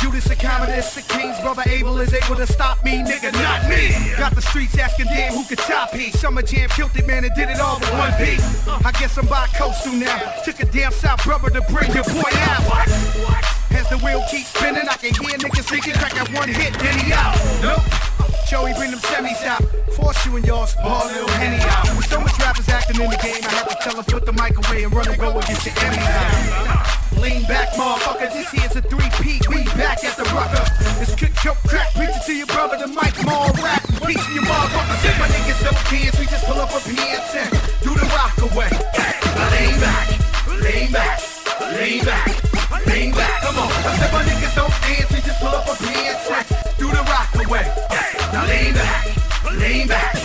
Judas 0.00 0.30
or 0.30 0.34
Commodus, 0.36 0.94
the 0.94 1.02
King's 1.02 1.38
brother 1.40 1.62
Abel 1.66 2.00
is 2.00 2.14
able 2.14 2.36
to 2.36 2.46
stop 2.46 2.82
me, 2.84 3.02
nigga, 3.04 3.32
not 3.34 3.68
me. 3.68 3.92
Got 4.16 4.34
the 4.34 4.40
streets 4.40 4.78
asking, 4.78 5.06
damn, 5.06 5.32
who 5.34 5.44
could 5.44 5.58
top 5.58 5.90
he? 5.92 6.10
Summer 6.10 6.42
Jam 6.42 6.68
killed 6.70 6.96
it, 6.96 7.06
man, 7.06 7.24
and 7.24 7.34
did 7.34 7.50
it 7.50 7.60
all 7.60 7.78
with 7.78 7.92
one 7.92 8.12
beat. 8.18 8.40
I 8.84 8.92
guess 8.98 9.18
I'm 9.18 9.26
by 9.26 9.46
coastal 9.48 9.92
now. 9.92 10.18
Took 10.44 10.60
a 10.60 10.66
damn 10.66 10.92
south 10.92 11.22
brother 11.24 11.50
to 11.50 11.60
bring 11.72 11.92
your 11.92 12.04
boy 12.04 12.32
out. 12.48 12.88
As 13.70 13.88
the 13.90 13.98
wheel 14.02 14.24
keeps 14.30 14.48
spinning, 14.48 14.88
I 14.88 14.96
can 14.96 15.12
hear 15.12 15.36
niggas 15.36 15.68
thinking, 15.68 15.94
crack 15.94 16.16
at 16.16 16.32
one 16.32 16.48
hit, 16.48 16.72
then 16.78 16.98
he 16.98 17.12
out. 17.12 17.36
Nope. 17.62 17.84
Joey, 18.48 18.72
bring 18.74 18.90
them 18.90 19.00
semis 19.00 19.44
out. 19.44 19.62
Force 19.94 20.24
you 20.26 20.34
and 20.36 20.46
y'all's 20.46 20.74
ball 20.76 21.06
little 21.06 21.28
henny 21.38 21.62
out. 21.62 21.84
With 21.96 22.06
so 22.06 22.20
much 22.20 22.38
rappers 22.40 22.68
acting 22.68 23.00
in 23.00 23.10
the 23.10 23.16
game, 23.18 23.44
I 23.44 23.52
had 23.52 23.68
to 23.68 23.76
tell 23.82 23.94
them 23.94 24.04
put 24.04 24.24
the 24.24 24.32
mic 24.32 24.56
away 24.66 24.82
and 24.82 24.92
run 24.92 25.06
and 25.08 25.18
go 25.18 25.38
against 25.38 25.66
your 25.66 25.74
enemies 25.78 26.08
out. 26.08 26.99
Lean 27.20 27.42
back, 27.44 27.68
motherfucker, 27.74 28.32
this 28.32 28.50
here's 28.50 28.76
a 28.76 28.80
three-peat, 28.80 29.48
we 29.48 29.64
back 29.76 30.02
at 30.04 30.16
the 30.16 30.24
rucker. 30.32 30.64
It's 31.02 31.14
kick, 31.14 31.34
choke, 31.34 31.58
crack, 31.68 31.92
preach 31.92 32.08
it 32.08 32.24
to 32.24 32.34
your 32.34 32.46
brother, 32.46 32.78
the 32.78 32.88
mic, 32.88 33.12
more 33.28 33.52
rap, 33.60 33.84
reaching 34.00 34.34
your 34.34 34.44
motherfuckers. 34.44 35.04
If 35.04 35.18
my 35.20 35.28
niggas 35.28 35.66
up 35.68 35.76
kids, 35.92 36.18
we 36.18 36.24
just 36.24 36.46
pull 36.46 36.58
up 36.58 36.70
a 36.70 36.80
pants 36.80 37.34
and 37.36 37.50
do 37.84 37.92
the 37.92 38.06
rock 38.16 38.36
away. 38.40 38.72
Lean 39.52 39.76
back, 39.84 40.08
lean 40.64 40.92
back, 40.92 41.20
lean 41.76 42.04
back, 42.04 42.28
lean 42.86 43.12
back, 43.12 43.42
come 43.42 43.58
on. 43.58 43.68
I 43.68 43.96
said 44.00 44.12
my 44.12 44.22
niggas 44.24 44.54
don't 44.56 44.72
dance, 44.80 45.12
we 45.12 45.20
just 45.20 45.40
pull 45.40 45.52
up 45.52 45.68
a 45.68 45.76
pants 45.76 46.30
and 46.30 46.78
do 46.78 46.88
the 46.88 47.04
rock 47.04 47.28
away. 47.36 47.68
Now 48.32 48.46
lean 48.48 48.72
back, 48.72 49.04
lean 49.60 49.88
back. 49.88 50.19